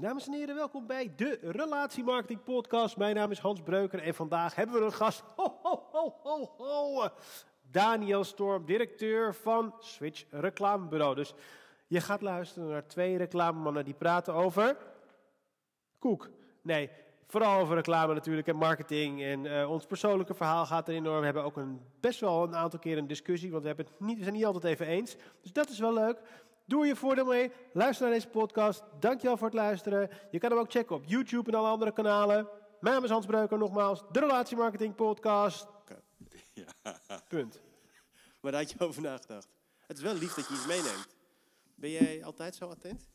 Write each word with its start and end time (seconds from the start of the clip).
Dames 0.00 0.26
en 0.26 0.32
heren, 0.32 0.54
welkom 0.54 0.86
bij 0.86 1.12
de 1.16 1.38
Relatiemarketing 1.42 2.42
Podcast. 2.42 2.96
Mijn 2.96 3.14
naam 3.14 3.30
is 3.30 3.38
Hans 3.38 3.62
Breuker 3.62 4.02
en 4.02 4.14
vandaag 4.14 4.54
hebben 4.54 4.78
we 4.78 4.84
een 4.84 4.92
gast. 4.92 5.22
Ho, 5.36 5.58
ho, 5.62 5.88
ho, 5.92 6.14
ho, 6.22 6.54
ho. 6.56 7.08
Daniel 7.70 8.24
Storm, 8.24 8.64
directeur 8.64 9.34
van 9.34 9.74
Switch 9.78 10.24
Reclamebureau. 10.30 11.14
Dus 11.14 11.34
je 11.86 12.00
gaat 12.00 12.20
luisteren 12.20 12.68
naar 12.68 12.86
twee 12.86 13.16
reclamemannen 13.16 13.84
die 13.84 13.94
praten 13.94 14.34
over 14.34 14.76
koek. 15.98 16.30
Nee, 16.62 16.90
vooral 17.26 17.60
over 17.60 17.74
reclame 17.74 18.14
natuurlijk 18.14 18.48
en 18.48 18.56
marketing. 18.56 19.22
En 19.22 19.60
eh, 19.60 19.70
ons 19.70 19.86
persoonlijke 19.86 20.34
verhaal 20.34 20.66
gaat 20.66 20.88
er 20.88 20.94
enorm. 20.94 21.18
We 21.18 21.24
hebben 21.24 21.44
ook 21.44 21.56
een, 21.56 21.80
best 22.00 22.20
wel 22.20 22.42
een 22.42 22.56
aantal 22.56 22.78
keer 22.78 22.98
een 22.98 23.06
discussie, 23.06 23.50
want 23.50 23.62
we, 23.62 23.68
hebben 23.68 23.86
het 23.86 24.00
niet, 24.00 24.16
we 24.16 24.22
zijn 24.22 24.34
niet 24.34 24.46
altijd 24.46 24.64
even 24.64 24.86
eens. 24.86 25.16
Dus 25.42 25.52
dat 25.52 25.68
is 25.68 25.78
wel 25.78 25.94
leuk. 25.94 26.20
Doe 26.68 26.80
er 26.82 26.86
je 26.86 26.96
voordeel 26.96 27.24
mee. 27.24 27.52
Luister 27.72 28.06
naar 28.06 28.14
deze 28.14 28.28
podcast. 28.28 28.82
Dankjewel 29.00 29.36
voor 29.36 29.46
het 29.46 29.56
luisteren. 29.56 30.10
Je 30.30 30.38
kan 30.38 30.50
hem 30.50 30.58
ook 30.58 30.70
checken 30.70 30.96
op 30.96 31.04
YouTube 31.04 31.50
en 31.50 31.58
alle 31.58 31.68
andere 31.68 31.92
kanalen. 31.92 32.48
Mijn 32.80 32.94
naam 32.94 33.04
is 33.04 33.10
Hans 33.10 33.26
Breuker, 33.26 33.58
nogmaals. 33.58 34.02
De 34.12 34.20
Relatiemarketing 34.20 34.94
Podcast. 34.94 35.66
Ja. 36.52 36.98
Punt. 37.28 37.60
Maar 38.40 38.52
daar 38.52 38.60
had 38.60 38.70
je 38.70 38.78
over 38.80 39.02
nagedacht. 39.02 39.48
Het 39.86 39.96
is 39.96 40.02
wel 40.02 40.14
lief 40.14 40.34
dat 40.34 40.48
je 40.48 40.54
iets 40.54 40.66
meeneemt. 40.66 41.16
Ben 41.74 41.90
jij 41.90 42.24
altijd 42.24 42.54
zo 42.54 42.68
attent? 42.68 43.08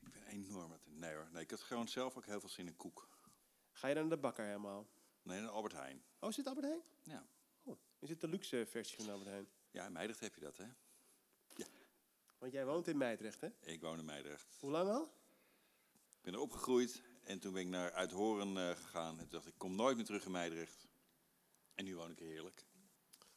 Ik 0.00 0.12
ben 0.12 0.22
enorm 0.26 0.72
attent. 0.72 0.98
Nee 1.00 1.14
hoor, 1.14 1.28
nee, 1.32 1.42
ik 1.42 1.50
had 1.50 1.60
gewoon 1.60 1.88
zelf 1.88 2.16
ook 2.16 2.26
heel 2.26 2.40
veel 2.40 2.48
zin 2.48 2.66
in 2.66 2.76
koek. 2.76 3.08
Ga 3.72 3.88
je 3.88 3.94
dan 3.94 4.06
naar 4.06 4.16
de 4.16 4.22
bakker 4.22 4.44
helemaal? 4.44 4.86
Nee, 5.22 5.40
naar 5.40 5.50
Albert 5.50 5.72
Heijn. 5.74 6.02
Oh, 6.20 6.28
is 6.28 6.36
het 6.36 6.46
Albert 6.46 6.66
Heijn? 6.66 6.82
Ja, 7.02 7.26
Oh, 7.64 7.76
is 7.98 8.08
het 8.08 8.20
de 8.20 8.28
luxe 8.28 8.66
versie 8.70 8.96
van 9.04 9.12
Albert 9.12 9.30
Heijn? 9.30 9.48
ja 9.70 9.86
in 9.86 9.92
Meidrecht 9.92 10.20
heb 10.20 10.34
je 10.34 10.40
dat 10.40 10.56
hè. 10.56 10.64
Want 12.38 12.52
jij 12.52 12.66
woont 12.66 12.88
in 12.88 12.96
Meidrecht, 12.96 13.40
hè? 13.40 13.48
Ik 13.60 13.80
woon 13.80 13.98
in 13.98 14.04
Meidrecht. 14.04 14.56
Hoe 14.60 14.70
lang 14.70 14.90
al? 14.90 15.02
Ik 15.92 16.22
ben 16.22 16.34
er 16.34 16.40
opgegroeid 16.40 17.02
en 17.22 17.38
toen 17.38 17.52
ben 17.52 17.62
ik 17.62 17.68
naar 17.68 17.92
Uithoren 17.92 18.56
eh, 18.56 18.76
gegaan. 18.76 19.12
En 19.12 19.18
toen 19.18 19.30
dacht 19.30 19.46
ik, 19.46 19.52
ik 19.52 19.58
kom 19.58 19.74
nooit 19.74 19.96
meer 19.96 20.04
terug 20.04 20.24
in 20.24 20.30
Meidrecht. 20.30 20.86
En 21.74 21.84
nu 21.84 21.96
woon 21.96 22.10
ik 22.10 22.20
er 22.20 22.26
heerlijk. 22.26 22.64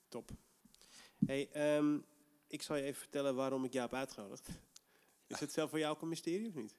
Top. 0.07 0.31
hey, 1.25 1.49
ehm, 1.51 1.99
ik 2.47 2.61
zal 2.61 2.75
je 2.75 2.83
even 2.83 2.99
vertellen 2.99 3.35
waarom 3.35 3.63
ik 3.63 3.73
jou 3.73 3.89
heb 3.89 3.99
uitgenodigd. 3.99 4.47
Is 5.27 5.39
het 5.39 5.51
zelf 5.51 5.69
voor 5.69 5.79
jou 5.79 5.95
ook 5.95 6.01
een 6.01 6.07
mysterie 6.07 6.47
of 6.47 6.55
niet? 6.55 6.75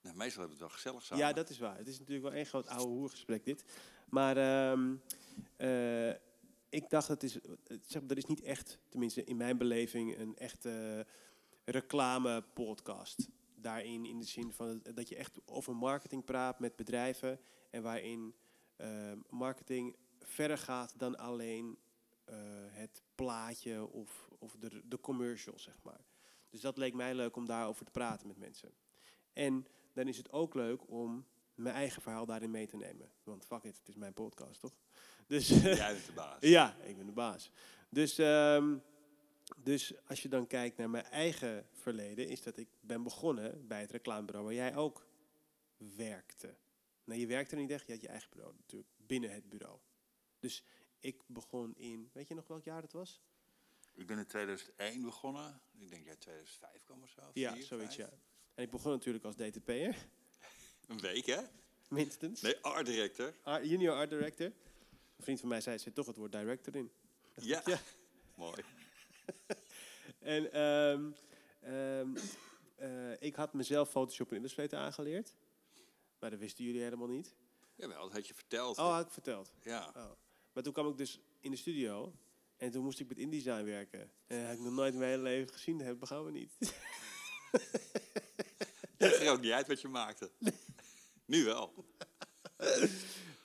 Nou, 0.00 0.16
meestal 0.16 0.40
hebben 0.40 0.58
we 0.58 0.64
het 0.64 0.72
wel 0.72 0.82
gezellig 0.82 1.04
samen. 1.04 1.26
Ja, 1.26 1.32
dat 1.32 1.50
is 1.50 1.58
waar. 1.58 1.76
Het 1.76 1.88
is 1.88 1.98
natuurlijk 1.98 2.26
wel 2.26 2.36
één 2.36 2.46
groot 2.46 2.68
oude 2.68 2.92
hoergesprek 2.92 3.44
dit. 3.44 3.64
Maar 4.08 4.36
ehm, 4.36 4.94
eh, 5.56 6.10
ik 6.68 6.90
dacht, 6.90 7.08
het 7.08 7.22
is, 7.22 7.38
zeg, 7.82 8.02
er 8.08 8.16
is 8.16 8.24
niet 8.24 8.42
echt, 8.42 8.78
tenminste 8.88 9.24
in 9.24 9.36
mijn 9.36 9.58
beleving, 9.58 10.18
een 10.18 10.36
echte 10.36 11.06
reclame-podcast. 11.64 13.28
Daarin 13.54 14.04
in 14.06 14.18
de 14.18 14.24
zin 14.24 14.52
van 14.52 14.82
dat 14.94 15.08
je 15.08 15.16
echt 15.16 15.38
over 15.44 15.76
marketing 15.76 16.24
praat 16.24 16.58
met 16.58 16.76
bedrijven. 16.76 17.40
En 17.70 17.82
waarin 17.82 18.34
ehm, 18.76 19.18
marketing 19.30 19.96
verder 20.20 20.58
gaat 20.58 20.98
dan 20.98 21.16
alleen 21.16 21.78
eh, 22.24 22.36
het 22.70 23.02
plaatje 23.14 23.86
of, 23.90 24.28
of 24.38 24.56
de, 24.58 24.82
de 24.84 25.00
commercial, 25.00 25.58
zeg 25.58 25.82
maar. 25.82 26.00
Dus 26.50 26.60
dat 26.60 26.76
leek 26.76 26.94
mij 26.94 27.14
leuk 27.14 27.36
om 27.36 27.46
daarover 27.46 27.84
te 27.84 27.90
praten 27.90 28.26
met 28.26 28.36
mensen. 28.38 28.70
En 29.32 29.66
dan 29.92 30.08
is 30.08 30.16
het 30.16 30.32
ook 30.32 30.54
leuk 30.54 30.88
om 30.90 31.26
mijn 31.54 31.74
eigen 31.74 32.02
verhaal 32.02 32.26
daarin 32.26 32.50
mee 32.50 32.66
te 32.66 32.76
nemen. 32.76 33.10
Want 33.22 33.44
fuck 33.44 33.62
it, 33.62 33.76
het 33.78 33.88
is 33.88 33.94
mijn 33.94 34.12
podcast, 34.12 34.60
toch? 34.60 34.72
Dus 35.26 35.48
Jij 35.48 35.92
bent 35.92 36.06
de 36.06 36.12
baas. 36.22 36.36
ja, 36.40 36.76
ik 36.82 36.96
ben 36.96 37.06
de 37.06 37.12
baas. 37.12 37.50
Dus, 37.88 38.18
ehm, 38.18 38.76
dus 39.56 39.92
als 40.06 40.22
je 40.22 40.28
dan 40.28 40.46
kijkt 40.46 40.76
naar 40.76 40.90
mijn 40.90 41.04
eigen 41.04 41.66
verleden, 41.72 42.28
is 42.28 42.42
dat 42.42 42.56
ik 42.56 42.68
ben 42.80 43.02
begonnen 43.02 43.66
bij 43.66 43.80
het 43.80 43.90
reclamebureau 43.90 44.44
waar 44.46 44.54
jij 44.54 44.76
ook 44.76 45.06
werkte. 45.76 46.56
Nee, 47.04 47.20
je 47.20 47.26
werkte 47.26 47.54
er 47.54 47.60
niet 47.60 47.70
echt, 47.70 47.86
je 47.86 47.92
had 47.92 48.00
je 48.00 48.08
eigen 48.08 48.30
bureau 48.30 48.54
natuurlijk, 48.56 48.90
binnen 48.96 49.32
het 49.32 49.48
bureau. 49.48 49.78
Dus 50.38 50.64
ik 51.00 51.22
begon 51.26 51.76
in, 51.76 52.10
weet 52.12 52.28
je 52.28 52.34
nog 52.34 52.46
welk 52.46 52.64
jaar 52.64 52.82
het 52.82 52.92
was? 52.92 53.20
Ik 53.94 54.06
ben 54.06 54.18
in 54.18 54.26
2001 54.26 55.02
begonnen. 55.02 55.60
Ik 55.78 55.90
denk 55.90 56.04
jij 56.04 56.16
2005 56.16 56.84
kwam 56.84 57.02
of 57.02 57.08
zo. 57.10 57.20
ja, 57.32 57.52
Vier, 57.54 57.64
zoiets 57.64 57.94
vijf? 57.96 58.10
ja. 58.10 58.16
En 58.54 58.64
ik 58.64 58.70
begon 58.70 58.92
natuurlijk 58.92 59.24
als 59.24 59.34
DTP'er, 59.36 59.96
Een 60.88 61.00
week 61.00 61.26
hè? 61.26 61.40
minstens. 61.88 62.40
Nee, 62.40 62.56
art 62.60 62.86
director. 62.86 63.34
Art- 63.42 63.64
junior 63.68 63.94
art 63.96 64.10
director. 64.10 64.46
Een 64.46 65.24
vriend 65.24 65.40
van 65.40 65.48
mij 65.48 65.60
zei, 65.60 65.78
zit 65.78 65.94
toch 65.94 66.06
het 66.06 66.16
woord 66.16 66.32
director 66.32 66.76
in. 66.76 66.90
Ja. 67.34 67.62
Ja. 67.66 67.78
Mooi. 68.36 68.62
En 70.18 70.52
ehm, 70.52 71.10
ehm, 71.60 72.16
eh, 72.76 73.22
ik 73.22 73.34
had 73.34 73.52
mezelf 73.52 73.90
Photoshop 73.90 74.30
en 74.30 74.36
Illustrator 74.36 74.78
aangeleerd. 74.78 75.34
Maar 76.18 76.30
dat 76.30 76.38
wisten 76.38 76.64
jullie 76.64 76.82
helemaal 76.82 77.08
niet. 77.08 77.34
Jawel, 77.74 78.02
dat 78.02 78.12
had 78.12 78.26
je 78.28 78.34
verteld. 78.34 78.78
Oh, 78.78 78.94
had 78.94 79.06
ik 79.06 79.12
verteld. 79.12 79.52
Ja. 79.62 79.92
Oh. 79.96 80.10
Maar 80.52 80.62
toen 80.62 80.72
kwam 80.72 80.88
ik 80.88 80.96
dus 80.96 81.20
in 81.40 81.50
de 81.50 81.56
studio. 81.56 82.14
En 82.56 82.70
toen 82.70 82.84
moest 82.84 83.00
ik 83.00 83.08
met 83.08 83.18
InDesign 83.18 83.64
werken. 83.64 84.00
En 84.26 84.38
dat 84.38 84.46
heb 84.46 84.56
ik 84.56 84.64
nog 84.64 84.72
nooit 84.72 84.92
in 84.92 84.98
mijn 84.98 85.10
hele 85.10 85.22
leven 85.22 85.52
gezien. 85.52 85.78
Dat 85.78 85.98
begaan 85.98 86.24
we 86.24 86.30
niet. 86.30 86.52
Het 88.98 89.14
er 89.14 89.30
ook 89.30 89.40
niet 89.40 89.52
uit 89.52 89.66
wat 89.66 89.80
je 89.80 89.88
maakte. 89.88 90.30
Nu 91.24 91.44
wel. 91.44 91.84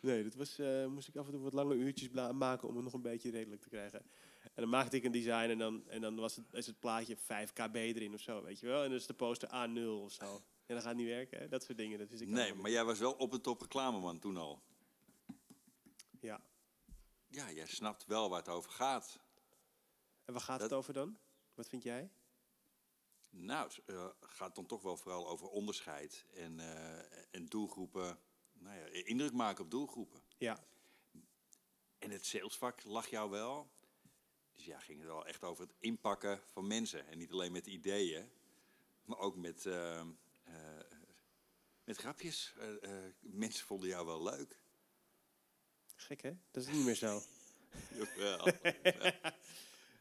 Nee, 0.01 0.23
dat 0.23 0.35
was, 0.35 0.59
eh, 0.59 0.85
moest 0.85 1.07
ik 1.07 1.15
af 1.15 1.25
en 1.25 1.31
toe 1.31 1.41
wat 1.41 1.53
lange 1.53 1.75
uurtjes 1.75 2.09
maken 2.31 2.67
om 2.67 2.75
het 2.75 2.83
nog 2.83 2.93
een 2.93 3.01
beetje 3.01 3.31
redelijk 3.31 3.61
te 3.61 3.69
krijgen. 3.69 4.05
En 4.43 4.51
dan 4.55 4.69
maakte 4.69 4.95
ik 4.95 5.03
een 5.03 5.11
design 5.11 5.49
en 5.49 5.57
dan, 5.57 5.89
en 5.89 6.01
dan 6.01 6.15
was 6.15 6.35
het, 6.35 6.45
is 6.53 6.65
het 6.65 6.79
plaatje 6.79 7.17
5 7.17 7.53
kb 7.53 7.75
erin 7.75 8.13
of 8.13 8.21
zo, 8.21 8.43
weet 8.43 8.59
je 8.59 8.65
wel. 8.67 8.83
En 8.83 8.89
dan 8.89 8.97
is 8.97 9.05
de 9.05 9.13
poster 9.13 9.49
A0 9.49 10.03
of 10.03 10.11
zo. 10.11 10.41
En 10.65 10.75
dan 10.75 10.81
gaat 10.81 10.95
niet 10.95 11.07
werken, 11.07 11.39
hè? 11.39 11.47
dat 11.47 11.63
soort 11.63 11.77
dingen. 11.77 11.99
Dat 11.99 12.21
ik 12.21 12.27
Nee, 12.27 12.53
maar 12.53 12.71
jij 12.71 12.85
was 12.85 12.99
wel 12.99 13.13
op 13.13 13.33
en 13.33 13.41
top 13.41 13.61
reclameman 13.61 14.19
toen 14.19 14.37
al. 14.37 14.61
Ja. 16.19 16.41
Ja, 17.27 17.51
jij 17.51 17.67
snapt 17.67 18.05
wel 18.05 18.29
waar 18.29 18.39
het 18.39 18.49
over 18.49 18.71
gaat. 18.71 19.19
En 20.25 20.33
waar 20.33 20.41
gaat 20.41 20.59
het 20.61 20.69
Dat- 20.69 20.79
over 20.79 20.93
dan? 20.93 21.17
Wat 21.53 21.69
vind 21.69 21.83
jij? 21.83 22.09
Nou, 23.29 23.67
het 23.67 23.81
eh, 23.85 24.07
gaat 24.19 24.55
dan 24.55 24.65
toch 24.65 24.81
wel 24.81 24.97
vooral 24.97 25.27
over 25.29 25.47
onderscheid 25.47 26.25
en, 26.33 26.59
eh, 26.59 26.99
en 27.31 27.45
doelgroepen. 27.45 28.19
Nou 28.53 28.77
ja, 28.77 28.85
indruk 29.05 29.33
maken 29.33 29.63
op 29.63 29.71
doelgroepen. 29.71 30.21
Ja. 30.37 30.63
En 31.97 32.11
het 32.11 32.25
salesvak 32.25 32.83
lag 32.83 33.07
jou 33.09 33.29
wel. 33.29 33.69
Dus 34.59 34.67
ja, 34.67 34.79
ging 34.79 34.99
het 34.99 35.07
wel 35.07 35.25
echt 35.25 35.43
over 35.43 35.63
het 35.63 35.75
inpakken 35.79 36.41
van 36.45 36.67
mensen. 36.67 37.07
En 37.07 37.17
niet 37.17 37.31
alleen 37.31 37.51
met 37.51 37.67
ideeën, 37.67 38.29
maar 39.05 39.17
ook 39.17 39.35
met, 39.35 39.65
eh, 39.65 39.99
eh, 39.99 40.05
met 41.83 41.97
grapjes. 41.97 42.53
Eh, 42.81 42.89
mensen 43.19 43.65
vonden 43.65 43.89
jou 43.89 44.05
wel 44.05 44.23
leuk. 44.23 44.59
Gek 45.95 46.21
hè? 46.21 46.31
Dat 46.51 46.63
is 46.63 46.73
niet 46.73 46.85
meer 46.85 46.95
zo. 46.95 47.21
Jawel. 47.97 48.47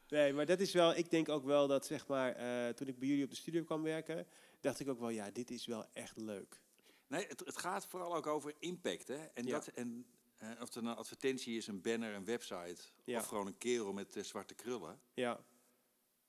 Nee, 0.09 0.33
maar 0.33 0.45
dat 0.45 0.59
is 0.59 0.73
wel, 0.73 0.95
ik 0.95 1.09
denk 1.09 1.29
ook 1.29 1.43
wel 1.43 1.67
dat 1.67 1.85
zeg 1.85 2.07
maar, 2.07 2.33
toen 2.73 2.87
ik 2.87 2.99
bij 2.99 3.07
jullie 3.07 3.23
op 3.23 3.29
de 3.29 3.35
studio 3.35 3.63
kwam 3.63 3.83
werken, 3.83 4.27
dacht 4.59 4.79
ik 4.79 4.87
ook 4.87 4.99
wel, 4.99 5.09
ja, 5.09 5.31
dit 5.31 5.51
is 5.51 5.65
wel 5.65 5.85
echt 5.93 6.17
leuk. 6.17 6.61
Nee, 7.07 7.27
het, 7.27 7.39
het 7.39 7.57
gaat 7.57 7.85
vooral 7.87 8.15
ook 8.15 8.27
over 8.27 8.55
impact. 8.59 9.07
Hè? 9.07 9.25
En, 9.25 9.45
Ja. 9.45 9.51
dat, 9.51 9.67
en 9.67 10.05
eh, 10.39 10.49
of 10.51 10.59
het 10.59 10.75
een 10.75 10.87
advertentie 10.87 11.57
is, 11.57 11.67
een 11.67 11.81
banner, 11.81 12.13
een 12.13 12.25
website... 12.25 12.81
Ja. 13.03 13.19
of 13.19 13.25
gewoon 13.25 13.47
een 13.47 13.57
kerel 13.57 13.93
met 13.93 14.15
eh, 14.15 14.23
zwarte 14.23 14.53
krullen. 14.53 15.01
Ja, 15.13 15.43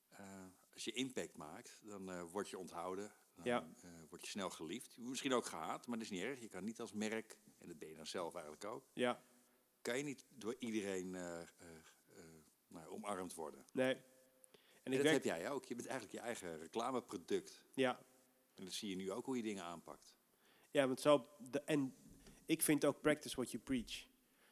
eh, 0.09 0.45
als 0.73 0.85
je 0.85 0.93
impact 0.93 1.37
maakt, 1.37 1.81
dan 1.83 2.11
eh, 2.11 2.23
word 2.23 2.49
je 2.49 2.59
onthouden. 2.59 3.13
Dan 3.35 3.45
Ja. 3.45 3.69
word 4.09 4.23
je 4.23 4.29
snel 4.31 4.51
geliefd. 4.51 4.97
Misschien 4.99 5.33
ook 5.33 5.45
gehaat, 5.47 5.87
maar 5.87 5.99
dat 5.99 6.07
is 6.07 6.13
niet 6.13 6.23
erg. 6.23 6.41
Je 6.41 6.49
kan 6.49 6.65
niet 6.65 6.81
als 6.81 6.93
merk, 6.93 7.39
en 7.59 7.69
dat 7.69 7.79
ben 7.79 7.89
je 7.89 7.95
dan 7.97 8.07
zelf 8.07 8.35
eigenlijk 8.35 8.65
ook... 8.65 8.85
ja, 8.95 9.23
kan 9.83 9.97
je 9.99 10.05
niet 10.05 10.27
door 10.31 10.57
iedereen 10.59 11.11
nou, 12.69 12.87
omarmd 12.89 13.35
worden. 13.35 13.65
nee. 13.73 13.95
En 13.95 14.03
En 14.83 14.93
ik 14.93 15.03
dat 15.03 15.13
heb 15.13 15.25
jij 15.25 15.51
ook. 15.51 15.65
Je 15.65 15.75
bent 15.75 15.89
eigenlijk 15.89 16.19
je 16.19 16.25
eigen 16.27 16.59
reclameproduct. 16.59 17.63
ja, 17.75 18.01
En 18.55 18.65
dat 18.65 18.73
zie 18.73 18.91
je 18.91 18.97
nu 18.97 19.13
ook 19.13 19.25
hoe 19.27 19.37
je 19.37 19.43
dingen 19.43 19.65
aanpakt. 19.65 20.17
ja, 20.71 20.87
want 20.87 21.01
zo, 21.01 21.29
de, 21.51 21.61
en 21.63 21.95
ik 22.51 22.63
vind 22.63 22.85
ook 22.85 23.01
practice 23.01 23.37
what 23.37 23.51
you 23.51 23.63
preach. 23.63 24.07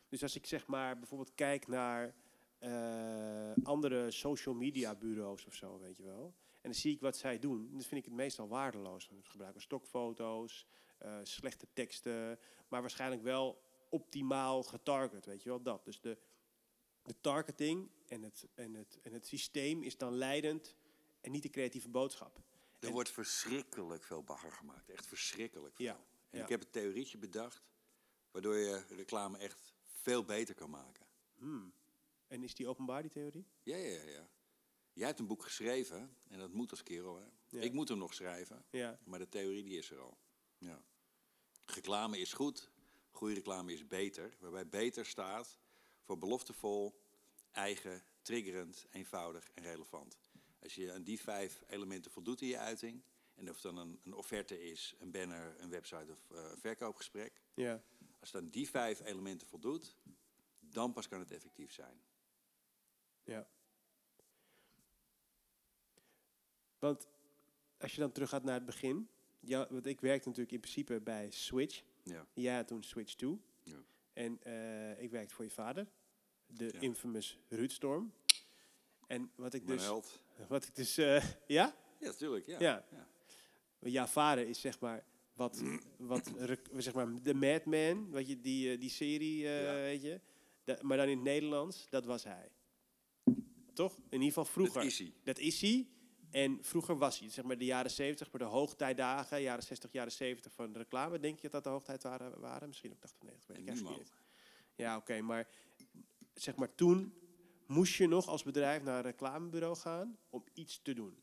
Dus 0.09 0.23
als 0.23 0.37
ik 0.37 0.47
zeg 0.47 0.67
maar 0.67 0.99
bijvoorbeeld 0.99 1.35
kijk 1.35 1.67
naar 1.67 2.15
eh, 2.59 3.53
andere 3.62 4.11
social 4.11 4.55
media 4.55 4.95
bureaus 4.95 5.47
of 5.47 5.55
zo, 5.55 5.79
weet 5.79 5.97
je 5.97 6.03
wel. 6.03 6.35
En 6.53 6.71
dan 6.71 6.75
zie 6.75 6.95
ik 6.95 7.00
wat 7.00 7.17
zij 7.17 7.39
doen. 7.39 7.69
Dan 7.71 7.81
vind 7.83 8.00
ik 8.00 8.05
het 8.05 8.15
meestal 8.15 8.49
waardeloos. 8.49 9.05
Ze 9.05 9.15
gebruiken 9.23 9.61
stokfoto's, 9.62 10.67
eh, 10.99 11.19
slechte 11.23 11.67
teksten, 11.73 12.39
maar 12.69 12.81
waarschijnlijk 12.81 13.23
wel 13.23 13.62
optimaal 13.89 14.62
getarget, 14.62 15.27
weet 15.27 15.43
je 15.43 15.49
wel, 15.49 15.62
dat. 15.62 15.85
Dus 15.85 16.00
de, 16.00 16.19
de 17.03 17.21
targeting 17.21 17.91
en 18.06 18.23
het, 18.23 18.49
en, 18.55 18.75
het, 18.75 18.99
en 19.03 19.12
het 19.12 19.27
systeem 19.27 19.83
is 19.83 19.97
dan 19.97 20.15
leidend 20.15 20.75
en 21.21 21.31
niet 21.31 21.43
de 21.43 21.50
creatieve 21.50 21.89
boodschap. 21.89 22.37
Er 22.79 22.87
En- 22.87 22.93
wordt 22.93 23.11
verschrikkelijk 23.11 24.03
veel 24.03 24.23
bagger 24.23 24.53
gemaakt. 24.53 24.89
Echt 24.91 25.06
verschrikkelijk 25.06 25.77
veel. 25.77 25.85
Ja, 25.87 26.00
En 26.31 26.39
ja. 26.39 26.43
ik 26.43 26.49
heb 26.49 26.61
een 26.61 26.71
theorietje 26.71 27.19
bedacht... 27.19 27.67
waardoor 28.38 28.56
je 28.56 28.82
reclame 28.88 29.38
echt 29.38 29.73
veel 29.85 30.25
beter 30.25 30.55
kan 30.55 30.70
maken. 30.70 31.06
Hmm. 31.38 31.73
En 32.26 32.43
is 32.43 32.55
die 32.55 32.69
openbaar, 32.69 33.02
die 33.02 33.11
theorie? 33.11 33.46
Ja, 33.62 33.76
ja, 33.76 34.02
ja. 34.02 34.29
Jij 34.93 35.06
hebt 35.06 35.19
een 35.19 35.26
boek 35.26 35.43
geschreven 35.43 36.17
en 36.29 36.38
dat 36.38 36.52
moet 36.52 36.70
als 36.70 36.82
kerel. 36.82 37.17
Hè? 37.17 37.25
Ja. 37.49 37.61
Ik 37.61 37.73
moet 37.73 37.88
hem 37.88 37.99
nog 37.99 38.14
schrijven, 38.14 38.64
Ja, 38.70 38.99
maar 39.05 39.19
de 39.19 39.29
theorie 39.29 39.62
die 39.62 39.79
is 39.79 39.90
er 39.90 39.99
al. 39.99 40.19
Ja. 40.58 40.82
Reclame 41.64 42.19
is 42.19 42.32
goed, 42.32 42.70
goede 43.11 43.35
reclame 43.35 43.73
is 43.73 43.87
beter. 43.87 44.37
Waarbij 44.38 44.69
beter 44.69 45.06
staat 45.06 45.58
voor 46.00 46.19
beloftevol, 46.19 47.00
eigen, 47.50 48.02
triggerend, 48.23 48.87
eenvoudig 48.90 49.50
en 49.55 49.62
relevant. 49.62 50.19
Als 50.62 50.75
je 50.75 50.93
aan 50.93 51.02
die 51.02 51.20
vijf 51.20 51.62
elementen 51.67 52.11
voldoet 52.11 52.40
in 52.40 52.49
je 52.49 52.58
uiting, 52.58 53.02
en 53.35 53.49
of 53.49 53.55
het 53.55 53.62
dan 53.62 53.76
een, 53.76 54.00
een 54.05 54.14
offerte 54.14 54.70
is, 54.70 54.94
een 54.99 55.11
banner, 55.11 55.55
een 55.58 55.70
website 55.70 56.12
of 56.12 56.31
eh, 56.31 56.50
een 56.50 56.58
verkoopgesprek. 56.58 57.43
ja, 57.55 57.82
Als 58.20 58.35
aan 58.35 58.47
die 58.47 58.69
vijf 58.70 59.00
elementen 59.05 59.49
voldoet, 59.49 59.97
dan 60.61 60.93
pas 60.93 61.09
kan 61.09 61.19
het 61.20 61.31
effectief 61.31 61.73
zijn. 61.73 62.00
ja. 63.25 63.49
Want 66.79 67.09
als 67.79 67.93
je 67.94 68.00
dan 68.00 68.12
teruggaat 68.12 68.43
naar 68.43 68.55
het 68.55 68.65
begin. 68.65 69.09
Ja, 69.41 69.67
want 69.70 69.87
ik 69.87 70.00
werkte 70.00 70.29
natuurlijk 70.29 70.55
in 70.55 70.61
principe 70.61 71.00
bij 71.00 71.31
Switch. 71.31 71.82
Ja. 72.03 72.26
Jij 72.35 72.55
had 72.56 72.67
toen 72.67 72.82
Switch 72.82 73.15
2. 73.15 73.41
Ja. 73.62 73.82
En 74.12 74.43
eh, 74.43 75.03
ik 75.03 75.11
werkte 75.11 75.35
voor 75.35 75.44
je 75.44 75.50
vader. 75.50 75.87
De 76.47 76.64
Ja. 76.73 76.81
infamous 76.81 77.38
Ruud 77.49 77.71
Storm. 77.71 78.12
En 79.06 79.31
wat 79.35 79.55
ik 79.55 79.64
Mijn 79.64 79.76
dus... 79.76 79.87
held. 79.87 80.23
Wat 80.49 80.64
ik 80.64 80.75
dus... 80.75 80.97
eh, 80.97 81.25
ja? 81.47 81.76
Ja, 81.99 82.06
natuurlijk. 82.06 82.47
Ja. 82.47 82.59
Ja. 82.61 82.85
Ja. 82.91 83.06
Jouw 83.91 84.06
vader 84.06 84.47
is 84.49 84.61
zeg 84.61 84.81
maar 84.81 85.05
wat, 85.38 85.62
wat 85.99 86.32
zeg 86.76 86.94
maar 86.94 87.23
de 87.23 87.35
Madman, 87.35 88.11
weet 88.11 88.29
je, 88.29 88.40
die, 88.40 88.73
eh, 88.73 88.81
die 88.81 88.90
serie, 88.90 89.46
eh, 89.46 89.62
Ja. 89.62 89.73
weet 89.75 90.02
je. 90.02 90.20
Da- 90.64 90.79
maar 90.82 90.96
dan 90.96 91.06
in 91.08 91.14
het 91.17 91.25
Nederlands, 91.25 91.87
dat 91.90 92.05
was 92.05 92.25
hij. 92.25 92.49
Toch? 93.75 93.96
In 93.96 94.05
ieder 94.12 94.26
geval 94.26 94.44
vroeger. 94.44 94.75
Dat 94.82 94.85
is 94.90 94.99
hij. 94.99 95.12
Dat 95.25 95.38
is 95.38 95.61
hij. 95.61 95.88
En 96.31 96.58
vroeger 96.62 96.96
was 96.99 97.19
hij, 97.19 97.31
zeg 97.31 97.44
maar 97.44 97.58
de 97.58 97.64
jaren 97.64 97.90
70, 97.90 98.31
maar 98.32 98.40
de 98.40 98.46
hoogtijdagen, 98.46 99.43
jaren 99.43 99.62
60, 99.62 99.93
jaren 99.93 100.12
70 100.12 100.52
van 100.52 100.73
de 100.73 100.79
reclame. 100.79 101.19
Denk 101.19 101.37
je 101.38 101.43
dat 101.43 101.52
dat 101.52 101.64
de 101.64 101.69
hoogtijd 101.70 102.02
waren? 102.02 102.40
waren? 102.40 102.69
Misschien 102.69 102.93
ook 102.93 103.00
80, 103.00 103.23
90, 103.23 103.49
weet 103.49 103.58
ik 103.58 103.67
eigenlijk 103.69 103.99
niet. 103.99 104.12
Ja, 104.75 104.96
oké, 104.96 105.20
maar 105.20 105.49
zeg 106.35 106.56
maar 106.56 106.75
toen 106.75 107.14
moest 107.67 107.94
je 107.94 108.06
nog 108.06 108.26
als 108.29 108.43
bedrijf 108.43 108.82
naar 108.82 108.96
een 108.96 109.02
reclamebureau 109.02 109.76
gaan 109.76 110.19
om 110.31 110.44
iets 110.55 110.81
te 110.82 110.93
doen. 110.94 111.19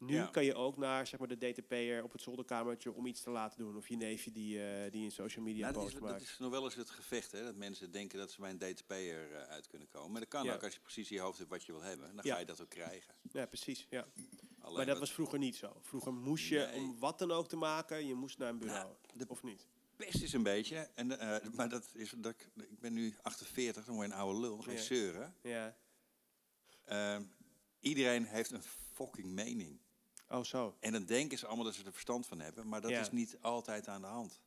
Nu 0.00 0.14
Ja. 0.14 0.26
kan 0.26 0.44
je 0.44 0.54
ook 0.54 0.76
naar 0.76 1.06
zeg 1.06 1.18
maar, 1.18 1.28
de 1.28 1.36
DTP'er 1.52 2.02
op 2.04 2.12
het 2.12 2.22
zolderkamertje 2.22 2.92
om 2.92 3.06
iets 3.06 3.22
te 3.22 3.30
laten 3.30 3.58
doen. 3.58 3.76
Of 3.76 3.88
je 3.88 3.96
neefje 3.96 4.30
die, 4.32 4.62
eh, 4.70 4.90
die 4.92 5.04
een 5.04 5.10
social 5.10 5.44
media 5.44 5.60
Nou, 5.60 5.72
dat, 5.74 5.82
post 5.82 5.94
is, 5.94 6.00
dat 6.10 6.20
is 6.20 6.38
nog 6.38 6.50
wel 6.50 6.64
eens 6.64 6.74
het 6.74 6.90
gevecht, 6.90 7.32
hè? 7.32 7.42
dat 7.44 7.54
mensen 7.56 7.90
denken 7.90 8.18
dat 8.18 8.30
ze 8.30 8.40
bij 8.40 8.50
een 8.50 8.58
DTP'er 8.58 9.32
eh, 9.32 9.42
uit 9.42 9.66
kunnen 9.66 9.88
komen. 9.88 10.10
Maar 10.10 10.20
dat 10.20 10.30
kan 10.30 10.44
Ja. 10.44 10.54
ook 10.54 10.62
als 10.64 10.74
je 10.74 10.80
precies 10.80 11.10
in 11.10 11.16
je 11.16 11.22
hoofd 11.22 11.38
hebt 11.38 11.50
wat 11.50 11.64
je 11.64 11.72
wil 11.72 11.82
hebben. 11.82 12.14
Dan 12.16 12.24
Ja. 12.24 12.32
ga 12.34 12.40
je 12.40 12.46
dat 12.46 12.60
ook 12.60 12.68
krijgen. 12.68 13.14
Ja, 13.32 13.46
precies. 13.46 13.86
Ja. 13.90 14.06
Alleen 14.60 14.76
Maar 14.76 14.86
dat 14.86 14.98
was 14.98 15.12
vroeger 15.12 15.38
niet 15.38 15.56
zo. 15.56 15.76
Vroeger 15.82 16.12
moest 16.14 16.48
je, 16.48 16.58
Nee. 16.58 16.80
om 16.80 16.98
wat 16.98 17.18
dan 17.18 17.30
ook 17.30 17.48
te 17.48 17.56
maken, 17.56 18.06
je 18.06 18.14
moest 18.14 18.38
naar 18.38 18.48
een 18.48 18.58
bureau. 18.58 18.84
Nou, 18.84 18.96
de- 19.14 19.28
Of 19.28 19.42
niet? 19.42 19.66
best 19.96 20.22
is 20.22 20.32
een 20.32 20.42
beetje, 20.42 20.76
en, 20.94 21.18
eh, 21.18 21.50
maar 21.54 21.68
dat 21.68 21.90
is 21.94 22.14
dat 22.16 22.32
ik, 22.32 22.48
ben 22.80 22.92
nu 22.92 23.14
48, 23.22 23.84
dan 23.84 23.94
word 23.94 24.06
je 24.06 24.12
een 24.12 24.18
oude 24.20 24.40
lul, 24.40 24.58
geen 24.58 24.78
zeuren. 24.78 25.34
Ja. 25.42 25.76
Ehm, 26.84 27.22
iedereen 27.80 28.24
heeft 28.24 28.50
een 28.50 28.62
fucking 28.92 29.26
mening. 29.26 29.78
Oh, 30.30 30.44
zo. 30.44 30.76
En 30.80 30.92
dan 30.92 31.04
denken 31.04 31.38
ze 31.38 31.46
allemaal 31.46 31.64
dat 31.64 31.74
ze 31.74 31.84
er 31.84 31.92
verstand 31.92 32.26
van 32.26 32.40
hebben, 32.40 32.68
maar 32.68 32.80
dat 32.80 32.90
Ja. 32.90 33.00
is 33.00 33.10
niet 33.10 33.36
altijd 33.40 33.88
aan 33.88 34.00
de 34.00 34.06
hand. 34.06 34.40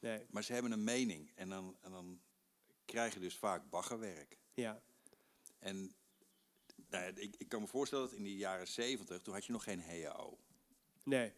Nee. 0.00 0.26
Maar 0.30 0.44
ze 0.44 0.52
hebben 0.52 0.72
een 0.72 0.84
mening 0.84 1.30
en 1.34 1.48
dan, 1.48 1.76
en 1.80 1.90
dan 1.90 2.20
krijg 2.84 3.14
je 3.14 3.20
dus 3.20 3.36
vaak 3.36 3.70
baggerwerk. 3.70 4.38
Ja. 4.54 4.82
En 5.58 5.94
nou 6.90 7.04
ja, 7.04 7.10
ik, 7.14 7.34
ik 7.38 7.48
kan 7.48 7.60
me 7.60 7.66
voorstellen 7.66 8.08
dat 8.08 8.14
in 8.16 8.22
de 8.24 8.36
jaren 8.36 8.68
70, 8.68 9.20
toen 9.22 9.34
had 9.34 9.44
je 9.44 9.52
nog 9.52 9.62
geen 9.64 9.82
HAO. 9.82 10.38
Nee. 11.04 11.32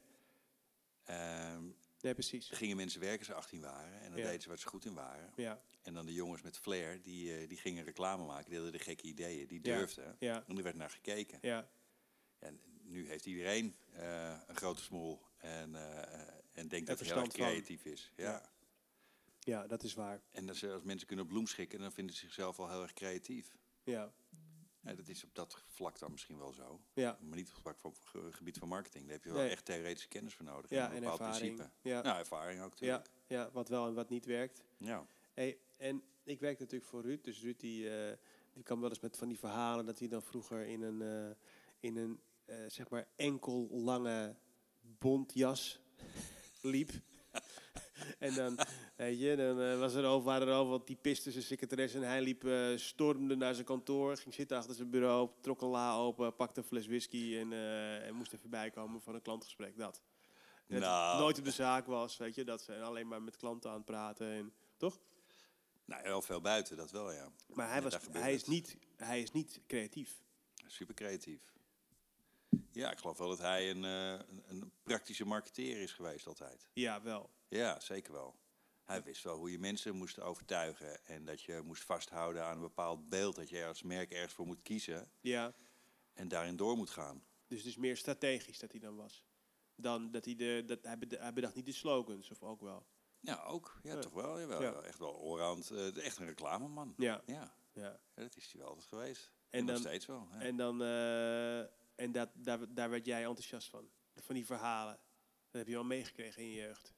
Ehm 1.05 1.65
Nee, 2.01 2.13
precies. 2.15 2.49
gingen 2.49 2.77
mensen 2.77 3.01
werken 3.01 3.19
als 3.19 3.27
ze 3.27 3.35
18 3.35 3.61
waren 3.61 4.01
en 4.01 4.11
dan 4.11 4.19
Ja. 4.19 4.25
deden 4.27 4.43
ze 4.43 4.49
wat 4.49 4.61
ze 4.61 4.67
goed 4.69 4.85
in 4.85 4.95
waren. 4.95 5.33
Ja. 5.37 5.63
En 5.83 5.95
dan 5.95 6.07
de 6.07 6.13
jongens 6.15 6.43
met 6.43 6.59
flair, 6.59 7.03
die, 7.03 7.37
eh, 7.37 7.49
die 7.49 7.57
gingen 7.59 7.85
reclame 7.85 8.25
maken, 8.25 8.45
die 8.51 8.55
hadden 8.55 8.73
de 8.79 8.85
gekke 8.85 9.03
ideeën, 9.07 9.47
die 9.47 9.61
durfden. 9.61 10.17
Ja. 10.19 10.45
En 10.47 10.57
er 10.57 10.63
werd 10.63 10.77
naar 10.77 10.91
gekeken. 10.91 11.39
Ja. 11.43 11.71
En 12.39 12.61
nu 12.91 13.09
heeft 13.09 13.27
iedereen 13.27 13.77
eh, 13.93 14.39
een 14.47 14.57
grote 14.57 14.83
smoel 14.83 15.21
en, 15.39 15.75
eh, 15.75 16.29
en 16.53 16.69
denkt 16.69 16.87
dat 16.87 16.99
hij 16.99 17.09
heel 17.09 17.17
erg 17.17 17.27
van. 17.37 17.41
creatief 17.47 17.85
is. 17.85 18.13
Ja. 18.17 18.25
Ja. 18.31 18.49
Ja, 19.39 19.67
dat 19.67 19.83
is 19.83 19.95
waar. 19.95 20.21
En 20.31 20.49
als, 20.49 20.65
als 20.65 20.83
mensen 20.83 21.07
kunnen 21.07 21.27
bloemschikken, 21.27 21.79
dan 21.81 21.93
vinden 21.93 22.15
ze 22.15 22.21
zichzelf 22.21 22.59
al 22.59 22.69
heel 22.71 22.83
erg 22.83 22.93
creatief. 22.93 23.57
Ja. 23.83 24.13
Ja, 24.83 24.95
dat 24.95 25.09
is 25.09 25.25
op 25.25 25.35
dat 25.35 25.65
vlak 25.67 25.99
dan 25.99 26.11
misschien 26.11 26.39
wel 26.39 26.53
zo. 26.53 26.81
Ja. 26.93 27.19
Maar 27.21 27.37
niet 27.37 27.53
op 27.63 27.83
het 27.83 27.99
ge- 28.05 28.33
gebied 28.33 28.59
van 28.59 28.69
marketing. 28.69 29.05
Daar 29.05 29.13
heb 29.13 29.25
je 29.25 29.31
wel 29.33 29.41
Nee. 29.43 29.51
echt 29.51 29.65
theoretische 29.65 30.09
kennis 30.09 30.35
voor 30.35 30.45
nodig. 30.45 30.71
Ja, 30.71 30.87
een 30.87 30.93
en 30.95 31.01
bepaald 31.01 31.21
ervaring. 31.21 31.55
principe. 31.57 31.89
Ja. 31.89 32.03
Nou, 32.03 32.19
ervaring 32.19 32.63
ook 32.63 32.75
Ja. 32.79 32.87
natuurlijk. 32.97 33.09
ja, 33.27 33.51
wat 33.53 33.69
wel 33.69 33.87
en 33.87 33.95
wat 33.95 34.09
niet 34.09 34.25
werkt. 34.25 34.65
Ja. 34.77 35.07
Hey, 35.33 35.59
en 35.77 36.03
ik 36.25 36.41
werk 36.41 36.59
natuurlijk 36.59 36.91
voor 36.91 37.03
Ruud. 37.03 37.25
Dus 37.25 37.41
Ruud 37.43 37.61
die, 37.61 37.91
eh, 37.97 38.17
die 38.53 38.63
kan 38.63 38.81
wel 38.81 38.89
eens 38.89 39.01
met 39.01 39.17
van 39.17 39.29
die 39.29 39.39
verhalen 39.39 39.87
dat 39.87 39.99
hij 39.99 40.09
dan 40.09 40.23
vroeger 40.23 40.67
in 40.67 40.83
een, 40.83 41.37
in 41.81 41.97
een 41.97 42.21
eh, 42.51 42.57
zeg 42.67 42.89
maar 42.89 43.09
enkel 43.17 43.69
lange 43.71 44.37
bontjas 44.81 45.81
liep. 46.63 46.91
en 48.19 48.35
dan, 48.35 48.59
weet 48.97 49.21
je, 49.21 49.37
dan 49.37 49.61
eh, 49.61 49.79
was 49.79 49.95
er 49.95 50.05
over, 50.05 50.25
waren 50.25 50.49
er 50.49 50.55
overal 50.55 50.85
typisten, 50.85 51.33
zijn 51.33 51.45
secretaresse. 51.45 51.97
En 51.97 52.05
hij 52.05 52.23
liep, 52.23 52.45
eh, 52.45 52.77
stormde 52.77 53.37
naar 53.37 53.55
zijn 53.55 53.67
kantoor, 53.67 54.17
ging 54.17 54.35
zitten 54.35 54.57
achter 54.57 54.75
zijn 54.75 54.91
bureau, 54.91 55.31
trok 55.41 55.63
een 55.63 55.69
la 55.69 55.95
open, 55.95 56.37
pakte 56.37 56.61
een 56.61 56.67
fles 56.67 56.87
whisky 56.87 57.37
en, 57.37 57.53
en 58.03 58.15
moest 58.15 58.33
even 58.33 58.51
bijkomen 58.51 59.01
van 59.01 59.15
een 59.15 59.23
klantgesprek. 59.23 59.77
Dat. 59.77 60.03
Dat 60.67 60.81
Nou. 60.81 61.19
nooit 61.19 61.39
op 61.39 61.45
de 61.45 61.51
zaak 61.51 61.87
was, 61.87 62.17
weet 62.17 62.35
je, 62.35 62.45
dat 62.45 62.63
ze 62.63 62.83
alleen 62.83 63.09
maar 63.09 63.23
met 63.23 63.37
klanten 63.37 63.71
aan 63.71 63.77
het 63.77 63.85
praten. 63.85 64.31
En, 64.31 64.53
toch? 64.77 65.01
Nou, 65.85 66.03
wel 66.03 66.23
veel 66.23 66.41
buiten, 66.41 66.77
dat 66.77 66.91
wel, 66.91 67.13
ja. 67.13 67.29
Maar 67.47 67.71
hij, 67.71 67.83
was, 67.83 67.99
hij, 68.13 68.35
is 68.35 68.45
niet, 68.45 68.77
hij 68.97 69.23
is 69.23 69.33
niet 69.33 69.61
creatief. 69.67 70.23
Super 70.67 70.95
creatief. 70.95 71.51
Ja, 72.73 72.91
ik 72.91 72.99
geloof 72.99 73.19
wel 73.19 73.29
dat 73.29 73.39
hij 73.39 73.71
een, 73.71 73.85
eh, 73.85 74.13
een, 74.13 74.43
een 74.49 74.73
praktische 74.83 75.25
marketeer 75.27 75.81
is 75.83 75.93
geweest 75.93 76.27
altijd. 76.27 76.69
Ja, 76.73 77.03
wel. 77.03 77.31
Ja, 77.49 77.81
zeker 77.81 78.13
wel. 78.13 78.39
Hij 78.85 79.03
wist 79.03 79.23
wel 79.23 79.37
hoe 79.37 79.51
je 79.53 79.59
mensen 79.59 79.97
moest 79.97 80.21
overtuigen. 80.21 81.05
En 81.07 81.25
dat 81.25 81.43
je 81.43 81.61
moest 81.65 81.83
vasthouden 81.85 82.45
aan 82.45 82.55
een 82.55 82.61
bepaald 82.61 83.09
beeld. 83.09 83.37
Dat 83.37 83.49
je 83.49 83.67
als 83.67 83.83
merk 83.83 84.11
ergens 84.13 84.33
voor 84.33 84.47
moet 84.47 84.63
kiezen. 84.63 85.11
Ja, 85.21 85.55
En 86.13 86.29
daarin 86.29 86.57
door 86.57 86.77
moet 86.77 86.91
gaan. 86.91 87.25
dus 87.47 87.59
het 87.59 87.67
is 87.67 87.77
meer 87.77 87.97
strategisch 87.97 88.59
dat 88.59 88.71
hij 88.71 88.81
dan 88.81 88.97
was. 88.97 89.25
Dan 89.75 90.11
dat 90.11 90.25
hij 90.25 90.35
de, 90.35 90.63
dat 90.67 90.79
hij, 90.83 90.99
bed- 90.99 91.19
hij 91.19 91.33
bedacht 91.33 91.55
niet 91.55 91.67
de 91.67 91.73
slogans, 91.73 92.31
of 92.31 92.43
ook 92.43 92.61
wel. 92.61 92.87
Ja, 93.21 93.43
ook. 93.45 93.79
Ja, 93.83 93.95
Ja. 93.95 94.01
toch 94.01 94.13
wel. 94.13 94.41
Jawel. 94.41 94.63
Ja. 94.63 94.73
Echt 94.73 94.99
wel 94.99 95.21
allround. 95.23 95.71
eh, 95.71 96.05
echt 96.05 96.19
een 96.19 96.27
reclameman. 96.27 96.95
Ja, 96.97 97.23
Ja. 97.27 97.55
ja. 97.73 98.01
ja, 98.15 98.23
dat 98.23 98.37
is 98.37 98.53
hij 98.53 98.61
wel 98.61 98.69
altijd 98.71 98.87
geweest. 98.89 99.33
En 99.51 99.59
En 99.59 99.65
nog 99.65 99.75
dan- 99.75 99.83
steeds 99.85 100.07
wel. 100.07 100.29
En, 100.31 100.57
dan, 100.57 100.83
eh, 100.83 101.61
en 102.01 102.13
dat, 102.13 102.29
daar, 102.35 102.75
daar 102.75 102.91
werd 102.91 103.07
jij 103.07 103.25
enthousiast 103.25 103.69
van. 103.69 103.89
Van 104.17 104.35
die 104.35 104.47
verhalen. 104.47 104.99
Dat 105.51 105.61
heb 105.61 105.67
je 105.67 105.75
wel 105.75 105.85
meegekregen 105.85 106.43
in 106.43 106.49
je 106.49 106.55
jeugd. 106.61 106.95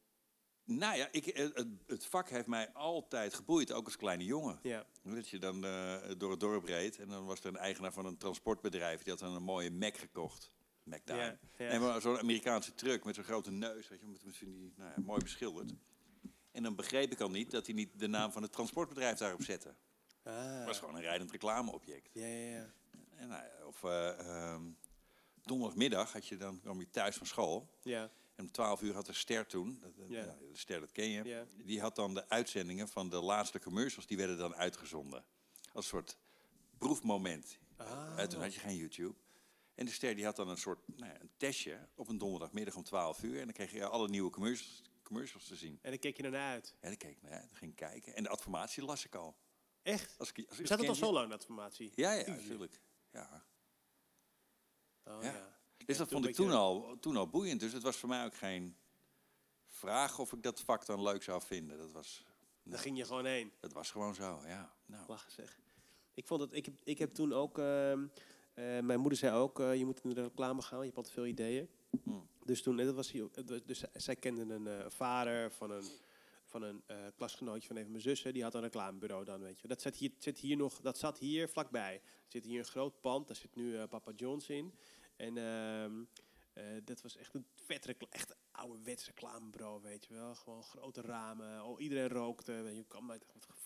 Nou 0.64 0.96
ja, 0.96 1.08
ik, 1.10 1.24
het, 1.24 1.66
het 1.86 2.06
vak 2.06 2.28
heeft 2.28 2.46
mij 2.46 2.72
altijd 2.72 3.34
geboeid. 3.34 3.72
Ook 3.72 3.84
als 3.84 3.96
kleine 3.96 4.24
jongen. 4.24 4.58
Ja, 4.62 4.86
Dat 5.02 5.28
je 5.28 5.38
dan 5.38 5.64
eh, 5.64 5.98
door 6.18 6.30
het 6.30 6.40
dorp 6.40 6.64
reed. 6.64 6.98
En 6.98 7.08
dan 7.08 7.26
was 7.26 7.40
er 7.40 7.46
een 7.46 7.56
eigenaar 7.56 7.92
van 7.92 8.06
een 8.06 8.16
transportbedrijf. 8.16 9.02
Die 9.02 9.12
had 9.12 9.20
dan 9.20 9.34
een 9.34 9.42
mooie 9.42 9.70
Mac 9.70 9.96
gekocht. 9.96 10.52
Mac 10.82 11.00
ja, 11.04 11.38
ja. 11.56 11.66
En 11.66 12.00
zo'n 12.02 12.18
Amerikaanse 12.18 12.74
truck 12.74 13.04
met 13.04 13.14
zo'n 13.14 13.24
grote 13.24 13.50
neus, 13.50 13.88
weet 13.88 14.00
je, 14.00 14.06
met, 14.06 14.24
met 14.24 14.38
die, 14.38 14.72
nou 14.76 14.90
ja, 14.96 15.02
mooi 15.02 15.22
beschilderd. 15.22 15.72
En 16.50 16.62
dan 16.62 16.74
begreep 16.74 17.12
ik 17.12 17.20
al 17.20 17.30
niet 17.30 17.50
dat 17.50 17.66
hij 17.66 17.74
niet 17.74 17.98
de 17.98 18.06
naam 18.06 18.32
van 18.32 18.42
het 18.42 18.52
transportbedrijf 18.52 19.18
daarop 19.18 19.42
zette. 19.42 19.74
Ah, 20.22 20.56
Het 20.58 20.66
was 20.66 20.78
gewoon 20.78 20.94
een 20.94 21.00
rijdend 21.02 21.30
reclameobject. 21.30 22.10
ja, 22.12 22.26
ja, 22.26 22.56
ja. 22.56 22.72
En, 23.16 23.28
nou 23.28 23.42
of 23.66 23.84
eh, 23.84 24.18
ehm, 24.18 24.62
donderdagmiddag 25.42 26.12
had 26.12 26.26
je 26.26 26.36
dan, 26.36 26.60
kwam 26.60 26.80
je 26.80 26.90
thuis 26.90 27.16
van 27.16 27.26
school. 27.26 27.70
Ja, 27.82 28.10
En 28.34 28.44
om 28.44 28.50
12 28.52 28.82
uur 28.82 28.94
had 28.94 29.06
de 29.06 29.12
ster 29.12 29.46
toen, 29.46 29.78
dat- 29.80 29.92
Ja. 30.08 30.18
ja, 30.18 30.36
de 30.40 30.56
ster 30.58 30.80
dat 30.80 30.92
ken 30.92 31.08
je, 31.08 31.24
Ja. 31.24 31.46
die 31.64 31.80
had 31.80 31.96
dan 31.96 32.14
de 32.14 32.28
uitzendingen 32.28 32.88
van 32.88 33.08
de 33.08 33.20
laatste 33.20 33.60
commercials, 33.60 34.06
die 34.06 34.16
werden 34.16 34.38
dan 34.38 34.54
uitgezonden. 34.54 35.24
Als 35.72 35.84
een 35.84 35.90
soort 35.90 36.16
proefmoment. 36.78 37.58
Ah. 37.76 38.12
Eh, 38.16 38.26
toen 38.26 38.40
had 38.40 38.54
je 38.54 38.60
geen 38.60 38.76
YouTube. 38.76 39.14
En 39.74 39.84
de 39.86 39.92
ster 39.92 40.14
die 40.14 40.24
had 40.24 40.36
dan 40.36 40.48
een 40.48 40.56
soort 40.56 40.88
nou 40.96 41.12
ja, 41.12 41.20
een 41.20 41.30
testje 41.36 41.88
op 41.94 42.08
een 42.08 42.18
donderdagmiddag 42.18 42.74
om 42.76 42.82
12 42.82 43.22
uur. 43.22 43.38
En 43.38 43.44
dan 43.44 43.52
kreeg 43.52 43.72
je 43.72 43.86
alle 43.86 44.08
nieuwe 44.08 44.30
commercials, 44.30 44.82
commercials 45.02 45.44
te 45.46 45.56
zien. 45.56 45.78
En 45.82 45.90
dan 45.90 45.98
keek 45.98 46.16
je 46.16 46.22
ernaar 46.22 46.50
uit. 46.52 46.74
En 46.80 46.88
dan 46.88 46.96
keek 46.96 47.10
ik 47.10 47.22
naar 47.22 47.32
uit, 47.32 47.48
dan 47.48 47.58
ging 47.58 47.70
ik 47.70 47.76
kijken. 47.76 48.14
En 48.14 48.22
de 48.22 48.28
adformatie 48.28 48.82
las 48.84 49.04
ik 49.04 49.14
al. 49.14 49.36
Echt? 49.82 50.14
Als 50.18 50.32
ik, 50.32 50.48
als, 50.48 50.58
Bestaat 50.58 50.78
het 50.78 50.88
al 50.88 50.94
zo 50.94 51.12
lang, 51.12 51.30
dat 51.30 51.44
formatie? 51.44 51.92
Ja, 51.94 52.12
ja, 52.12 52.22
Tuurlijk. 52.24 52.42
natuurlijk. 52.42 52.80
Ja. 53.12 53.44
Oh, 55.04 55.22
Ja. 55.22 55.32
ja. 55.32 55.50
Dus 55.86 55.96
dat 55.96 56.08
vond 56.08 56.26
ik 56.26 56.34
toen 56.34 56.50
al, 56.52 56.96
toen 57.00 57.16
al 57.16 57.28
boeiend. 57.28 57.60
Dus 57.60 57.72
het 57.72 57.82
was 57.82 57.96
voor 57.96 58.08
mij 58.08 58.24
ook 58.24 58.34
geen 58.34 58.76
vraag 59.68 60.18
of 60.18 60.32
ik 60.32 60.42
dat 60.42 60.60
vak 60.60 60.86
dan 60.86 61.02
leuk 61.02 61.22
zou 61.22 61.42
vinden. 61.42 61.78
Dat 61.78 61.92
was, 61.92 62.24
Daar 62.62 62.78
ging 62.78 62.96
je 62.98 63.04
gewoon 63.04 63.24
heen. 63.24 63.52
dat 63.60 63.72
was 63.72 63.90
gewoon 63.90 64.14
zo, 64.14 64.40
ja. 64.46 64.72
Nou, 64.86 65.04
Lachen 65.08 65.32
zeg. 65.32 65.58
Ik, 66.14 66.26
vond 66.26 66.40
het, 66.40 66.52
ik, 66.52 66.64
heb, 66.64 66.74
ik 66.84 66.98
heb 66.98 67.14
toen 67.14 67.32
ook... 67.32 67.58
ehm, 67.58 68.06
Eh, 68.54 68.64
mijn 68.80 69.00
moeder 69.00 69.18
zei 69.18 69.36
ook, 69.36 69.60
eh, 69.60 69.74
je 69.76 69.84
moet 69.84 70.00
in 70.04 70.10
de 70.10 70.22
reclame 70.22 70.62
gaan, 70.62 70.78
je 70.78 70.84
hebt 70.84 70.96
altijd 70.96 71.14
veel 71.14 71.26
ideeën. 71.26 71.68
Hmm. 72.02 72.28
Dus 72.44 72.62
toen, 72.62 72.78
en 72.78 72.86
dat 72.86 72.94
was 72.94 73.12
dus 73.64 73.78
zij- 73.78 73.88
zij 73.92 74.16
kende 74.16 74.54
een 74.54 74.66
eh, 74.66 74.84
vader 74.90 75.52
van 75.52 75.70
een, 75.70 75.84
van 76.52 76.62
een 76.62 76.82
eh, 76.86 76.96
klasgenootje 77.16 77.66
van 77.66 77.76
een 77.76 77.82
van 77.82 77.90
mijn 77.92 78.02
zussen, 78.04 78.32
die 78.32 78.42
had 78.42 78.54
een 78.54 78.60
reclamebureau 78.60 79.24
dan, 79.24 79.40
weet 79.40 79.60
je. 79.60 79.68
Dat 79.68 79.82
zit 79.82 79.96
hier, 79.96 80.10
zit 80.18 80.38
hier 80.38 80.56
nog, 80.56 80.80
dat 80.80 80.98
zat 80.98 81.18
hier 81.18 81.48
vlakbij. 81.48 81.94
Er 81.94 82.02
zit 82.28 82.44
hier 82.44 82.58
een 82.58 82.64
groot 82.64 83.00
pand, 83.00 83.26
daar 83.26 83.36
zit 83.36 83.54
nu 83.54 83.76
eh, 83.78 83.88
Papa 83.88 84.12
John's 84.16 84.48
in. 84.48 84.74
En 85.16 85.36
ehm, 85.38 86.04
eh, 86.52 86.64
dat 86.84 87.02
was 87.02 87.16
echt 87.16 87.34
een 87.34 87.46
vet 87.54 87.84
recla- 87.84 88.08
echt 88.10 88.36
ouderwets 88.50 89.06
reclamebureau, 89.06 89.82
weet 89.82 90.04
je 90.04 90.14
wel. 90.14 90.34
Gewoon 90.34 90.62
grote 90.62 91.00
ramen, 91.00 91.64
oh, 91.64 91.80
iedereen 91.80 92.08
rookte, 92.08 92.52
weet 92.52 92.76
je. 92.76 92.84
Kwam 92.84 93.10
uit, 93.10 93.24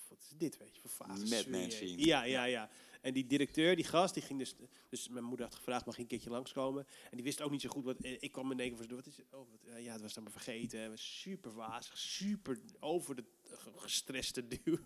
wat, 0.08 0.18
is 0.20 0.36
dit, 0.38 0.58
weet 0.58 0.74
je, 0.76 0.88
voor. 0.88 1.06
Men 1.06 1.70
scene. 1.70 2.04
Ja, 2.06 2.22
ja, 2.24 2.44
ja. 2.44 2.70
En 3.00 3.12
die 3.14 3.26
directeur, 3.26 3.76
die 3.76 3.84
gast, 3.84 4.14
die 4.14 4.22
ging 4.22 4.38
dus... 4.38 4.54
Dus 4.88 5.08
mijn 5.08 5.24
moeder 5.24 5.46
had 5.46 5.54
gevraagd, 5.54 5.84
mag 5.86 5.94
ik 5.94 6.00
een 6.00 6.06
keertje 6.06 6.30
langskomen? 6.30 6.86
En 7.10 7.10
die 7.16 7.22
wist 7.24 7.40
ook 7.42 7.50
niet 7.50 7.60
zo 7.60 7.68
goed 7.68 7.84
wat... 7.84 7.96
eh, 8.00 8.16
Ik 8.20 8.32
kwam 8.32 8.50
in 8.52 8.60
één 8.60 8.68
keer 8.76 8.86
voor... 8.86 8.94
Wat 8.96 9.06
is? 9.06 9.18
Oh, 9.30 9.50
wat, 9.50 9.74
eh, 9.74 9.84
ja, 9.84 9.92
het 9.92 10.00
was 10.02 10.14
dan 10.14 10.22
maar 10.22 10.32
vergeten. 10.32 10.98
Super 10.98 11.54
wazig, 11.54 11.98
super 11.98 12.58
over 12.80 13.14
de 13.16 13.24
ge- 13.44 13.70
gestreste 13.76 14.46
dude. 14.48 14.78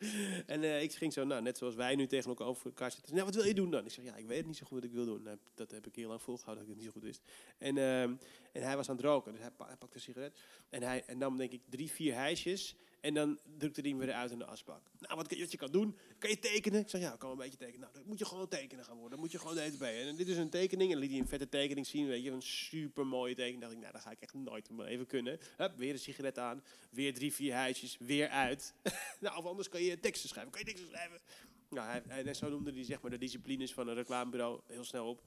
en 0.46 0.62
eh, 0.62 0.82
ik 0.82 0.92
ging 0.94 1.12
zo, 1.12 1.24
nou, 1.24 1.42
net 1.42 1.58
zoals 1.58 1.74
wij 1.74 1.94
nu 1.96 2.06
tegen 2.06 2.28
elkaar 2.28 2.46
over 2.46 2.66
elkaar 2.66 2.92
zitten. 2.92 3.12
Nou, 3.14 3.24
wat 3.26 3.34
wil 3.34 3.44
je 3.44 3.54
doen 3.54 3.70
dan? 3.70 3.84
Ik 3.84 3.90
zeg, 3.90 4.04
ja, 4.04 4.16
ik 4.16 4.26
weet 4.26 4.46
niet 4.46 4.56
zo 4.56 4.66
goed 4.66 4.76
wat 4.80 4.84
ik 4.84 4.92
wil 4.92 5.04
doen. 5.04 5.22
Nou, 5.22 5.38
dat 5.54 5.70
heb 5.70 5.86
ik 5.86 5.94
heel 5.96 6.08
lang 6.08 6.22
volgehouden, 6.22 6.66
dat 6.66 6.74
ik 6.74 6.80
het 6.80 6.92
niet 6.92 6.94
zo 6.94 7.00
goed 7.00 7.22
wist. 7.22 7.32
En, 7.58 7.78
ehm, 7.78 8.14
en 8.52 8.62
hij 8.62 8.76
was 8.76 8.88
aan 8.88 8.96
het 8.96 9.04
roken, 9.04 9.32
dus 9.32 9.40
hij 9.40 9.50
pakte 9.50 9.88
een 9.92 10.00
sigaret. 10.00 10.38
En 10.68 10.82
hij 10.82 11.04
en 11.04 11.18
nam, 11.18 11.36
denk 11.36 11.52
ik, 11.52 11.62
drie, 11.68 11.90
vier 11.90 12.14
hijsjes. 12.14 12.76
En 13.04 13.14
dan 13.14 13.38
drukte 13.58 13.80
hij 13.80 13.90
hem 13.90 13.98
weer 13.98 14.12
uit 14.12 14.30
in 14.30 14.38
de 14.38 14.44
asbak. 14.44 14.90
Nou, 14.98 15.16
wat, 15.16 15.38
wat 15.38 15.50
je 15.50 15.56
kan 15.56 15.72
doen? 15.72 15.96
Kan 16.18 16.30
je 16.30 16.38
tekenen? 16.38 16.80
Ik 16.80 16.88
zeg, 16.88 17.00
ja, 17.00 17.12
ik 17.12 17.18
kan 17.18 17.28
wel 17.28 17.38
een 17.38 17.44
beetje 17.44 17.58
tekenen. 17.58 17.80
Nou, 17.80 17.92
dan 17.92 18.02
moet 18.06 18.18
je 18.18 18.24
gewoon 18.24 18.48
tekenen 18.48 18.84
gaan 18.84 18.94
worden. 18.94 19.10
Dan 19.10 19.20
moet 19.20 19.32
je 19.32 19.38
gewoon 19.38 19.54
deze 19.54 19.76
bij. 19.76 20.08
En 20.08 20.16
dit 20.16 20.28
is 20.28 20.36
een 20.36 20.50
tekening. 20.50 20.92
En 20.92 20.98
liet 20.98 21.10
hij 21.10 21.18
een 21.18 21.28
vette 21.28 21.48
tekening 21.48 21.86
zien. 21.86 22.06
Weet 22.06 22.22
je, 22.22 22.30
een 22.30 22.42
super 22.42 23.06
mooie 23.06 23.34
tekening. 23.34 23.60
dacht 23.60 23.72
ik, 23.72 23.78
nou, 23.78 23.92
dat 23.92 24.02
ga 24.02 24.10
ik 24.10 24.20
echt 24.20 24.34
nooit 24.34 24.70
mijn 24.70 24.88
leven 24.88 25.06
kunnen. 25.06 25.38
Hup, 25.56 25.76
weer 25.76 25.92
een 25.92 25.98
sigaret 25.98 26.38
aan. 26.38 26.64
Weer 26.90 27.14
drie, 27.14 27.32
vier 27.32 27.54
huisjes. 27.54 27.96
Weer 27.98 28.28
uit. 28.28 28.74
nou, 29.20 29.36
of 29.36 29.44
anders 29.44 29.68
kan 29.68 29.82
je 29.82 30.00
teksten 30.00 30.28
schrijven. 30.28 30.52
Kan 30.52 30.60
je 30.60 30.66
teksten 30.66 30.88
schrijven? 30.88 31.20
Nou, 31.68 31.88
hij, 31.88 32.02
hij, 32.08 32.24
en 32.24 32.36
zo 32.36 32.48
noemde 32.48 32.72
hij 32.72 32.84
zeg 32.84 33.00
maar 33.00 33.10
de 33.10 33.18
disciplines 33.18 33.72
van 33.72 33.88
een 33.88 33.94
reclamebureau 33.94 34.60
heel 34.66 34.84
snel 34.84 35.08
op. 35.08 35.22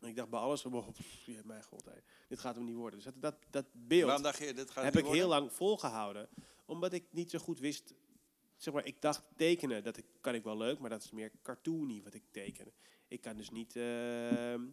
En 0.00 0.08
ik 0.08 0.16
dacht 0.16 0.30
bij 0.30 0.40
alles, 0.40 0.64
oh, 0.64 0.88
pff, 0.88 1.44
mijn 1.44 1.62
god, 1.62 1.84
dit 2.28 2.38
gaat 2.38 2.54
hem 2.54 2.64
niet 2.64 2.76
worden. 2.76 2.98
Dus 2.98 3.12
dat, 3.12 3.22
dat, 3.22 3.34
dat 3.50 3.66
beeld 3.72 4.10
heb 4.74 4.96
ik 4.96 5.06
heel 5.06 5.28
lang 5.28 5.52
volgehouden. 5.52 6.28
Omdat 6.68 6.92
ik 6.92 7.04
niet 7.10 7.30
zo 7.30 7.38
goed 7.38 7.58
wist. 7.58 7.94
Zeg 8.56 8.74
maar, 8.74 8.86
ik 8.86 9.00
dacht 9.00 9.22
tekenen, 9.36 9.84
dat 9.84 10.02
kan 10.20 10.34
ik 10.34 10.42
wel 10.42 10.56
leuk, 10.56 10.78
maar 10.78 10.90
dat 10.90 11.02
is 11.02 11.10
meer 11.10 11.32
cartoony 11.42 12.02
wat 12.02 12.14
ik 12.14 12.22
teken. 12.30 12.72
Ik 13.08 13.20
kan 13.20 13.36
dus 13.36 13.50
niet 13.50 13.76
ehm, 13.76 14.66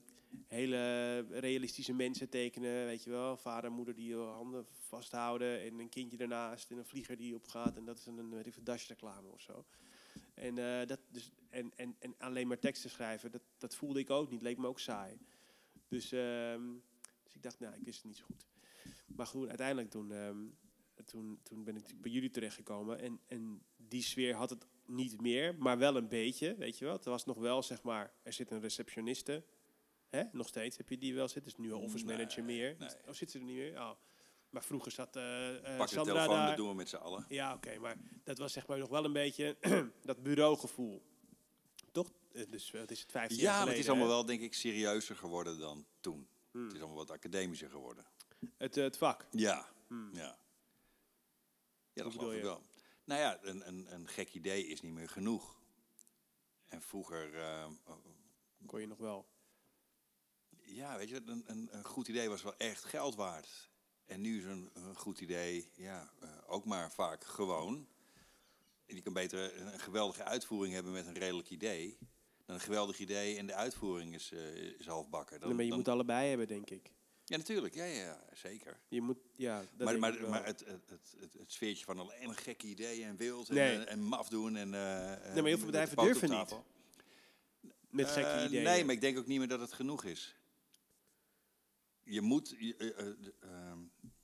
hele 0.48 1.20
realistische 1.20 1.94
mensen 1.94 2.30
tekenen, 2.30 2.86
weet 2.86 3.04
je 3.04 3.10
wel. 3.10 3.38
Vader 3.38 3.72
moeder 3.72 3.96
die 3.96 4.08
je 4.08 4.16
handen 4.16 4.66
vasthouden 4.70 5.62
en 5.62 5.80
een 5.80 5.90
kindje 5.90 6.18
ernaast 6.18 6.72
en 6.72 6.78
een 6.78 6.86
vlieger 6.86 7.18
die 7.18 7.36
opgaat. 7.36 7.76
En 7.76 7.86
dat 7.86 7.98
is 7.98 8.06
een, 8.06 8.30
weet 8.30 8.46
ik 8.46 8.54
veel, 8.54 8.64
Dash-reclame 8.64 9.30
of 9.30 9.42
zo. 9.42 9.66
En, 10.34 10.58
eh, 10.58 10.88
dat, 10.88 11.00
dus, 11.10 11.32
en, 11.50 11.72
en, 11.76 11.96
en 12.00 12.16
alleen 12.18 12.48
maar 12.48 12.60
teksten 12.60 12.90
schrijven, 12.90 13.32
dat, 13.32 13.42
dat 13.58 13.76
voelde 13.76 14.00
ik 14.00 14.10
ook 14.10 14.30
niet. 14.30 14.42
Leek 14.42 14.58
me 14.58 14.68
ook 14.68 14.80
saai. 14.80 15.18
Dus, 15.88 16.12
ehm, 16.12 16.74
dus 17.24 17.36
ik 17.36 17.44
dacht, 17.44 17.60
nou, 17.60 17.76
ik 17.76 17.84
wist 17.84 17.98
het 17.98 18.06
niet 18.06 18.18
zo 18.18 18.26
goed. 18.26 18.48
Maar 19.16 19.28
goed, 19.28 19.48
uiteindelijk 19.48 19.90
toen, 19.90 20.12
ehm, 20.12 20.46
toen, 21.06 21.40
toen 21.44 21.64
ben 21.64 21.76
ik 21.76 22.02
bij 22.02 22.12
jullie 22.12 22.30
terechtgekomen. 22.30 23.00
En, 23.00 23.20
en 23.28 23.62
die 23.78 24.02
sfeer 24.04 24.34
had 24.36 24.50
het 24.50 24.66
niet 24.86 25.22
meer, 25.22 25.56
maar 25.58 25.78
wel 25.78 25.96
een 25.96 26.08
beetje, 26.08 26.56
weet 26.56 26.78
je 26.78 26.86
wel. 26.86 27.00
Er 27.04 27.10
was 27.10 27.26
nog 27.26 27.38
wel, 27.38 27.64
zeg 27.64 27.84
maar, 27.84 28.14
er 28.24 28.34
zit 28.34 28.52
een 28.52 28.62
receptioniste. 28.62 29.44
Hè? 30.10 30.24
Nog 30.32 30.48
steeds 30.48 30.78
heb 30.78 30.90
je 30.90 30.98
die 30.98 31.16
wel 31.16 31.28
zitten. 31.28 31.52
Dus 31.52 31.66
nu 31.66 31.72
een 31.74 31.82
office 31.82 32.06
Nee, 32.06 32.18
manager 32.18 32.44
meer. 32.44 32.76
nee. 32.80 32.90
Oh, 33.08 33.14
zit 33.14 33.32
ze 33.32 33.38
er 33.40 33.44
niet 33.44 33.56
meer? 33.56 33.80
Oh. 33.80 33.92
Maar 34.50 34.64
vroeger 34.64 34.92
zat 34.92 35.16
eh 35.16 35.56
eh, 35.56 35.78
Pak 35.78 35.88
de 35.88 35.94
Sandra 35.94 36.14
telefoon, 36.14 36.36
daar. 36.36 36.48
dat 36.48 36.58
doen 36.58 36.70
we 36.70 36.76
met 36.76 36.90
z'n 36.90 36.96
allen. 36.96 37.26
Ja, 37.30 37.54
oké, 37.54 37.80
maar 37.80 37.98
dat 38.24 38.38
was 38.38 38.54
zeg 38.54 38.68
maar 38.68 38.78
nog 38.78 38.90
wel 38.90 39.06
een 39.06 39.14
beetje 39.14 39.58
dat 40.02 40.24
bureaugevoel. 40.24 41.02
Toch? 41.92 42.12
Eh, 42.34 42.44
Dus 42.50 42.72
het 42.72 42.92
is 42.92 43.02
het 43.02 43.12
15 43.12 43.38
jaar 43.38 43.46
Ja, 43.46 43.52
maar 43.52 43.60
het 43.60 43.68
geleden, 43.68 43.84
is 43.84 43.90
allemaal 43.90 44.08
wel, 44.08 44.26
denk 44.26 44.42
ik, 44.42 44.54
serieuzer 44.54 45.16
geworden 45.16 45.60
dan 45.60 45.86
toen. 46.00 46.28
Hmm. 46.52 46.64
Het 46.64 46.74
is 46.74 46.80
allemaal 46.80 46.98
wat 46.98 47.12
academischer 47.12 47.70
geworden. 47.70 48.06
Het, 48.58 48.76
het 48.76 48.98
vak. 48.98 49.26
Ja, 49.32 49.68
Hmm. 49.88 50.10
ja. 50.14 50.38
Ja, 51.96 52.04
dat 52.04 52.12
geloof 52.12 52.16
bedoel 52.16 52.32
ik 52.34 52.38
je? 52.38 52.44
wel. 52.46 52.64
Nou 53.04 53.20
ja, 53.22 53.38
een, 53.42 53.68
een, 53.68 53.94
een 53.94 54.08
gek 54.08 54.34
idee 54.34 54.68
is 54.68 54.82
niet 54.82 54.94
meer 54.94 55.10
genoeg. 55.10 55.60
En 56.66 56.82
vroeger, 56.82 57.40
eh, 57.40 57.68
Kon 58.66 58.82
je 58.82 58.88
nog 58.88 58.98
wel. 58.98 59.28
ja, 60.62 60.98
weet 60.98 61.10
je, 61.10 61.22
een, 61.26 61.44
een, 61.48 61.68
een 61.72 61.84
goed 61.86 62.08
idee 62.08 62.30
was 62.30 62.42
wel 62.44 62.58
echt 62.58 62.84
geld 62.84 63.16
waard. 63.16 63.70
En 64.06 64.22
nu 64.22 64.38
is 64.38 64.44
een, 64.44 64.70
een 64.74 64.96
goed 64.96 65.20
idee, 65.20 65.70
ja, 65.76 66.12
eh, 66.20 66.30
ook 66.48 66.66
maar 66.66 66.92
vaak 66.92 67.24
gewoon. 67.24 67.88
En 68.86 68.96
je 68.96 69.02
kan 69.02 69.14
beter 69.14 69.62
een, 69.62 69.80
geweldige 69.80 70.24
uitvoering 70.24 70.74
hebben 70.74 70.94
met 70.94 71.06
een 71.08 71.18
redelijk 71.18 71.50
idee. 71.50 71.98
Dan 72.46 72.56
een 72.56 72.62
geweldig 72.62 73.00
idee 73.00 73.38
en 73.38 73.46
de 73.48 73.54
uitvoering 73.54 74.14
is, 74.14 74.32
eh 74.32 74.56
is 74.56 74.88
halfbakken. 74.88 75.40
Dan, 75.40 75.48
Nee, 75.48 75.56
maar 75.56 75.64
je 75.66 75.70
dan- 75.70 75.80
moet 75.80 75.88
allebei 75.88 76.30
hebben, 76.30 76.48
denk 76.48 76.70
ik. 76.70 76.94
Ja, 77.28 77.38
natuurlijk. 77.38 77.74
Ja, 77.76 77.84
ja, 77.84 78.20
zeker. 78.34 78.80
Je 78.88 79.02
moet, 79.02 79.18
ja, 79.36 79.64
dat 79.78 79.88
maar 79.88 80.00
maar, 80.00 80.30
maar 80.30 80.46
het, 80.46 80.60
het, 80.66 81.16
het, 81.38 81.52
sfeertje 81.52 81.86
van 81.86 82.00
alleen 82.00 82.24
een 82.30 82.36
gekke 82.36 82.68
ideeën 82.68 83.08
en 83.08 83.16
wild 83.18 83.50
en, 83.50 83.56
Nee. 83.56 83.76
en, 83.78 83.88
en 83.88 84.02
maf 84.02 84.30
doen 84.30 84.56
en... 84.56 84.74
eh, 84.74 84.82
heel 84.82 85.16
eh, 85.18 85.34
veel 85.34 85.44
met 85.44 85.60
de 85.60 85.66
bedrijven 85.66 85.98
durven 85.98 86.30
tafel. 86.30 86.66
Met 87.90 88.08
gekke 88.08 88.30
Eh, 88.30 88.46
ideeën. 88.46 88.64
Nee, 88.64 88.86
maar 88.86 88.94
ik 88.96 89.02
denk 89.02 89.18
ook 89.18 89.26
niet 89.28 89.40
meer 89.40 89.48
dat 89.48 89.60
het 89.60 89.74
genoeg 89.74 90.04
is. 90.04 90.36
Je 92.04 92.22
moet, 92.22 92.56
je, 92.60 92.76
eh, 92.76 93.00
eh, 93.00 93.14
ehm, 93.40 93.80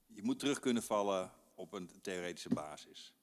je 0.07 0.23
moet 0.23 0.39
terug 0.39 0.59
kunnen 0.59 0.83
vallen 0.83 1.31
op 1.55 1.73
een 1.73 2.01
theoretische 2.01 2.49
basis. 2.49 3.13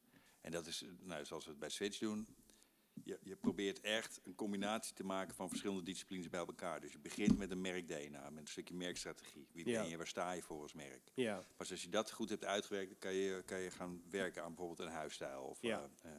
En 0.40 0.50
dat 0.52 0.66
is, 0.66 0.82
eh, 0.82 0.88
nou, 1.00 1.24
zoals 1.24 1.44
we 1.44 1.50
het 1.50 1.58
bij 1.58 1.68
Switch 1.68 1.98
doen. 1.98 2.26
Je, 3.04 3.18
je 3.22 3.36
probeert 3.36 3.80
echt 3.80 4.20
een 4.24 4.34
combinatie 4.34 4.94
te 4.94 5.04
maken 5.04 5.34
van 5.34 5.48
verschillende 5.48 5.82
disciplines 5.82 6.28
bij 6.28 6.40
elkaar. 6.40 6.80
Dus 6.80 6.92
je 6.92 6.98
begint 6.98 7.38
met 7.38 7.50
een 7.50 7.60
merk-DNA, 7.60 8.30
met 8.30 8.42
een 8.42 8.48
stukje 8.48 8.74
merkstrategie. 8.74 9.48
Wie 9.52 9.68
Ja. 9.68 9.80
ben 9.80 9.90
je, 9.90 9.96
waar 9.96 10.06
sta 10.06 10.32
je 10.32 10.42
voor 10.42 10.62
als 10.62 10.72
merk? 10.72 11.10
Ja, 11.14 11.44
Pas 11.56 11.70
als 11.70 11.82
je 11.82 11.88
dat 11.88 12.10
goed 12.10 12.28
hebt 12.28 12.44
uitgewerkt, 12.44 12.88
dan 12.90 12.98
kan 12.98 13.14
je, 13.14 13.42
kan 13.42 13.60
je 13.60 13.70
gaan 13.70 14.02
werken 14.10 14.42
aan 14.42 14.54
bijvoorbeeld 14.54 14.88
een 14.88 14.94
huisstijl 14.94 15.42
of 15.42 15.58
Ja. 15.62 15.88
eh, 16.02 16.10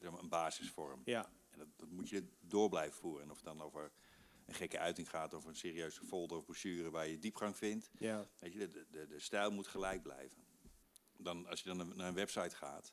eh, 0.00 0.12
een 0.20 0.28
basisvorm. 0.28 1.02
ja, 1.04 1.30
En 1.50 1.58
dat, 1.58 1.68
dat 1.76 1.90
moet 1.90 2.08
je 2.08 2.24
door 2.40 2.68
blijven 2.68 2.98
voeren. 3.00 3.22
En 3.22 3.30
of 3.30 3.36
het 3.36 3.44
dan 3.46 3.60
over 3.62 3.92
een 4.46 4.54
gekke 4.54 4.78
uiting 4.78 5.10
gaat 5.10 5.34
of 5.34 5.44
een 5.44 5.56
serieuze 5.56 6.04
folder 6.04 6.36
of 6.38 6.44
brochure 6.44 6.90
waar 6.90 7.08
je 7.08 7.18
diepgang 7.18 7.56
vindt. 7.56 7.90
ja, 7.98 8.28
Weet 8.38 8.52
je, 8.52 8.68
de, 8.68 8.86
de, 8.90 9.06
de 9.06 9.18
stijl 9.18 9.50
moet 9.50 9.66
gelijk 9.66 10.02
blijven. 10.02 10.40
Dan, 11.16 11.46
als 11.46 11.62
je 11.62 11.74
dan 11.74 11.96
naar 11.96 12.08
een 12.08 12.14
website 12.14 12.56
gaat, 12.56 12.92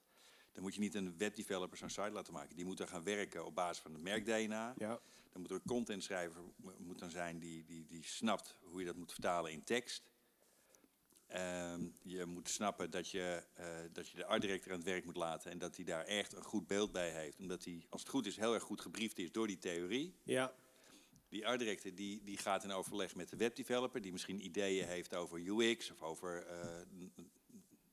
dan 0.51 0.63
moet 0.63 0.73
je 0.73 0.79
niet 0.79 0.95
een 0.95 1.17
webdeveloper 1.17 1.77
zo'n 1.77 1.89
site 1.89 2.11
laten 2.11 2.33
maken. 2.33 2.55
Die 2.55 2.65
moet 2.65 2.77
dan 2.77 2.87
gaan 2.87 3.03
werken 3.03 3.45
op 3.45 3.55
basis 3.55 3.79
van 3.81 3.93
het 3.93 4.01
merk-DNA. 4.01 4.73
ja, 4.77 4.99
Dan 5.31 5.41
moet 5.41 5.49
er 5.49 5.55
een 5.55 5.67
contentschrijver 5.67 6.41
mo- 6.55 6.73
moet 6.77 6.99
dan 6.99 7.09
zijn 7.09 7.39
die, 7.39 7.65
die, 7.65 7.85
die 7.85 8.03
snapt 8.05 8.55
hoe 8.61 8.79
je 8.79 8.85
dat 8.85 8.95
moet 8.95 9.11
vertalen 9.11 9.51
in 9.51 9.63
tekst. 9.63 10.03
Ehm, 11.27 11.87
je 12.03 12.25
moet 12.25 12.49
snappen 12.49 12.91
dat 12.91 13.09
je, 13.09 13.43
eh, 13.53 13.65
dat 13.91 14.09
je 14.09 14.17
de 14.17 14.25
art 14.25 14.41
director 14.41 14.71
aan 14.71 14.77
het 14.77 14.87
werk 14.87 15.05
moet 15.05 15.15
laten 15.15 15.51
en 15.51 15.57
dat 15.57 15.75
hij 15.75 15.85
daar 15.85 16.05
echt 16.05 16.33
een 16.35 16.43
goed 16.43 16.67
beeld 16.67 16.91
bij 16.91 17.09
heeft. 17.11 17.39
Omdat 17.39 17.63
hij, 17.65 17.85
als 17.89 18.01
het 18.01 18.09
goed 18.09 18.25
is, 18.25 18.35
heel 18.35 18.53
erg 18.53 18.63
goed 18.63 18.81
gebriefd 18.81 19.19
is 19.19 19.31
door 19.31 19.47
die 19.47 19.57
theorie. 19.57 20.15
ja, 20.23 20.53
Die 21.29 21.47
art 21.47 21.59
director 21.59 21.95
die, 21.95 22.23
die 22.23 22.37
gaat 22.37 22.63
in 22.63 22.71
overleg 22.71 23.15
met 23.15 23.29
de 23.29 23.35
webdeveloper, 23.37 24.01
die 24.01 24.11
misschien 24.11 24.45
ideeën 24.45 24.87
heeft 24.87 25.15
over 25.15 25.39
UX 25.47 25.91
of 25.91 26.01
over 26.01 26.45
eh, 26.45 26.81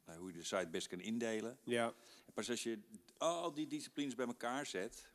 nou, 0.07 0.19
hoe 0.19 0.29
je 0.33 0.37
de 0.39 0.45
site 0.45 0.69
best 0.71 0.87
kan 0.89 1.01
indelen. 1.01 1.59
ja, 1.65 1.87
En 2.27 2.33
pas 2.33 2.51
als 2.51 2.63
je 2.63 2.79
al 3.19 3.53
die 3.55 3.67
disciplines 3.67 4.15
bij 4.15 4.27
elkaar 4.27 4.67
zet, 4.67 5.11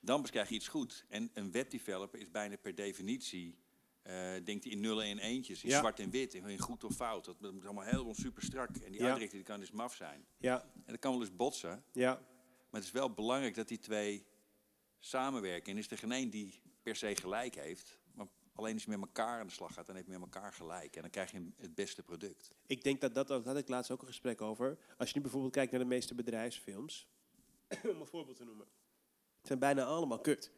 dan 0.00 0.20
pas 0.20 0.30
krijg 0.30 0.48
je 0.48 0.54
iets 0.54 0.68
goed. 0.68 1.04
En 1.08 1.30
een 1.34 1.52
webdeveloper 1.52 2.20
is 2.20 2.30
bijna 2.30 2.56
per 2.56 2.74
definitie, 2.74 3.58
eh, 4.02 4.32
denkt 4.44 4.64
hij 4.64 4.72
in 4.72 4.80
nullen 4.80 5.04
en 5.04 5.18
eentjes, 5.18 5.62
in 5.64 5.70
Ja. 5.70 5.78
zwart 5.78 6.00
en 6.00 6.10
wit, 6.10 6.34
in 6.34 6.58
goed 6.58 6.84
of 6.84 6.94
fout. 6.94 7.24
Dat 7.24 7.52
moet 7.52 7.64
allemaal 7.64 7.84
helemaal 7.84 8.14
super 8.14 8.42
strak. 8.42 8.76
En 8.76 8.92
die 8.92 9.00
Ja. 9.02 9.14
die 9.18 9.42
kan 9.42 9.60
dus 9.60 9.70
maf 9.70 9.94
zijn. 9.94 10.26
ja, 10.38 10.62
En 10.62 10.82
dat 10.92 10.98
kan 10.98 11.12
wel 11.12 11.20
eens 11.20 11.36
botsen, 11.36 11.84
ja, 11.92 12.14
maar 12.70 12.80
het 12.80 12.84
is 12.84 12.90
wel 12.90 13.12
belangrijk 13.12 13.54
dat 13.54 13.68
die 13.68 13.78
twee 13.78 14.26
samenwerken. 14.98 15.72
En 15.72 15.78
is 15.78 15.90
er 15.90 15.98
geen 15.98 16.12
één 16.12 16.30
die 16.30 16.60
per 16.82 16.96
se 16.96 17.16
gelijk 17.16 17.54
heeft, 17.54 17.98
alleen 18.56 18.74
als 18.74 18.84
je 18.84 18.90
met 18.90 19.00
elkaar 19.00 19.40
aan 19.40 19.46
de 19.46 19.52
slag 19.52 19.74
gaat, 19.74 19.86
dan 19.86 19.96
heb 19.96 20.04
je 20.04 20.12
met 20.12 20.20
elkaar 20.20 20.52
gelijk. 20.52 20.96
En 20.96 21.02
dan 21.02 21.10
krijg 21.10 21.30
je 21.30 21.50
het 21.56 21.74
beste 21.74 22.02
product. 22.02 22.56
Ik 22.66 22.82
denk 22.82 23.00
dat 23.00 23.14
dat 23.14 23.28
daar 23.28 23.42
had 23.44 23.56
ik 23.56 23.68
laatst 23.68 23.90
ook 23.90 24.00
een 24.00 24.06
gesprek 24.06 24.40
over. 24.40 24.78
Als 24.96 25.08
je 25.08 25.14
nu 25.14 25.22
bijvoorbeeld 25.22 25.52
kijkt 25.52 25.70
naar 25.70 25.80
de 25.80 25.86
meeste 25.86 26.14
bedrijfsfilms, 26.14 27.08
om 27.92 28.00
een 28.00 28.06
voorbeeld 28.06 28.36
te 28.36 28.44
noemen, 28.44 28.66
het 29.38 29.46
zijn 29.46 29.58
bijna 29.58 29.84
allemaal 29.84 30.20
kut. 30.20 30.52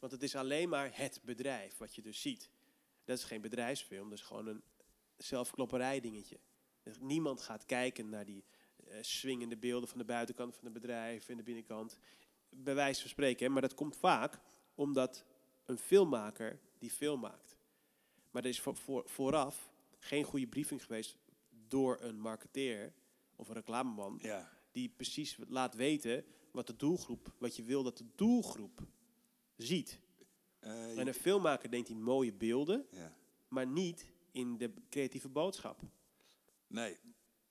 Want 0.00 0.12
het 0.12 0.22
is 0.22 0.36
alleen 0.36 0.68
maar 0.68 0.90
het 0.96 1.20
bedrijf 1.24 1.76
wat 1.76 1.94
je 1.94 2.02
dus 2.02 2.20
ziet. 2.20 2.50
Dat 3.04 3.18
is 3.18 3.24
geen 3.24 3.40
bedrijfsfilm, 3.40 4.08
dat 4.08 4.18
is 4.18 4.24
gewoon 4.24 4.46
een 4.46 4.62
zelfklopperij 5.16 6.00
dingetje. 6.00 6.40
Niemand 7.00 7.40
gaat 7.40 7.66
kijken 7.66 8.08
naar 8.08 8.24
die 8.24 8.44
eh, 8.76 8.98
swingende 9.00 9.56
beelden 9.56 9.88
van 9.88 9.98
de 9.98 10.04
buitenkant 10.04 10.54
van 10.54 10.64
het 10.64 10.72
bedrijf 10.72 11.28
en 11.28 11.36
de 11.36 11.42
binnenkant. 11.42 11.98
Bij 12.48 12.74
wijze 12.74 13.00
van 13.00 13.10
spreken, 13.10 13.52
maar 13.52 13.62
dat 13.62 13.74
komt 13.74 13.96
vaak 13.96 14.40
omdat 14.74 15.24
een 15.64 15.78
filmmaker 15.78 16.60
die 16.84 16.92
film 16.92 17.20
maakt. 17.20 17.56
Maar 18.30 18.42
er 18.42 18.48
is 18.48 18.60
voor, 18.60 18.76
voor- 18.76 19.08
vooraf 19.08 19.70
geen 19.98 20.24
goede 20.24 20.46
briefing 20.46 20.82
geweest 20.84 21.16
door 21.68 22.00
een 22.00 22.20
marketeer 22.20 22.92
of 23.36 23.48
een 23.48 23.54
reclameman 23.54 24.18
Ja. 24.22 24.50
die 24.72 24.88
precies 24.88 25.36
laat 25.48 25.74
weten 25.74 26.24
wat 26.50 26.66
de 26.66 26.76
doelgroep, 26.76 27.32
wat 27.38 27.56
je 27.56 27.62
wil 27.62 27.82
dat 27.82 27.98
de 27.98 28.04
doelgroep 28.14 28.80
ziet. 29.56 29.98
Eh, 30.58 30.98
En 30.98 31.06
een 31.06 31.14
filmmaker 31.14 31.70
denkt 31.70 31.88
in 31.88 32.02
mooie 32.02 32.32
beelden, 32.32 32.86
ja. 32.90 33.16
maar 33.48 33.66
niet 33.66 34.06
in 34.32 34.56
de 34.58 34.72
creatieve 34.90 35.28
boodschap. 35.28 35.80
Nee, 36.66 36.96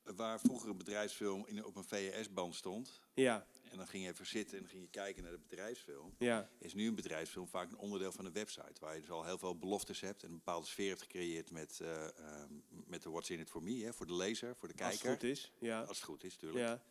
waar 0.03 0.39
vroeger 0.39 0.69
een 0.69 0.77
bedrijfsfilm 0.77 1.45
in, 1.47 1.65
op 1.65 1.75
een 1.75 1.83
VHS-band 1.83 2.55
stond... 2.55 3.01
Ja, 3.13 3.45
en 3.71 3.77
dan 3.77 3.87
ging 3.87 4.03
je 4.03 4.09
even 4.09 4.25
zitten 4.25 4.57
en 4.57 4.63
dan 4.63 4.71
ging 4.71 4.83
je 4.83 4.89
kijken 4.89 5.23
naar 5.23 5.31
de 5.31 5.39
bedrijfsfilm... 5.39 6.15
ja, 6.17 6.49
is 6.59 6.73
nu 6.73 6.87
een 6.87 6.95
bedrijfsfilm 6.95 7.47
vaak 7.47 7.71
een 7.71 7.77
onderdeel 7.77 8.11
van 8.11 8.25
een 8.25 8.33
website... 8.33 8.79
waar 8.79 8.93
je 8.93 8.99
dus 8.99 9.09
al 9.09 9.25
heel 9.25 9.37
veel 9.37 9.57
beloftes 9.57 9.99
hebt... 9.99 10.23
en 10.23 10.29
een 10.29 10.35
bepaalde 10.35 10.67
sfeer 10.67 10.89
hebt 10.89 11.01
gecreëerd 11.01 11.51
met, 11.51 11.79
eh, 11.79 12.03
ehm, 12.03 12.53
met 12.67 13.03
de 13.03 13.09
What's 13.09 13.29
in 13.29 13.39
it 13.39 13.49
for 13.49 13.63
me... 13.63 13.83
Hè, 13.83 13.93
voor 13.93 14.05
de 14.05 14.15
lezer, 14.15 14.55
voor 14.55 14.67
de 14.67 14.83
als 14.83 14.93
het 14.93 15.01
kijker. 15.01 15.19
goed 15.19 15.29
is. 15.29 15.51
Ja, 15.59 15.79
Als 15.81 15.97
het 15.97 16.05
goed 16.05 16.23
is, 16.23 16.33
natuurlijk. 16.33 16.65
ja, 16.65 16.83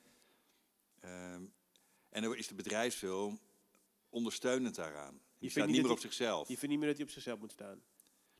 Ehm, 1.02 1.44
en 2.08 2.22
dan 2.22 2.36
is 2.36 2.46
de 2.46 2.54
bedrijfsfilm 2.54 3.40
ondersteunend 4.08 4.74
daaraan. 4.74 5.12
Die 5.12 5.20
vindt 5.38 5.52
staat 5.52 5.66
niet 5.66 5.82
meer 5.82 5.90
op 5.90 5.98
zichzelf. 5.98 6.48
je 6.48 6.56
vindt 6.56 6.68
niet 6.68 6.78
meer 6.78 6.88
dat 6.88 6.96
hij 6.96 7.06
op 7.06 7.12
zichzelf 7.12 7.38
moet 7.38 7.52
staan. 7.52 7.82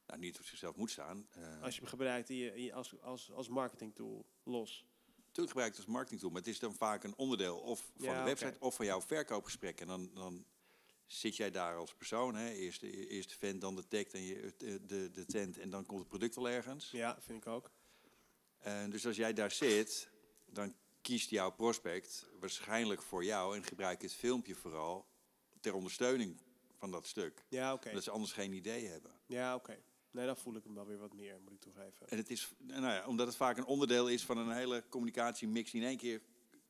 Nou, 0.06 0.20
niet 0.20 0.38
op 0.38 0.44
zichzelf 0.44 0.76
moet 0.76 0.90
staan. 0.90 1.26
Eh 1.30 1.62
Als 1.62 1.74
je 1.74 1.80
hem 1.80 1.88
gebruikt 1.90 2.28
je- 2.28 2.72
als, 2.74 3.00
als, 3.00 3.32
als 3.32 3.48
marketing 3.48 3.94
tool, 3.94 4.24
los. 4.42 4.86
Natuurlijk 5.16 5.48
gebruikt 5.48 5.76
het 5.76 5.84
als 5.86 5.94
marketingtool, 5.94 6.30
maar 6.30 6.40
het 6.40 6.50
is 6.50 6.58
dan 6.58 6.74
vaak 6.74 7.04
een 7.04 7.16
onderdeel 7.16 7.58
of 7.58 7.90
van 7.96 8.04
Ja, 8.06 8.18
de 8.18 8.24
website 8.24 8.56
of 8.60 8.74
van 8.74 8.86
jouw 8.86 9.00
verkoopgesprek. 9.00 9.80
En 9.80 9.86
dan, 9.86 10.10
dan 10.14 10.44
zit 11.06 11.36
jij 11.36 11.50
daar 11.50 11.76
als 11.76 11.94
persoon, 11.94 12.34
hè? 12.34 12.50
Eerst, 12.50 12.80
de, 12.80 13.06
eerst 13.08 13.28
de 13.28 13.36
vent, 13.36 13.60
dan 13.60 13.76
de 13.76 13.88
tekst 13.88 14.14
en 14.14 14.22
je, 14.22 14.54
de, 14.56 14.86
de, 14.86 15.10
de 15.10 15.24
tent 15.24 15.58
en 15.58 15.70
dan 15.70 15.86
komt 15.86 16.00
het 16.00 16.08
product 16.08 16.34
wel 16.34 16.48
ergens. 16.48 16.90
Ja, 16.90 17.20
vind 17.20 17.38
ik 17.38 17.46
ook. 17.46 17.70
En 18.58 18.90
dus 18.90 19.06
als 19.06 19.16
jij 19.16 19.32
daar 19.32 19.50
zit, 19.50 20.10
dan 20.46 20.74
kiest 21.02 21.30
jouw 21.30 21.50
prospect 21.50 22.28
waarschijnlijk 22.40 23.02
voor 23.02 23.24
jou 23.24 23.56
en 23.56 23.64
gebruikt 23.64 24.02
het 24.02 24.12
filmpje 24.14 24.54
vooral 24.54 25.06
ter 25.60 25.74
ondersteuning 25.74 26.40
van 26.78 26.90
dat 26.90 27.06
stuk. 27.06 27.44
Ja, 27.48 27.72
oké. 27.72 27.92
Dat 27.92 28.02
ze 28.02 28.10
anders 28.10 28.32
geen 28.32 28.52
idee 28.52 28.86
hebben. 28.86 29.12
Ja, 29.26 29.54
oké. 29.54 29.78
Nee, 30.12 30.26
dan 30.26 30.36
voel 30.36 30.54
ik 30.56 30.64
hem 30.64 30.74
wel 30.74 30.86
weer 30.86 30.98
wat 30.98 31.12
meer, 31.12 31.38
moet 31.44 31.52
ik 31.52 31.60
toegeven. 31.60 32.08
En 32.08 32.16
het 32.16 32.30
is, 32.30 32.52
nou 32.58 32.82
ja, 32.82 33.06
omdat 33.06 33.26
het 33.26 33.36
vaak 33.36 33.56
een 33.56 33.64
onderdeel 33.64 34.08
is 34.08 34.24
van 34.24 34.38
een 34.38 34.50
hele 34.50 34.84
communicatiemix 34.88 35.70
die 35.70 35.80
in 35.80 35.86
één 35.86 35.96
keer 35.96 36.22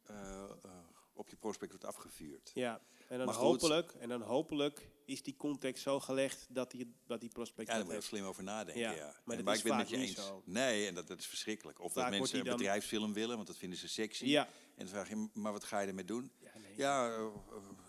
eh, 0.02 0.42
eh, 0.42 0.70
op 1.12 1.28
je 1.28 1.36
prospect 1.36 1.70
wordt 1.70 1.86
afgevuurd. 1.86 2.50
Ja, 2.54 2.80
en 3.08 3.18
dan 3.18 3.28
hopelijk, 3.28 3.92
en 3.92 4.08
dan 4.08 4.22
hopelijk 4.22 4.88
is 5.04 5.22
die 5.22 5.36
context 5.36 5.82
zo 5.82 6.00
gelegd 6.00 6.46
dat 6.48 6.70
die, 6.70 6.94
dat 7.06 7.20
die 7.20 7.28
prospect 7.28 7.68
Ja, 7.68 7.74
daar 7.74 7.84
dat 7.84 7.92
moet 7.92 8.02
je 8.02 8.08
slim 8.08 8.24
over 8.24 8.42
nadenken. 8.42 8.82
Ja, 8.82 8.92
Ja, 8.92 9.14
maar 9.24 9.36
En 9.36 9.44
dat 9.44 9.54
is 9.54 9.60
ik 9.60 9.66
ben 9.66 9.78
het 9.78 9.90
met 9.90 10.00
je 10.00 10.06
eens. 10.06 10.26
zo. 10.26 10.42
Nee, 10.44 10.86
en 10.86 10.94
dat, 10.94 11.06
dat 11.06 11.18
is 11.18 11.26
verschrikkelijk. 11.26 11.80
Of 11.80 11.92
Vaak 11.92 12.10
dat 12.10 12.18
mensen 12.18 12.38
een 12.38 12.56
bedrijfsfilm 12.56 13.12
willen, 13.12 13.34
want 13.36 13.46
dat 13.46 13.56
vinden 13.56 13.78
ze 13.78 13.88
sexy. 13.88 14.24
Ja. 14.24 14.46
En 14.46 14.52
dan 14.76 14.88
vraag 14.88 15.08
je, 15.08 15.28
maar 15.32 15.52
wat 15.52 15.64
ga 15.64 15.80
je 15.80 15.86
ermee 15.88 16.04
doen? 16.04 16.32
Ja, 16.38 16.50
nee. 16.58 16.76
Ja, 16.76 17.08
eh, 17.08 17.14
eh, 17.24 17.30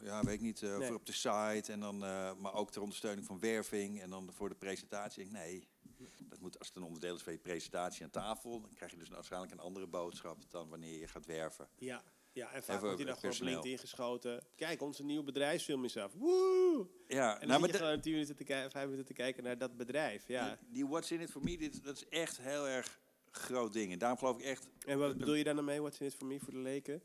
ja 0.02 0.24
weet 0.24 0.34
ik 0.34 0.42
niet. 0.42 0.62
Nee. 0.62 0.88
Voor 0.88 0.96
op 0.96 1.06
de 1.06 1.12
site, 1.14 1.72
en 1.72 1.80
dan, 1.80 1.98
maar 2.40 2.54
ook 2.54 2.72
ter 2.72 2.82
ondersteuning 2.82 3.26
van 3.26 3.40
werving 3.40 4.02
en 4.02 4.10
dan 4.10 4.30
voor 4.34 4.50
de 4.50 4.56
presentatie. 4.56 5.26
Nee, 5.26 5.68
dat 6.20 6.40
moet, 6.40 6.60
als 6.60 6.68
het 6.68 6.78
een 6.78 6.84
onderdeel 6.84 7.16
is 7.16 7.22
van 7.22 7.34
je 7.34 7.40
presentatie 7.40 8.04
aan 8.04 8.10
tafel, 8.10 8.62
dan 8.62 8.74
krijg 8.74 8.92
je 8.92 8.98
dus 8.98 9.10
waarschijnlijk 9.10 9.52
een 9.52 9.60
andere 9.60 9.88
boodschap 9.88 10.52
dan 10.52 10.70
wanneer 10.70 11.00
je 11.00 11.08
gaat 11.08 11.26
werven. 11.26 11.68
Ja, 11.78 12.04
ja, 12.34 12.52
en 12.52 12.64
vaak 12.64 12.80
wordt 12.82 12.98
hij 12.98 13.06
dan 13.06 13.16
gewoon 13.16 13.16
op 13.16 13.20
personeel. 13.22 13.52
LinkedIn 13.54 13.78
geschoten. 13.78 14.44
Kijk, 14.56 14.82
onze 14.82 15.04
nieuwe 15.04 15.24
bedrijfsfilm 15.24 15.84
is 15.86 15.98
af. 15.98 16.14
Woe! 16.14 16.88
Ja, 17.08 17.34
En 17.34 17.40
dan 17.40 17.48
nou, 17.48 17.60
maar 17.60 17.70
je 17.70 17.78
gewoon 17.78 18.02
tien 18.02 18.12
minuten 18.12 18.36
te 18.36 18.44
kijken, 18.44 18.72
vijf 18.72 18.86
minuten 18.86 19.06
te 19.06 19.14
kijken 19.14 19.44
naar 19.44 19.58
dat 19.58 19.78
bedrijf. 19.78 20.28
Ja. 20.28 20.48
die, 20.62 20.72
die 20.72 20.88
What's 20.88 21.12
in 21.12 21.20
it 21.22 21.30
for 21.32 21.44
me, 21.44 21.58
dit, 21.58 21.84
dat 21.84 21.96
is 21.96 22.08
echt 22.08 22.38
heel 22.38 22.68
erg 22.68 23.00
groot 23.32 23.74
ding. 23.74 23.92
En 23.92 23.98
daarom 24.00 24.18
geloof 24.18 24.38
ik 24.38 24.44
echt, 24.44 24.68
En 24.86 25.00
wat 25.00 25.18
bedoel 25.18 25.34
je 25.34 25.44
daar 25.44 25.56
dan 25.56 25.66
mee? 25.66 25.80
What's 25.82 26.00
in 26.00 26.06
it 26.06 26.16
for 26.16 26.28
me 26.28 26.40
voor 26.40 26.54
de 26.54 26.60
leken? 26.60 27.02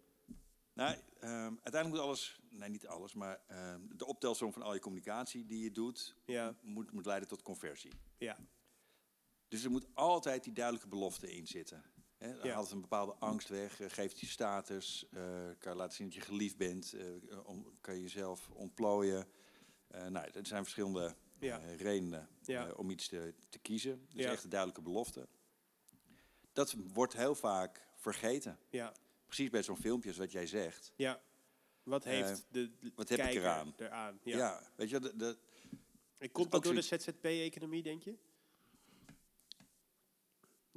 Nou, 0.73 0.97
ehm, 1.21 1.31
uiteindelijk 1.33 1.89
moet 1.89 1.99
alles, 1.99 2.41
nee 2.51 2.69
niet 2.69 2.87
alles, 2.87 3.15
maar 3.15 3.41
ehm, 3.47 3.81
de 3.97 4.07
optelsom 4.07 4.53
van 4.53 4.63
al 4.63 4.75
je 4.75 4.81
communicatie 4.81 5.47
die 5.47 5.63
je 5.63 5.71
doet, 5.73 6.15
Ja, 6.25 6.55
moet, 6.63 6.93
moet 6.93 7.07
leiden 7.07 7.29
tot 7.29 7.43
conversie. 7.43 7.93
ja, 8.19 8.39
Dus 9.49 9.65
er 9.65 9.71
moet 9.71 9.87
altijd 9.95 10.45
die 10.45 10.53
duidelijke 10.53 10.89
belofte 10.89 11.33
in 11.37 11.47
zitten. 11.47 11.85
Hè, 12.19 12.37
dan 12.37 12.47
Ja. 12.47 12.55
haalt 12.55 12.71
een 12.71 12.81
bepaalde 12.81 13.13
angst 13.15 13.49
weg, 13.49 13.81
eh, 13.81 13.91
geeft 13.91 14.21
je 14.21 14.27
status, 14.27 15.07
eh, 15.11 15.49
kan 15.59 15.77
laten 15.77 15.97
zien 15.97 16.07
dat 16.07 16.15
je 16.15 16.21
geliefd 16.21 16.57
bent, 16.57 16.93
eh, 16.93 17.47
om, 17.47 17.77
kan 17.81 17.95
je 17.95 18.03
jezelf 18.03 18.49
ontplooien. 18.53 19.27
Eh 19.89 20.07
nou, 20.07 20.29
er 20.33 20.47
zijn 20.47 20.63
verschillende 20.63 21.15
Ja. 21.39 21.57
redenen 21.77 22.29
Ja. 22.43 22.71
om 22.73 22.91
iets 22.91 23.09
te, 23.09 23.35
te 23.49 23.59
kiezen. 23.59 24.07
Dus 24.15 24.25
echt 24.25 24.43
een 24.45 24.51
duidelijke 24.51 24.83
belofte. 24.83 25.29
Dat 26.53 26.73
wordt 26.93 27.13
heel 27.13 27.35
vaak 27.35 27.87
vergeten. 27.97 28.59
ja, 28.71 28.93
Precies 29.27 29.51
bij 29.51 29.63
zo'n 29.63 29.77
filmpje, 29.77 30.13
wat 30.13 30.33
jij 30.33 30.47
zegt. 30.47 30.93
ja. 30.97 31.21
Wat 31.83 32.05
heeft 32.05 32.47
de, 32.51 32.79
de 32.79 32.93
wat 32.95 33.09
heb 33.09 33.19
ik 33.19 33.35
eraan? 33.35 33.75
eraan? 33.77 34.21
Ja, 34.23 34.63
weet 34.77 34.91
je, 34.91 35.01
de, 35.01 35.17
de, 35.17 35.39
komt 36.33 36.47
ook 36.47 36.53
dat 36.53 36.63
door 36.63 36.75
de 36.75 36.83
ZZP-economie, 36.83 37.83
denk 37.83 38.03
je? 38.03 38.19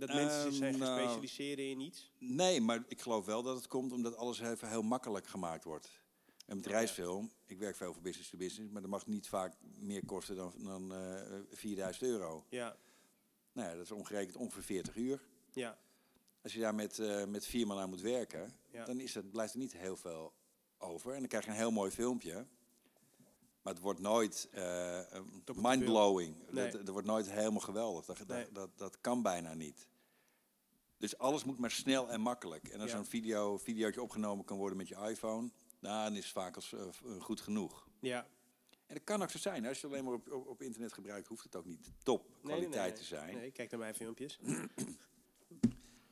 Dat 0.01 0.09
Ehm, 0.09 0.17
mensen 0.17 0.41
zich 0.43 0.53
zijn 0.55 0.71
gaan 0.73 0.79
nou, 0.97 0.99
specialiseren 1.01 1.69
in 1.69 1.79
iets? 1.79 2.11
Nee, 2.17 2.61
maar 2.61 2.83
ik 2.87 3.01
geloof 3.01 3.25
wel 3.25 3.43
dat 3.43 3.55
het 3.55 3.67
komt 3.67 3.91
omdat 3.91 4.15
alles 4.15 4.39
even 4.39 4.69
heel 4.69 4.81
makkelijk 4.81 5.27
gemaakt 5.27 5.63
wordt. 5.63 5.89
Een 6.45 6.57
bedrijfsfilm, 6.57 7.31
ik 7.45 7.57
werk 7.59 7.75
veel 7.75 7.93
voor 7.93 8.01
business 8.01 8.29
to 8.29 8.37
business, 8.37 8.71
maar 8.71 8.81
dat 8.81 8.91
mag 8.91 9.05
niet 9.07 9.27
vaak 9.27 9.53
meer 9.79 10.05
kosten 10.05 10.35
dan, 10.35 10.53
dan 10.57 10.93
eh 10.93 11.21
4000 11.51 12.03
euro. 12.05 12.45
Ja, 12.49 12.75
Nou 13.53 13.69
ja, 13.69 13.75
dat 13.75 13.83
is 13.83 13.91
omgerekend 13.91 14.35
ongeveer 14.35 14.63
40 14.63 14.95
uur. 14.95 15.21
ja, 15.51 15.77
Als 16.43 16.53
je 16.53 16.59
daar 16.59 16.75
met, 16.75 16.99
eh, 16.99 17.25
met 17.25 17.45
vier 17.45 17.67
man 17.67 17.77
aan 17.79 17.89
moet 17.89 18.01
werken, 18.01 18.53
Ja. 18.71 18.85
dan 18.85 18.99
is 18.99 19.13
het, 19.13 19.31
blijft 19.31 19.53
er 19.53 19.59
niet 19.59 19.73
heel 19.77 19.97
veel 19.97 20.33
over. 20.77 21.13
En 21.13 21.19
dan 21.19 21.27
krijg 21.27 21.43
je 21.45 21.49
een 21.51 21.55
heel 21.57 21.71
mooi 21.71 21.91
filmpje. 21.91 22.45
Maar 23.61 23.73
het 23.73 23.81
wordt 23.81 23.99
nooit 23.99 24.47
eh, 24.51 24.61
the 25.43 25.53
mindblowing. 25.55 26.35
Nee. 26.49 26.71
Dat, 26.71 26.85
dat 26.85 26.89
wordt 26.93 27.07
nooit 27.07 27.31
helemaal 27.31 27.59
geweldig. 27.59 28.05
Dat, 28.05 28.27
Nee. 28.27 28.43
dat, 28.43 28.55
dat, 28.55 28.69
dat 28.77 28.97
kan 29.01 29.21
bijna 29.21 29.53
niet. 29.53 29.87
Dus 31.01 31.17
alles 31.17 31.43
moet 31.43 31.59
maar 31.59 31.71
snel 31.71 32.09
en 32.09 32.21
makkelijk. 32.21 32.67
En 32.67 32.79
als 32.81 32.89
Ja. 32.89 32.95
zo'n 32.95 33.05
video, 33.05 33.57
videootje 33.57 34.01
opgenomen 34.01 34.45
kan 34.45 34.57
worden 34.57 34.77
met 34.77 34.87
je 34.87 34.95
iPhone, 34.95 35.49
dan 35.79 36.15
is 36.15 36.23
het 36.23 36.33
vaak 36.33 36.55
als, 36.55 36.73
eh, 36.73 36.81
goed 37.19 37.41
genoeg. 37.41 37.87
ja. 37.99 38.27
En 38.87 38.97
dat 38.97 39.05
kan 39.05 39.21
ook 39.21 39.29
zo 39.29 39.37
zijn. 39.37 39.65
Als 39.65 39.81
je 39.81 39.87
alleen 39.87 40.03
maar 40.03 40.13
op, 40.13 40.31
op, 40.31 40.47
op 40.47 40.61
internet 40.61 40.93
gebruikt, 40.93 41.27
hoeft 41.27 41.43
het 41.43 41.55
ook 41.55 41.65
niet 41.65 41.91
top 42.03 42.27
kwaliteit 42.43 42.71
nee, 42.73 42.81
nee, 42.89 42.93
te 42.93 43.03
zijn. 43.03 43.35
Nee, 43.35 43.51
kijk 43.51 43.71
naar 43.71 43.79
mijn 43.79 43.95
filmpjes. 43.95 44.39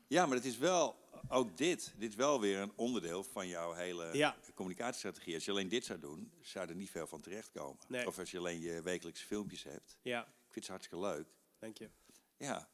Ja, 0.08 0.26
maar 0.26 0.36
het 0.36 0.46
is 0.46 0.58
wel, 0.58 0.96
ook 1.28 1.58
dit, 1.58 1.94
dit 1.98 2.10
is 2.10 2.16
wel 2.16 2.40
weer 2.42 2.60
een 2.60 2.72
onderdeel 2.76 3.24
van 3.24 3.48
jouw 3.48 3.74
hele 3.74 4.10
Ja. 4.18 4.36
communicatiestrategie. 4.56 5.34
Als 5.36 5.46
je 5.46 5.52
alleen 5.52 5.68
dit 5.70 5.86
zou 5.86 6.00
doen, 6.00 6.32
zou 6.42 6.70
er 6.70 6.76
niet 6.76 6.90
veel 6.90 7.08
van 7.08 7.22
terechtkomen. 7.22 7.78
Of 8.06 8.20
als 8.20 8.32
je 8.32 8.38
alleen 8.38 8.60
je 8.60 8.82
wekelijkse 8.82 9.26
filmpjes 9.26 9.64
hebt. 9.64 9.98
Ja, 10.02 10.22
Ik 10.22 10.28
vind 10.54 10.56
het 10.56 10.68
hartstikke 10.68 11.06
leuk. 11.06 11.28
dank 11.60 11.78
je. 11.78 11.90
Ja, 12.38 12.70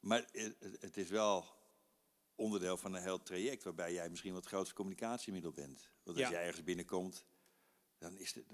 maar 0.00 0.24
het, 0.32 0.56
het 0.80 0.96
is 0.96 1.08
wel 1.08 1.44
onderdeel 2.38 2.76
van 2.76 2.94
een 2.94 3.02
heel 3.02 3.22
traject 3.22 3.64
waarbij 3.64 3.92
jij 3.92 4.08
misschien 4.10 4.32
wat 4.32 4.40
het 4.44 4.52
grootste 4.52 4.74
communicatiemiddel 4.74 5.50
bent. 5.52 5.90
Want 6.02 6.18
als 6.18 6.26
Ja. 6.28 6.32
jij 6.32 6.44
ergens 6.46 6.64
binnenkomt, 6.64 7.24
dan 7.98 8.18
is 8.18 8.34
het, 8.34 8.44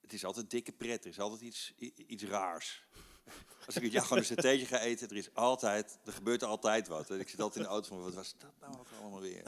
het 0.00 0.12
is 0.12 0.24
altijd 0.24 0.50
dikke 0.50 0.72
pret. 0.72 1.04
Er 1.04 1.10
is 1.10 1.20
altijd 1.20 1.40
iets, 1.40 1.72
iets 1.96 2.24
raars. 2.24 2.84
Als 3.66 3.76
ik 3.76 3.82
met 3.82 3.92
jou 3.92 4.02
gewoon 4.04 4.18
een 4.18 4.28
satéetje 4.28 4.66
ga 4.66 4.80
eten, 4.80 5.08
er 5.08 5.16
is 5.16 5.34
altijd, 5.34 5.98
er 6.04 6.12
gebeurt 6.12 6.42
altijd 6.42 6.88
wat. 6.88 7.10
En 7.10 7.20
ik 7.20 7.28
zit 7.28 7.40
altijd 7.40 7.56
in 7.58 7.62
de 7.62 7.68
auto 7.74 7.88
van, 7.88 8.02
wat 8.02 8.14
was 8.14 8.34
dat 8.38 8.52
nou 8.60 8.78
ook 8.78 8.86
allemaal 9.00 9.20
weer? 9.20 9.42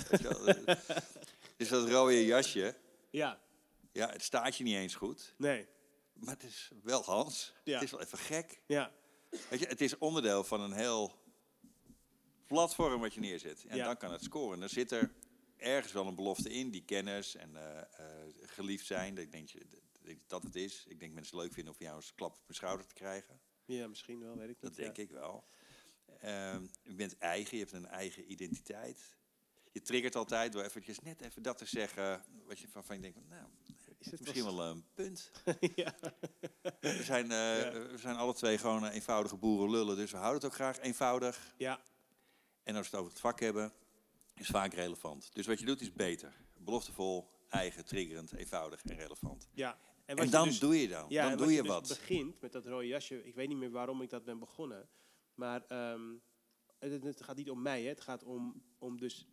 Dus 1.57 1.69
dat 1.69 1.89
rode 1.89 2.25
jasje, 2.25 2.77
Ja, 3.11 3.41
ja, 3.93 4.09
het 4.11 4.23
staat 4.23 4.57
je 4.57 4.65
niet 4.65 4.75
eens 4.77 4.95
goed. 4.95 5.35
nee, 5.37 5.67
Maar 6.13 6.35
het 6.35 6.43
is 6.43 6.71
wel 6.83 7.03
Hans. 7.05 7.55
Ja. 7.65 7.75
Het 7.75 7.83
is 7.83 7.91
wel 7.91 8.01
even 8.01 8.19
gek. 8.19 8.61
ja, 8.67 8.93
Weet 9.51 9.61
je, 9.61 9.67
het 9.67 9.81
is 9.81 9.99
onderdeel 9.99 10.45
van 10.45 10.61
een 10.61 10.73
heel 10.73 11.19
platform 12.49 13.01
wat 13.01 13.15
je 13.15 13.21
neerzet. 13.21 13.65
En 13.69 13.77
Ja. 13.77 13.85
dan 13.85 13.97
kan 13.97 14.13
het 14.13 14.23
scoren. 14.23 14.61
Dan 14.61 14.69
zit 14.69 14.91
er 14.93 15.13
ergens 15.57 15.93
wel 15.93 16.07
een 16.07 16.15
belofte 16.15 16.51
in, 16.51 16.71
die 16.71 16.85
kennis 16.85 17.35
en 17.35 17.57
eh, 17.57 17.79
eh, 17.81 17.87
geliefd 18.43 18.87
zijn. 18.87 19.15
Dat 19.15 19.25
ik 19.25 19.33
denk 19.33 19.51
dat- 20.27 20.43
het 20.43 20.55
is. 20.57 20.85
Ik 20.89 21.01
denk 21.01 21.13
mensen 21.13 21.37
leuk 21.39 21.53
vinden 21.53 21.73
om 21.73 21.79
jou 21.83 21.97
eens 21.97 22.09
een 22.09 22.15
klap 22.15 22.33
op 22.37 22.47
hun 22.47 22.55
schouder 22.55 22.87
te 22.87 22.95
krijgen. 22.95 23.41
ja, 23.65 23.87
misschien 23.89 24.21
wel, 24.21 24.37
weet 24.37 24.49
ik 24.49 24.49
niet. 24.49 24.61
Dat 24.61 24.77
denk 24.77 24.97
ja. 24.97 25.03
ik 25.03 25.11
wel. 25.11 25.45
Ehm, 26.21 26.67
je 26.83 26.95
bent 26.95 27.19
eigen, 27.19 27.57
je 27.57 27.63
hebt 27.63 27.75
een 27.75 27.87
eigen 27.87 28.31
identiteit. 28.33 29.17
Je 29.73 29.83
triggert 29.83 30.17
altijd 30.17 30.53
door 30.53 30.63
eventjes 30.65 31.01
net 31.01 31.21
even 31.21 31.43
dat 31.43 31.59
te 31.59 31.65
zeggen, 31.67 32.25
wat 32.47 32.59
je 32.59 32.69
van, 32.69 32.85
van 32.85 32.97
je 32.97 33.03
denkt, 33.03 33.29
nou, 33.29 33.47
Is 33.99 34.11
het 34.11 34.21
misschien 34.21 34.45
wel 34.45 34.63
een 34.65 34.85
punt. 34.95 35.31
ja. 35.75 35.95
We 36.81 37.03
zijn, 37.03 37.25
eh, 37.25 37.71
we 37.91 37.95
zijn 37.99 38.17
alle 38.17 38.35
twee 38.35 38.59
gewoon 38.59 38.87
eenvoudige 38.87 39.37
boerenlullen, 39.37 39.97
dus 39.97 40.11
we 40.11 40.17
houden 40.17 40.41
het 40.41 40.51
ook 40.51 40.55
graag 40.57 40.79
eenvoudig. 40.79 41.55
ja, 41.59 41.81
En 42.69 42.77
als 42.77 42.91
we 42.91 42.97
het 42.97 43.01
over 43.01 43.13
het 43.13 43.21
vak 43.21 43.41
hebben, 43.41 43.73
is 44.35 44.47
vaak 44.47 44.75
relevant. 44.75 45.35
Dus 45.35 45.47
wat 45.47 45.59
je 45.59 45.65
doet 45.67 45.81
is 45.81 45.93
beter. 45.93 46.35
Beloftevol, 46.57 47.31
eigen, 47.49 47.85
triggerend, 47.85 48.33
eenvoudig 48.33 48.83
en 48.85 48.97
relevant. 48.97 49.49
ja, 49.55 49.79
En, 50.05 50.17
je 50.17 50.31
dan 50.31 50.49
dus- 50.49 50.59
doe 50.59 50.81
je 50.81 50.89
dan. 50.89 51.05
Ja, 51.09 51.29
dan 51.29 51.37
doe 51.37 51.47
wat 51.47 51.55
je 51.55 51.63
dus 51.63 51.71
wat. 51.71 51.89
begint 51.89 52.41
met 52.41 52.53
dat 52.53 52.67
rode 52.67 52.87
jasje. 52.87 53.25
Ik 53.25 53.35
weet 53.35 53.49
niet 53.49 53.57
meer 53.57 53.71
waarom 53.71 54.03
ik 54.03 54.11
dat 54.11 54.25
ben 54.25 54.39
begonnen. 54.39 54.89
Maar 55.35 55.65
ehm, 55.69 56.15
het, 56.79 57.03
het 57.03 57.23
gaat 57.23 57.37
niet 57.37 57.51
om 57.51 57.63
mij. 57.63 57.83
Hè. 57.83 57.89
Het 57.89 58.01
gaat 58.01 58.25
om, 58.25 58.63
om 58.79 58.99
dus 58.99 59.27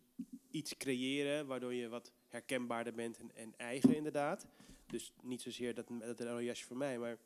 iets 0.50 0.76
creëren 0.76 1.46
waardoor 1.46 1.74
je 1.74 1.88
wat 1.88 2.12
herkenbaarder 2.28 2.94
bent 2.94 3.18
en, 3.18 3.34
en 3.34 3.56
eigen 3.56 3.96
inderdaad. 3.96 4.46
Dus 4.86 5.12
niet 5.22 5.42
zozeer 5.42 5.74
dat, 5.74 5.86
dat 5.98 6.20
rode 6.20 6.44
jasje 6.44 6.64
voor 6.66 6.76
mij, 6.76 6.98
maar 6.98 7.18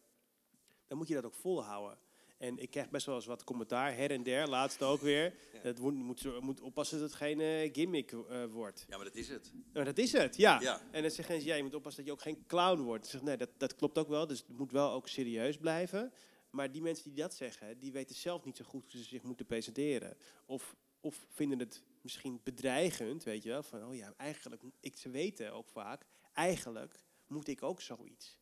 dan 0.86 0.98
moet 0.98 1.08
je 1.08 1.14
dat 1.14 1.24
ook 1.24 1.34
volhouden. 1.34 1.98
En 2.40 2.58
ik 2.58 2.70
krijg 2.70 2.90
best 2.90 3.06
wel 3.06 3.14
eens 3.14 3.26
wat 3.26 3.44
commentaar, 3.44 3.96
her 3.96 4.10
en 4.10 4.22
der, 4.22 4.48
laatst 4.48 4.82
ook 4.82 5.00
weer. 5.00 5.34
Ja. 5.52 5.58
Het 5.62 5.78
moet, 5.78 5.94
moet, 5.94 6.40
moet 6.40 6.60
oppassen 6.60 6.98
dat 6.98 7.08
het 7.08 7.16
geen 7.16 7.40
eh, 7.40 7.72
gimmick 7.72 8.12
eh, 8.12 8.44
wordt. 8.44 8.84
Ja, 8.88 8.96
maar 8.96 9.04
dat 9.04 9.14
is 9.14 9.28
het. 9.28 9.52
Maar 9.72 9.84
dat 9.84 9.98
is 9.98 10.12
het, 10.12 10.36
ja. 10.36 10.60
Ja. 10.60 10.82
En 10.90 11.02
dan 11.02 11.10
zeggen 11.10 11.40
ze, 11.40 11.46
ja, 11.46 11.54
je 11.54 11.62
moet 11.62 11.74
oppassen 11.74 12.04
dat 12.04 12.12
je 12.12 12.18
ook 12.18 12.34
geen 12.34 12.46
clown 12.46 12.80
wordt. 12.80 13.04
Ik 13.04 13.10
zeg, 13.10 13.22
nee, 13.22 13.36
dat, 13.36 13.48
dat 13.56 13.74
klopt 13.74 13.98
ook 13.98 14.08
wel. 14.08 14.26
Dus 14.26 14.38
het 14.38 14.58
moet 14.58 14.72
wel 14.72 14.90
ook 14.90 15.08
serieus 15.08 15.56
blijven. 15.56 16.12
Maar 16.50 16.72
die 16.72 16.82
mensen 16.82 17.04
die 17.04 17.22
dat 17.22 17.34
zeggen, 17.34 17.78
die 17.78 17.92
weten 17.92 18.16
zelf 18.16 18.44
niet 18.44 18.56
zo 18.56 18.64
goed 18.64 18.92
hoe 18.92 19.00
ze 19.00 19.08
zich 19.08 19.22
moeten 19.22 19.46
presenteren. 19.46 20.16
Of, 20.46 20.76
of 21.00 21.26
vinden 21.30 21.58
het 21.58 21.82
misschien 22.02 22.40
bedreigend, 22.42 23.22
weet 23.22 23.42
je 23.42 23.48
wel. 23.48 23.62
Van, 23.62 23.84
oh 23.84 23.94
ja, 23.94 24.14
eigenlijk, 24.16 24.62
ik, 24.80 24.96
ze 24.96 25.10
weten 25.10 25.52
ook 25.52 25.68
vaak, 25.68 26.06
eigenlijk 26.32 27.04
moet 27.26 27.48
ik 27.48 27.62
ook 27.62 27.80
zoiets. 27.80 28.38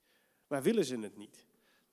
Maar 0.47 0.63
willen 0.63 0.85
ze 0.85 0.99
het 0.99 1.17
niet? 1.17 1.47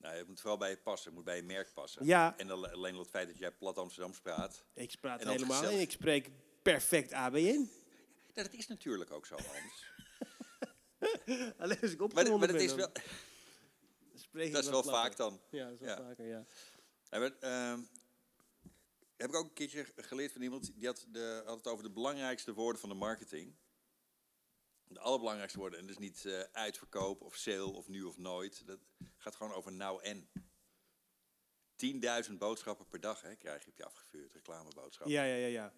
Nou, 0.05 0.17
het 0.17 0.27
moet 0.27 0.39
vooral 0.39 0.57
bij 0.57 0.69
je 0.69 0.77
passen. 0.77 1.05
Het 1.07 1.15
moet 1.15 1.25
bij 1.25 1.35
je 1.35 1.43
merk 1.43 1.73
passen. 1.73 2.05
Ja, 2.05 2.37
En 2.37 2.49
al- 2.51 2.67
alleen 2.67 2.93
al 2.93 2.99
het 2.99 3.09
feit 3.09 3.27
dat 3.27 3.37
jij 3.37 3.51
plat 3.51 3.77
Amsterdams 3.77 4.19
praat. 4.19 4.65
ik 4.73 4.95
praat 4.99 5.19
En 5.19 5.25
dat 5.25 5.33
helemaal 5.35 5.57
gezellig. 5.57 5.77
en 5.79 5.83
ik 5.83 5.91
spreek 5.91 6.29
perfect 6.61 7.11
ABN. 7.11 7.69
Ja, 8.33 8.43
dat 8.43 8.53
is 8.53 8.67
natuurlijk 8.67 9.11
ook 9.11 9.25
zo, 9.25 9.35
Hans. 9.35 9.85
Alleen 11.57 11.81
als 11.81 11.91
ik 11.91 11.97
maar, 11.97 12.05
opgewonden 12.07 12.39
maar 12.39 12.47
dat 12.47 12.57
ben, 12.57 12.65
is 12.65 12.73
wel, 12.73 12.91
spreek 14.27 14.51
dat 14.53 14.63
is 14.63 14.69
wel 14.69 14.81
platter. 14.81 15.03
vaak 15.03 15.15
dan. 15.17 15.41
Ja, 15.51 15.63
dat 15.69 15.73
is 15.73 15.79
wel 15.79 15.89
Ja. 15.89 15.95
vaker, 15.95 16.25
ja. 16.27 16.45
Ja, 17.09 17.19
maar, 17.19 17.31
ehm, 17.39 17.79
heb 19.17 19.29
ik 19.29 19.35
ook 19.35 19.45
een 19.47 19.53
keertje 19.53 19.85
geleerd 19.95 20.31
van 20.31 20.41
iemand 20.41 20.71
die 20.75 20.87
had, 20.87 21.05
de, 21.09 21.41
had 21.45 21.57
het 21.57 21.67
over 21.67 21.83
de 21.83 21.91
belangrijkste 21.91 22.53
woorden 22.53 22.79
van 22.81 22.89
de 22.89 22.95
marketing. 22.95 23.55
De 24.87 24.99
allerbelangrijkste 24.99 25.59
woorden. 25.59 25.79
En 25.79 25.85
dus 25.87 25.97
niet 25.97 26.25
eh, 26.25 26.39
uitverkoop 26.51 27.21
of 27.21 27.35
sale 27.35 27.65
of 27.73 27.87
nu 27.87 28.03
of 28.03 28.17
nooit. 28.17 28.67
Dat 28.67 28.79
gaat 29.17 29.35
gewoon 29.35 29.53
over 29.53 29.71
nou 29.71 30.03
en. 30.03 30.29
10.000 32.29 32.33
boodschappen 32.37 32.87
per 32.87 32.99
dag 32.99 33.21
hè, 33.21 33.35
krijg 33.35 33.63
je 33.63 33.69
op 33.69 33.77
je 33.77 33.85
afgevuurd, 33.85 34.33
reclameboodschappen. 34.33 35.15
Ja, 35.15 35.23
ja, 35.23 35.35
ja, 35.35 35.47
ja. 35.47 35.73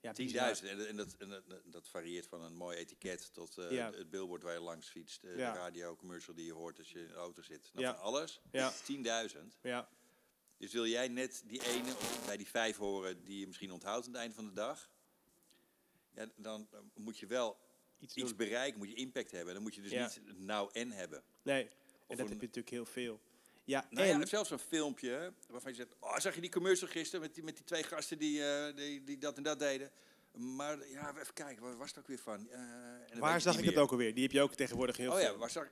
ja 0.00 0.10
10.000. 0.12 0.16
bizar. 0.16 0.62
En, 0.62 0.88
en, 0.88 0.96
dat, 0.96 1.14
en 1.18 1.44
dat, 1.64 1.88
varieert 1.88 2.26
van 2.26 2.42
een 2.42 2.54
mooi 2.54 2.76
etiket 2.78 3.32
tot 3.32 3.58
eh, 3.58 3.70
Ja. 3.70 3.92
het 3.92 4.10
billboard 4.10 4.42
waar 4.42 4.52
je 4.54 4.60
langs 4.60 4.88
fietst. 4.88 5.24
eh, 5.24 5.36
Ja. 5.38 5.52
De 5.52 5.58
radio, 5.58 5.96
commercial 5.96 6.34
die 6.34 6.44
je 6.46 6.52
hoort 6.52 6.78
als 6.78 6.90
je 6.90 7.00
in 7.00 7.06
de 7.08 7.14
auto 7.14 7.42
zit. 7.42 7.70
Nou, 7.72 7.86
Ja. 7.86 7.94
Van 7.94 8.02
alles. 8.02 8.40
Ja. 8.50 8.72
10.000. 8.72 9.58
Ja, 9.62 9.88
Dus 10.56 10.72
wil 10.72 10.86
jij 10.86 11.08
net 11.08 11.42
die 11.46 11.64
ene 11.66 11.92
bij 12.26 12.36
die 12.36 12.48
vijf 12.48 12.76
horen 12.76 13.24
die 13.24 13.38
je 13.38 13.46
misschien 13.46 13.72
onthoudt 13.72 14.06
aan 14.06 14.12
het 14.12 14.20
einde 14.20 14.34
van 14.34 14.44
de 14.46 14.52
dag? 14.52 14.90
Ja, 16.14 16.26
dan 16.36 16.68
moet 16.94 17.18
je 17.18 17.26
wel 17.26 17.58
iets 18.02 18.14
iets 18.14 18.36
bereiken, 18.36 18.78
moet 18.78 18.88
je 18.88 18.94
impact 18.94 19.30
hebben. 19.30 19.54
Dan 19.54 19.62
moet 19.62 19.74
je 19.74 19.80
dus 19.80 19.90
Ja. 19.90 20.02
niet 20.02 20.38
nou 20.38 20.70
en 20.72 20.90
hebben. 20.90 21.22
Nee, 21.42 21.62
en 21.62 21.68
Of 21.68 21.72
dat 22.08 22.18
een- 22.18 22.18
heb 22.18 22.28
je 22.28 22.46
natuurlijk 22.46 22.70
heel 22.70 22.86
veel. 22.86 23.20
Ja, 23.64 23.86
Nou 23.90 24.06
en... 24.08 24.18
ja, 24.18 24.26
zelfs 24.26 24.50
een 24.50 24.58
filmpje 24.58 25.32
waarvan 25.48 25.70
je 25.70 25.76
zegt, 25.76 25.94
oh, 26.00 26.18
zag 26.18 26.34
je 26.34 26.40
die 26.40 26.50
commercial 26.50 26.88
gisteren 26.90 27.20
met 27.20 27.34
die, 27.34 27.44
met 27.44 27.56
die 27.56 27.64
twee 27.64 27.82
gasten 27.82 28.18
die, 28.18 28.44
eh, 28.44 28.76
die, 28.76 29.04
die 29.04 29.18
dat 29.18 29.36
en 29.36 29.42
dat 29.42 29.58
deden? 29.58 29.90
Maar 30.32 30.88
ja, 30.88 31.14
even 31.20 31.34
kijken, 31.34 31.62
waar 31.62 31.76
was 31.76 31.88
het 31.88 31.98
ook 31.98 32.06
weer 32.06 32.18
van? 32.18 32.50
En 32.50 33.00
weet 33.10 33.18
waar 33.18 33.40
zag 33.40 33.58
ik 33.58 33.64
het 33.64 33.76
ook 33.76 33.90
alweer? 33.90 34.14
Die 34.14 34.22
heb 34.22 34.32
je 34.32 34.40
ook 34.40 34.54
tegenwoordig 34.54 34.96
heel 34.96 35.10
Oh 35.10 35.16
veel. 35.16 35.24
ja, 35.32 35.36
waar 35.36 35.50
zag 35.50 35.64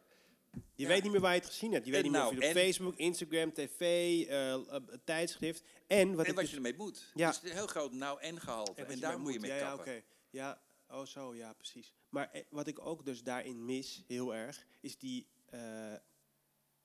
je 0.74 0.82
ja. 0.82 0.88
weet 0.88 1.02
niet 1.02 1.12
meer 1.12 1.20
waar 1.20 1.34
je 1.34 1.40
het 1.40 1.48
gezien 1.48 1.72
hebt. 1.72 1.84
Je 1.84 1.90
weet 1.90 2.00
En 2.04 2.06
niet 2.06 2.16
meer 2.16 2.26
of 2.26 2.32
nou, 2.32 2.42
je 2.44 2.48
op 2.50 2.56
en- 2.56 2.62
Facebook, 2.62 2.96
Instagram, 2.96 3.52
tv, 3.52 3.80
eh, 4.28 4.76
tijdschrift. 5.04 5.62
En 5.86 6.14
wat 6.14 6.26
En 6.26 6.34
wat 6.34 6.40
dus- 6.40 6.50
je 6.50 6.56
ermee 6.56 6.74
moet. 6.76 7.10
Ja. 7.14 7.26
Dus 7.26 7.36
het 7.36 7.44
is 7.44 7.50
een 7.50 7.56
heel 7.56 7.66
groot 7.66 7.92
nou 7.92 8.20
en 8.20 8.40
gehalte. 8.40 8.82
en 8.82 8.86
En, 8.86 9.00
daar 9.00 9.20
moet 9.20 9.32
je 9.32 9.40
mee 9.40 9.50
ja, 9.50 9.56
ja, 9.56 9.62
kappen. 9.74 10.02
Ja, 10.30 10.60
oh 10.92 11.06
zo, 11.06 11.34
ja, 11.34 11.52
precies. 11.52 11.92
Maar 12.08 12.30
eh, 12.30 12.42
wat 12.50 12.66
ik 12.66 12.86
ook 12.86 13.04
dus 13.04 13.22
daarin 13.22 13.64
mis, 13.64 14.04
heel 14.06 14.34
erg, 14.34 14.66
is 14.80 14.98
die, 14.98 15.26
eh, 15.46 15.94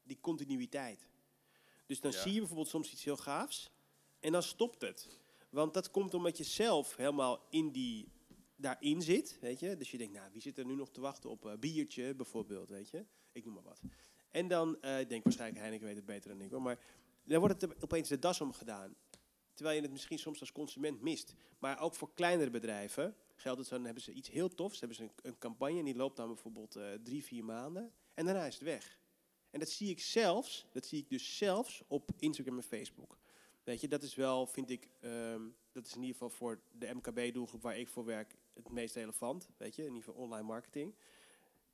die 0.04 0.20
continuïteit. 0.22 1.08
Dus 1.86 2.00
dan 2.02 2.12
Ja. 2.12 2.22
zie 2.22 2.32
je 2.34 2.38
bijvoorbeeld 2.40 2.70
soms 2.70 2.92
iets 2.92 3.04
heel 3.04 3.18
gaafs 3.18 3.72
en 4.20 4.32
dan 4.32 4.44
stopt 4.44 4.82
het. 4.82 5.20
Want 5.50 5.74
dat 5.74 5.92
komt 5.92 6.14
omdat 6.14 6.38
je 6.38 6.44
zelf 6.44 6.96
helemaal 6.96 7.46
in 7.50 7.72
die, 7.72 8.12
daarin 8.56 9.02
zit, 9.02 9.38
weet 9.40 9.60
je. 9.60 9.78
Dus 9.78 9.92
je 9.92 9.98
denkt, 9.98 10.14
nou, 10.14 10.32
wie 10.32 10.42
zit 10.42 10.58
er 10.58 10.66
nu 10.66 10.76
nog 10.76 10.90
te 10.92 11.02
wachten 11.02 11.30
op 11.30 11.44
een 11.44 11.60
biertje, 11.60 12.16
bijvoorbeeld, 12.16 12.70
weet 12.70 12.90
je. 12.90 13.06
Ik 13.32 13.46
noem 13.46 13.54
maar 13.54 13.64
wat. 13.64 13.82
En 14.32 14.48
dan, 14.48 14.82
eh, 14.82 15.00
ik 15.00 15.10
denk 15.10 15.24
waarschijnlijk 15.24 15.60
Heineken 15.62 15.86
weet 15.88 15.96
het 15.96 16.06
beter 16.06 16.30
dan 16.30 16.42
ik, 16.42 16.52
hoor. 16.52 16.62
Maar 16.62 16.80
dan 17.24 17.40
wordt 17.40 17.62
het 17.62 17.84
opeens 17.84 18.10
de 18.10 18.20
das 18.20 18.42
omgedaan. 18.42 18.96
Terwijl 19.54 19.76
je 19.76 19.82
het 19.82 19.92
misschien 19.92 20.20
soms 20.20 20.40
als 20.40 20.52
consument 20.52 21.02
mist. 21.02 21.34
Maar 21.60 21.80
ook 21.80 21.96
voor 21.96 22.14
kleinere 22.14 22.50
bedrijven 22.50 23.16
geldt 23.36 23.60
het 23.60 23.68
zo. 23.68 23.76
Dan 23.76 23.86
hebben 23.86 24.04
ze 24.04 24.12
iets 24.12 24.30
heel 24.30 24.50
tofs. 24.50 24.80
Dan 24.80 24.90
hebben 24.90 25.08
ze 25.08 25.14
een, 25.24 25.32
een 25.32 25.38
campagne 25.38 25.80
en 25.80 25.86
die 25.86 25.96
loopt 25.96 26.18
dan 26.18 26.28
bijvoorbeeld 26.28 26.76
eh, 26.76 26.94
drie, 27.04 27.24
vier 27.24 27.46
maanden. 27.46 27.94
En 28.14 28.26
daarna 28.26 28.46
is 28.46 28.54
het 28.54 28.64
weg. 28.64 29.00
En 29.50 29.60
dat 29.60 29.70
zie 29.70 29.90
ik 29.90 30.00
zelfs, 30.00 30.66
dat 30.72 30.86
zie 30.86 31.00
ik 31.00 31.10
dus 31.10 31.38
zelfs 31.38 31.84
op 31.88 32.12
Instagram 32.18 32.58
en 32.58 32.64
Facebook. 32.64 33.18
Weet 33.64 33.82
je, 33.82 33.88
dat 33.88 34.04
is 34.04 34.16
wel, 34.16 34.48
vind 34.48 34.70
ik, 34.70 34.90
ehm, 35.00 35.42
dat 35.72 35.86
is 35.86 35.94
in 35.94 36.02
ieder 36.02 36.14
geval 36.14 36.30
voor 36.30 36.62
de 36.72 36.94
MKB-doelgroep 36.94 37.62
waar 37.62 37.78
ik 37.78 37.88
voor 37.88 38.06
werk 38.06 38.36
het 38.54 38.70
meest 38.70 38.96
relevant. 38.96 39.50
Weet 39.58 39.76
je, 39.76 39.82
in 39.82 39.94
ieder 39.94 40.04
geval 40.04 40.22
online 40.22 40.48
marketing. 40.48 40.96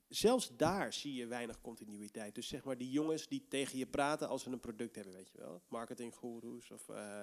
Zelfs 0.08 0.56
daar 0.56 0.94
zie 0.94 1.14
je 1.14 1.26
weinig 1.26 1.62
continuïteit. 1.62 2.36
Dus 2.36 2.48
zeg 2.48 2.64
maar 2.64 2.78
die 2.78 2.90
jongens 2.90 3.28
die 3.28 3.48
tegen 3.48 3.78
je 3.78 3.88
praten 3.88 4.28
als 4.28 4.44
ze 4.44 4.50
een 4.50 4.60
product 4.60 4.96
hebben, 4.96 5.14
weet 5.14 5.30
je 5.30 5.38
wel. 5.38 5.62
Marketinggoeroes 5.68 6.72
of 6.72 6.90
eh 6.90 7.22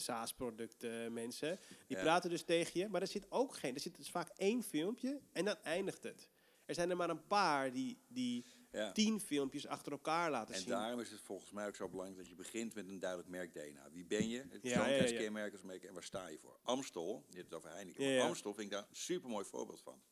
SaaS-producten 0.00 1.12
mensen. 1.12 1.58
Die 1.86 1.96
Ja. 1.96 2.02
praten 2.02 2.30
dus 2.30 2.42
tegen 2.42 2.80
je, 2.80 2.88
maar 2.88 3.00
er 3.00 3.06
zit 3.06 3.26
ook 3.30 3.54
geen. 3.56 3.74
Er 3.74 3.80
zit 3.80 3.96
dus 3.96 4.10
vaak 4.10 4.28
één 4.36 4.62
filmpje 4.62 5.20
en 5.32 5.44
dan 5.44 5.56
eindigt 5.62 6.02
het. 6.02 6.28
Er 6.66 6.74
zijn 6.74 6.90
er 6.90 6.96
maar 6.96 7.10
een 7.10 7.26
paar 7.26 7.72
die, 7.72 7.98
die 8.08 8.44
Ja. 8.72 8.92
tien 8.92 9.20
filmpjes 9.20 9.66
achter 9.66 9.92
elkaar 9.92 10.30
laten 10.30 10.54
En 10.54 10.60
zien. 10.60 10.68
daarom 10.70 11.00
is 11.00 11.10
het 11.10 11.20
volgens 11.20 11.50
mij 11.50 11.66
ook 11.66 11.74
zo 11.74 11.88
belangrijk 11.88 12.18
dat 12.20 12.28
je 12.28 12.34
begint 12.34 12.74
met 12.74 12.88
een 12.88 12.98
duidelijk 12.98 13.28
merk 13.30 13.52
DNA. 13.52 13.90
Wie 13.90 14.04
ben 14.04 14.28
je? 14.28 14.38
Het 14.38 14.46
ja, 14.50 14.58
ja. 14.58 14.60
persoonlijkheidskenmerk 14.60 15.52
als 15.52 15.62
merk 15.62 15.84
en 15.84 15.94
waar 15.94 16.02
sta 16.02 16.26
je 16.26 16.38
voor? 16.38 16.58
Amstel, 16.62 17.24
je 17.28 17.36
hebt 17.36 17.48
het 17.48 17.58
over 17.58 17.70
Heineken, 17.70 18.02
Ja, 18.04 18.08
maar 18.10 18.18
ja. 18.18 18.26
Amstel 18.26 18.54
vind 18.54 18.66
ik 18.66 18.72
daar 18.72 18.86
een 18.88 18.96
supermooi 18.96 19.44
voorbeeld 19.44 19.80
van. 19.82 19.94
Die 19.94 20.02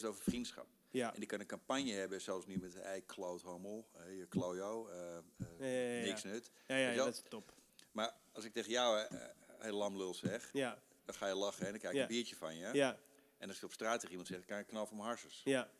heeft 0.00 0.02
het 0.02 0.10
over 0.10 0.22
vriendschap. 0.22 0.66
Ja. 0.90 1.12
En 1.12 1.18
die 1.18 1.28
kan 1.28 1.40
een 1.40 1.46
campagne 1.46 1.92
hebben, 1.92 2.20
zoals 2.20 2.46
nu 2.46 2.56
met 2.58 2.76
Ei 2.76 3.04
Kloothommel, 3.06 3.88
je 4.08 4.26
Klojo, 4.28 4.88
eh, 4.88 5.16
eh, 5.16 5.22
Ja, 5.58 5.66
ja, 5.66 5.72
ja, 5.92 5.98
ja. 5.98 6.04
niks 6.04 6.22
nut. 6.22 6.50
Ja, 6.66 6.76
ja, 6.76 6.90
ja, 6.90 6.96
dat 6.96 7.14
is 7.14 7.22
top. 7.28 7.52
Maar 7.92 8.14
als 8.32 8.44
ik 8.44 8.52
tegen 8.52 8.70
jou 8.70 8.98
eh, 9.00 9.20
heel 9.58 9.76
lamlul 9.76 10.14
zeg, 10.14 10.50
Ja, 10.52 10.82
dan 11.04 11.14
ga 11.14 11.26
je 11.26 11.34
lachen 11.34 11.64
en 11.66 11.70
dan 11.70 11.78
krijg 11.80 11.94
ik 11.94 12.00
Ja. 12.00 12.06
een 12.06 12.12
biertje 12.14 12.36
van 12.36 12.56
je. 12.56 12.68
ja, 12.72 12.98
En 13.38 13.48
als 13.48 13.58
je 13.60 13.66
op 13.66 13.72
straat 13.72 13.94
tegen 13.94 14.08
iemand 14.10 14.26
zegt, 14.28 14.38
dan 14.40 14.48
krijg 14.48 14.64
je 14.64 14.70
knal 14.72 14.86
van 14.86 14.96
mijn 14.96 15.08
harsers. 15.08 15.40
ja, 15.44 15.70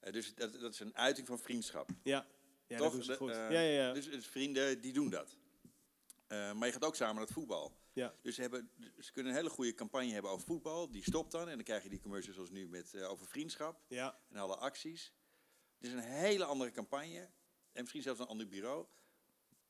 Eh, 0.00 0.12
dus 0.12 0.34
dat, 0.34 0.52
dat 0.60 0.72
is 0.72 0.80
een 0.80 0.96
uiting 0.96 1.26
van 1.26 1.38
vriendschap. 1.38 1.90
ja. 2.02 2.26
Ja, 2.66 2.78
Toch? 2.78 2.96
dat 2.96 3.04
De- 3.04 3.16
goed. 3.16 3.30
eh, 3.30 3.36
ja, 3.36 3.60
ja, 3.60 3.60
ja. 3.86 3.92
Dus, 3.92 4.10
dus 4.10 4.26
vrienden 4.26 4.80
die 4.80 4.92
doen 4.92 5.10
dat. 5.10 5.36
Maar 6.28 6.66
je 6.66 6.72
gaat 6.72 6.84
ook 6.84 6.96
samen 6.96 7.14
naar 7.14 7.24
het 7.24 7.32
voetbal. 7.32 7.72
ja. 7.92 8.14
Dus 8.22 8.34
ze, 8.34 8.40
hebben, 8.40 8.70
ze 9.00 9.12
kunnen 9.12 9.32
een 9.32 9.38
hele 9.38 9.50
goede 9.50 9.74
campagne 9.74 10.12
hebben 10.12 10.30
over 10.30 10.46
voetbal. 10.46 10.90
Die 10.90 11.02
stopt 11.02 11.30
dan. 11.32 11.48
En 11.48 11.54
dan 11.54 11.64
krijg 11.64 11.82
je 11.82 11.88
die 11.88 12.00
commercials 12.00 12.34
zoals 12.36 12.50
nu 12.50 12.68
met, 12.68 13.02
over 13.02 13.26
vriendschap. 13.26 13.80
ja. 13.88 14.18
En 14.30 14.36
alle 14.36 14.56
acties. 14.56 15.12
Het 15.78 15.86
is 15.86 15.92
een 15.92 15.98
hele 16.10 16.44
andere 16.44 16.70
campagne. 16.70 17.28
En 17.72 17.80
misschien 17.80 18.02
zelfs 18.02 18.20
een 18.20 18.26
ander 18.26 18.46
bureau. 18.48 18.86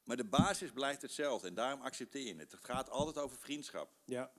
Maar 0.04 0.16
de 0.16 0.24
basis 0.24 0.70
blijft 0.70 1.02
hetzelfde. 1.02 1.48
En 1.48 1.54
daarom 1.54 1.80
accepteer 1.80 2.26
je 2.26 2.34
het. 2.36 2.52
Het 2.52 2.64
gaat 2.64 2.90
altijd 2.90 3.18
over 3.18 3.38
vriendschap. 3.38 3.90
ja. 4.04 4.32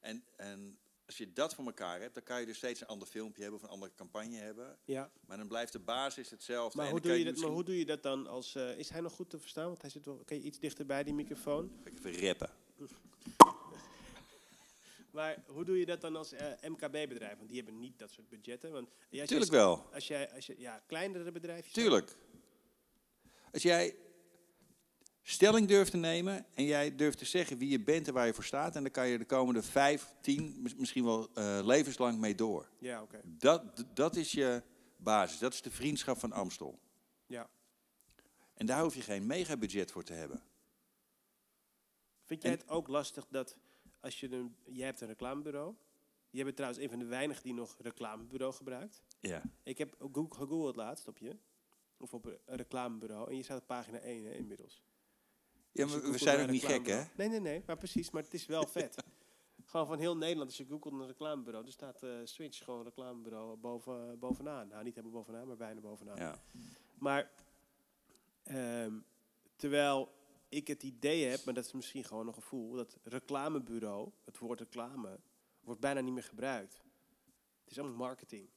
En, 0.00 0.24
en 0.36 0.78
als 1.06 1.16
je 1.16 1.32
dat 1.32 1.54
voor 1.54 1.64
elkaar 1.64 2.00
hebt, 2.00 2.14
dan 2.14 2.22
kan 2.22 2.40
je 2.40 2.46
dus 2.46 2.56
steeds 2.56 2.80
een 2.80 2.86
ander 2.86 3.08
filmpje 3.08 3.42
hebben 3.42 3.60
of 3.60 3.66
een 3.66 3.72
andere 3.72 3.92
campagne 3.94 4.36
hebben. 4.36 4.78
ja. 4.84 5.10
Maar 5.26 5.36
dan 5.36 5.48
blijft 5.48 5.72
de 5.72 5.78
basis 5.78 6.30
hetzelfde. 6.30 6.76
Maar, 6.76 6.86
En 6.86 6.92
hoe 6.92 7.00
dan 7.00 7.10
doe, 7.10 7.18
kan 7.20 7.26
je 7.28 7.34
dat, 7.34 7.42
maar 7.44 7.54
hoe 7.54 7.64
doe 7.64 7.78
je 7.78 7.84
dat 7.86 8.02
dan 8.02 8.26
als... 8.26 8.54
eh, 8.54 8.78
is 8.78 8.88
hij 8.88 9.00
nog 9.00 9.12
goed 9.12 9.30
te 9.30 9.38
verstaan? 9.38 9.66
Want 9.66 9.80
hij 9.80 9.90
zit 9.90 10.04
wel... 10.04 10.22
Kan 10.24 10.36
je 10.36 10.42
iets 10.42 10.58
dichter 10.58 10.86
bij 10.86 11.02
die 11.04 11.14
microfoon? 11.14 11.72
Ga 11.84 11.90
ik 11.90 11.98
even 12.04 12.26
rappen. 12.26 12.50
Maar 15.10 15.42
hoe 15.46 15.64
doe 15.64 15.78
je 15.78 15.86
dat 15.86 16.00
dan 16.00 16.16
als 16.16 16.32
eh, 16.32 16.46
MKB-bedrijf? 16.70 17.36
Want 17.36 17.48
die 17.48 17.56
hebben 17.62 17.78
niet 17.78 17.98
dat 17.98 18.10
soort 18.10 18.28
budgetten. 18.28 18.72
Want 18.72 18.88
als 18.88 19.28
Tuurlijk 19.28 19.50
jij, 19.50 19.60
wel. 19.60 19.88
Als 19.92 20.06
jij, 20.06 20.32
als 20.32 20.46
je, 20.46 20.54
ja, 20.58 20.82
kleinere 20.86 21.32
bedrijfjes... 21.32 21.72
Tuurlijk. 21.72 22.16
Als 23.52 23.62
jij 23.62 23.96
stelling 25.22 25.68
durft 25.68 25.90
te 25.90 25.96
nemen 25.96 26.46
en 26.54 26.64
jij 26.64 26.96
durft 26.96 27.18
te 27.18 27.24
zeggen 27.24 27.58
wie 27.58 27.68
je 27.68 27.80
bent 27.80 28.08
en 28.08 28.14
waar 28.14 28.26
je 28.26 28.34
voor 28.34 28.44
staat, 28.44 28.76
en 28.76 28.82
dan 28.82 28.92
kan 28.92 29.08
je 29.08 29.18
de 29.18 29.24
komende 29.24 29.62
vijf, 29.62 30.14
tien, 30.20 30.54
mis- 30.62 30.74
misschien 30.74 31.04
wel 31.04 31.28
eh, 31.34 31.60
levenslang 31.64 32.18
mee 32.18 32.34
door. 32.34 32.68
Ja, 32.78 33.02
oké. 33.02 33.20
Dat, 33.24 33.84
dat 33.94 34.16
is 34.16 34.32
je 34.32 34.62
basis. 34.96 35.38
Dat 35.38 35.52
is 35.52 35.62
de 35.62 35.70
vriendschap 35.70 36.18
van 36.18 36.32
Amstel. 36.32 36.78
Ja. 37.26 37.50
En 38.54 38.66
daar 38.66 38.82
hoef 38.82 38.94
je 38.94 39.00
geen 39.00 39.26
megabudget 39.26 39.90
voor 39.92 40.04
te 40.04 40.12
hebben. 40.12 40.42
Vind 42.24 42.42
jij 42.42 42.50
het 42.50 42.68
ook 42.68 42.88
lastig 42.88 43.26
dat 43.30 43.56
als 44.00 44.20
je 44.20 44.32
een... 44.32 44.56
Jij 44.64 44.86
hebt 44.86 45.00
een 45.00 45.06
reclamebureau. 45.08 45.74
Je 46.30 46.44
bent 46.44 46.56
trouwens 46.56 46.82
een 46.82 46.90
van 46.90 46.98
de 46.98 47.04
weinigen 47.04 47.42
die 47.42 47.54
nog 47.54 47.76
reclamebureau 47.78 48.52
gebruikt. 48.54 49.02
Ja. 49.20 49.42
Ik 49.62 49.78
heb 49.78 49.94
gegoogeld 50.08 50.76
laatst 50.76 51.08
op 51.08 51.18
je. 51.18 51.36
Of 51.96 52.14
op 52.14 52.24
een 52.24 52.38
reclamebureau. 52.44 53.30
En 53.30 53.36
je 53.36 53.42
staat 53.42 53.60
op 53.60 53.66
pagina 53.66 53.98
1 53.98 54.24
hè, 54.24 54.32
inmiddels. 54.34 54.82
Ja, 55.72 55.86
maar 55.86 56.04
je 56.04 56.10
we 56.10 56.18
zijn 56.18 56.40
ook 56.40 56.50
niet 56.50 56.64
gek, 56.64 56.86
hè? 56.86 57.02
Nee, 57.16 57.28
nee, 57.28 57.40
nee. 57.40 57.62
Maar 57.66 57.76
precies. 57.76 58.10
Maar 58.10 58.22
het 58.22 58.34
is 58.34 58.46
wel 58.46 58.66
vet. 58.66 58.96
Gewoon 59.72 59.86
van 59.86 59.98
heel 59.98 60.16
Nederland. 60.16 60.48
Als 60.48 60.58
je 60.58 60.64
googelt 60.64 60.92
naar 60.92 61.02
een 61.02 61.08
reclamebureau. 61.08 61.66
Er 61.66 61.72
staat 61.72 62.02
eh, 62.02 62.10
Switch 62.24 62.64
gewoon 62.64 62.84
reclamebureau 62.84 63.56
boven, 63.56 64.18
bovenaan. 64.18 64.68
Nou, 64.68 64.84
niet 64.84 64.94
helemaal 64.94 65.16
bovenaan, 65.16 65.46
maar 65.46 65.56
bijna 65.56 65.80
bovenaan. 65.80 66.16
Ja. 66.16 66.42
Maar 66.98 67.30
ehm, 68.42 68.98
terwijl 69.56 70.12
ik 70.48 70.66
het 70.66 70.82
idee 70.82 71.24
heb, 71.24 71.44
maar 71.44 71.54
dat 71.54 71.64
is 71.64 71.72
misschien 71.72 72.04
gewoon 72.04 72.26
een 72.26 72.34
gevoel, 72.34 72.72
dat 72.72 72.98
reclamebureau, 73.02 74.10
het 74.24 74.38
woord 74.38 74.60
reclame, 74.60 75.20
wordt 75.60 75.80
bijna 75.80 76.00
niet 76.00 76.14
meer 76.14 76.22
gebruikt. 76.22 76.82
Het 77.62 77.70
is 77.70 77.78
allemaal 77.78 77.96
marketing. 77.96 78.48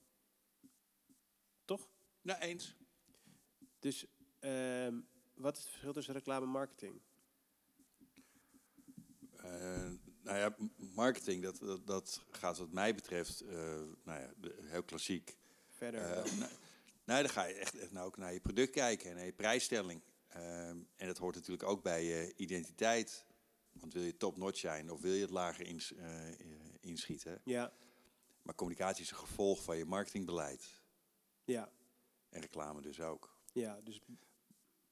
Toch? 1.66 1.88
Nou, 2.22 2.40
eens. 2.40 2.76
Dus 3.80 4.06
ehm, 4.40 5.00
wat 5.36 5.54
is 5.58 5.62
het 5.62 5.70
verschil 5.72 5.94
tussen 5.94 6.14
reclame 6.14 6.46
en 6.46 6.52
marketing? 6.52 7.02
Eh, 9.36 9.92
nou 10.22 10.38
ja, 10.38 10.56
marketing, 10.78 11.44
dat, 11.44 11.58
dat, 11.60 11.88
dat 11.88 12.24
gaat 12.32 12.58
wat 12.58 12.72
mij 12.72 12.96
betreft, 12.96 13.42
eh, 13.42 13.54
nou 14.04 14.22
ja, 14.22 14.34
de- 14.38 14.56
heel 14.62 14.84
klassiek. 14.84 15.38
Verder. 15.70 16.02
Eh, 16.02 16.16
dan? 16.16 16.38
nou, 16.38 16.52
nou, 17.06 17.22
dan 17.22 17.30
ga 17.30 17.44
je 17.46 17.54
echt, 17.54 17.78
echt 17.78 17.92
nou 17.92 18.06
ook 18.06 18.18
naar 18.18 18.34
je 18.34 18.40
product 18.40 18.72
kijken 18.72 19.10
en 19.10 19.16
naar 19.16 19.26
je 19.26 19.34
prijsstelling. 19.34 20.02
Ehm, 20.28 20.78
en 20.96 21.08
dat 21.08 21.18
hoort 21.18 21.36
natuurlijk 21.36 21.70
ook 21.70 21.84
bij 21.84 22.04
je 22.04 22.34
identiteit. 22.36 23.26
Want 23.72 23.94
wil 23.94 24.04
je 24.04 24.18
top-notch 24.18 24.60
zijn 24.60 24.92
of 24.92 25.02
wil 25.02 25.14
je 25.14 25.22
het 25.22 25.30
lager 25.30 25.66
ins, 25.66 25.94
inschieten? 26.80 27.42
ja, 27.44 27.74
Maar 28.42 28.56
communicatie 28.56 29.04
is 29.04 29.12
een 29.12 29.18
gevolg 29.18 29.64
van 29.64 29.78
je 29.78 29.86
marketingbeleid. 29.86 30.82
ja, 31.46 31.72
En 32.30 32.42
reclame 32.42 32.82
dus 32.82 33.00
ook. 33.02 33.38
ja. 33.54 33.82
Dus 33.84 34.02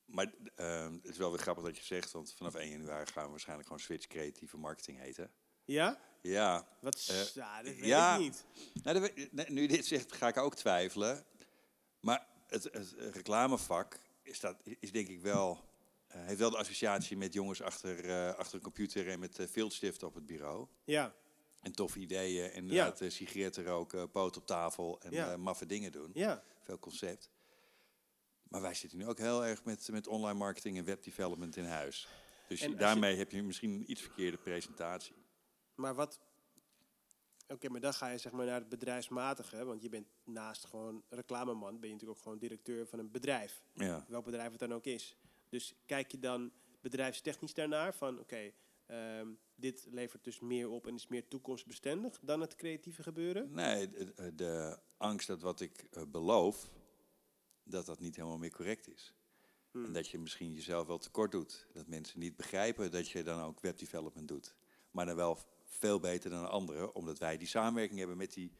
Maar 0.05 0.33
ehm, 0.55 0.93
het 0.93 1.05
is 1.05 1.17
wel 1.17 1.29
weer 1.31 1.39
grappig 1.39 1.63
dat 1.63 1.77
je 1.77 1.83
zegt, 1.83 2.11
want 2.11 2.33
vanaf 2.37 2.55
1 2.55 2.69
januari 2.69 3.11
gaan 3.11 3.23
we 3.23 3.29
waarschijnlijk 3.29 3.67
gewoon 3.67 3.83
Switch 3.83 4.07
creatieve 4.07 4.57
marketing 4.57 4.99
heten. 4.99 5.31
ja? 5.65 5.99
Ja, 6.21 6.67
Wat? 6.81 6.95
is- 6.95 7.07
Eh, 7.09 7.25
ja, 7.33 7.61
dat 7.63 7.75
weet 7.75 7.85
ja. 7.85 8.13
ik 8.15 8.19
niet. 8.19 8.45
Nou, 8.83 9.09
nu 9.51 9.61
je 9.61 9.67
dit 9.67 9.85
zegt, 9.85 10.11
ga 10.11 10.27
ik 10.27 10.37
ook 10.37 10.55
twijfelen. 10.55 11.25
Maar 11.99 12.27
het, 12.47 12.63
het 12.63 12.93
reclamevak 12.97 13.99
is, 14.21 14.39
dat, 14.39 14.55
is 14.79 14.91
denk 14.91 15.07
ik 15.07 15.21
wel, 15.21 15.63
eh, 16.07 16.25
heeft 16.25 16.39
wel 16.39 16.49
de 16.49 16.57
associatie 16.57 17.17
met 17.17 17.33
jongens 17.33 17.61
achter, 17.61 18.09
eh, 18.09 18.35
achter 18.35 18.55
een 18.55 18.61
computer 18.61 19.09
en 19.09 19.19
met 19.19 19.39
viltstift 19.51 20.03
op 20.03 20.13
het 20.13 20.25
bureau. 20.25 20.67
Ja, 20.83 21.13
En 21.61 21.71
toffe 21.71 21.99
ideeën 21.99 22.51
en 22.51 22.69
eh, 22.69 23.09
sigaretten 23.09 23.63
roken, 23.65 24.11
poot 24.11 24.37
op 24.37 24.45
tafel 24.45 25.01
en 25.01 25.11
Ja. 25.11 25.37
maffe 25.37 25.65
dingen 25.65 25.91
doen. 25.91 26.11
ja. 26.13 26.43
Veel 26.63 26.79
concept. 26.79 27.29
Maar 28.53 28.61
wij 28.61 28.73
zitten 28.73 28.97
nu 28.97 29.07
ook 29.07 29.17
heel 29.17 29.45
erg 29.45 29.63
met, 29.63 29.87
met 29.91 30.07
online 30.07 30.37
marketing 30.37 30.77
en 30.77 30.83
webdevelopment 30.85 31.55
in 31.55 31.65
huis. 31.65 32.07
Dus 32.47 32.61
En 32.61 32.75
daarmee 32.77 33.15
heb 33.15 33.31
je 33.31 33.43
misschien 33.43 33.71
een 33.71 33.91
iets 33.91 34.01
verkeerde 34.01 34.37
presentatie. 34.37 35.15
Maar 35.75 35.95
wat... 35.95 36.19
Oké, 37.47 37.69
maar 37.69 37.81
dan 37.81 37.93
ga 37.93 38.07
je 38.09 38.17
zeg 38.17 38.31
maar 38.31 38.45
naar 38.45 38.59
het 38.59 38.69
bedrijfsmatige. 38.69 39.65
Want 39.65 39.81
je 39.81 39.89
bent 39.89 40.07
naast 40.23 40.65
gewoon 40.65 41.03
reclameman, 41.09 41.79
ben 41.79 41.87
je 41.89 41.93
natuurlijk 41.93 42.17
ook 42.19 42.23
gewoon 42.23 42.37
directeur 42.39 42.87
van 42.87 42.99
een 42.99 43.11
bedrijf. 43.11 43.63
Ja. 43.73 44.05
welk 44.07 44.25
bedrijf 44.25 44.49
het 44.51 44.59
dan 44.59 44.73
ook 44.73 44.85
is. 44.85 45.17
Dus 45.49 45.73
kijk 45.85 46.11
je 46.11 46.19
dan 46.19 46.51
bedrijfstechnisch 46.81 47.53
daarnaar 47.53 47.93
van 47.93 48.19
oké, 48.19 48.51
ehm, 48.85 49.27
dit 49.55 49.87
levert 49.91 50.23
dus 50.23 50.39
meer 50.39 50.69
op 50.69 50.87
en 50.87 50.95
is 50.95 51.07
meer 51.07 51.27
toekomstbestendig 51.27 52.19
dan 52.21 52.41
het 52.41 52.55
creatieve 52.55 53.03
gebeuren? 53.03 53.51
Nee, 53.53 53.87
de, 53.87 54.13
de- 54.13 54.35
de 54.35 54.79
angst 54.97 55.27
dat 55.27 55.41
wat 55.41 55.61
ik 55.61 55.87
eh, 55.91 56.03
beloof, 56.07 56.69
dat 57.63 57.85
dat 57.85 57.99
niet 57.99 58.15
helemaal 58.15 58.37
meer 58.37 58.51
correct 58.51 58.87
is. 58.87 59.13
Hmm. 59.71 59.85
En 59.85 59.93
dat 59.93 60.07
je 60.07 60.19
misschien 60.19 60.53
jezelf 60.53 60.87
wel 60.87 60.97
tekort 60.97 61.31
doet. 61.31 61.67
Dat 61.73 61.87
mensen 61.87 62.19
niet 62.19 62.35
begrijpen 62.35 62.91
dat 62.91 63.09
je 63.09 63.23
dan 63.23 63.41
ook 63.41 63.59
webdevelopment 63.59 64.27
doet. 64.27 64.55
Maar 64.91 65.05
dan 65.05 65.15
wel 65.15 65.37
veel 65.65 65.99
beter 65.99 66.29
dan 66.29 66.49
anderen, 66.49 66.95
omdat 66.95 67.19
wij 67.19 67.37
die 67.37 67.47
samenwerking 67.47 67.99
hebben 67.99 68.17
met 68.17 68.33
die, 68.33 68.51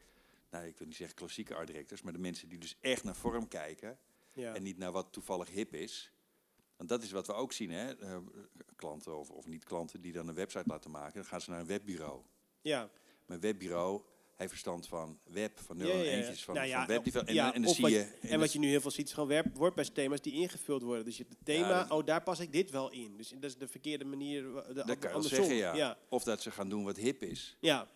nou 0.50 0.66
ik 0.66 0.78
wil 0.78 0.86
niet 0.86 0.96
zeggen 0.96 1.16
klassieke 1.16 1.54
art 1.54 1.66
directors, 1.66 2.02
maar 2.02 2.12
de 2.12 2.18
mensen 2.18 2.48
die 2.48 2.58
dus 2.58 2.76
echt 2.80 3.04
naar 3.04 3.16
vorm 3.16 3.48
kijken 3.48 3.98
Ja. 4.32 4.54
en 4.54 4.62
niet 4.62 4.78
naar 4.78 4.92
wat 4.92 5.12
toevallig 5.12 5.48
hip 5.48 5.74
is. 5.74 6.12
Want 6.76 6.88
dat 6.88 7.02
is 7.02 7.10
wat 7.10 7.26
we 7.26 7.32
ook 7.32 7.52
zien, 7.52 7.70
hè? 7.70 7.96
Eh, 7.96 8.18
klanten 8.76 9.18
of, 9.18 9.30
of 9.30 9.46
niet 9.46 9.64
klanten 9.64 10.00
die 10.00 10.12
dan 10.12 10.28
een 10.28 10.34
website 10.34 10.68
laten 10.68 10.90
maken, 10.90 11.14
dan 11.14 11.24
gaan 11.24 11.40
ze 11.40 11.50
naar 11.50 11.60
een 11.60 11.66
webbureau. 11.66 12.22
ja. 12.62 12.90
Mijn 13.26 13.40
webbureau 13.40 14.02
heeft 14.36 14.50
verstand 14.50 14.88
van 14.88 15.18
web, 15.24 15.58
van 15.60 15.78
ja. 15.78 15.84
eentjes, 15.84 16.44
van, 16.44 16.54
Nou 16.54 16.66
ja, 16.66 16.78
van 16.78 16.86
webdevelopment. 16.86 17.38
En, 17.38 17.52
en 17.54 17.62
dan 17.62 17.74
zie 17.74 17.82
wat 17.82 17.90
je... 17.92 18.18
En 18.20 18.38
wat 18.38 18.52
je 18.52 18.58
nu 18.58 18.68
heel 18.68 18.80
veel 18.80 18.90
ziet, 18.90 19.06
is 19.06 19.12
gewoon 19.12 19.42
WordPress-thema's 19.54 20.20
die 20.20 20.32
ingevuld 20.32 20.82
worden. 20.82 21.04
Dus 21.04 21.16
je 21.16 21.22
hebt 21.22 21.34
het 21.34 21.44
thema, 21.44 21.82
dat- 21.82 21.90
oh, 21.90 22.06
daar 22.06 22.22
pas 22.22 22.40
ik 22.40 22.52
dit 22.52 22.70
wel 22.70 22.90
in. 22.90 23.16
Dus 23.16 23.28
dat 23.28 23.44
is 23.44 23.56
de 23.56 23.68
verkeerde 23.68 24.04
manier. 24.04 24.42
De, 24.42 24.82
dat 24.86 24.98
kan 24.98 25.22
je 25.22 25.28
zeggen, 25.28 25.54
ja. 25.54 25.98
Of 26.08 26.22
dat 26.24 26.42
ze 26.42 26.50
gaan 26.50 26.68
doen 26.68 26.84
wat 26.84 26.96
hip 26.96 27.22
is. 27.22 27.56
Ja, 27.60 27.88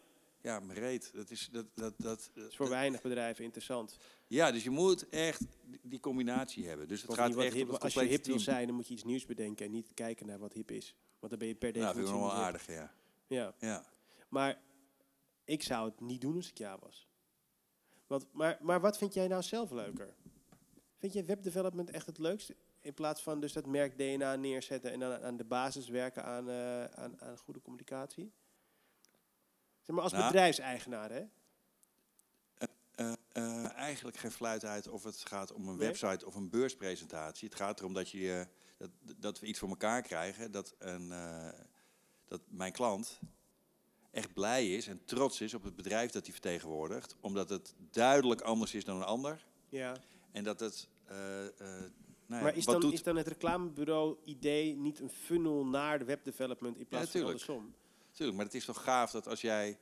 Ja, 0.42 0.60
maar 0.60 0.76
reet. 0.76 1.10
Dat 1.14 1.30
is, 1.30 1.48
dat, 1.52 1.66
dat, 1.74 1.94
dat, 1.96 2.30
dat 2.34 2.48
is 2.48 2.56
voor 2.56 2.68
weinig 2.68 3.00
bedrijven 3.02 3.44
interessant. 3.44 3.96
ja, 4.26 4.52
dus 4.52 4.62
je 4.64 4.70
moet 4.70 5.08
echt 5.08 5.40
die- 5.82 6.00
combinatie 6.00 6.66
hebben. 6.68 6.88
Dus 6.88 7.02
het 7.02 7.14
gaat 7.14 7.36
echt 7.36 7.54
hip- 7.54 7.70
als 7.70 7.94
je 7.94 8.00
hip 8.04 8.24
wil 8.24 8.38
zijn, 8.38 8.66
dan 8.66 8.76
moet 8.76 8.86
je 8.88 8.94
iets 8.94 9.04
nieuws 9.04 9.26
bedenken 9.26 9.66
en 9.66 9.72
niet 9.72 9.90
kijken 9.94 10.26
naar 10.26 10.38
wat 10.38 10.52
hip 10.52 10.70
is. 10.70 10.94
Want 11.18 11.30
dan 11.30 11.38
ben 11.38 11.48
je 11.48 11.54
per 11.54 11.72
Nou, 11.72 11.84
definitie 11.84 12.12
vind 12.12 12.16
ik 12.16 12.22
nog 12.24 12.32
wel 12.34 12.44
aardig, 12.44 12.66
ja. 12.66 12.92
Ja. 13.26 13.54
ja. 13.58 13.84
Maar 14.28 14.58
ik 15.48 15.62
zou 15.62 15.88
het 15.88 16.00
niet 16.00 16.20
doen 16.20 16.36
als 16.36 16.48
ik 16.48 16.58
jou 16.58 16.78
was. 16.82 17.08
Want, 18.06 18.26
maar, 18.32 18.58
maar 18.60 18.80
wat 18.80 18.98
vind 18.98 19.14
jij 19.14 19.28
nou 19.28 19.42
zelf 19.42 19.70
leuker? 19.70 20.14
Vind 20.96 21.12
je 21.12 21.24
webdevelopment 21.24 21.90
echt 21.90 22.06
het 22.06 22.18
leukste? 22.18 22.56
In 22.80 22.94
plaats 22.94 23.22
van 23.22 23.40
dus 23.40 23.52
dat 23.52 23.66
merk 23.66 23.98
DNA 23.98 24.36
neerzetten 24.36 24.92
en 24.92 25.00
dan 25.00 25.22
aan 25.22 25.36
de 25.36 25.44
basis 25.44 25.88
werken 25.88 26.24
aan, 26.24 26.48
eh, 26.48 26.84
aan, 26.84 27.20
aan 27.20 27.38
goede 27.38 27.60
communicatie? 27.60 28.32
Zeg 29.80 29.94
maar 29.94 30.04
als 30.04 30.12
Nou. 30.12 30.24
bedrijfseigenaar, 30.24 31.10
hè? 31.10 31.24
Eh, 32.94 33.12
eh, 33.32 33.72
eigenlijk 33.72 34.16
geen 34.16 34.30
fluit 34.30 34.64
uit 34.64 34.88
of 34.88 35.04
het 35.04 35.24
gaat 35.24 35.52
om 35.52 35.68
een 35.68 35.76
Nee? 35.76 35.86
website 35.86 36.26
of 36.26 36.34
een 36.34 36.50
beurspresentatie. 36.50 37.48
Het 37.48 37.58
gaat 37.58 37.78
erom 37.78 37.92
dat, 37.92 38.10
je, 38.10 38.46
dat, 38.76 38.90
dat 39.16 39.40
we 39.40 39.46
iets 39.46 39.58
voor 39.58 39.68
elkaar 39.68 40.02
krijgen. 40.02 40.50
Dat, 40.50 40.74
een, 40.78 41.12
dat 42.24 42.40
mijn 42.48 42.72
klant 42.72 43.20
echt 44.10 44.32
blij 44.32 44.72
is 44.72 44.86
en 44.86 45.00
trots 45.04 45.40
is 45.40 45.54
op 45.54 45.62
het 45.62 45.76
bedrijf 45.76 46.10
dat 46.10 46.22
hij 46.22 46.32
vertegenwoordigt. 46.32 47.16
Omdat 47.20 47.48
het 47.48 47.74
duidelijk 47.90 48.40
anders 48.40 48.74
is 48.74 48.84
dan 48.84 48.96
een 48.96 49.02
ander. 49.02 49.46
Ja. 49.68 49.96
En 50.32 50.44
dat 50.44 50.60
het... 50.60 50.88
nou 51.06 51.50
ja, 52.26 52.40
maar 52.42 52.56
is 52.56 52.64
dan, 52.64 52.80
doet, 52.80 52.92
is 52.92 53.02
dan 53.02 53.16
het 53.16 53.26
reclamebureau-idee 53.26 54.76
niet 54.76 55.00
een 55.00 55.10
funnel 55.10 55.66
naar 55.66 55.98
de 55.98 56.04
webdevelopment 56.04 56.78
in 56.78 56.86
plaats 56.86 57.10
van 57.10 57.20
tuurlijk. 57.20 57.40
andersom? 57.48 57.74
Tuurlijk, 58.12 58.36
maar 58.36 58.46
het 58.46 58.54
is 58.54 58.64
toch 58.64 58.82
gaaf 58.82 59.10
dat 59.10 59.28
als 59.28 59.40
jij 59.40 59.78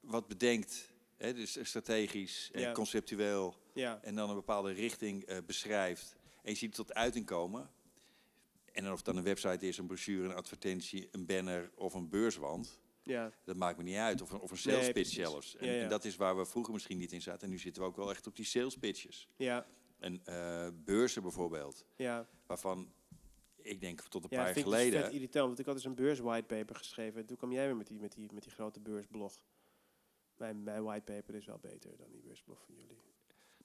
wat 0.00 0.28
bedenkt... 0.28 0.88
Hè, 1.16 1.34
dus 1.34 1.58
strategisch 1.62 2.50
en 2.52 2.60
Ja. 2.60 2.72
conceptueel... 2.72 3.54
Ja, 3.72 3.98
en 4.02 4.14
dan 4.14 4.28
een 4.28 4.34
bepaalde 4.34 4.72
richting 4.72 5.24
eh, 5.24 5.36
beschrijft 5.46 6.16
en 6.42 6.50
je 6.50 6.56
ziet 6.56 6.76
het 6.76 6.86
tot 6.86 6.94
uiting 6.94 7.26
komen. 7.26 7.70
En 8.72 8.90
of 8.90 8.96
het 8.96 9.04
dan 9.04 9.16
een 9.16 9.22
website 9.22 9.68
is, 9.68 9.78
een 9.78 9.86
brochure, 9.86 10.28
een 10.28 10.34
advertentie, 10.34 11.08
een 11.12 11.26
banner 11.26 11.70
of 11.74 11.94
een 11.94 12.08
beurswand, 12.08 12.78
ja, 13.10 13.32
dat 13.44 13.56
maakt 13.56 13.76
me 13.78 13.82
niet 13.82 13.96
uit. 13.96 14.22
Of 14.22 14.30
een, 14.32 14.40
of 14.40 14.50
een 14.50 14.56
sales 14.58 14.80
Nee, 14.80 14.92
pitch 14.92 15.10
zelfs. 15.10 15.56
En, 15.56 15.66
Ja, 15.66 15.72
ja. 15.72 15.82
en 15.82 15.88
dat 15.88 16.04
is 16.04 16.16
waar 16.16 16.36
we 16.36 16.44
vroeger 16.46 16.72
misschien 16.72 16.98
niet 16.98 17.12
in 17.12 17.22
zaten. 17.22 17.42
En 17.42 17.50
nu 17.50 17.58
zitten 17.58 17.82
we 17.82 17.88
ook 17.88 17.96
wel 17.96 18.10
echt 18.10 18.26
op 18.26 18.36
die 18.36 18.44
sales 18.44 18.76
pitches. 18.76 19.28
ja, 19.36 19.66
En 19.98 20.20
eh, 20.24 20.68
beurzen 20.74 21.22
bijvoorbeeld, 21.22 21.84
ja. 21.96 22.28
waarvan 22.46 22.92
ik 23.56 23.80
denk 23.80 24.00
tot 24.00 24.22
een 24.24 24.28
Ja, 24.30 24.36
paar 24.42 24.52
vind 24.52 24.66
jaar 24.66 24.66
ik 24.66 24.80
dus 24.80 24.82
geleden. 24.84 25.04
vet 25.04 25.12
irritant, 25.20 25.46
want 25.46 25.58
ik 25.58 25.66
had 25.66 25.74
dus 25.74 25.84
een 25.84 25.94
beurs 25.94 26.18
whitepaper 26.18 26.76
geschreven. 26.76 27.20
En 27.20 27.26
toen 27.26 27.36
kwam 27.36 27.52
jij 27.52 27.66
weer 27.66 27.76
met 27.76 27.86
die, 27.86 28.00
met 28.00 28.12
die, 28.12 28.32
met 28.32 28.42
die 28.42 28.52
grote 28.52 28.80
beursblog. 28.80 29.34
Mijn, 30.36 30.62
mijn 30.62 30.82
whitepaper 30.82 31.34
is 31.34 31.46
wel 31.46 31.58
beter 31.58 31.96
dan 31.96 32.10
die 32.10 32.20
beursblog 32.20 32.62
van 32.64 32.74
jullie. 32.74 32.98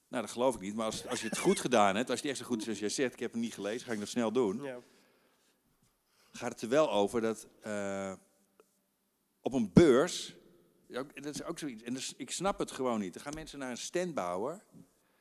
Nou, 0.08 0.21
dat 0.23 0.31
geloof 0.31 0.55
ik 0.55 0.62
niet. 0.62 0.75
Maar 0.75 0.86
als, 0.86 1.08
als 1.08 1.21
je 1.21 1.27
het 1.27 1.38
goed 1.38 1.60
gedaan 1.60 1.95
hebt, 1.95 2.10
als 2.10 2.21
die 2.21 2.29
echt 2.29 2.39
zo 2.39 2.45
goed 2.45 2.62
is 2.62 2.67
als 2.67 2.79
jij 2.79 2.89
zegt, 2.89 3.13
ik 3.13 3.19
heb 3.19 3.31
hem 3.31 3.41
niet 3.41 3.53
gelezen, 3.53 3.88
ga 3.88 3.93
ik 3.93 3.99
dat 3.99 4.08
snel 4.08 4.31
doen. 4.31 4.63
Ja, 4.63 4.79
gaat 6.31 6.51
het 6.51 6.62
er 6.62 6.69
wel 6.69 6.91
over 6.91 7.21
dat 7.21 7.47
eh, 7.62 8.13
op 9.45 9.53
een 9.53 9.71
beurs, 9.73 10.36
dat 10.88 11.25
is 11.36 11.43
ook 11.43 11.60
zoiets, 11.60 11.84
en 11.84 11.93
dus, 11.93 12.13
ik 12.17 12.31
snap 12.31 12.60
het 12.60 12.71
gewoon 12.71 12.99
niet. 12.99 13.13
Dan 13.13 13.23
gaan 13.23 13.34
mensen 13.34 13.60
naar 13.60 13.69
een 13.69 13.77
stand 13.77 14.13
bouwen, 14.13 14.63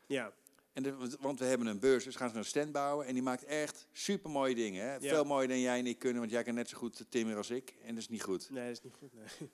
ja, 0.07 0.33
en 0.73 0.83
de- 0.83 1.17
want 1.21 1.39
we 1.39 1.45
hebben 1.45 1.67
een 1.67 1.79
beurs, 1.79 2.05
dus 2.05 2.17
gaan 2.17 2.29
ze 2.29 2.35
naar 2.35 2.43
een 2.43 2.49
stand 2.49 2.73
bouwen, 2.73 3.07
en 3.07 3.13
die 3.15 3.23
maakt 3.23 3.45
echt 3.45 3.89
super 3.93 4.31
mooie 4.31 4.55
dingen. 4.55 4.85
Hè? 4.85 4.93
Ja. 4.93 4.99
Veel 5.01 5.25
mooier 5.25 5.49
dan 5.49 5.61
jij 5.61 5.79
en 5.79 5.87
ik 5.87 5.99
kunnen, 5.99 6.19
want 6.19 6.31
jij 6.31 6.43
kan 6.43 6.55
net 6.55 6.69
zo 6.69 6.77
goed 6.79 7.05
timmeren 7.09 7.39
als 7.39 7.51
ik, 7.51 7.75
en 7.83 7.89
dat 7.89 7.99
is 7.99 8.09
niet 8.09 8.23
goed. 8.23 8.51
nee, 8.51 8.67
dat 8.67 8.77
is 8.77 8.83
niet 8.83 8.95
goed. 8.99 9.13
Nee. 9.15 9.51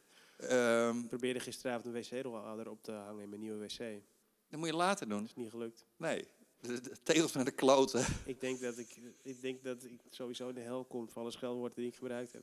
Ehm, 0.50 0.98
Ik 0.98 1.08
probeerde 1.08 1.40
gisteravond 1.40 1.84
een 1.94 2.02
wc-rolhouder 2.18 2.70
op 2.70 2.82
te 2.82 2.92
hangen 2.92 3.22
in 3.22 3.28
mijn 3.28 3.40
nieuwe 3.40 3.58
wc. 3.58 3.78
Dat 3.78 4.00
dat 4.48 4.58
moet 4.58 4.68
je 4.68 4.74
later 4.74 5.08
doen. 5.08 5.24
is 5.24 5.34
niet 5.34 5.50
gelukt. 5.50 5.84
Nee, 5.96 6.24
de, 6.60 6.80
de 6.80 6.96
tegels 7.02 7.32
naar 7.32 7.44
de 7.44 7.50
kloten. 7.50 8.04
Ik 8.24 8.40
denk 8.40 8.60
dat 8.60 8.78
ik, 8.78 8.96
ik, 9.22 9.40
denk 9.40 9.62
dat 9.64 9.84
ik 9.84 10.00
sowieso 10.10 10.48
in 10.48 10.54
de 10.54 10.60
hel 10.60 10.84
kom 10.84 11.08
van 11.08 11.22
alle 11.22 11.30
scheldwoorden 11.30 11.76
die 11.76 11.86
ik 11.88 11.94
gebruikt 11.96 12.32
heb. 12.32 12.42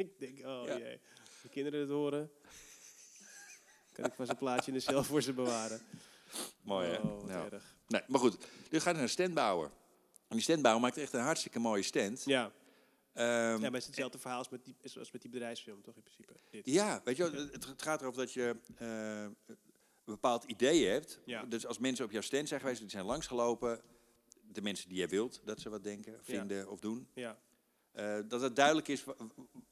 ik 0.04 0.18
denk, 0.18 0.38
oh 0.46 0.62
Ja. 0.66 0.78
jee. 0.78 1.00
De 1.42 1.48
kinderen 1.48 1.80
het 1.80 1.88
horen. 1.88 2.30
Kan 3.92 4.04
ik 4.04 4.12
vast 4.12 4.30
een 4.30 4.36
plaatje 4.36 4.66
in 4.72 4.76
de 4.76 4.82
cel 4.82 5.04
voor 5.04 5.22
ze 5.22 5.32
bewaren. 5.32 5.80
Mooi 6.62 6.88
hè? 6.88 6.98
Oh, 6.98 7.30
erg. 7.30 7.76
Nee, 7.88 8.02
maar 8.06 8.20
goed, 8.20 8.36
nu 8.70 8.80
gaat 8.80 8.94
naar 8.94 9.02
een 9.02 9.08
standbouwer. 9.08 9.70
En 10.28 10.36
die 10.36 10.40
standbouwer 10.40 10.82
maakt 10.82 10.96
echt 10.96 11.12
een 11.12 11.20
hartstikke 11.20 11.58
mooie 11.58 11.82
stand. 11.82 12.24
Ja. 12.24 12.52
Ehm, 13.12 13.26
ja, 13.26 13.58
maar 13.58 13.70
het 13.70 13.74
is 13.80 13.86
hetzelfde 13.86 14.18
verhaal 14.18 14.38
als 14.38 14.48
met, 14.48 14.64
die, 14.64 14.76
als 14.98 15.10
met 15.10 15.22
die 15.22 15.30
bedrijfsfilm, 15.30 15.82
toch 15.82 15.96
in 15.96 16.02
principe? 16.02 16.32
Dit. 16.50 16.66
Ja, 16.66 17.00
weet 17.04 17.16
je 17.16 17.22
het, 17.24 17.64
het 17.66 17.82
gaat 17.82 18.00
erover 18.00 18.20
dat 18.20 18.32
je 18.32 18.56
eh, 18.76 19.22
een 19.22 19.36
bepaald 20.04 20.44
idee 20.44 20.86
hebt. 20.86 21.20
Ja. 21.24 21.44
Dus 21.44 21.66
als 21.66 21.78
mensen 21.78 22.04
op 22.04 22.10
jouw 22.10 22.20
stand 22.20 22.48
zijn 22.48 22.60
geweest, 22.60 22.80
die 22.80 22.90
zijn 22.90 23.04
langsgelopen, 23.04 23.80
de 24.52 24.62
mensen 24.62 24.88
die 24.88 24.98
jij 24.98 25.08
wilt 25.08 25.40
dat 25.44 25.60
ze 25.60 25.68
wat 25.68 25.82
denken, 25.82 26.18
vinden 26.24 26.68
of 26.70 26.80
doen, 26.80 27.08
Ja. 27.14 27.38
Eh, 27.92 28.18
dat 28.28 28.40
het 28.40 28.56
duidelijk 28.56 28.88
is 28.88 29.04
wa- 29.04 29.14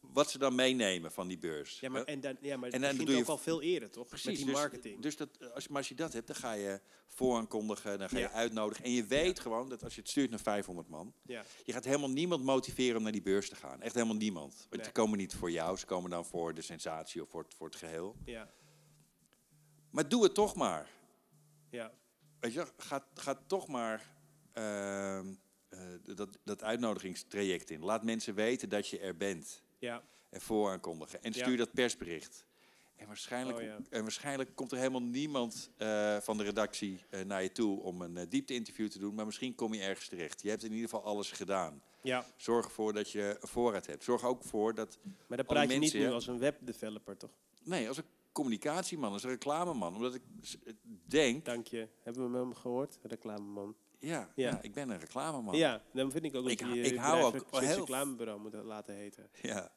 wat 0.00 0.30
ze 0.30 0.38
dan 0.38 0.54
meenemen 0.54 1.12
van 1.12 1.28
die 1.28 1.38
beurs. 1.38 1.80
Ja, 1.80 1.88
maar, 1.90 2.04
Eh, 2.04 2.14
en 2.14 2.20
dan, 2.20 2.36
ja, 2.40 2.56
maar 2.56 2.68
en 2.68 2.74
en 2.74 2.80
dan 2.80 2.96
dan 2.96 3.04
doe 3.06 3.14
je 3.14 3.20
ook 3.20 3.28
al 3.28 3.38
veel 3.38 3.62
eerder, 3.62 3.90
toch? 3.90 4.06
Precies, 4.08 4.26
met 4.26 4.36
die 4.36 4.44
dus- 4.44 4.54
marketing. 4.54 5.02
Dus, 5.02 5.16
dat, 5.16 5.52
als, 5.54 5.68
maar 5.68 5.76
als 5.78 5.88
je 5.88 5.94
dat 5.94 6.12
hebt, 6.12 6.26
dan 6.26 6.36
ga 6.36 6.52
je 6.52 6.80
vooraankondigen, 7.06 7.98
dan 7.98 8.08
ga 8.08 8.16
je 8.16 8.22
Ja. 8.22 8.30
uitnodigen. 8.30 8.84
En 8.84 8.90
je 8.90 9.04
weet 9.04 9.40
gewoon 9.40 9.68
dat 9.68 9.84
als 9.84 9.94
je 9.94 10.00
het 10.00 10.10
stuurt 10.10 10.30
naar 10.30 10.40
500 10.40 10.88
man, 10.88 11.12
ja. 11.22 11.44
je 11.64 11.72
gaat 11.72 11.84
helemaal 11.84 12.10
niemand 12.10 12.44
motiveren 12.44 12.96
om 12.96 13.02
naar 13.02 13.12
die 13.12 13.22
beurs 13.22 13.48
te 13.48 13.56
gaan. 13.56 13.82
Echt 13.82 13.94
helemaal 13.94 14.16
niemand. 14.16 14.54
Want 14.54 14.70
Nee. 14.76 14.84
ze 14.84 14.92
komen 14.92 15.18
niet 15.18 15.34
voor 15.34 15.50
jou, 15.50 15.76
ze 15.76 15.86
komen 15.86 16.10
dan 16.10 16.24
voor 16.24 16.54
de 16.54 16.62
sensatie 16.62 17.22
of 17.22 17.28
voor 17.28 17.42
het, 17.42 17.54
voor 17.54 17.66
het 17.66 17.76
geheel. 17.76 18.16
Ja. 18.24 18.50
Maar 19.90 20.08
doe 20.08 20.22
het 20.22 20.34
toch 20.34 20.54
maar. 20.54 20.90
Ja. 21.70 21.92
Weet 22.40 22.52
je, 22.52 22.66
ga, 22.76 23.06
ga 23.14 23.42
toch 23.46 23.68
maar 23.68 24.16
ehm, 24.52 25.34
eh, 25.68 25.80
dat, 26.16 26.38
dat 26.44 26.62
uitnodigingstraject 26.62 27.70
in. 27.70 27.80
Laat 27.84 28.04
mensen 28.04 28.34
weten 28.34 28.68
dat 28.68 28.88
je 28.88 28.98
er 28.98 29.16
bent. 29.16 29.62
Ja. 29.78 30.02
En 30.30 30.40
vooraankondigen. 30.40 31.22
En 31.22 31.32
Ja. 31.34 31.42
stuur 31.42 31.56
dat 31.56 31.72
persbericht. 31.72 32.46
En 32.96 33.06
waarschijnlijk, 33.06 33.58
Oh, 33.58 33.64
ja. 33.64 33.78
en 33.90 34.02
waarschijnlijk 34.02 34.50
komt 34.54 34.72
er 34.72 34.78
helemaal 34.78 35.02
niemand 35.02 35.70
eh, 35.76 36.16
van 36.20 36.36
de 36.36 36.44
redactie 36.44 37.04
eh, 37.10 37.20
naar 37.24 37.42
je 37.42 37.52
toe 37.52 37.80
om 37.82 38.02
een 38.02 38.16
uh, 38.16 38.22
diepte-interview 38.28 38.88
te 38.88 38.98
doen. 38.98 39.14
Maar 39.14 39.24
misschien 39.26 39.54
kom 39.54 39.74
je 39.74 39.80
ergens 39.82 40.08
terecht. 40.08 40.42
Je 40.42 40.48
hebt 40.48 40.62
in 40.64 40.72
ieder 40.72 40.88
geval 40.88 41.04
alles 41.04 41.30
gedaan. 41.30 41.82
ja. 42.02 42.24
Zorg 42.36 42.64
ervoor 42.64 42.92
dat 42.92 43.10
je 43.10 43.36
een 43.40 43.48
voorraad 43.48 43.86
hebt. 43.86 44.04
Zorg 44.04 44.24
ook 44.24 44.44
voor 44.44 44.74
dat. 44.74 44.98
Maar 45.26 45.36
dan 45.36 45.46
praat 45.46 45.70
je 45.70 45.78
niet 45.78 45.92
nu 45.94 46.10
als 46.10 46.26
een 46.26 46.38
webdeveloper, 46.38 47.16
toch? 47.16 47.30
Nee, 47.64 47.88
als 47.88 47.96
een 47.96 48.04
communicatieman, 48.32 49.12
als 49.12 49.22
een 49.22 49.30
reclameman. 49.30 49.94
Omdat 49.94 50.14
ik 50.14 50.22
denk. 51.06 51.44
Dank 51.44 51.66
je. 51.66 51.88
Hebben 52.02 52.32
we 52.32 52.38
hem 52.38 52.54
gehoord? 52.54 52.98
Reclameman. 53.02 53.76
Ja, 53.98 54.18
Ja. 54.34 54.48
ja. 54.50 54.62
ik 54.62 54.72
ben 54.72 54.90
een 54.90 54.98
reclameman. 54.98 55.56
Ja, 55.56 55.82
dan 55.92 56.10
vind 56.10 56.24
ik 56.24 56.34
ook 56.34 56.42
dat 56.42 56.52
Ik 56.52 56.60
je 56.60 56.80
ik 56.80 56.96
hou 56.96 57.32
bedrijf 57.32 57.42
ook 57.54 57.62
een 57.62 57.74
reclamebureau 57.74 58.40
moet 58.40 58.52
laten 58.54 58.94
heten. 58.94 59.30
Ja. 59.42 59.72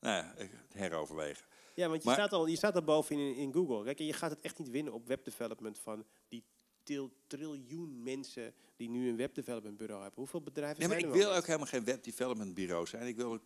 Nou 0.00 0.16
ja, 0.24 0.34
ik- 0.36 0.50
heroverwegen. 0.72 1.44
Ja, 1.74 1.88
want 1.88 2.02
je, 2.02 2.08
Maar- 2.08 2.18
staat 2.18 2.32
al, 2.32 2.46
je 2.46 2.56
staat 2.56 2.74
al 2.74 2.82
bovenin 2.82 3.28
in, 3.28 3.34
in 3.36 3.52
Google. 3.52 3.84
Kijk, 3.84 3.98
je 3.98 4.12
gaat 4.12 4.30
het 4.30 4.40
echt 4.40 4.58
niet 4.58 4.70
winnen 4.70 4.92
op 4.92 5.06
webdevelopment 5.06 5.78
van 5.78 6.04
die 6.28 6.44
til, 6.82 7.12
triljoen 7.26 8.02
mensen 8.02 8.54
die 8.76 8.88
nu 8.88 9.08
een 9.08 9.16
webdevelopment 9.16 9.76
bureau 9.76 10.00
hebben. 10.02 10.18
Hoeveel 10.20 10.40
bedrijven 10.42 10.82
Ja, 10.82 10.88
maar 10.88 10.96
zijn 10.98 11.08
ik 11.10 11.14
er 11.14 11.20
wil 11.20 11.28
wel 11.30 11.38
ook 11.38 11.46
helemaal 11.46 11.66
geen 11.66 11.84
web 11.84 12.04
development 12.04 12.54
bureau 12.54 12.86
zijn. 12.86 13.06
Ik 13.06 13.16
wil 13.16 13.32
een 13.32 13.40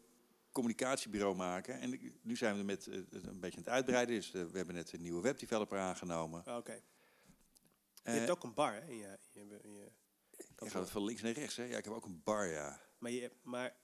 communicatiebureau 0.52 1.36
maken. 1.36 1.80
En 1.80 1.92
ik- 1.92 2.12
nu 2.22 2.36
zijn 2.36 2.56
we 2.56 2.62
met 2.62 2.86
eh, 2.86 2.94
een 2.94 3.40
beetje 3.40 3.56
aan 3.58 3.64
het 3.64 3.68
uitbreiden. 3.68 4.14
Dus 4.14 4.34
eh, 4.34 4.44
we 4.44 4.56
hebben 4.56 4.74
net 4.74 4.92
een 4.92 5.02
nieuwe 5.02 5.20
webdeveloper 5.22 5.78
aangenomen. 5.78 6.42
Oké. 6.56 6.80
Je 8.04 8.10
Eh, 8.10 8.16
hebt 8.18 8.30
ook 8.30 8.42
een 8.42 8.54
bar, 8.54 8.72
hè? 8.72 8.80
In 8.88 8.96
je, 8.96 9.18
in 9.32 9.46
je, 9.48 9.58
in 9.62 9.72
je 9.72 9.90
gaat 10.70 10.90
van 10.90 11.04
links 11.04 11.22
naar 11.22 11.32
rechts, 11.32 11.56
hè? 11.56 11.64
Ja, 11.64 11.76
ik 11.78 11.84
heb 11.84 11.92
ook 11.92 12.04
een 12.04 12.20
bar, 12.24 12.46
ja. 12.46 12.80
maar, 12.98 13.10
je, 13.10 13.30
maar 13.42 13.76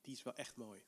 die 0.00 0.14
is 0.14 0.22
wel 0.22 0.34
echt 0.34 0.56
mooi. 0.56 0.82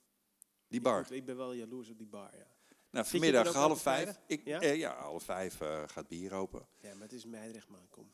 Die 0.68 0.80
bar. 0.80 1.12
Ik 1.12 1.24
ben 1.24 1.36
wel 1.36 1.52
jaloers 1.52 1.88
op 1.90 1.98
die 1.98 2.06
bar, 2.06 2.36
ja. 2.36 2.46
Nou, 2.90 3.06
vanmiddag 3.06 3.52
half 3.52 3.82
vijf. 3.82 4.20
Ik, 4.26 4.44
Ja? 4.44 4.60
ja? 4.62 4.70
ja, 4.72 4.96
half 4.96 5.24
vijf 5.24 5.60
eh, 5.60 5.82
gaat 5.86 6.08
bier 6.08 6.32
open. 6.32 6.66
Ja, 6.80 6.92
maar 6.94 7.02
het 7.02 7.12
is 7.12 7.24
Meidrecht, 7.24 7.68
man. 7.68 7.88
Kom. 7.90 8.12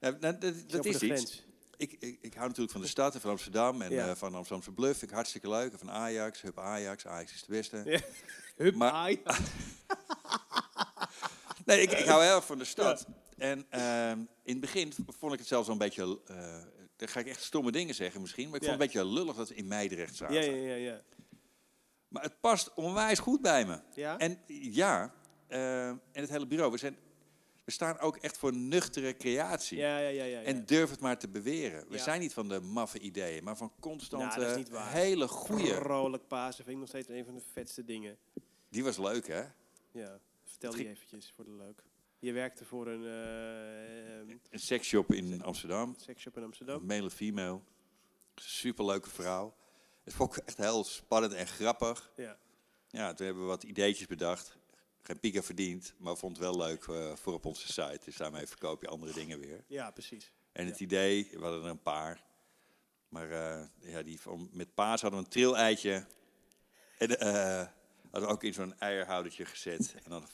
Ja, 0.00 0.10
nou, 0.10 0.38
dat 0.38 0.70
dat 0.70 0.84
is 0.84 1.02
iets. 1.02 1.44
Ik, 1.76 1.92
ik, 1.92 2.18
ik 2.20 2.34
hou 2.34 2.46
natuurlijk 2.46 2.72
van 2.72 2.80
de 2.80 2.86
stad 2.86 3.14
en 3.14 3.20
van 3.20 3.30
Amsterdam 3.30 3.82
en 3.82 3.90
Ja. 3.90 4.08
eh, 4.08 4.14
van 4.14 4.34
Amsterdamse 4.34 4.72
Bluff. 4.72 4.98
Vind 4.98 5.10
ik 5.10 5.16
hartstikke 5.16 5.48
leuk. 5.48 5.72
En 5.72 5.78
van 5.78 5.90
Ajax, 5.90 6.40
Hup 6.40 6.58
Ajax. 6.58 7.06
Ajax 7.06 7.32
is 7.34 7.40
de 7.44 7.52
beste. 7.52 7.82
Ja. 7.84 8.00
Hup, 8.64 8.74
Maar- 8.74 9.10
ja. 9.10 9.18
Nee, 11.64 11.80
ik, 11.80 11.92
ik 11.92 12.04
hou 12.04 12.22
heel 12.24 12.34
erg 12.34 12.46
van 12.46 12.58
de 12.58 12.64
stad. 12.64 13.06
En 13.36 13.66
ehm, 13.70 14.18
in 14.18 14.52
het 14.52 14.60
begin 14.60 14.92
vond 15.18 15.32
ik 15.32 15.38
het 15.38 15.48
zelfs 15.48 15.66
wel 15.66 15.76
een 15.76 15.82
beetje... 15.82 16.20
eh 16.26 16.62
dan 16.96 17.10
ga 17.10 17.20
ik 17.20 17.26
echt 17.26 17.42
stomme 17.42 17.72
dingen 17.72 17.94
zeggen 17.94 18.20
misschien. 18.20 18.48
Maar 18.50 18.56
ik 18.60 18.66
vond 18.66 18.80
het 18.80 18.92
een 18.94 19.00
beetje 19.00 19.12
lullig 19.14 19.36
dat 19.36 19.48
we 19.48 19.54
in 19.54 19.66
Meidrecht 19.68 20.14
zaten. 20.16 20.34
ja, 20.34 20.40
ja, 20.42 20.66
ja, 20.66 20.74
ja. 20.74 21.00
Maar 22.08 22.22
het 22.22 22.40
past 22.40 22.74
onwijs 22.74 23.18
goed 23.18 23.40
bij 23.40 23.66
me. 23.66 23.80
Ja? 23.94 24.18
En 24.18 24.38
ja, 24.46 25.14
eh, 25.46 25.88
en 25.88 26.00
het 26.12 26.30
hele 26.30 26.46
bureau. 26.46 26.72
We, 26.72 26.78
zijn, 26.78 26.96
we 27.64 27.70
staan 27.70 27.98
ook 27.98 28.16
echt 28.16 28.38
voor 28.38 28.52
nuchtere 28.56 29.16
creatie. 29.16 29.78
Ja, 29.78 29.98
ja, 29.98 30.08
ja, 30.08 30.24
ja. 30.24 30.40
ja. 30.40 30.46
En 30.46 30.66
durf 30.66 30.90
het 30.90 31.00
maar 31.00 31.18
te 31.18 31.28
beweren. 31.28 31.88
We 31.88 31.96
Ja. 31.96 32.02
zijn 32.02 32.20
niet 32.20 32.32
van 32.32 32.48
de 32.48 32.60
maffe 32.60 32.98
ideeën, 32.98 33.44
maar 33.44 33.56
van 33.56 33.72
constante, 33.80 34.26
Nou, 34.26 34.40
dat 34.40 34.50
is 34.50 34.56
niet 34.56 34.68
waar. 34.68 34.92
hele 34.92 35.28
goede. 35.28 35.74
Vrolijk 35.74 36.26
Pasen 36.28 36.64
vind 36.64 36.68
ik 36.68 36.80
nog 36.80 36.88
steeds 36.88 37.08
een 37.08 37.24
van 37.24 37.34
de 37.34 37.42
vetste 37.52 37.84
dingen. 37.84 38.16
Die 38.68 38.84
was 38.84 38.98
leuk, 38.98 39.26
hè? 39.28 39.42
Ja, 39.92 40.18
vertel 40.52 40.72
die 40.72 40.88
eventjes 40.88 41.32
voor 41.34 41.44
de 41.44 41.50
leuk. 41.54 41.82
Je 42.18 42.32
werkte 42.32 42.64
voor 42.64 42.86
een 42.86 43.04
ehm, 43.04 44.36
Een 44.50 44.58
seksshop 44.58 45.12
in 45.12 45.42
Amsterdam. 45.42 45.94
seksshop 45.98 46.36
in 46.36 46.42
Amsterdam. 46.42 46.86
Male 46.86 47.10
female. 47.10 47.60
Superleuke 48.34 49.10
vrouw. 49.10 49.54
Het 50.04 50.14
vond 50.14 50.36
ik 50.36 50.44
echt 50.44 50.56
heel 50.56 50.84
spannend 50.84 51.32
en 51.32 51.46
grappig. 51.46 52.12
Ja. 52.16 52.38
Ja, 52.88 53.14
toen 53.14 53.26
hebben 53.26 53.44
we 53.44 53.48
wat 53.48 53.62
ideetjes 53.62 54.06
bedacht. 54.06 54.56
Geen 55.02 55.20
pieken 55.20 55.42
verdiend, 55.42 55.94
maar 55.98 56.16
vond 56.16 56.36
het 56.36 56.44
wel 56.46 56.56
leuk 56.56 56.84
eh, 56.84 57.16
voor 57.16 57.32
op 57.32 57.44
onze 57.44 57.66
site. 57.66 58.00
Dus 58.04 58.16
daarmee 58.16 58.46
verkoop 58.46 58.80
je 58.82 58.88
andere 58.88 59.12
dingen 59.12 59.38
weer. 59.38 59.64
ja, 59.68 59.90
precies. 59.90 60.32
En 60.52 60.66
het 60.66 60.80
idee, 60.80 61.28
we 61.32 61.38
hadden 61.42 61.62
er 61.62 61.70
een 61.70 61.82
paar. 61.82 62.22
Maar 63.08 63.30
eh, 63.30 63.66
ja, 63.80 64.02
die 64.02 64.18
met 64.50 64.74
paas 64.74 65.00
hadden 65.00 65.18
we 65.20 65.24
een 65.24 65.30
trilleitje. 65.32 66.06
En 66.98 67.18
eh 67.18 67.66
we 68.20 68.26
ook 68.26 68.42
in 68.42 68.54
zo'n 68.54 68.74
eierhoudertje 68.78 69.44
gezet. 69.44 69.94
En 70.04 70.10
dan 70.10 70.28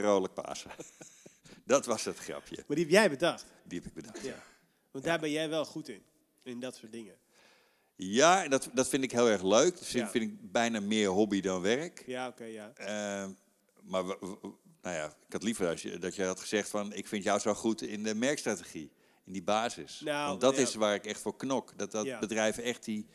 vrolijk 0.00 0.34
Pasen. 0.34 0.70
Dat 1.64 1.86
was 1.86 2.04
het 2.04 2.18
grapje. 2.18 2.56
Maar 2.66 2.76
die 2.76 2.84
heb 2.84 2.94
jij 2.94 3.10
bedacht. 3.10 3.44
Die 3.64 3.78
heb 3.78 3.88
ik 3.88 3.94
bedacht. 3.94 4.24
Ja. 4.24 4.42
Want 4.90 5.04
daar 5.04 5.18
ben 5.18 5.30
jij 5.30 5.48
wel 5.48 5.64
goed 5.64 5.88
in. 5.88 6.02
In 6.42 6.60
dat 6.60 6.76
soort 6.76 6.92
dingen. 6.92 7.14
Ja, 7.96 8.48
dat, 8.48 8.70
dat 8.72 8.88
vind 8.88 9.02
ik 9.04 9.10
heel 9.12 9.28
erg 9.28 9.42
leuk. 9.42 9.72
Dat 9.78 9.86
vind, 9.86 10.10
vind 10.10 10.30
ik 10.30 10.52
bijna 10.52 10.80
meer 10.80 11.08
hobby 11.08 11.40
dan 11.40 11.60
werk. 11.62 12.02
Ja, 12.06 12.28
oké, 12.28 12.44
ja. 12.44 12.72
Maar 13.82 14.04
nou 14.82 14.96
ja, 14.96 15.06
ik 15.26 15.32
had 15.32 15.42
liever 15.42 15.66
dat 15.66 15.80
je, 15.80 15.98
dat 15.98 16.14
je 16.14 16.24
had 16.24 16.40
gezegd 16.40 16.68
van... 16.68 16.92
ik 16.92 17.06
vind 17.06 17.24
jou 17.24 17.38
zo 17.40 17.54
goed 17.54 17.82
in 17.82 18.02
de 18.02 18.14
merkstrategie. 18.14 18.90
In 19.24 19.32
die 19.32 19.42
basis. 19.42 20.00
Nou, 20.00 20.28
Want 20.28 20.40
dat 20.40 20.58
is 20.58 20.74
waar 20.74 20.94
ik 20.94 21.06
echt 21.06 21.20
voor 21.20 21.36
knok. 21.36 21.78
Dat, 21.78 21.90
dat 21.90 22.04
Ja. 22.04 22.18
bedrijven 22.18 22.62
echt 22.62 22.84
die 22.84 23.06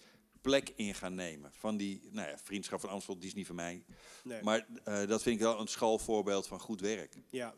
plek 0.43 0.69
in 0.75 0.95
gaan 0.95 1.15
nemen. 1.15 1.51
Van 1.53 1.77
die, 1.77 2.01
nou 2.11 2.29
ja, 2.29 2.37
vriendschap 2.37 2.79
van 2.79 2.89
Amstel, 2.89 3.17
die 3.19 3.27
is 3.27 3.33
niet 3.33 3.45
van 3.47 3.55
mij. 3.55 3.83
Nee. 4.23 4.41
Maar 4.43 4.67
eh, 4.83 5.07
dat 5.07 5.21
vind 5.23 5.35
ik 5.35 5.41
wel 5.41 5.59
een 5.59 5.67
schoolvoorbeeld 5.67 6.47
van 6.47 6.59
goed 6.59 6.81
werk. 6.81 7.15
ja. 7.29 7.55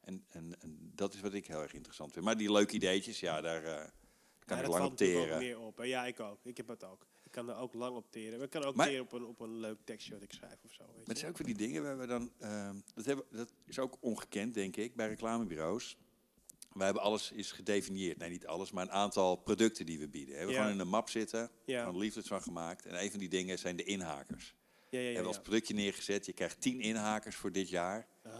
En, 0.00 0.24
en, 0.28 0.54
en 0.60 0.90
dat 0.94 1.14
is 1.14 1.20
wat 1.20 1.34
ik 1.34 1.46
heel 1.46 1.62
erg 1.62 1.72
interessant 1.74 2.12
vind. 2.12 2.24
Maar 2.24 2.36
die 2.36 2.52
leuke 2.52 2.74
ideetjes, 2.74 3.20
ja, 3.20 3.40
daar 3.40 3.64
eh, 3.64 3.74
kan 4.44 4.56
Ja, 4.56 4.62
ik 4.62 4.70
dat 4.70 4.78
lang 4.78 4.84
op 4.90 4.96
teren. 4.96 5.38
meer 5.38 5.58
op. 5.60 5.76
hè. 5.76 5.84
Ja, 5.84 6.06
ik 6.06 6.20
ook. 6.20 6.38
Ik 6.44 6.56
heb 6.56 6.68
het 6.68 6.84
ook. 6.84 7.06
Ik 7.24 7.30
kan 7.30 7.48
er 7.48 7.56
ook 7.56 7.74
lang 7.74 7.96
op 7.96 8.10
teren. 8.10 8.42
Ik 8.42 8.50
kan 8.50 8.64
ook 8.64 8.74
Maar- 8.74 8.86
teren 8.86 9.02
op 9.04 9.12
een, 9.12 9.24
op 9.24 9.40
een 9.40 9.56
leuk 9.56 9.78
tekstje 9.84 10.12
wat 10.12 10.22
ik 10.22 10.32
schrijf 10.32 10.64
of 10.64 10.72
zo. 10.72 10.82
Weet 10.86 10.96
Maar 10.96 11.06
het 11.06 11.18
zijn 11.18 11.30
ook 11.30 11.36
van 11.36 11.46
die 11.46 11.54
dingen 11.54 11.82
waar 11.82 11.98
we 11.98 12.06
dan. 12.06 12.32
ehm, 12.38 12.76
dat, 12.94 13.04
hebben, 13.04 13.24
dat 13.30 13.52
is 13.66 13.78
ook 13.78 13.96
ongekend, 14.00 14.54
denk 14.54 14.76
ik, 14.76 14.94
bij 14.94 15.08
reclamebureaus. 15.08 15.96
Wij 16.74 16.84
hebben 16.84 17.02
alles 17.02 17.32
is 17.32 17.52
gedefinieerd. 17.52 18.18
Nee, 18.18 18.30
niet 18.30 18.46
alles, 18.46 18.70
maar 18.70 18.82
een 18.84 18.90
aantal 18.92 19.36
producten 19.36 19.86
die 19.86 19.98
we 19.98 20.08
bieden. 20.08 20.30
We 20.32 20.36
hebben 20.36 20.54
Ja. 20.54 20.60
gewoon 20.60 20.74
in 20.76 20.80
een 20.80 20.88
map 20.90 21.08
zitten, 21.10 21.50
Ja. 21.64 21.84
van 21.84 21.98
liefdes 21.98 22.26
van 22.26 22.42
gemaakt. 22.42 22.86
En 22.86 23.02
een 23.02 23.10
van 23.10 23.18
die 23.20 23.28
dingen 23.28 23.58
zijn 23.58 23.76
de 23.76 23.84
inhakers. 23.84 24.54
ja, 24.90 24.98
ja, 24.98 25.04
We 25.04 25.08
ja, 25.08 25.14
hebben 25.14 25.26
als 25.32 25.40
productje 25.42 25.74
neergezet. 25.74 26.26
Je 26.26 26.32
krijgt 26.32 26.60
10 26.60 26.80
inhakers 26.80 27.36
voor 27.36 27.52
dit 27.52 27.68
jaar. 27.68 28.06
Ah. 28.22 28.32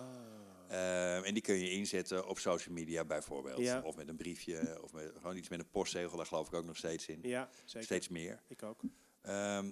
Ehm, 0.68 1.22
en 1.24 1.32
die 1.34 1.42
kun 1.42 1.54
je 1.58 1.70
inzetten 1.70 2.28
op 2.28 2.38
social 2.38 2.74
media 2.74 3.04
bijvoorbeeld. 3.04 3.58
Ja. 3.58 3.80
Of 3.84 3.96
met 3.96 4.08
een 4.08 4.16
briefje, 4.16 4.78
of 4.82 4.92
met, 4.92 5.12
gewoon 5.16 5.36
iets 5.36 5.48
met 5.48 5.58
een 5.58 5.70
postzegel. 5.70 6.16
Daar 6.16 6.26
geloof 6.26 6.46
ik 6.46 6.54
ook 6.54 6.64
nog 6.64 6.76
steeds 6.76 7.06
in. 7.06 7.18
Ja, 7.22 7.48
zeker. 7.64 7.82
Steeds 7.82 8.08
meer. 8.08 8.42
Ik 8.48 8.62
ook. 8.62 8.80
Ehm, 9.22 9.64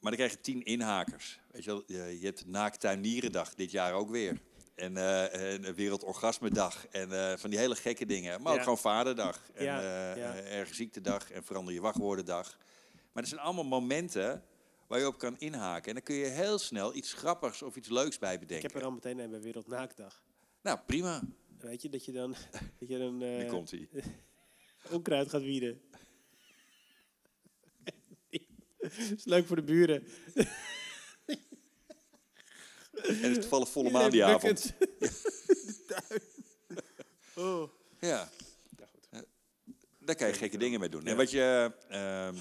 maar 0.00 0.10
dan 0.10 0.14
krijg 0.14 0.30
je 0.30 0.40
tien 0.40 0.62
inhakers. 0.62 1.40
Weet 1.50 1.64
je, 1.64 1.70
wel, 1.70 1.82
je 2.10 2.24
hebt 2.24 2.46
Naaktuinierendag 2.46 3.54
dit 3.54 3.70
jaar 3.70 3.92
ook 3.92 4.10
weer. 4.10 4.40
En, 4.74 4.96
eh 4.96 5.52
en 5.52 5.74
Wereldorgasmedag. 5.74 6.86
En 6.86 7.12
eh, 7.12 7.36
van 7.36 7.50
die 7.50 7.58
hele 7.58 7.74
gekke 7.74 8.06
dingen. 8.06 8.42
Maar 8.42 8.54
ook 8.54 8.62
gewoon 8.62 8.78
Vaderdag. 8.78 9.50
En 9.54 9.66
eh 9.66 10.12
eh, 10.12 10.58
Erge 10.58 10.74
Ziektedag. 10.74 11.30
En 11.30 11.44
Verander 11.44 11.74
je 11.74 11.80
Wachtwoordendag. 11.80 12.58
Maar 13.12 13.22
dat 13.22 13.28
zijn 13.28 13.40
allemaal 13.40 13.64
momenten 13.64 14.44
waar 14.86 14.98
je 14.98 15.06
op 15.06 15.18
kan 15.18 15.38
inhaken. 15.38 15.88
En 15.88 15.94
dan 15.94 16.02
kun 16.02 16.14
je 16.14 16.26
heel 16.26 16.58
snel 16.58 16.94
iets 16.94 17.12
grappigs 17.12 17.62
of 17.62 17.76
iets 17.76 17.88
leuks 17.88 18.18
bij 18.18 18.34
Ik 18.34 18.40
bedenken. 18.40 18.70
heb 18.70 18.80
er 18.80 18.86
al 18.86 18.92
meteen 18.92 19.18
een 19.18 19.30
bij 19.30 19.40
Wereldnaakdag. 19.40 20.22
Nou, 20.62 20.78
prima. 20.86 21.22
Weet 21.58 21.82
je, 21.82 21.88
dat 21.88 22.04
je 22.04 22.12
dan, 22.12 22.34
dat 22.78 22.88
je 22.88 22.98
dan 22.98 23.18
Nu 23.18 23.38
eh, 23.38 23.48
komt 23.48 23.70
hij. 23.70 23.88
onkruid 24.90 25.28
gaat 25.28 25.42
wieden. 25.42 25.80
is 29.16 29.24
leuk 29.24 29.46
voor 29.46 29.56
de 29.56 29.62
buren. 29.62 30.06
En 33.08 33.14
het 33.20 33.30
is 33.30 33.38
toevallig 33.38 33.68
volle 33.70 33.90
maan 33.90 34.10
die 34.10 34.24
avond. 34.24 34.72
Oh. 37.34 37.68
Ja, 38.00 38.08
Ja, 38.08 38.28
goed. 39.12 39.24
daar 39.98 40.14
kan 40.16 40.26
je 40.28 40.34
gekke 40.34 40.56
dingen 40.58 40.80
mee 40.80 40.88
doen. 40.88 41.04
En 41.06 41.16
wat 41.16 41.30
je, 41.30 41.72
ehm, 41.88 42.34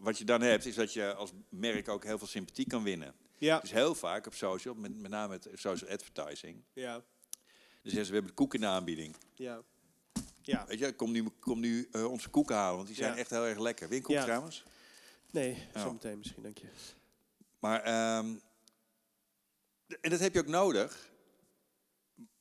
wat 0.00 0.18
je 0.18 0.24
dan 0.24 0.40
hebt, 0.42 0.66
is 0.66 0.74
dat 0.74 0.92
je 0.92 1.14
als 1.14 1.30
merk 1.48 1.88
ook 1.88 2.04
heel 2.04 2.18
veel 2.18 2.26
sympathie 2.26 2.66
kan 2.66 2.82
winnen. 2.82 3.14
Ja, 3.38 3.58
Dus 3.60 3.70
heel 3.70 3.94
vaak 3.94 4.26
op 4.26 4.34
social, 4.34 4.74
met, 4.74 4.98
met 5.00 5.10
name 5.10 5.32
het 5.32 5.48
social 5.54 5.90
advertising. 5.90 6.62
ja, 6.72 7.02
zeggen 7.82 8.04
ze, 8.04 8.10
we 8.10 8.16
hebben 8.16 8.34
koek 8.34 8.54
in 8.54 8.60
de 8.60 8.66
aanbieding. 8.66 9.16
ja. 9.34 9.62
Ja, 10.42 10.64
Weet 10.66 10.78
je, 10.78 10.92
kom 10.92 11.10
nu, 11.10 11.28
kom 11.40 11.60
nu 11.60 11.88
eh, 11.92 12.10
onze 12.10 12.28
koeken 12.28 12.54
halen, 12.56 12.74
want 12.76 12.86
die 12.86 12.96
zijn 12.96 13.12
Ja. 13.12 13.18
echt 13.18 13.30
heel 13.30 13.46
erg 13.46 13.58
lekker. 13.58 13.88
Koek 13.88 14.08
Ja. 14.08 14.22
trouwens? 14.24 14.64
nee, 15.30 15.68
Oh. 15.74 15.82
zometeen 15.82 16.18
misschien, 16.18 16.42
dank 16.42 16.58
je. 16.58 16.66
Maar, 17.58 17.82
ehm, 17.82 18.34
en 20.00 20.10
dat 20.10 20.20
heb 20.20 20.32
je 20.34 20.40
ook 20.40 20.46
nodig. 20.46 21.06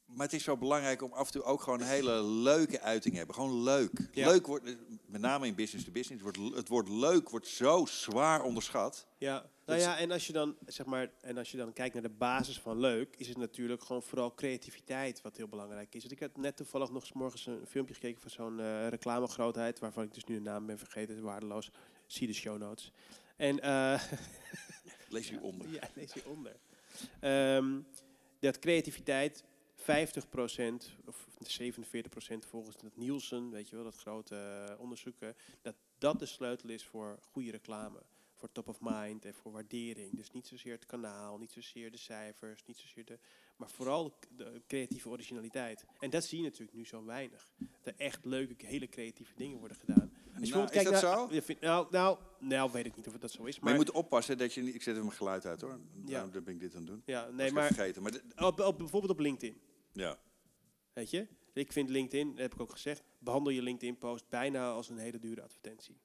Maar 0.05 0.25
het 0.25 0.35
is 0.35 0.43
zo 0.43 0.57
belangrijk 0.57 1.01
om 1.01 1.13
af 1.13 1.25
en 1.25 1.31
toe 1.31 1.43
ook 1.43 1.61
gewoon 1.61 1.81
een 1.81 1.87
hele 1.87 2.23
leuke 2.23 2.81
uiting 2.81 3.11
te 3.13 3.17
hebben. 3.17 3.35
Gewoon 3.35 3.63
leuk. 3.63 3.91
Ja. 4.11 4.27
Leuk 4.27 4.47
wordt, 4.47 4.65
met 5.05 5.21
name 5.21 5.47
in 5.47 5.55
business 5.55 5.85
to 5.85 5.91
business, 5.91 6.23
wordt, 6.23 6.37
l- 6.37 6.53
het 6.55 6.67
woord 6.67 6.89
leuk 6.89 7.29
wordt 7.29 7.47
zo 7.47 7.85
zwaar 7.85 8.43
onderschat. 8.43 9.07
Ja, 9.17 9.49
nou 9.65 9.79
ja, 9.79 9.97
en 9.97 10.11
als 10.11 10.27
je 10.27 10.33
dan 10.33 10.55
zeg 10.65 10.85
maar, 10.85 11.11
en 11.21 11.37
als 11.37 11.51
je 11.51 11.57
dan 11.57 11.73
kijkt 11.73 11.93
naar 11.93 12.03
de 12.03 12.09
basis 12.09 12.59
van 12.59 12.79
leuk, 12.79 13.15
is 13.17 13.27
het 13.27 13.37
natuurlijk 13.37 13.83
gewoon 13.83 14.03
vooral 14.03 14.33
creativiteit 14.35 15.21
wat 15.21 15.37
heel 15.37 15.47
belangrijk 15.47 15.95
is. 15.95 16.01
Want 16.01 16.13
ik 16.13 16.19
had 16.19 16.37
net 16.37 16.57
toevallig 16.57 16.91
nog 16.91 17.01
eens 17.01 17.13
morgens 17.13 17.45
een 17.45 17.65
filmpje 17.67 17.93
gekeken 17.93 18.21
van 18.21 18.29
zo'n 18.31 18.59
eh 18.59 18.87
reclamegrootheid, 18.87 19.79
waarvan 19.79 20.03
ik 20.03 20.13
dus 20.13 20.23
nu 20.23 20.35
de 20.35 20.41
naam 20.41 20.65
ben 20.65 20.77
vergeten, 20.79 21.15
is 21.15 21.21
waardeloos. 21.21 21.71
Zie 22.05 22.27
de 22.27 22.33
show 22.33 22.57
notes. 22.57 22.91
En 23.35 23.59
eh 23.59 24.03
Lees 25.09 25.31
u 25.31 25.37
onder. 25.37 25.69
ja, 25.69 25.89
lees 25.95 26.13
hieronder. 26.13 26.55
Ehm 27.19 27.79
dat 28.39 28.59
creativiteit 28.59 29.43
50% 29.75 29.83
of 31.05 31.27
47% 31.59 32.45
volgens 32.47 32.75
het 32.81 32.97
Nielsen, 32.97 33.51
weet 33.51 33.69
je 33.69 33.75
wel, 33.75 33.83
dat 33.83 33.97
grote 33.97 34.35
eh, 34.35 34.79
onderzoeken, 34.79 35.35
dat 35.61 35.75
dat 35.97 36.19
de 36.19 36.25
sleutel 36.25 36.69
is 36.69 36.85
voor 36.85 37.19
goede 37.21 37.51
reclame. 37.51 38.01
Voor 38.35 38.51
top 38.51 38.67
of 38.67 38.77
mind 38.81 39.25
en 39.25 39.33
voor 39.33 39.51
waardering. 39.51 40.15
Dus 40.15 40.31
niet 40.31 40.47
zozeer 40.47 40.71
het 40.71 40.85
kanaal, 40.85 41.37
niet 41.37 41.51
zozeer 41.51 41.91
de 41.91 41.97
cijfers, 41.97 42.65
niet 42.65 42.77
zozeer 42.77 43.05
de. 43.05 43.19
Maar 43.55 43.69
vooral 43.69 44.19
de 44.29 44.61
creatieve 44.67 45.09
originaliteit. 45.09 45.85
En 45.99 46.09
dat 46.09 46.23
zie 46.23 46.37
je 46.37 46.43
natuurlijk 46.43 46.77
nu 46.77 46.85
zo 46.85 47.05
weinig. 47.05 47.51
Dat 47.57 47.93
er 47.93 47.93
echt 47.97 48.25
leuke, 48.25 48.65
hele 48.65 48.87
creatieve 48.87 49.33
dingen 49.35 49.57
worden 49.57 49.77
gedaan. 49.77 50.11
Als 50.39 50.49
je 50.49 50.55
Nou, 50.55 50.67
is 50.71 50.83
dat 50.83 50.91
naar- 50.91 51.01
zo? 51.01 51.27
Ja, 51.31 51.41
nou, 51.59 51.88
nou, 51.91 52.17
nou, 52.39 52.71
weet 52.71 52.85
ik 52.85 52.95
niet 52.95 53.07
of 53.07 53.13
dat 53.17 53.31
zo 53.31 53.43
is. 53.43 53.59
Maar 53.59 53.71
je 53.71 53.77
moet 53.77 53.91
oppassen 53.91 54.38
dat 54.38 54.53
je 54.53 54.61
niet... 54.61 54.75
Ik 54.75 54.81
zet 54.81 54.93
even 54.93 55.05
mijn 55.05 55.17
geluid 55.17 55.45
uit 55.45 55.61
hoor. 55.61 55.79
Daarom 55.95 56.31
ben 56.31 56.47
ik 56.47 56.59
dit 56.59 56.71
aan 56.75 56.77
het 56.81 56.88
doen. 56.88 57.01
ja, 57.05 57.25
Nee, 57.29 57.51
maar... 57.51 57.53
maar 57.63 57.73
vergeten. 57.73 58.01
Maar 58.01 58.21
op, 58.47 58.55
bijvoorbeeld 58.77 59.11
op 59.11 59.19
LinkedIn. 59.19 59.61
ja. 59.93 60.19
Weet 60.93 61.09
je? 61.09 61.27
Ik 61.53 61.71
vind 61.71 61.89
LinkedIn, 61.89 62.29
dat 62.29 62.38
heb 62.39 62.53
ik 62.53 62.59
ook 62.59 62.71
gezegd, 62.71 63.03
behandel 63.19 63.53
je 63.53 63.61
LinkedIn-post 63.61 64.29
bijna 64.29 64.71
als 64.71 64.89
een 64.89 64.97
hele 64.97 65.19
dure 65.19 65.41
advertentie. 65.41 65.97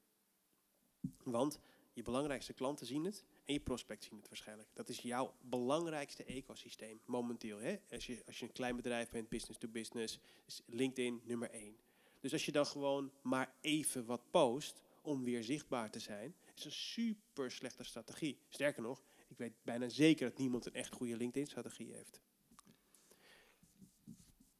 Want 1.23 1.59
je 1.93 2.01
belangrijkste 2.01 2.53
klanten 2.53 2.85
zien 2.85 3.03
het 3.03 3.23
en 3.45 3.53
je 3.53 3.59
prospects 3.59 4.07
zien 4.07 4.17
het 4.17 4.27
waarschijnlijk. 4.27 4.69
Dat 4.73 4.89
is 4.89 4.99
jouw 4.99 5.33
belangrijkste 5.41 6.23
ecosysteem 6.23 6.99
momenteel. 7.05 7.59
Hè? 7.59 7.75
Als, 7.91 8.05
je, 8.05 8.23
als 8.27 8.39
je 8.39 8.45
een 8.45 8.51
klein 8.51 8.75
bedrijf 8.75 9.09
bent, 9.09 9.29
business 9.29 9.59
to 9.59 9.67
business, 9.67 10.19
is 10.47 10.61
LinkedIn 10.65 11.21
nummer 11.23 11.49
één. 11.51 11.75
Dus 12.23 12.33
als 12.33 12.45
je 12.45 12.51
dan 12.51 12.65
gewoon 12.65 13.11
maar 13.21 13.53
even 13.61 14.05
wat 14.05 14.31
post 14.31 14.81
om 15.01 15.23
weer 15.23 15.43
zichtbaar 15.43 15.91
te 15.91 15.99
zijn, 15.99 16.35
is 16.55 16.65
een 16.65 16.71
super 16.71 17.51
slechte 17.51 17.83
strategie. 17.83 18.39
Sterker 18.47 18.81
nog, 18.81 19.03
ik 19.27 19.37
weet 19.37 19.53
bijna 19.63 19.89
zeker 19.89 20.29
dat 20.29 20.37
niemand 20.37 20.65
een 20.65 20.73
echt 20.73 20.93
goede 20.93 21.17
LinkedIn-strategie 21.17 21.93
heeft. 21.93 22.21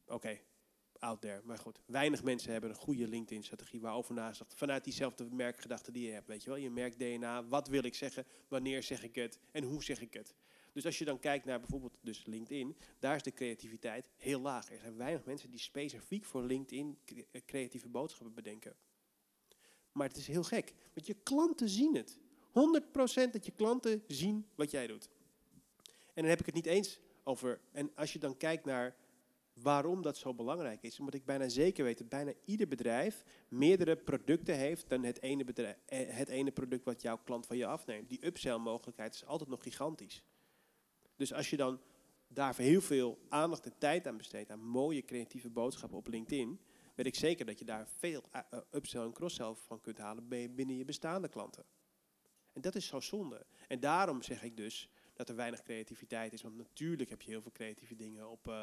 Oké, 0.05 0.39
out 0.99 1.21
there. 1.21 1.41
Maar 1.43 1.57
goed, 1.57 1.81
weinig 1.85 2.23
mensen 2.23 2.51
hebben 2.51 2.69
een 2.69 2.75
goede 2.75 3.07
LinkedIn-strategie 3.07 3.81
waarover 3.81 4.13
nagedacht. 4.13 4.53
Vanuit 4.55 4.83
diezelfde 4.83 5.27
merkgedachte 5.31 5.91
die 5.91 6.05
je 6.05 6.11
hebt, 6.11 6.27
weet 6.27 6.43
je 6.43 6.49
wel. 6.49 6.59
Je 6.59 6.69
merk 6.69 6.99
DNA, 6.99 7.45
wat 7.45 7.67
wil 7.67 7.83
ik 7.83 7.95
zeggen, 7.95 8.25
wanneer 8.47 8.83
zeg 8.83 9.03
ik 9.03 9.15
het 9.15 9.39
en 9.51 9.63
hoe 9.63 9.83
zeg 9.83 10.01
ik 10.01 10.13
het. 10.13 10.33
Dus 10.73 10.85
als 10.85 10.97
je 10.97 11.05
dan 11.05 11.19
kijkt 11.19 11.45
naar 11.45 11.59
bijvoorbeeld 11.59 11.97
dus 12.01 12.25
LinkedIn, 12.25 12.77
daar 12.99 13.15
is 13.15 13.23
de 13.23 13.33
creativiteit 13.33 14.09
heel 14.17 14.41
laag. 14.41 14.71
Er 14.71 14.79
zijn 14.79 14.97
weinig 14.97 15.25
mensen 15.25 15.49
die 15.49 15.59
specifiek 15.59 16.25
voor 16.25 16.43
LinkedIn 16.43 16.97
eh, 17.05 17.41
creatieve 17.45 17.89
boodschappen 17.89 18.33
bedenken. 18.33 18.75
Maar 19.91 20.07
het 20.07 20.17
is 20.17 20.27
heel 20.27 20.43
gek, 20.43 20.73
want 20.93 21.07
je 21.07 21.15
klanten 21.23 21.69
zien 21.69 21.95
het. 21.95 22.17
100% 22.47 23.31
dat 23.31 23.45
je 23.45 23.51
klanten 23.55 24.03
zien 24.07 24.47
wat 24.55 24.71
jij 24.71 24.87
doet. 24.87 25.09
En 25.85 26.21
dan 26.21 26.25
heb 26.25 26.39
ik 26.39 26.45
het 26.45 26.55
niet 26.55 26.65
eens 26.65 26.99
over. 27.23 27.59
En 27.71 27.95
als 27.95 28.13
je 28.13 28.19
dan 28.19 28.37
kijkt 28.37 28.65
naar 28.65 28.95
waarom 29.53 30.01
dat 30.01 30.17
zo 30.17 30.33
belangrijk 30.33 30.83
is, 30.83 30.99
omdat 30.99 31.13
ik 31.13 31.25
bijna 31.25 31.49
zeker 31.49 31.83
weet 31.83 31.97
dat 31.97 32.09
bijna 32.09 32.33
ieder 32.45 32.67
bedrijf 32.67 33.23
meerdere 33.47 33.95
producten 33.95 34.55
heeft 34.55 34.89
dan 34.89 35.03
het 35.03 35.21
ene, 35.21 35.43
eh, 35.85 36.07
het 36.07 36.29
ene 36.29 36.51
product 36.51 36.85
wat 36.85 37.01
jouw 37.01 37.17
klant 37.23 37.45
van 37.45 37.57
je 37.57 37.65
afneemt. 37.65 38.09
Die 38.09 38.25
upsell 38.25 38.57
mogelijkheid 38.57 39.13
is 39.13 39.25
altijd 39.25 39.49
nog 39.49 39.63
gigantisch. 39.63 40.23
Dus 41.23 41.33
als 41.33 41.49
je 41.49 41.57
dan 41.57 41.79
daar 42.27 42.55
heel 42.55 42.81
veel 42.81 43.19
aandacht 43.29 43.65
en 43.65 43.77
tijd 43.77 44.07
aan 44.07 44.17
besteedt 44.17 44.49
aan 44.49 44.63
mooie 44.63 45.01
creatieve 45.01 45.49
boodschappen 45.49 45.97
op 45.97 46.07
LinkedIn, 46.07 46.59
weet 46.95 47.05
ik 47.05 47.15
zeker 47.15 47.45
dat 47.45 47.59
je 47.59 47.65
daar 47.65 47.87
veel 47.97 48.23
eh, 48.31 48.41
eh, 48.49 48.59
upsell 48.71 49.01
en 49.01 49.13
cross-sell 49.13 49.53
van 49.53 49.81
kunt 49.81 49.97
halen 49.97 50.27
binnen 50.27 50.77
je 50.77 50.85
bestaande 50.85 51.27
klanten. 51.27 51.65
En 52.53 52.61
dat 52.61 52.75
is 52.75 52.87
zo 52.87 52.99
zonde. 52.99 53.45
En 53.67 53.79
daarom 53.79 54.21
zeg 54.21 54.43
ik 54.43 54.57
dus 54.57 54.89
dat 55.13 55.29
er 55.29 55.35
weinig 55.35 55.61
creativiteit 55.61 56.33
is. 56.33 56.41
Want 56.41 56.57
natuurlijk 56.57 57.09
heb 57.09 57.21
je 57.21 57.29
heel 57.29 57.41
veel 57.41 57.51
creatieve 57.51 57.95
dingen 57.95 58.29
op 58.29 58.47
eh, 58.47 58.53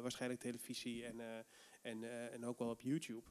waarschijnlijk 0.00 0.40
televisie 0.40 1.04
en, 1.04 1.46
en, 1.82 2.30
en 2.32 2.44
ook 2.44 2.58
wel 2.58 2.68
op 2.68 2.80
YouTube. 2.80 3.30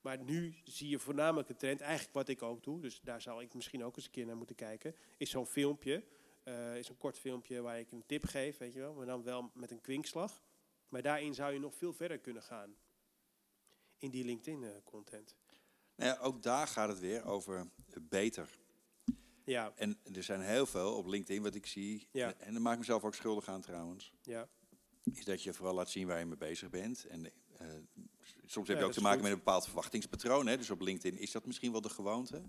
Maar 0.00 0.18
nu 0.18 0.54
zie 0.64 0.88
je 0.88 0.98
voornamelijk 0.98 1.48
de 1.48 1.56
trend, 1.56 1.80
eigenlijk 1.80 2.14
wat 2.14 2.28
ik 2.28 2.42
ook 2.42 2.62
doe, 2.62 2.80
dus 2.80 3.00
daar 3.00 3.20
zou 3.20 3.42
ik 3.42 3.54
misschien 3.54 3.84
ook 3.84 3.96
eens 3.96 4.04
een 4.04 4.10
keer 4.10 4.26
naar 4.26 4.36
moeten 4.36 4.56
kijken, 4.56 4.94
is 5.16 5.30
zo'n 5.30 5.46
filmpje, 5.46 6.04
eh, 6.42 6.76
is 6.76 6.88
een 6.88 6.96
kort 6.96 7.18
filmpje 7.18 7.60
waar 7.60 7.78
ik 7.78 7.90
een 7.92 8.02
tip 8.06 8.24
geef, 8.24 8.58
weet 8.58 8.72
je 8.72 8.80
wel, 8.80 8.94
maar 8.94 9.06
dan 9.06 9.22
wel 9.22 9.50
met 9.54 9.70
een 9.70 9.80
kwinkslag. 9.80 10.42
Maar 10.88 11.02
daarin 11.02 11.34
zou 11.34 11.52
je 11.52 11.58
nog 11.58 11.74
veel 11.74 11.92
verder 11.92 12.18
kunnen 12.18 12.42
gaan 12.42 12.74
in 13.98 14.10
die 14.10 14.24
LinkedIn-content. 14.24 15.34
Nou 15.96 16.10
ja, 16.14 16.18
ook 16.20 16.42
daar 16.42 16.66
gaat 16.66 16.88
het 16.88 16.98
weer 16.98 17.24
over 17.24 17.66
beter. 18.00 18.48
ja, 19.44 19.72
En 19.74 19.98
er 20.14 20.22
zijn 20.22 20.40
heel 20.40 20.66
veel 20.66 20.96
op 20.96 21.06
LinkedIn 21.06 21.42
wat 21.42 21.54
ik 21.54 21.66
zie. 21.66 22.08
Ja. 22.10 22.34
En, 22.38 22.52
daar 22.52 22.62
maak 22.62 22.72
ik 22.72 22.78
mezelf 22.78 23.04
ook 23.04 23.14
schuldig 23.14 23.48
aan 23.48 23.60
trouwens. 23.60 24.12
ja, 24.22 24.48
Is 25.12 25.24
dat 25.24 25.42
je 25.42 25.52
vooral 25.52 25.74
laat 25.74 25.90
zien 25.90 26.06
waar 26.06 26.18
je 26.18 26.24
mee 26.26 26.36
bezig 26.36 26.70
bent. 26.70 27.04
En 27.06 27.24
eh, 27.58 27.66
soms 28.46 28.68
heb 28.68 28.76
Ja, 28.76 28.82
je 28.82 28.88
ook 28.88 28.92
te 28.94 29.00
maken 29.00 29.18
goed. 29.18 29.28
met 29.28 29.32
een 29.38 29.44
bepaald 29.44 29.64
verwachtingspatroon. 29.64 30.46
Hè? 30.46 30.56
Dus 30.56 30.70
op 30.70 30.80
LinkedIn 30.80 31.18
is 31.20 31.30
dat 31.30 31.46
misschien 31.46 31.72
wel 31.72 31.80
de 31.80 31.88
gewoonte. 31.88 32.42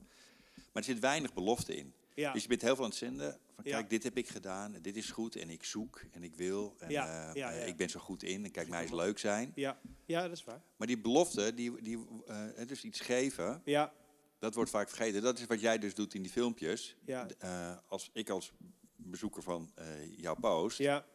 Maar 0.74 0.84
er 0.84 0.90
zit 0.90 1.00
weinig 1.00 1.34
belofte 1.34 1.76
in. 1.76 1.94
ja. 2.14 2.34
Dus 2.34 2.42
je 2.42 2.48
bent 2.48 2.62
heel 2.62 2.76
veel 2.76 2.84
aan 2.84 2.90
het 2.90 3.00
zenden. 3.00 3.40
Van 3.56 3.64
Ja. 3.64 3.78
kijk, 3.78 3.90
dit 3.90 4.04
heb 4.04 4.18
ik 4.18 4.28
gedaan. 4.30 4.76
en 4.76 4.82
Dit 4.82 4.96
is 4.96 5.12
goed. 5.12 5.36
En 5.36 5.50
ik 5.50 5.64
zoek. 5.64 6.02
En 6.12 6.24
ik 6.24 6.36
wil. 6.36 6.76
En 6.80 6.90
Ja, 6.90 7.34
eh, 7.34 7.62
eh, 7.62 7.68
ik 7.68 7.76
ben 7.78 7.90
zo 7.90 8.00
goed 8.00 8.24
in. 8.24 8.46
En 8.46 8.52
kijk, 8.52 8.68
mij 8.68 8.82
eens 8.82 8.92
leuk 8.92 9.20
zijn. 9.20 9.52
Ja, 9.56 9.80
ja, 10.06 10.22
dat 10.22 10.32
is 10.38 10.44
waar. 10.44 10.62
Maar 10.78 10.88
die 10.88 10.98
belofte, 11.00 11.54
die, 11.54 11.82
die, 11.82 12.06
dus 12.68 12.84
iets 12.84 13.00
geven, 13.00 13.62
Ja, 13.66 13.94
dat 14.40 14.56
wordt 14.56 14.70
vaak 14.70 14.90
vergeten. 14.90 15.22
Dat 15.22 15.40
is 15.40 15.46
wat 15.46 15.60
jij 15.62 15.78
dus 15.78 15.94
doet 15.96 16.14
in 16.14 16.22
die 16.22 16.32
filmpjes. 16.32 16.96
ja, 17.06 17.28
als 17.88 18.10
ik 18.14 18.30
als 18.30 18.52
bezoeker 18.96 19.44
van 19.44 19.74
jouw 20.16 20.36
post 20.36 20.78
ja, 20.78 21.06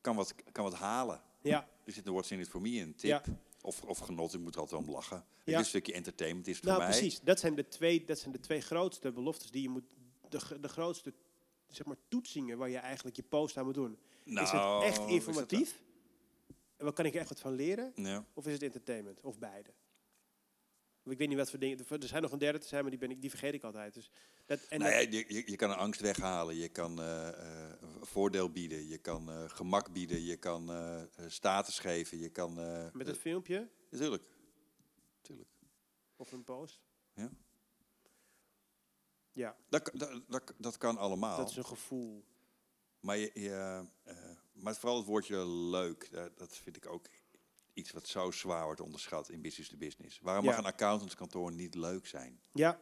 kan, 0.00 0.16
wat, 0.16 0.34
kan 0.52 0.64
wat 0.64 0.74
halen. 0.74 1.22
ja. 1.42 1.68
Er 1.84 1.92
zit 1.94 2.06
een 2.06 2.12
what's 2.12 2.30
in 2.30 2.40
it 2.40 2.48
for 2.48 2.60
me, 2.60 2.80
een 2.80 2.94
tip. 2.94 3.24
Of, 3.68 3.82
of 3.82 3.98
genot, 3.98 4.34
ik 4.34 4.40
moet 4.40 4.54
er 4.54 4.60
altijd 4.60 4.82
om 4.86 4.90
lachen. 4.90 5.16
Het 5.16 5.24
Ja. 5.44 5.52
is 5.52 5.58
een 5.58 5.64
stukje 5.64 5.92
entertainment, 5.92 6.46
is 6.46 6.56
het 6.56 6.64
Nou, 6.64 6.76
voor 6.76 6.88
mij. 6.88 6.98
precies. 6.98 7.20
Dat 7.20 7.38
zijn, 7.40 7.54
de 7.54 7.68
twee, 7.68 8.04
dat 8.04 8.18
zijn 8.18 8.32
de 8.32 8.40
twee 8.40 8.60
grootste 8.60 9.12
beloftes 9.12 9.50
die 9.50 9.62
je 9.62 9.68
moet. 9.68 9.84
De, 10.28 10.60
de 10.60 10.68
grootste 10.68 11.12
zeg 11.68 11.86
maar, 11.86 11.96
toetsingen 12.08 12.58
waar 12.58 12.68
je 12.70 12.76
eigenlijk 12.78 13.16
je 13.16 13.22
post 13.22 13.56
aan 13.56 13.64
moet 13.64 13.74
doen. 13.74 13.98
Nou, 14.24 14.46
is 14.46 14.52
het 14.52 14.82
echt 14.82 14.92
is 14.92 14.98
dat- 14.98 15.08
informatief? 15.08 15.82
En 16.76 16.84
wat 16.84 16.94
kan 16.94 17.04
ik 17.04 17.14
er 17.14 17.20
echt 17.20 17.28
wat 17.28 17.40
van 17.40 17.52
leren? 17.54 17.92
Ja. 17.94 18.24
Of 18.34 18.46
is 18.46 18.52
het 18.52 18.62
entertainment? 18.62 19.20
Of 19.20 19.38
beide? 19.38 19.70
Ik 21.10 21.18
weet 21.18 21.28
niet 21.28 21.36
wat 21.36 21.50
voor 21.50 21.58
dingen. 21.58 21.78
Er 21.88 22.08
zijn 22.08 22.22
nog 22.22 22.32
een 22.32 22.38
derde 22.38 22.58
te 22.58 22.66
zijn, 22.66 22.80
maar 22.82 22.90
die, 22.90 23.00
ben 23.00 23.10
ik, 23.10 23.20
die 23.20 23.30
vergeet 23.30 23.54
ik 23.54 23.62
altijd. 23.62 23.94
Dus 23.94 24.10
dat, 24.46 24.60
en 24.68 24.78
nou 24.78 24.92
ja, 24.92 24.98
je, 24.98 25.24
je, 25.28 25.42
je 25.50 25.56
kan 25.56 25.70
een 25.70 25.76
angst 25.76 26.00
weghalen, 26.00 26.56
je 26.56 26.68
kan 26.68 27.00
eh, 27.00 27.28
eh, 27.28 27.74
een 27.80 28.06
voordeel 28.06 28.50
bieden, 28.50 28.88
je 28.88 28.98
kan 28.98 29.30
eh, 29.30 29.44
gemak 29.48 29.92
bieden, 29.92 30.24
je 30.24 30.36
kan 30.36 30.70
status 31.26 31.78
geven, 31.78 32.18
je 32.18 32.28
kan... 32.28 32.54
met 32.92 33.06
het 33.06 33.18
filmpje 33.18 33.68
Natuurlijk. 33.90 34.22
Tuurlijk. 35.20 35.48
of 36.16 36.32
een 36.32 36.44
post. 36.44 36.80
Ja. 37.14 37.30
Ja, 39.32 39.56
Dat, 39.68 39.82
kan- 39.82 39.98
dat, 39.98 40.22
dat, 40.28 40.54
dat 40.58 40.76
kan 40.76 40.96
allemaal. 40.98 41.36
dat 41.36 41.50
is 41.50 41.56
een 41.56 41.66
gevoel. 41.66 42.24
Maar, 43.00 43.16
je, 43.16 43.30
je, 43.34 43.84
maar 44.52 44.76
vooral 44.76 44.96
het 44.96 45.06
woordje 45.06 45.46
leuk, 45.48 46.08
dat, 46.10 46.38
dat 46.38 46.56
vind 46.56 46.76
ik 46.76 46.86
ook 46.86 47.06
iets 47.78 47.90
wat 47.90 48.06
zo 48.06 48.30
zwaar 48.30 48.64
wordt 48.64 48.80
onderschat 48.80 49.28
in 49.30 49.42
business 49.42 49.70
to 49.70 49.76
business. 49.76 50.20
Waarom 50.20 50.44
Ja. 50.44 50.50
mag 50.50 50.58
een 50.58 50.64
accountantskantoor 50.66 51.52
niet 51.52 51.74
leuk 51.74 52.06
zijn? 52.06 52.40
Ja, 52.52 52.78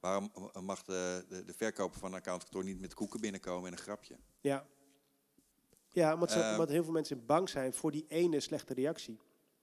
Waarom 0.00 0.30
eh, 0.52 0.62
mag 0.62 0.82
de, 0.82 1.24
de, 1.28 1.44
de 1.44 1.54
verkoper 1.54 1.98
van 1.98 2.08
een 2.12 2.18
accountantskantoor 2.18 2.70
niet 2.70 2.80
met 2.80 2.94
koeken 2.94 3.20
binnenkomen 3.20 3.66
en 3.66 3.72
een 3.72 3.82
grapje? 3.82 4.16
ja. 4.40 4.66
Ja, 5.90 6.14
omdat, 6.14 6.30
ze, 6.30 6.40
Ehm. 6.40 6.50
omdat 6.50 6.68
heel 6.68 6.84
veel 6.84 6.92
mensen 6.92 7.26
bang 7.26 7.48
zijn 7.48 7.74
voor 7.74 7.90
die 7.92 8.04
ene 8.08 8.40
slechte 8.40 8.74
reactie. 8.74 9.18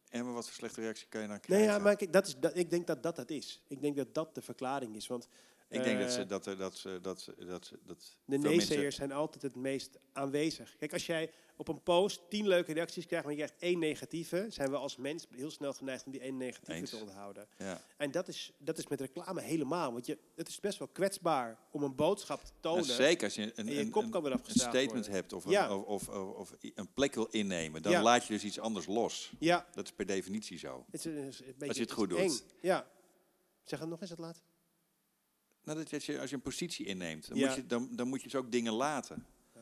En 0.09 0.33
wat 0.33 0.45
voor 0.45 0.53
slechte 0.53 0.81
reactie 0.81 1.07
kan 1.07 1.21
je 1.21 1.27
dan 1.27 1.35
Nee, 1.35 1.45
krijgen? 1.45 1.67
ja, 1.67 1.77
maar 1.79 1.95
kijk, 1.95 2.13
dat 2.13 2.27
is, 2.27 2.35
dat, 2.39 2.57
ik 2.57 2.69
denk 2.69 2.87
dat 2.87 3.03
dat 3.03 3.17
het 3.17 3.31
is. 3.31 3.61
Ik 3.67 3.81
denk 3.81 3.95
dat 3.95 4.13
dat 4.13 4.35
de 4.35 4.41
verklaring 4.41 4.95
is. 4.95 5.07
Want 5.07 5.27
Ik 5.69 5.83
denk 5.83 5.99
dat 5.99 6.07
eh, 6.07 6.13
ze 6.15 6.25
dat, 6.25 6.45
er- 6.45 6.57
dat, 6.57 6.81
dat, 6.83 7.01
dat, 7.01 7.65
ze- 7.65 7.79
dat 7.85 8.17
De 8.25 8.91
zijn 8.91 9.11
altijd 9.11 9.41
het 9.43 9.55
meest 9.55 9.99
aanwezig. 10.13 10.75
Kijk, 10.77 10.93
als 10.93 11.05
jij 11.05 11.31
op 11.57 11.67
een 11.67 11.83
post 11.83 12.21
tien 12.29 12.47
leuke 12.47 12.73
reacties 12.73 13.05
krijgt, 13.05 13.25
maar 13.25 13.33
je 13.35 13.39
krijgt 13.43 13.61
één 13.61 13.79
negatieve, 13.79 14.45
zijn 14.49 14.69
we 14.69 14.75
als 14.77 14.95
mens 14.97 15.27
heel 15.35 15.51
snel 15.51 15.73
geneigd 15.73 16.05
om 16.05 16.11
die 16.11 16.21
één 16.21 16.37
negatieve 16.37 16.79
Eens. 16.79 16.89
te 16.89 16.95
onthouden. 16.97 17.47
Ja. 17.57 17.81
En 17.97 18.11
dat 18.11 18.27
is, 18.27 18.51
dat 18.57 18.77
is 18.77 18.87
met 18.87 18.99
reclame 19.01 19.41
helemaal. 19.41 19.91
Want 19.93 20.05
je, 20.05 20.17
het 20.35 20.47
is 20.47 20.59
best 20.59 20.77
wel 20.79 20.87
kwetsbaar 20.87 21.59
om 21.71 21.83
een 21.83 21.95
boodschap 21.95 22.43
te 22.43 22.51
Nou, 22.61 22.77
tonen. 22.79 22.95
zeker 22.95 23.23
als 23.23 23.35
je 23.35 23.51
een, 23.55 23.65
je 23.65 23.79
een, 23.79 23.89
kop 23.89 24.11
kan 24.11 24.25
een 24.25 24.39
statement 24.45 24.91
worden. 24.91 25.11
hebt 25.11 25.33
of 25.33 25.45
een, 25.45 25.51
Ja. 25.51 25.75
of, 25.77 25.85
of, 25.85 26.07
of, 26.09 26.35
of 26.35 26.55
i- 26.63 26.71
een 26.75 26.93
plek 26.93 27.15
wil 27.15 27.27
innemen, 27.31 27.81
dan 27.81 27.91
Ja. 27.91 28.01
laat 28.01 28.25
je 28.25 28.33
dus 28.33 28.43
iets 28.43 28.59
anders 28.59 28.85
los. 28.85 29.31
Ja, 29.39 29.67
Dat 29.73 29.85
is 29.85 29.91
per 29.91 30.05
definitie 30.05 30.57
zo. 30.57 30.85
het 30.91 31.05
is, 31.05 31.05
een- 31.05 31.53
beetje, 31.57 31.75
je 31.75 31.81
het 31.81 31.91
goed 31.91 32.09
doet. 32.09 32.19
eng. 32.19 32.39
Ja. 32.61 32.87
Zeg 33.63 33.79
het 33.79 33.89
nog 33.89 34.01
eens, 34.01 34.09
het 34.09 34.19
laat. 34.19 34.41
Nou, 35.65 35.77
dat, 35.77 35.89
dat 35.89 36.03
je, 36.03 36.19
als 36.19 36.29
je 36.29 36.35
een 36.35 36.41
positie 36.41 36.85
inneemt, 36.85 37.27
dan, 37.27 37.37
Ja. 37.37 37.47
moet 37.47 37.55
je, 37.55 37.65
dan, 37.65 37.89
dan 37.95 38.07
moet 38.07 38.21
je 38.21 38.27
dus 38.27 38.35
ook 38.39 38.51
dingen 38.51 38.73
laten. 38.73 39.25
Ah. 39.55 39.61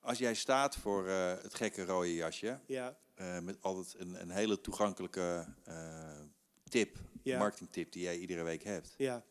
Als 0.00 0.18
jij 0.18 0.34
staat 0.34 0.76
voor 0.76 1.08
eh, 1.08 1.42
het 1.42 1.54
gekke 1.54 1.84
rode 1.84 2.14
jasje, 2.14 2.60
Ja, 2.66 2.98
eh, 3.14 3.38
met 3.40 3.62
altijd 3.62 3.94
een, 3.98 4.20
een 4.20 4.30
hele 4.30 4.60
toegankelijke 4.60 5.46
eh, 5.64 6.20
tip, 6.68 6.96
Ja. 7.22 7.38
marketingtip 7.38 7.92
die 7.92 8.02
jij 8.02 8.18
iedere 8.18 8.42
week 8.42 8.62
hebt, 8.62 8.94
ja, 8.96 9.24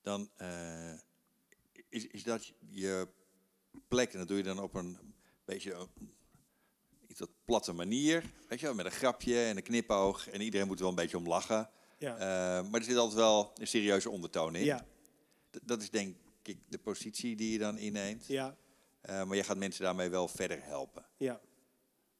dan 0.00 0.30
is, 1.88 2.06
is 2.06 2.22
dat 2.22 2.52
je 2.68 3.08
plek. 3.88 4.12
En 4.12 4.18
dat 4.18 4.28
doe 4.28 4.36
je 4.36 4.42
dan 4.42 4.60
op 4.60 4.74
een 4.74 4.98
beetje 5.44 5.88
iets 7.06 7.20
wat 7.20 7.30
platte 7.44 7.72
manier. 7.72 8.24
Weet 8.48 8.60
je 8.60 8.66
wel, 8.66 8.74
met 8.74 8.84
een 8.84 8.90
grapje 8.90 9.42
en 9.44 9.56
een 9.56 9.62
knipoog. 9.62 10.28
En 10.28 10.40
iedereen 10.40 10.66
moet 10.66 10.76
er 10.76 10.82
wel 10.82 10.90
een 10.90 10.96
beetje 10.98 11.18
om 11.18 11.26
lachen. 11.28 11.70
Ja, 12.00 12.14
Eh, 12.16 12.68
maar 12.70 12.80
er 12.80 12.86
zit 12.86 12.96
altijd 12.96 13.18
wel 13.18 13.52
een 13.54 13.66
serieuze 13.66 14.10
ondertoon 14.10 14.54
in. 14.54 14.64
ja, 14.64 14.84
dat 15.62 15.82
is 15.82 15.90
denk 15.90 16.16
ik 16.42 16.58
de 16.68 16.78
positie 16.78 17.36
die 17.36 17.52
je 17.52 17.58
dan 17.58 17.78
inneemt. 17.78 18.26
ja, 18.26 18.56
Eh, 19.00 19.24
maar 19.24 19.36
je 19.36 19.42
gaat 19.42 19.56
mensen 19.56 19.84
daarmee 19.84 20.08
wel 20.08 20.28
verder 20.28 20.62
helpen. 20.62 21.04
ja, 21.16 21.40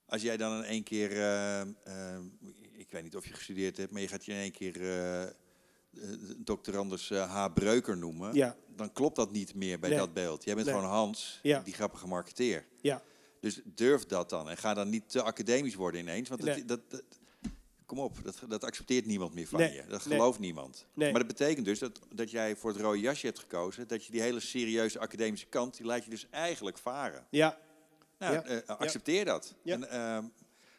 Als 0.07 0.22
jij 0.22 0.37
dan 0.37 0.57
in 0.57 0.64
één 0.64 0.83
keer, 0.83 1.11
eh, 1.22 2.18
ik 2.72 2.91
weet 2.91 3.03
niet 3.03 3.16
of 3.16 3.26
je 3.26 3.33
gestudeerd 3.35 3.76
hebt, 3.76 3.91
maar 3.93 4.01
je 4.01 4.09
gaat 4.09 4.24
je 4.24 4.33
in 4.33 4.39
één 4.39 4.53
keer 4.53 4.74
dokter 6.37 6.76
Anders 6.78 7.11
eh, 7.11 7.35
H. 7.35 7.53
Breuker 7.55 7.97
noemen, 7.97 8.35
ja, 8.35 8.57
dan 8.76 8.93
klopt 8.93 9.16
dat 9.16 9.31
niet 9.33 9.55
meer 9.55 9.78
bij 9.78 9.91
Nee. 9.91 9.99
dat 9.99 10.12
beeld. 10.14 10.45
Jij 10.45 10.55
bent 10.55 10.66
Nee. 10.66 10.74
gewoon 10.76 10.91
Hans, 10.91 11.39
Ja. 11.43 11.61
die 11.61 11.74
grappige 11.74 12.07
marketeer. 12.07 12.66
ja. 12.81 13.03
Dus 13.41 13.61
durf 13.64 14.05
dat 14.07 14.31
dan 14.31 14.49
en 14.51 14.57
ga 14.57 14.74
dan 14.74 14.89
niet 14.89 15.09
te 15.09 15.22
academisch 15.22 15.74
worden 15.74 16.01
ineens, 16.01 16.28
want 16.28 16.43
Nee. 16.43 16.64
dat, 16.64 16.91
dat- 16.91 17.03
kom 17.91 17.99
op, 17.99 18.16
dat, 18.24 18.41
dat 18.49 18.64
accepteert 18.64 19.07
niemand 19.07 19.34
meer 19.34 19.47
van 19.47 19.59
Nee. 19.61 19.72
je. 19.72 19.84
Dat 19.88 20.05
Nee. 20.07 20.16
gelooft 20.18 20.38
niemand. 20.38 20.86
Nee. 20.95 21.11
Maar 21.12 21.18
dat 21.26 21.36
betekent 21.36 21.64
dus 21.66 21.78
dat, 21.78 22.01
dat 22.14 22.30
jij 22.30 22.57
voor 22.57 22.70
het 22.70 22.80
rode 22.80 23.01
jasje 23.01 23.26
hebt 23.26 23.38
gekozen, 23.38 23.88
dat 23.88 24.05
je 24.05 24.12
die 24.12 24.20
hele 24.20 24.41
serieuze 24.41 24.99
academische 24.99 25.47
kant, 25.47 25.76
die 25.76 25.86
laat 25.86 26.05
je 26.05 26.11
dus 26.11 26.26
eigenlijk 26.30 26.78
varen. 26.78 27.26
Ja, 27.30 27.59
Nou, 28.18 28.34
Ja. 28.34 28.43
eh, 28.45 28.76
accepteer 28.78 29.24
dat. 29.24 29.55
Ja. 29.62 29.74
En, 29.74 29.91
ehm, 29.91 30.24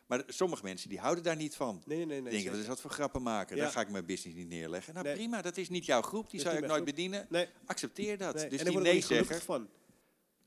maar 0.05 0.23
sommige 0.27 0.63
mensen 0.63 0.89
die 0.89 0.99
houden 0.99 1.23
daar 1.23 1.35
niet 1.35 1.55
van. 1.55 1.81
nee, 1.85 2.05
nee, 2.05 2.21
nee. 2.21 2.31
denken, 2.31 2.51
wat 2.51 2.59
is 2.59 2.65
dat 2.67 2.81
voor 2.81 2.91
grappen 2.91 3.21
maken? 3.21 3.55
Ja. 3.55 3.61
Daar 3.63 3.71
ga 3.71 3.81
ik 3.81 3.89
mijn 3.89 4.05
business 4.05 4.37
niet 4.37 4.47
neerleggen. 4.49 4.93
Nou 4.93 5.05
Nee. 5.05 5.15
prima, 5.15 5.41
dat 5.41 5.57
is 5.57 5.69
niet 5.69 5.85
jouw 5.85 6.01
groep. 6.01 6.29
Die 6.29 6.39
zou 6.39 6.57
ik 6.57 6.65
nooit 6.67 6.83
bedienen. 6.85 7.25
Nee, 7.29 7.47
Accepteer 7.65 8.17
dat. 8.17 8.35
nee. 8.35 8.49
Dus 8.49 8.59
en 8.59 8.65
die 8.69 8.79
nee 8.79 9.01
zeggen, 9.01 9.41
van. 9.41 9.69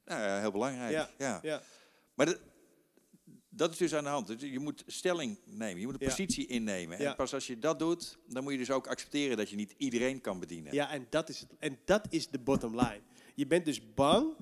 nou, 0.05 0.41
heel 0.41 0.51
belangrijk. 0.51 0.93
Ja. 0.93 1.11
Ja. 1.19 1.39
Ja, 1.43 1.63
Maar 2.15 2.27
dat, 2.27 2.39
dat 3.57 3.73
is 3.73 3.77
dus 3.77 3.95
aan 3.95 4.05
de 4.05 4.11
hand. 4.11 4.27
Dus 4.27 4.41
je 4.51 4.59
moet 4.59 4.83
stelling 4.87 5.39
nemen. 5.45 5.81
Je 5.81 5.87
moet 5.87 5.95
een 5.95 6.01
Ja. 6.01 6.09
positie 6.09 6.47
innemen. 6.47 6.99
Ja. 7.01 7.11
En 7.11 7.17
pas 7.17 7.35
als 7.35 7.47
je 7.47 7.59
dat 7.59 7.79
doet, 7.79 8.19
dan 8.29 8.43
moet 8.43 8.53
je 8.53 8.59
dus 8.59 8.71
ook 8.71 8.87
accepteren 8.87 9.37
dat 9.37 9.51
je 9.51 9.57
niet 9.57 9.75
iedereen 9.77 10.21
kan 10.21 10.41
bedienen. 10.41 10.75
ja 10.75 10.91
en, 10.91 11.07
dat 11.11 11.29
is 11.29 11.41
het, 11.41 11.51
en 11.59 11.79
dat 11.85 12.07
is 12.11 12.29
de 12.29 12.39
bottom 12.39 12.75
line. 12.77 13.01
Je 13.35 13.47
bent 13.47 13.65
dus 13.65 13.95
bang 13.95 14.37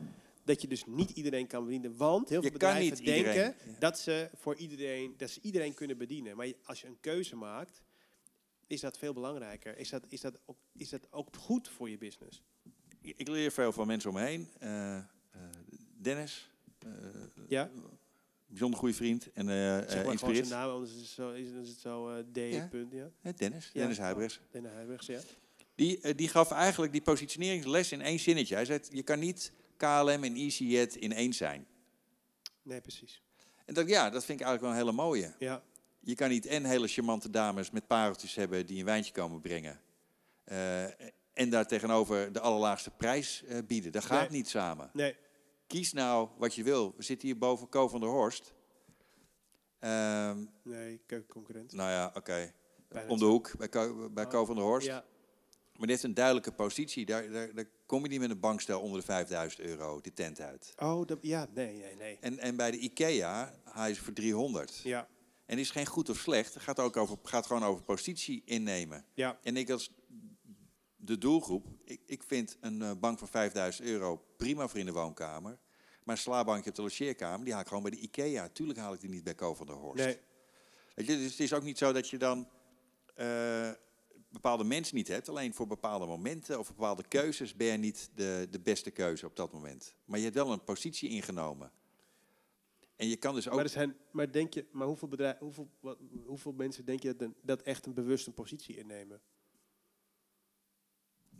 dat 0.45 0.61
je 0.63 0.69
dus 0.69 0.87
niet 0.87 1.11
iedereen 1.11 1.47
kan 1.47 1.65
bedienen. 1.65 1.97
Want 1.97 2.29
heel 2.29 2.43
veel 2.43 2.53
Je 2.53 2.59
kan 2.59 2.69
bedrijven 2.75 3.05
denken 3.05 3.35
ja. 3.73 3.79
dat 3.79 3.99
ze 3.99 4.31
voor 4.35 4.57
iedereen, 4.57 5.15
dat 5.17 5.31
ze 5.31 5.39
iedereen 5.43 5.75
kunnen 5.75 5.99
bedienen. 5.99 6.37
Maar 6.37 6.53
als 6.65 6.81
je 6.81 6.87
een 6.87 7.01
keuze 7.01 7.37
maakt, 7.37 7.83
is 8.67 8.81
dat 8.81 8.99
veel 8.99 9.13
belangrijker. 9.13 9.79
Is 9.79 9.89
dat, 9.89 10.05
is 10.09 10.21
dat, 10.21 10.41
ook, 10.45 10.57
is 10.77 10.89
dat 10.89 11.13
ook 11.13 11.37
goed 11.37 11.69
voor 11.69 11.91
je 11.91 11.99
business? 11.99 12.43
Ik 13.01 13.15
ik 13.17 13.29
leer 13.29 13.53
veel 13.53 13.73
van 13.73 13.87
mensen 13.87 14.11
om 14.11 14.17
me 14.17 14.23
heen. 14.23 14.49
Eh, 14.59 14.97
eh, 14.97 15.05
Dennis, 16.01 16.51
eh, 16.79 16.89
Ja? 17.49 17.71
Bijzonder 18.53 18.79
goede 18.79 18.95
vriend 18.95 19.33
en 19.33 19.49
eh 19.49 19.55
Zeg 19.55 19.95
eh, 19.95 20.03
maar 20.03 20.13
inspireert. 20.13 20.47
zijn 20.47 20.61
naam, 20.61 20.71
anders 20.71 20.93
is 20.93 20.99
het 21.01 21.09
zo, 21.09 21.31
is, 21.31 21.49
is 21.63 21.69
het 21.69 21.79
zo 21.79 22.09
eh, 22.11 22.19
D. 22.33 22.37
Ja. 22.55 22.67
Punt, 22.71 22.93
ja. 22.93 23.33
Dennis, 23.37 23.65
Ja. 23.73 23.81
Dennis 23.81 23.99
Huibrechts. 23.99 24.41
Den 24.51 24.65
Huibrechts, 24.75 25.07
ja. 25.07 25.19
Die, 25.75 26.15
die 26.15 26.29
gaf 26.29 26.51
eigenlijk 26.51 26.93
die 26.93 27.03
positioneringsles 27.03 27.93
in 27.93 28.01
één 28.01 28.19
zinnetje. 28.19 28.55
Hij 28.55 28.65
zei, 28.65 28.81
je 28.91 29.03
kan 29.03 29.19
niet 29.19 29.53
KLM 29.77 30.25
en 30.25 30.35
EasyJet 30.35 30.97
in 30.97 31.13
één 31.13 31.33
zijn. 31.33 31.67
Nee, 32.63 32.81
precies. 32.81 33.23
En 33.67 33.75
dat, 33.75 33.89
ja, 33.89 34.11
dat 34.11 34.25
vind 34.25 34.41
ik 34.41 34.47
eigenlijk 34.47 34.61
wel 34.61 34.71
een 34.71 34.77
hele 34.77 35.03
mooie. 35.07 35.33
Ja, 35.39 35.63
Je 36.01 36.15
kan 36.15 36.29
niet 36.29 36.47
en 36.47 36.65
hele 36.65 36.89
charmante 36.89 37.31
dames 37.31 37.71
met 37.71 37.87
pareltjes 37.87 38.35
hebben 38.35 38.67
die 38.67 38.79
een 38.79 38.85
wijntje 38.85 39.13
komen 39.13 39.41
brengen. 39.41 39.81
eh, 40.45 40.85
en 41.33 41.51
daar 41.51 41.67
tegenover 41.67 42.33
de 42.33 42.41
allerlaagste 42.41 42.91
prijs 42.91 43.45
eh, 43.45 43.59
bieden. 43.67 43.93
Dat 43.93 44.05
gaat 44.05 44.29
Nee. 44.31 44.39
niet 44.39 44.49
samen. 44.49 44.91
nee, 44.93 45.17
Kies 45.73 45.93
nou 45.93 46.29
wat 46.39 46.55
je 46.55 46.63
wil. 46.63 46.95
We 46.97 47.03
zitten 47.03 47.29
hier 47.29 47.39
boven 47.39 47.69
Co 47.69 47.89
van 47.89 48.01
der 48.01 48.09
Horst. 48.09 48.55
Ehm, 49.79 50.45
nee, 50.63 51.01
keukenconcurrent. 51.07 51.73
nou 51.73 51.91
ja, 51.91 52.13
oké. 52.15 52.53
Om 53.09 53.19
de 53.19 53.25
hoek 53.25 53.57
bij 53.57 53.69
Co, 53.69 54.11
bij 54.11 54.27
Co 54.27 54.45
van 54.45 54.55
der 54.55 54.65
Horst. 54.65 54.87
Ja, 54.87 55.05
Maar 55.73 55.81
die 55.81 55.91
heeft 55.91 56.03
een 56.03 56.15
duidelijke 56.15 56.53
positie. 56.53 57.07
Daar, 57.07 57.31
daar, 57.31 57.55
daar 57.55 57.67
kom 57.87 58.03
je 58.03 58.09
niet 58.09 58.21
met 58.21 58.31
een 58.31 58.41
bankstel 58.41 58.81
onder 58.81 59.01
de 59.01 59.07
5000 59.07 59.63
euro 59.63 60.01
de 60.01 60.13
tent 60.13 60.41
uit. 60.41 60.73
oh, 60.77 61.07
dat, 61.07 61.19
ja, 61.21 61.49
nee, 61.55 61.77
nee, 61.77 61.97
nee. 61.97 62.19
En, 62.21 62.39
en 62.39 62.57
bij 62.57 62.71
de 62.71 62.79
IKEA, 62.79 63.55
hij 63.65 63.91
is 63.91 63.99
voor 63.99 64.13
300. 64.13 64.81
Ja, 64.83 65.09
En 65.47 65.59
is 65.59 65.71
geen 65.71 65.87
goed 65.87 66.09
of 66.09 66.17
slecht. 66.17 66.55
Het 66.55 66.63
gaat, 66.63 66.79
ook 66.79 66.97
over, 66.97 67.19
gaat 67.23 67.47
gewoon 67.47 67.65
over 67.65 67.83
positie 67.83 68.43
innemen. 68.45 69.05
ja, 69.15 69.39
En 69.43 69.57
ik 69.57 69.71
als 69.71 69.91
de 70.97 71.19
doelgroep, 71.19 71.67
ik, 71.85 72.01
ik 72.07 72.23
vind 72.23 72.57
een 72.61 72.83
eh, 72.83 72.91
bank 73.01 73.19
van 73.19 73.29
5000 73.29 73.87
euro 73.89 74.25
prima 74.37 74.69
voor 74.69 74.79
in 74.79 74.87
de 74.87 74.93
woonkamer. 74.93 75.59
Maar 76.05 76.15
een 76.17 76.23
slaapbankje 76.23 76.71
op 76.71 76.77
de 76.77 76.83
logeerkamer, 76.83 77.45
die 77.45 77.53
haal 77.53 77.63
ik 77.63 77.69
gewoon 77.69 77.83
bij 77.83 77.91
de 77.93 77.99
IKEA. 77.99 78.49
Tuurlijk 78.49 78.79
haal 78.79 78.93
ik 78.95 79.01
die 79.01 79.11
niet 79.11 79.25
bij 79.25 79.35
Co 79.35 79.55
van 79.55 79.67
der 79.67 79.75
Horst. 79.77 80.05
nee, 80.05 80.19
Weet 80.95 81.07
je, 81.07 81.17
dus 81.17 81.31
het 81.31 81.41
is 81.41 81.53
ook 81.53 81.63
niet 81.63 81.79
zo 81.79 81.93
dat 81.93 82.09
je 82.09 82.19
dan 82.19 82.49
eh, 83.15 83.71
bepaalde 84.29 84.65
mensen 84.65 84.97
niet 84.97 85.09
hebt. 85.09 85.29
Alleen 85.29 85.55
voor 85.55 85.67
bepaalde 85.67 86.07
momenten 86.07 86.59
of 86.59 86.69
bepaalde 86.69 87.09
keuzes 87.09 87.55
ben 87.57 87.67
je 87.67 87.77
niet 87.77 88.11
de, 88.15 88.47
de 88.51 88.61
beste 88.61 88.91
keuze 88.91 89.27
op 89.27 89.37
dat 89.37 89.53
moment. 89.53 89.95
Maar 90.05 90.19
je 90.19 90.25
hebt 90.25 90.37
wel 90.37 90.53
een 90.53 90.65
positie 90.65 91.09
ingenomen. 91.09 91.73
En 92.97 93.09
je 93.09 93.17
kan 93.17 93.35
dus 93.35 93.49
ook... 93.49 93.55
Maar, 93.57 93.69
zijn, 93.69 93.97
maar 94.11 94.33
denk 94.33 94.55
je, 94.55 94.67
maar 94.73 94.87
hoeveel, 94.87 95.09
bedrijf, 95.09 95.39
hoeveel, 95.39 95.71
wat, 95.81 95.99
hoeveel 96.25 96.53
mensen 96.53 96.85
denk 96.85 97.03
je 97.03 97.13
dat, 97.17 97.21
een- 97.29 97.37
dat 97.43 97.63
echt 97.63 97.87
een 97.87 97.95
bewuste 97.95 98.31
positie 98.33 98.77
innemen? 98.77 99.21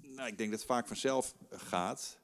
Nou, 0.01 0.29
ik 0.29 0.39
denk 0.39 0.51
dat 0.51 0.59
het 0.59 0.69
vaak 0.69 0.87
vanzelf 0.87 1.35
gaat. 1.51 2.19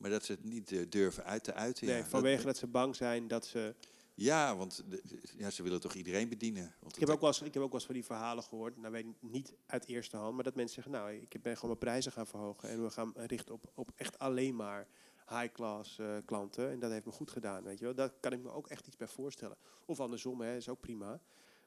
Maar 0.00 0.10
dat 0.10 0.24
ze 0.24 0.32
het 0.32 0.44
niet 0.44 0.72
eh, 0.72 0.86
durven 0.88 1.24
uit 1.24 1.44
te 1.44 1.54
uiten. 1.54 1.86
Nee, 1.86 1.96
ja. 1.96 2.04
vanwege 2.04 2.36
Dat- 2.36 2.44
dat, 2.46 2.56
ze 2.56 2.66
bang 2.66 2.96
zijn 2.96 3.28
dat 3.28 3.46
ze. 3.46 3.74
ja, 4.14 4.56
want 4.56 4.82
de- 4.90 5.02
ja, 5.36 5.50
ze 5.50 5.62
willen 5.62 5.80
toch 5.80 5.94
iedereen 5.94 6.28
bedienen. 6.28 6.74
Want 6.80 6.94
Ik 6.94 7.00
heb, 7.00 7.08
ook 7.10 7.20
wel 7.20 7.28
eens, 7.28 7.40
ik 7.42 7.54
heb 7.54 7.62
ook 7.62 7.70
wel 7.70 7.78
eens 7.78 7.84
van 7.86 7.94
die 7.94 8.04
verhalen 8.04 8.44
gehoord, 8.44 8.76
nou 8.76 8.92
weet 8.92 9.04
ik 9.06 9.30
niet 9.30 9.54
uit 9.66 9.86
eerste 9.86 10.16
hand, 10.16 10.34
maar 10.34 10.44
dat 10.44 10.54
mensen 10.54 10.74
zeggen, 10.74 10.92
nou, 10.92 11.12
ik 11.28 11.42
ben 11.42 11.54
gewoon 11.54 11.70
mijn 11.70 11.78
prijzen 11.78 12.12
gaan 12.12 12.26
verhogen 12.26 12.68
en 12.68 12.82
we 12.82 12.90
gaan 12.90 13.12
richten 13.16 13.54
op, 13.54 13.70
op 13.74 13.90
echt 13.96 14.18
alleen 14.18 14.56
maar 14.56 14.86
high-class 15.28 15.98
eh, 15.98 16.16
klanten. 16.24 16.70
En 16.70 16.78
dat 16.78 16.90
heeft 16.90 17.04
me 17.06 17.12
goed 17.12 17.30
gedaan, 17.30 17.62
weet 17.62 17.78
je 17.78 17.84
wel. 17.84 17.94
Daar 17.94 18.10
kan 18.20 18.32
ik 18.32 18.42
me 18.42 18.50
ook 18.50 18.68
echt 18.68 18.86
iets 18.86 18.96
bij 18.96 19.08
voorstellen. 19.08 19.56
Of 19.84 20.00
andersom, 20.00 20.40
hè, 20.40 20.56
is 20.56 20.68
ook 20.68 20.80
prima. 20.80 21.20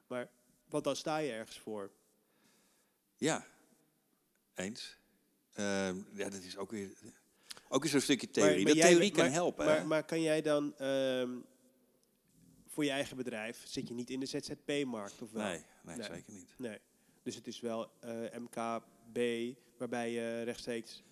Maar, 0.06 0.30
want 0.68 0.84
dan 0.84 0.96
sta 0.96 1.16
je 1.18 1.32
ergens 1.32 1.58
voor. 1.58 1.90
Ja, 3.16 3.46
eens. 4.54 4.98
Ehm, 5.52 5.96
ja, 6.14 6.28
dat 6.30 6.42
is 6.42 6.56
ook 6.56 6.70
weer, 6.70 6.90
ook 7.74 7.82
weer 7.82 7.90
zo'n 7.90 8.00
stukje 8.00 8.30
theorie. 8.30 8.56
maar 8.56 8.64
dat 8.64 8.76
jij- 8.76 8.88
theorie 8.90 9.10
kan 9.10 9.26
helpen. 9.26 9.64
Maar, 9.66 9.86
maar 9.86 10.04
kan 10.04 10.20
jij 10.22 10.42
dan 10.42 10.76
ehm, 10.78 11.30
voor 12.66 12.84
je 12.84 12.90
eigen 12.90 13.16
bedrijf, 13.16 13.62
zit 13.66 13.88
je 13.88 13.94
niet 13.94 14.10
in 14.10 14.20
de 14.20 14.26
ZZP-markt 14.26 15.22
of 15.22 15.32
wel? 15.32 15.42
nee, 15.42 15.64
nee, 15.82 15.96
Nee. 15.96 16.06
zeker 16.06 16.32
niet. 16.32 16.54
Nee. 16.58 16.78
Dus 17.22 17.34
het 17.34 17.46
is 17.46 17.60
wel 17.60 17.90
eh, 18.00 18.10
MKB, 18.38 19.18
waarbij 19.78 20.10
je 20.12 20.42
rechtstreeks 20.42 21.02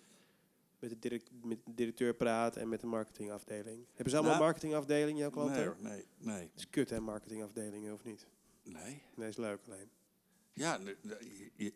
met 0.79 0.89
de, 0.89 0.99
direct, 0.99 1.29
met 1.43 1.57
de 1.65 1.73
directeur 1.73 2.13
praat 2.13 2.55
en 2.57 2.69
met 2.69 2.79
de 2.81 2.87
marketingafdeling. 2.87 3.85
Hebben 3.93 4.09
ze 4.09 4.17
allemaal 4.17 4.23
Nou, 4.23 4.35
een 4.35 4.49
marketingafdeling, 4.51 5.17
jouw 5.19 5.29
klanten? 5.29 5.75
Nee, 5.79 5.91
nee, 5.91 6.05
nee, 6.17 6.41
Het 6.41 6.51
is 6.55 6.69
kut, 6.69 6.89
hè, 6.89 6.99
marketingafdelingen, 6.99 7.93
of 7.93 8.03
niet? 8.03 8.27
nee. 8.63 9.01
Nee, 9.15 9.27
is 9.29 9.37
leuk 9.37 9.59
alleen. 9.67 9.89
Ja, 10.53 10.79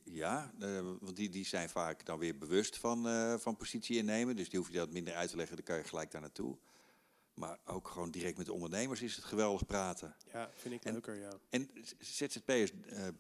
ja 0.04 0.54
eh, 0.60 0.82
want 1.00 1.16
die, 1.16 1.30
die 1.30 1.46
zijn 1.46 1.70
vaak 1.70 2.06
dan 2.06 2.20
weer 2.20 2.38
bewust 2.38 2.78
van, 2.78 3.08
eh, 3.08 3.38
van 3.38 3.56
positie 3.56 3.98
innemen. 3.98 4.36
Dus 4.36 4.50
die 4.50 4.60
hoef 4.60 4.68
je 4.70 4.78
dat 4.78 4.92
minder 4.92 5.14
uit 5.14 5.30
te 5.30 5.36
leggen, 5.36 5.56
dan 5.56 5.66
kan 5.66 5.78
je 5.78 5.84
gelijk 5.84 6.12
daar 6.12 6.22
naartoe. 6.22 6.58
Maar 7.34 7.60
ook 7.66 7.88
gewoon 7.88 8.12
direct 8.12 8.38
met 8.38 8.46
de 8.46 8.54
ondernemers 8.54 9.02
is 9.02 9.16
het 9.16 9.26
geweldig 9.26 9.66
praten. 9.66 10.16
Ja, 10.34 10.50
vind 10.54 10.74
ik 10.74 10.84
En- 10.84 10.92
leuker, 10.94 11.16
ja. 11.16 11.32
En 11.50 11.70
ZZP'ers 12.00 12.72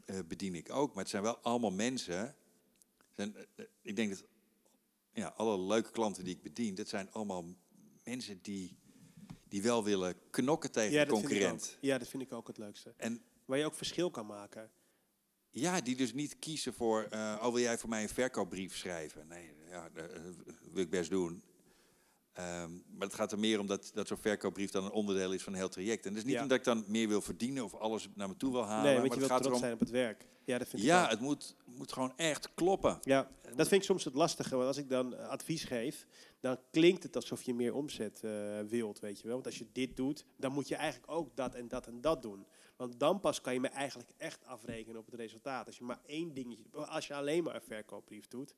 eh, 0.05 0.19
bedien 0.27 0.55
ik 0.55 0.71
ook, 0.71 0.93
maar 0.93 1.03
het 1.03 1.11
zijn 1.11 1.23
wel 1.23 1.37
allemaal 1.37 1.71
mensen. 1.71 2.35
Zijn, 3.15 3.35
ik 3.81 3.95
denk 3.95 4.09
dat 4.09 4.23
ja, 5.13 5.27
alle 5.27 5.59
leuke 5.59 5.91
klanten 5.91 6.23
die 6.23 6.35
ik 6.35 6.41
bedien, 6.41 6.75
dat 6.75 6.87
zijn 6.87 7.11
allemaal 7.11 7.45
mensen 8.03 8.39
die, 8.41 8.77
die 9.47 9.61
wel 9.61 9.83
willen 9.83 10.15
knokken 10.29 10.71
tegen 10.71 10.93
Ja 10.93 11.05
de 11.05 11.11
concurrent. 11.11 11.77
ja, 11.81 11.97
dat 11.97 12.07
vind 12.07 12.23
ik 12.23 12.33
ook 12.33 12.47
het 12.47 12.57
leukste. 12.57 12.93
En 12.97 13.21
Waar 13.45 13.57
je 13.57 13.65
ook 13.65 13.75
verschil 13.75 14.11
kan 14.11 14.25
maken. 14.25 14.71
Ja, 15.51 15.81
die 15.81 15.95
dus 15.95 16.13
niet 16.13 16.39
kiezen 16.39 16.73
voor, 16.73 17.07
eh 17.09 17.35
oh 17.41 17.53
wil 17.53 17.59
jij 17.59 17.77
voor 17.77 17.89
mij 17.89 18.01
een 18.01 18.09
verkoopbrief 18.09 18.75
schrijven? 18.77 19.27
Nee, 19.27 19.49
ja, 19.69 19.89
dat 19.93 20.09
eh, 20.11 20.21
wil 20.71 20.83
ik 20.83 20.89
best 20.89 21.09
doen. 21.09 21.43
Ehm, 22.33 22.71
maar 22.73 23.07
het 23.07 23.13
gaat 23.13 23.31
er 23.31 23.39
meer 23.39 23.59
om 23.59 23.67
dat, 23.67 23.91
dat 23.93 24.07
zo'n 24.07 24.17
verkoopbrief 24.17 24.71
dan 24.71 24.85
een 24.85 24.91
onderdeel 24.91 25.31
is 25.31 25.43
van 25.43 25.53
een 25.53 25.59
heel 25.59 25.69
traject. 25.69 26.05
En 26.05 26.09
dat 26.09 26.17
is 26.19 26.25
niet 26.25 26.35
Ja. 26.35 26.41
omdat 26.41 26.57
ik 26.57 26.63
dan 26.63 26.83
meer 26.87 27.07
wil 27.07 27.21
verdienen 27.21 27.63
of 27.63 27.73
alles 27.73 28.09
naar 28.15 28.27
me 28.27 28.37
toe 28.37 28.51
wil 28.51 28.65
halen. 28.65 28.83
nee, 28.83 28.95
want 28.97 29.07
maar 29.07 29.13
je 29.13 29.19
wilt 29.19 29.31
gaat 29.31 29.41
trots 29.41 29.47
erom, 29.47 29.59
zijn 29.59 29.73
op 29.73 29.79
het 29.79 29.89
werk. 29.89 30.25
Ja, 30.45 30.57
dat 30.57 30.67
vind 30.67 30.81
ik 30.81 30.87
ja, 30.87 31.07
het 31.07 31.19
moet, 31.19 31.55
moet 31.65 31.93
gewoon 31.93 32.13
echt 32.17 32.53
kloppen. 32.53 32.97
Ja, 33.01 33.29
dat 33.55 33.67
vind 33.67 33.81
ik 33.81 33.83
soms 33.83 34.03
het 34.03 34.13
lastige. 34.13 34.55
Want 34.55 34.67
als 34.67 34.77
ik 34.77 34.89
dan 34.89 35.15
eh, 35.15 35.27
advies 35.27 35.63
geef, 35.63 36.07
dan 36.39 36.57
klinkt 36.71 37.03
het 37.03 37.15
alsof 37.15 37.41
je 37.41 37.53
meer 37.53 37.73
omzet 37.73 38.23
eh, 38.23 38.31
wilt, 38.67 38.99
weet 38.99 39.17
je 39.17 39.23
wel. 39.23 39.33
Want 39.33 39.45
als 39.45 39.57
je 39.57 39.67
dit 39.71 39.95
doet, 39.95 40.25
dan 40.37 40.51
moet 40.51 40.67
je 40.67 40.75
eigenlijk 40.75 41.11
ook 41.11 41.35
dat 41.35 41.55
en 41.55 41.67
dat 41.67 41.87
en 41.87 42.01
dat 42.01 42.21
doen. 42.21 42.45
Want 42.77 42.99
dan 42.99 43.19
pas 43.19 43.41
kan 43.41 43.53
je 43.53 43.59
me 43.59 43.67
eigenlijk 43.67 44.09
echt 44.17 44.45
afrekenen 44.45 44.99
op 44.99 45.05
het 45.05 45.15
resultaat. 45.15 45.65
Als 45.67 45.77
je 45.77 45.83
maar 45.83 45.99
één 46.05 46.33
dingetje, 46.33 46.63
als 46.85 47.07
je 47.07 47.13
alleen 47.13 47.43
maar 47.43 47.55
een 47.55 47.61
verkoopbrief 47.61 48.27
doet 48.27 48.55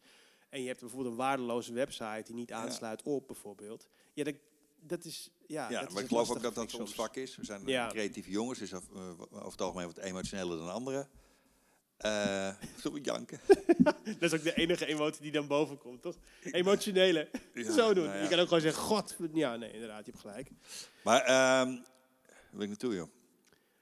en 0.50 0.62
je 0.62 0.68
hebt 0.68 0.80
bijvoorbeeld 0.80 1.12
een 1.12 1.18
waardeloze 1.18 1.74
website 1.74 2.24
die 2.26 2.36
niet 2.36 2.50
Ja. 2.50 2.56
aansluit 2.56 3.02
op, 3.04 3.28
bijvoorbeeld. 3.28 3.88
Ja, 4.14 4.24
dat, 4.24 4.36
dat 4.80 5.06
is 5.06 5.30
ja. 5.48 5.70
Ja, 5.70 5.80
dat 5.80 5.88
is 5.88 5.94
maar 5.94 6.04
ik 6.04 6.10
geloof 6.10 6.30
ook 6.30 6.42
dat 6.42 6.56
dat 6.56 6.70
soms. 6.70 6.94
vak 6.94 7.16
is. 7.16 7.36
We 7.36 7.46
zijn 7.46 7.62
Ja. 7.66 7.88
creatieve 7.88 8.30
jongens, 8.30 8.60
dus 8.60 8.74
over, 8.74 8.96
eh, 8.96 9.10
over 9.32 9.52
het 9.52 9.62
algemeen 9.62 9.86
wat 9.88 9.98
emotioneler 9.98 10.58
dan 10.58 10.72
anderen. 10.72 11.10
Eh 11.98 12.54
Zullen 12.82 12.98
we 12.98 13.04
janken? 13.04 13.40
Dat 14.20 14.22
is 14.22 14.34
ook 14.34 14.44
de 14.44 14.54
enige 14.54 14.86
emotie 14.86 15.22
die 15.22 15.32
dan 15.32 15.48
boven 15.48 15.78
komt, 15.78 16.02
toch? 16.02 16.16
Emotionele. 16.44 17.30
Ja, 17.54 17.72
Zo 17.72 17.94
doen. 17.94 18.04
nou 18.04 18.18
ja. 18.18 18.24
Je 18.24 18.30
kan 18.30 18.40
ook 18.40 18.48
gewoon 18.48 18.62
zeggen, 18.62 18.84
god. 18.84 19.16
Ja, 19.34 19.56
nee, 19.56 19.72
inderdaad, 19.74 20.06
je 20.06 20.12
hebt 20.12 20.24
gelijk. 20.24 20.50
Maar, 21.04 21.22
ehm 21.22 21.28
waar 21.28 21.78
wil 22.52 22.62
ik 22.62 22.68
naartoe, 22.68 22.96
joh? 22.96 23.10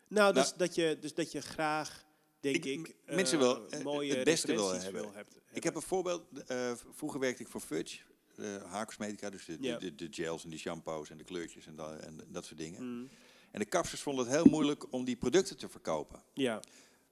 Nou, 0.08 0.34
dus, 0.34 0.46
Nou, 0.46 0.58
dat, 0.58 0.76
je, 0.76 0.98
dus 1.00 1.14
dat 1.14 1.32
je 1.32 1.42
graag, 1.42 2.06
denk 2.40 2.56
Ik- 2.56 2.66
ik, 2.66 2.96
m- 3.06 3.16
mensen 3.16 3.38
eh, 3.40 3.44
wel, 3.44 3.68
eh, 3.70 3.84
mooie 3.84 4.16
het 4.16 4.24
beste 4.24 4.48
wil 4.54 4.72
hebben. 4.74 5.02
wil 5.02 5.14
hebt- 5.14 5.36
Ik 5.52 5.64
heb 5.64 5.76
een 5.76 5.82
voorbeeld. 5.82 6.24
eh, 6.48 6.72
vroeger 6.96 7.20
werkte 7.20 7.42
ik 7.44 7.48
voor 7.50 7.62
Fudge, 7.62 8.00
de 8.36 8.62
haarcosmetica, 8.66 9.30
dus 9.30 9.46
de, 9.46 9.60
de- 9.60 9.78
de, 9.78 9.96
de 9.96 10.08
gels 10.12 10.44
en 10.44 10.50
die 10.50 10.60
shampoos 10.60 11.10
en 11.10 11.18
de 11.18 11.24
kleurtjes 11.24 11.66
en, 11.68 11.76
dat- 11.76 12.00
en 12.00 12.20
dat 12.28 12.46
soort 12.46 12.60
dingen. 12.60 12.84
Mm, 12.84 13.10
En 13.52 13.60
de 13.60 13.66
kapsters 13.66 14.02
vonden 14.02 14.26
het 14.26 14.34
heel 14.36 14.46
moeilijk 14.46 14.86
om 14.94 15.06
die 15.06 15.16
producten 15.16 15.58
te 15.58 15.70
verkopen. 15.70 16.24
ja, 16.34 16.60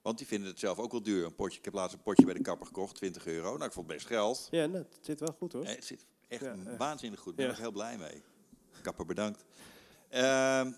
Want 0.02 0.18
die 0.18 0.26
vinden 0.26 0.48
het 0.48 0.58
zelf 0.58 0.78
ook 0.78 0.90
wel 0.92 1.02
duur. 1.02 1.24
Een 1.24 1.34
potje, 1.34 1.58
ik 1.58 1.64
heb 1.64 1.74
laatst 1.74 1.94
een 1.96 2.02
potje 2.02 2.24
bij 2.24 2.34
de 2.34 2.40
kapper 2.40 2.66
gekocht, 2.66 2.94
20 2.94 3.26
euro. 3.26 3.52
Nou, 3.52 3.64
ik 3.64 3.72
vond 3.72 3.86
het 3.86 3.96
best 3.96 4.08
geld. 4.08 4.48
ja 4.50 4.66
nou, 4.66 4.78
het 4.84 4.98
zit 5.00 5.20
wel 5.20 5.34
goed 5.38 5.52
hoor. 5.52 5.64
Eh, 5.64 5.74
het 5.74 5.84
zit 5.84 6.06
echt 6.28 6.42
Ja, 6.42 6.76
waanzinnig 6.78 7.20
goed. 7.20 7.30
Ik 7.30 7.36
ben 7.36 7.46
Ja. 7.46 7.52
er 7.52 7.58
heel 7.58 7.70
blij 7.72 7.98
mee. 7.98 8.22
Kapper, 8.82 9.06
bedankt. 9.06 9.44
Ehm, 10.08 10.72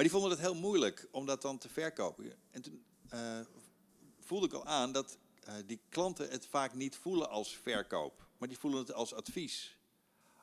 maar 0.00 0.08
die 0.08 0.18
vonden 0.18 0.38
het 0.38 0.46
heel 0.46 0.60
moeilijk 0.60 1.08
om 1.10 1.26
dat 1.26 1.42
dan 1.42 1.58
te 1.58 1.68
verkopen. 1.68 2.32
En 2.50 2.62
toen 2.62 2.84
eh, 3.08 3.38
voelde 4.20 4.46
ik 4.46 4.52
al 4.52 4.64
aan 4.66 4.92
dat 4.92 5.18
eh, 5.44 5.54
die 5.66 5.80
klanten 5.88 6.30
het 6.30 6.46
vaak 6.46 6.74
niet 6.74 6.96
voelen 6.96 7.30
als 7.30 7.56
verkoop. 7.56 8.26
Maar 8.38 8.48
die 8.48 8.58
voelen 8.58 8.80
het 8.80 8.92
als 8.92 9.14
advies. 9.14 9.76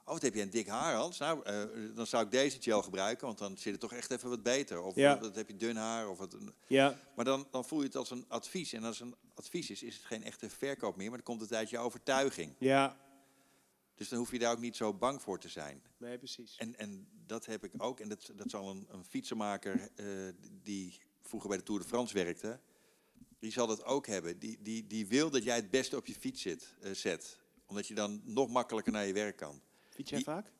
Oh, 0.05 0.13
wat 0.13 0.21
heb 0.21 0.33
je 0.33 0.41
een 0.41 0.49
dik 0.49 0.67
haar, 0.67 0.95
Hans? 0.95 1.17
Nou, 1.17 1.43
eh, 1.43 1.63
dan 1.95 2.07
zou 2.07 2.25
ik 2.25 2.31
deze 2.31 2.61
gel 2.61 2.81
gebruiken, 2.83 3.25
want 3.25 3.37
dan 3.37 3.57
zit 3.57 3.71
het 3.71 3.81
toch 3.81 3.93
echt 3.93 4.11
even 4.11 4.29
wat 4.29 4.43
beter. 4.43 4.81
Of 4.81 4.95
Ja. 4.95 5.19
wat 5.19 5.35
heb 5.35 5.47
je 5.47 5.55
dun 5.55 5.75
haar? 5.75 6.09
Of 6.09 6.17
wat, 6.17 6.35
Ja, 6.67 6.99
maar 7.15 7.25
dan, 7.25 7.47
dan 7.51 7.65
voel 7.65 7.79
je 7.79 7.85
het 7.85 7.95
als 7.95 8.11
een 8.11 8.25
advies. 8.27 8.73
En 8.73 8.83
als 8.83 8.99
een 8.99 9.15
advies 9.33 9.69
is, 9.69 9.83
is 9.83 9.95
het 9.95 10.05
geen 10.05 10.23
echte 10.23 10.49
verkoop 10.49 10.95
meer. 10.95 11.07
Maar 11.09 11.17
dan 11.17 11.25
komt 11.27 11.41
het 11.41 11.53
uit 11.53 11.69
je 11.69 11.77
overtuiging. 11.77 12.55
ja, 12.59 12.97
Dus 13.97 14.09
dan 14.09 14.19
hoef 14.19 14.31
je 14.31 14.39
daar 14.39 14.51
ook 14.51 14.59
niet 14.59 14.75
zo 14.75 14.93
bang 14.93 15.21
voor 15.21 15.39
te 15.39 15.49
zijn. 15.49 15.81
nee, 15.97 16.17
precies. 16.17 16.55
En, 16.57 16.75
en 16.77 17.07
dat 17.25 17.45
heb 17.45 17.63
ik 17.63 17.71
ook. 17.77 17.99
En 17.99 18.09
dat, 18.09 18.31
dat 18.35 18.49
zal 18.49 18.69
een, 18.69 18.85
een 18.89 19.05
fietsenmaker 19.05 19.89
eh, 19.95 20.05
die 20.63 20.99
vroeger 21.21 21.49
bij 21.49 21.57
de 21.57 21.63
Tour 21.63 21.81
de 21.81 21.87
France 21.87 22.13
werkte. 22.13 22.59
Die 23.39 23.51
zal 23.51 23.67
dat 23.67 23.83
ook 23.83 24.07
hebben. 24.07 24.39
Die, 24.39 24.57
die, 24.61 24.87
die 24.87 25.07
wil 25.07 25.29
dat 25.29 25.43
jij 25.43 25.55
het 25.55 25.69
beste 25.69 25.95
op 25.95 26.05
je 26.05 26.13
fiets 26.13 26.41
zit, 26.41 26.73
eh, 26.81 26.91
zet. 26.91 27.39
Omdat 27.65 27.87
je 27.87 27.93
dan 27.93 28.21
nog 28.23 28.49
makkelijker 28.49 28.91
naar 28.93 29.05
je 29.05 29.13
werk 29.13 29.35
kan. 29.37 29.61
Fiets 29.89 30.09
jij 30.09 30.19
die- 30.19 30.27
vaak? 30.27 30.51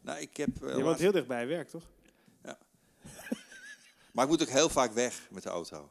Nou, 0.00 0.20
ik 0.20 0.36
heb... 0.36 0.48
eh, 0.48 0.60
je 0.60 0.66
woont 0.74 0.82
laatst- 0.84 1.00
heel 1.00 1.12
dicht 1.12 1.26
bij 1.26 1.46
werk, 1.46 1.68
toch? 1.68 1.90
Maar 4.12 4.24
ik 4.24 4.30
moet 4.30 4.42
ook 4.42 4.48
heel 4.48 4.68
vaak 4.68 4.92
weg 4.92 5.28
met 5.30 5.42
de 5.42 5.48
auto. 5.48 5.90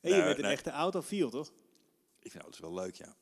En 0.00 0.12
je 0.12 0.16
Nee, 0.16 0.24
bent 0.24 0.36
een 0.36 0.42
nee. 0.42 0.52
echte 0.52 0.70
autofiel, 0.70 1.30
toch? 1.30 1.52
Ik 2.20 2.30
vind 2.30 2.42
auto's 2.42 2.60
wel 2.60 2.74
leuk, 2.74 2.94
ja. 2.94 3.16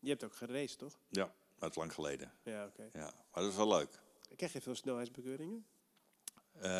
Je 0.00 0.08
hebt 0.08 0.24
ook 0.24 0.34
geraced, 0.36 0.78
toch? 0.78 0.98
Ja, 1.08 1.24
maar 1.24 1.34
het 1.58 1.70
is 1.70 1.76
lang 1.76 1.94
geleden. 1.94 2.32
Ja, 2.42 2.66
oké. 2.66 2.88
Ja, 2.92 3.00
maar 3.32 3.42
dat 3.42 3.50
is 3.50 3.56
wel 3.56 3.68
leuk. 3.68 4.00
Krijg 4.36 4.52
je 4.52 4.60
veel 4.60 4.74
snelheidsbekeuringen? 4.74 5.66
Eh, 6.52 6.70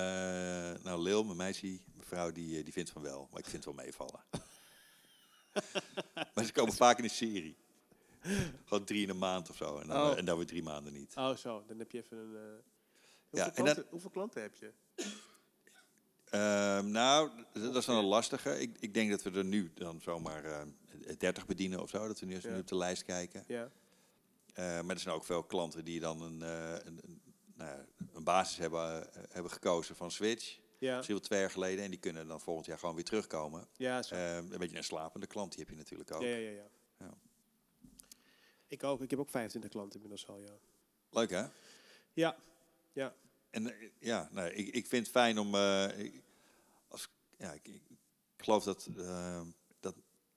nou, 0.83 1.03
Lil, 1.03 1.25
mijn 1.25 1.37
meisje, 1.37 1.81
mevrouw, 1.97 2.33
die, 2.33 2.59
eh, 2.59 2.65
die 2.65 2.73
vindt 2.73 2.91
van 2.91 3.03
wel. 3.03 3.29
Maar 3.31 3.39
ik 3.41 3.47
vind 3.47 3.65
het 3.65 3.75
wel 3.75 3.85
meevallen. 3.85 4.21
maar 6.35 6.45
ze 6.45 6.53
komen 6.53 6.75
vaak 6.75 6.99
in 6.99 7.05
een 7.05 7.11
serie. 7.11 7.57
Gewoon 8.65 8.85
drie 8.85 9.03
in 9.03 9.09
een 9.09 9.19
maand 9.19 9.51
of 9.51 9.57
zo. 9.57 9.79
En 9.79 9.87
dan, 9.89 10.11
Oh. 10.11 10.19
en 10.19 10.25
dan 10.25 10.37
weer 10.37 10.47
drie 10.47 10.63
maanden 10.63 10.93
niet. 10.93 11.17
Oh, 11.17 11.37
zo. 11.37 11.65
Dan 11.67 11.79
heb 11.79 11.91
je 11.93 11.99
even 11.99 12.17
een... 12.19 12.37
eh, 12.37 12.43
hoeveel, 12.43 12.63
Ja, 13.31 13.45
en 13.47 13.53
klanten, 13.53 13.77
dat- 13.77 13.87
hoeveel 13.91 14.11
klanten 14.11 14.43
heb 14.43 14.55
je? 14.55 14.73
Ehm, 16.31 16.91
nou, 16.91 17.31
dat 17.53 17.77
is 17.77 17.85
dan 17.85 17.97
een 17.97 18.05
lastige. 18.05 18.61
Ik, 18.61 18.77
ik 18.81 18.95
denk 18.95 19.11
dat 19.11 19.23
we 19.23 19.31
er 19.31 19.45
nu 19.45 19.73
dan 19.75 20.01
zomaar 20.01 20.45
30 21.19 21.47
bedienen 21.47 21.81
of 21.81 21.91
zo. 21.91 22.07
Dat 22.07 22.21
we 22.21 22.27
nu 22.27 22.35
eens 22.35 22.45
Ja. 22.45 22.51
nu 22.53 22.59
op 22.61 22.67
de 22.67 22.77
lijst 22.77 23.03
kijken. 23.03 23.45
Ja. 23.47 23.71
Eh, 24.55 24.81
maar 24.81 24.95
er 24.95 25.01
zijn 25.01 25.15
ook 25.15 25.25
veel 25.25 25.43
klanten 25.45 25.85
die 25.85 26.01
dan 26.01 26.23
een, 26.23 26.43
eh, 26.43 26.73
een, 26.73 26.99
een, 27.03 27.23
nou 27.55 27.79
een 28.13 28.25
basis 28.25 28.57
hebben, 28.59 29.15
eh, 29.15 29.23
hebben 29.29 29.53
gekozen 29.53 29.97
van 29.97 30.11
Switch. 30.11 30.59
Ja, 30.79 30.95
Misschien 30.97 31.17
wel 31.17 31.25
twee 31.25 31.41
jaar 31.41 31.51
geleden. 31.51 31.85
En 31.85 31.91
die 31.91 32.01
kunnen 32.01 32.27
dan 32.27 32.41
volgend 32.41 32.67
jaar 32.67 32.79
gewoon 32.79 32.95
weer 32.95 33.05
terugkomen. 33.05 33.69
ja, 33.77 34.03
zo. 34.03 34.15
Een 34.15 34.59
beetje 34.59 34.77
een 34.77 34.85
slapende 34.85 35.27
klant, 35.27 35.51
die 35.51 35.61
heb 35.61 35.71
je 35.71 35.77
natuurlijk 35.77 36.15
ook. 36.15 36.23
ja, 36.23 36.29
ja, 36.29 36.51
ja, 36.51 36.69
ja. 36.99 37.15
Ik 38.67 38.85
ook. 38.85 39.03
Ik 39.03 39.11
heb 39.11 39.19
ook 39.19 39.31
25 39.31 39.71
klanten 39.71 39.95
inmiddels 39.95 40.29
al, 40.29 40.39
ja. 40.39 40.59
Leuk 41.11 41.31
hè? 41.31 41.47
Ja, 42.13 42.37
ja. 42.93 43.15
En 43.51 43.75
ja, 43.99 44.29
nou, 44.33 44.51
ik, 44.51 44.75
ik 44.75 44.87
vind 44.87 45.03
het 45.03 45.15
fijn 45.15 45.39
om. 45.39 45.55
ik, 45.97 46.23
als, 46.89 47.09
ja, 47.39 47.53
ik, 47.53 47.67
ik 47.67 47.83
geloof 48.37 48.65
dat, 48.65 48.89
dat 48.95 49.47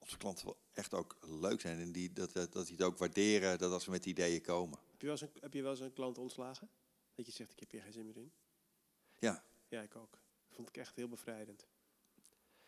onze 0.04 0.16
klanten 0.16 0.44
wel 0.44 0.58
echt 0.72 0.94
ook 0.94 1.16
leuk 1.20 1.60
zijn. 1.60 1.80
En 1.80 1.92
die, 1.92 2.12
dat, 2.12 2.32
dat, 2.32 2.52
dat 2.52 2.66
die 2.66 2.76
het 2.76 2.84
ook 2.86 2.98
waarderen 2.98 3.58
dat 3.58 3.72
als 3.72 3.84
we 3.84 3.90
met 3.90 4.06
ideeën 4.06 4.40
komen. 4.40 4.78
Heb 4.90 5.00
je 5.00 5.06
wel 5.06 5.16
eens 5.16 5.20
een, 5.20 5.40
heb 5.40 5.54
je 5.54 5.62
wel 5.62 5.70
eens 5.70 5.80
een 5.80 5.92
klant 5.92 6.18
ontslagen? 6.18 6.68
Dat 7.14 7.26
je 7.26 7.32
zegt, 7.32 7.52
ik 7.52 7.60
heb 7.60 7.70
hier 7.70 7.82
geen 7.82 7.92
zin 7.92 8.06
meer 8.06 8.16
in? 8.16 8.32
Ja. 9.18 9.44
Ja, 9.68 9.82
ik 9.82 9.96
ook. 9.96 10.10
Dat 10.10 10.56
vond 10.56 10.68
ik 10.68 10.76
echt 10.76 10.96
heel 10.96 11.08
bevrijdend. 11.08 11.68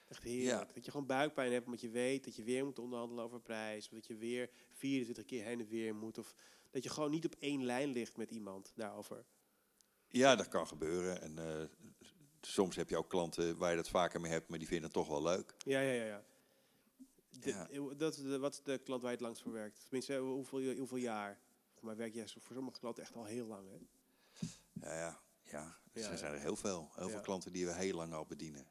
Echt 0.09 0.23
heerlijk. 0.23 0.75
Dat 0.75 0.85
je 0.85 0.91
gewoon 0.91 1.07
buikpijn 1.07 1.53
hebt, 1.53 1.65
omdat 1.65 1.81
je 1.81 1.91
weet 1.91 2.25
dat 2.25 2.37
je 2.37 2.43
weer 2.43 2.65
moet 2.65 2.79
onderhandelen 2.79 3.25
over 3.25 3.41
prijs. 3.41 3.87
Of 3.87 3.93
dat 3.93 4.07
je 4.07 4.17
weer 4.17 4.51
24 4.73 5.25
keer 5.25 5.45
heen 5.45 5.61
en 5.61 5.69
weer 5.69 5.95
moet. 5.95 6.19
Of 6.19 6.35
dat 6.71 6.83
je 6.83 6.91
gewoon 6.91 7.11
niet 7.11 7.25
op 7.25 7.35
één 7.39 7.65
lijn 7.65 7.89
ligt 7.89 8.17
met 8.17 8.31
iemand 8.31 8.73
daarover. 8.75 9.25
Ja, 10.09 10.37
dat 10.37 10.49
kan 10.49 10.67
gebeuren. 10.67 11.23
En 11.23 11.39
eh, 11.39 11.65
soms 12.41 12.77
heb 12.77 12.89
je 12.89 12.97
ook 12.97 13.09
klanten 13.09 13.57
waar 13.57 13.71
je 13.71 13.77
dat 13.77 13.89
vaker 13.89 14.21
mee 14.21 14.33
hebt, 14.33 14.49
maar 14.49 14.59
die 14.59 14.69
vinden 14.69 14.85
het 14.85 14.95
toch 14.95 15.09
wel 15.09 15.23
leuk. 15.23 15.55
Ja, 15.59 15.81
ja, 15.81 15.93
ja. 15.93 16.05
ja. 16.05 16.25
De- 17.41 17.51
Ja. 17.51 17.95
Dat, 17.95 18.17
is 18.17 18.23
de- 18.23 18.39
wat 18.39 18.61
de 18.65 18.79
klant 18.79 19.03
waar 19.03 19.11
je 19.11 19.17
het 19.17 19.27
langst 19.27 19.43
voor 19.43 19.53
werkt? 19.53 19.81
Tenminste, 19.83 20.15
eh, 20.15 20.21
hoeveel, 20.21 20.77
hoeveel 20.77 20.97
jaar? 20.97 21.39
Maar 21.81 21.97
werk 21.97 22.15
jij 22.15 22.29
voor 22.29 22.55
sommige 22.55 22.79
klanten 22.79 23.03
echt 23.03 23.15
al 23.15 23.25
heel 23.25 23.47
lang, 23.47 23.69
hè? 23.69 23.79
Ja, 24.73 24.95
ja, 24.99 25.21
ja. 25.45 25.77
Dus 25.93 26.05
Ja, 26.05 26.11
er 26.11 26.19
zijn 26.19 26.33
er 26.33 26.41
heel 26.41 26.57
veel. 26.57 26.91
Heel 26.95 27.09
veel 27.09 27.21
klanten 27.21 27.53
die 27.53 27.67
we 27.67 27.73
heel 27.75 27.95
lang 27.97 28.13
al 28.13 28.27
bedienen. 28.27 28.67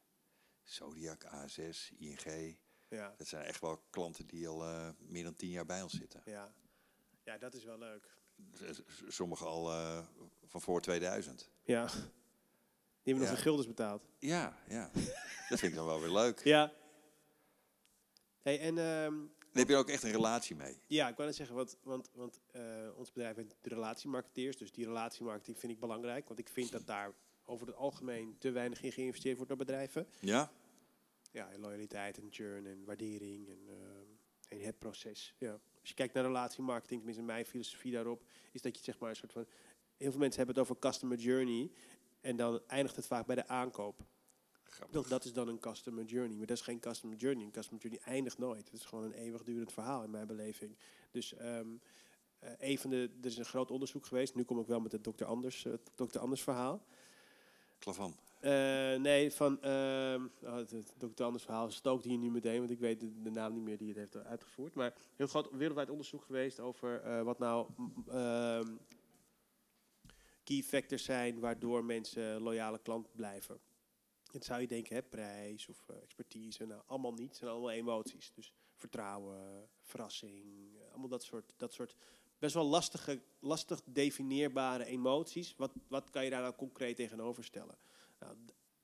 Zodiac, 0.63 1.25
ASS, 1.25 1.91
ING. 1.97 2.57
Ja, 2.89 3.13
Dat 3.17 3.27
zijn 3.27 3.45
echt 3.45 3.61
wel 3.61 3.81
klanten 3.89 4.27
die 4.27 4.47
al 4.47 4.63
eh, 4.63 4.89
meer 4.99 5.23
dan 5.23 5.35
tien 5.35 5.49
jaar 5.49 5.65
bij 5.65 5.81
ons 5.81 5.93
zitten. 5.93 6.21
ja. 6.25 6.53
Ja, 7.23 7.37
dat 7.37 7.53
is 7.53 7.63
wel 7.63 7.77
leuk. 7.77 8.09
S- 8.53 8.81
s- 8.87 9.03
Sommigen 9.15 9.45
al 9.47 9.71
eh, 9.71 10.05
van 10.45 10.61
voor 10.61 10.81
2000. 10.81 11.49
Ja. 11.63 11.85
Die 11.85 13.13
hebben 13.13 13.23
nog 13.23 13.35
de 13.35 13.41
guldens 13.41 13.67
betaald. 13.67 14.03
Ja, 14.19 14.57
ja. 14.69 14.89
dat 15.49 15.59
vind 15.59 15.71
ik 15.71 15.75
dan 15.75 15.85
wel 15.85 15.99
weer 16.01 16.11
leuk. 16.11 16.43
Ja. 16.43 16.73
Hey, 18.45 18.59
en 18.59 18.77
ehm, 18.77 19.13
heb 19.51 19.69
je 19.69 19.75
ook 19.75 19.89
echt 19.89 20.03
een 20.03 20.11
relatie 20.11 20.55
mee. 20.55 20.77
ja, 20.87 21.07
ik 21.07 21.15
wou 21.15 21.27
net 21.27 21.37
zeggen, 21.37 21.55
want, 21.55 21.77
want, 21.83 22.09
want 22.13 22.39
eh, 22.51 22.61
ons 22.95 23.11
bedrijf 23.11 23.35
heeft 23.35 23.55
de 23.61 23.69
relatiemarketeers. 23.69 24.57
Dus 24.57 24.71
die 24.71 24.85
relatiemarketing 24.85 25.59
vind 25.59 25.71
ik 25.71 25.79
belangrijk. 25.79 26.27
Want 26.27 26.39
ik 26.39 26.49
vind 26.49 26.71
dat 26.71 26.85
daar 26.85 27.13
over 27.43 27.67
het 27.67 27.75
algemeen 27.75 28.35
te 28.37 28.51
weinig 28.51 28.81
in 28.81 28.91
geïnvesteerd 28.91 29.35
wordt 29.35 29.49
door 29.49 29.57
bedrijven. 29.57 30.07
Ja? 30.19 30.51
Ja, 31.31 31.49
loyaliteit 31.57 32.17
en 32.17 32.27
churn 32.29 32.65
en 32.65 32.85
waardering 32.85 33.49
en, 33.49 33.59
ehm, 33.67 34.07
en 34.47 34.59
het 34.59 34.79
proces. 34.79 35.35
Ja. 35.37 35.51
Als 35.79 35.89
je 35.89 35.93
kijkt 35.93 36.13
naar 36.13 36.23
relatiemarketing, 36.23 36.99
tenminste 36.99 37.23
mijn 37.25 37.45
filosofie 37.45 37.91
daarop, 37.91 38.23
is 38.51 38.61
dat 38.61 38.77
je 38.77 38.83
zeg 38.83 38.99
maar 38.99 39.09
een 39.09 39.15
soort 39.15 39.31
van 39.31 39.47
Heel 39.97 40.11
veel 40.11 40.19
mensen 40.19 40.37
hebben 40.37 40.55
het 40.55 40.63
over 40.63 40.79
customer 40.79 41.17
journey. 41.17 41.71
En 42.21 42.35
dan 42.35 42.61
eindigt 42.67 42.95
het 42.95 43.07
vaak 43.07 43.25
bij 43.25 43.35
de 43.35 43.47
aankoop. 43.47 44.05
Dat, 44.91 45.07
dat 45.07 45.25
is 45.25 45.33
dan 45.33 45.47
een 45.47 45.59
customer 45.59 46.03
journey. 46.03 46.37
Maar 46.37 46.47
dat 46.47 46.57
is 46.57 46.63
geen 46.63 46.79
customer 46.79 47.17
journey. 47.17 47.45
Een 47.45 47.51
customer 47.51 47.81
journey 47.81 48.01
eindigt 48.05 48.37
nooit. 48.37 48.65
Het 48.65 48.79
is 48.79 48.85
gewoon 48.85 49.03
een 49.03 49.13
eeuwigdurend 49.13 49.73
verhaal 49.73 50.03
in 50.03 50.09
mijn 50.09 50.27
beleving. 50.27 50.77
Dus 51.11 51.33
ehm, 51.33 51.67
eh, 52.39 52.51
een 52.59 52.77
van 52.77 52.89
de, 52.89 53.09
er 53.21 53.25
is 53.27 53.37
een 53.37 53.45
groot 53.45 53.71
onderzoek 53.71 54.05
geweest. 54.05 54.35
Nu 54.35 54.43
kom 54.43 54.59
ik 54.59 54.67
wel 54.67 54.79
met 54.79 54.91
het 54.91 55.03
Dr. 55.03 55.25
Anders, 55.25 55.65
eh, 55.65 55.73
Dr. 55.95 56.19
Anders 56.19 56.41
verhaal. 56.41 56.85
Klavan. 57.79 58.15
Eh, 58.39 58.95
nee, 58.95 59.31
van 59.31 59.61
ehm 59.61 60.25
oh, 60.41 60.55
het, 60.55 60.93
Dr. 60.97 61.23
Anders 61.23 61.43
verhaal 61.43 61.71
stookt 61.71 62.03
hier 62.03 62.17
nu 62.17 62.31
meteen, 62.31 62.57
want 62.57 62.71
ik 62.71 62.79
weet 62.79 62.99
de, 62.99 63.21
de 63.21 63.31
naam 63.31 63.53
niet 63.53 63.63
meer 63.63 63.77
die 63.77 63.87
het 63.87 63.97
heeft 63.97 64.25
uitgevoerd. 64.25 64.73
Maar 64.73 64.93
heel 65.15 65.27
groot 65.27 65.51
wereldwijd 65.51 65.89
onderzoek 65.89 66.23
geweest 66.23 66.59
over 66.59 67.23
wat 67.23 67.39
nou 67.39 67.67
ehm, 68.07 68.75
key 70.43 70.61
factors 70.61 71.03
zijn 71.03 71.39
waardoor 71.39 71.85
mensen 71.85 72.41
loyale 72.41 72.79
klant 72.79 73.07
blijven. 73.15 73.59
Het 74.31 74.45
zou 74.45 74.61
je 74.61 74.67
denken, 74.67 74.95
hè, 74.95 75.03
prijs 75.03 75.67
of 75.67 75.89
eh, 75.89 75.95
expertise, 76.01 76.65
nou 76.65 76.81
allemaal 76.85 77.13
niet. 77.13 77.27
Het 77.27 77.37
zijn 77.37 77.51
allemaal 77.51 77.71
emoties. 77.71 78.31
Dus 78.33 78.53
vertrouwen, 78.73 79.69
verrassing, 79.81 80.75
eh, 80.75 80.89
allemaal 80.89 81.09
dat 81.09 81.23
soort, 81.23 81.53
dat 81.57 81.73
soort 81.73 81.95
best 82.39 82.53
wel 82.53 82.65
lastige, 82.65 83.21
lastig 83.39 83.81
definieerbare 83.85 84.85
emoties. 84.85 85.55
Wat, 85.57 85.71
wat 85.87 86.09
kan 86.09 86.23
je 86.23 86.29
daar 86.29 86.41
nou 86.41 86.55
concreet 86.55 86.95
tegenover 86.95 87.43
stellen? 87.43 87.77
Nou, 88.19 88.35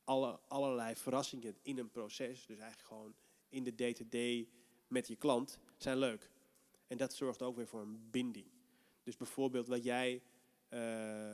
alle, 0.03 0.39
allerlei 0.47 0.95
verrassingen 0.95 1.57
in 1.61 1.77
een 1.77 1.89
proces, 1.89 2.45
dus 2.45 2.57
eigenlijk 2.57 2.87
gewoon 2.87 3.15
in 3.49 3.63
de 3.63 3.75
day-to-day 3.75 4.47
met 4.87 5.07
je 5.07 5.15
klant, 5.15 5.59
zijn 5.77 5.97
leuk. 5.97 6.31
En 6.87 6.97
dat 6.97 7.13
zorgt 7.13 7.41
ook 7.41 7.55
weer 7.55 7.67
voor 7.67 7.81
een 7.81 8.09
binding. 8.11 8.47
Dus 9.03 9.17
bijvoorbeeld 9.17 9.67
wat 9.67 9.83
jij, 9.83 10.21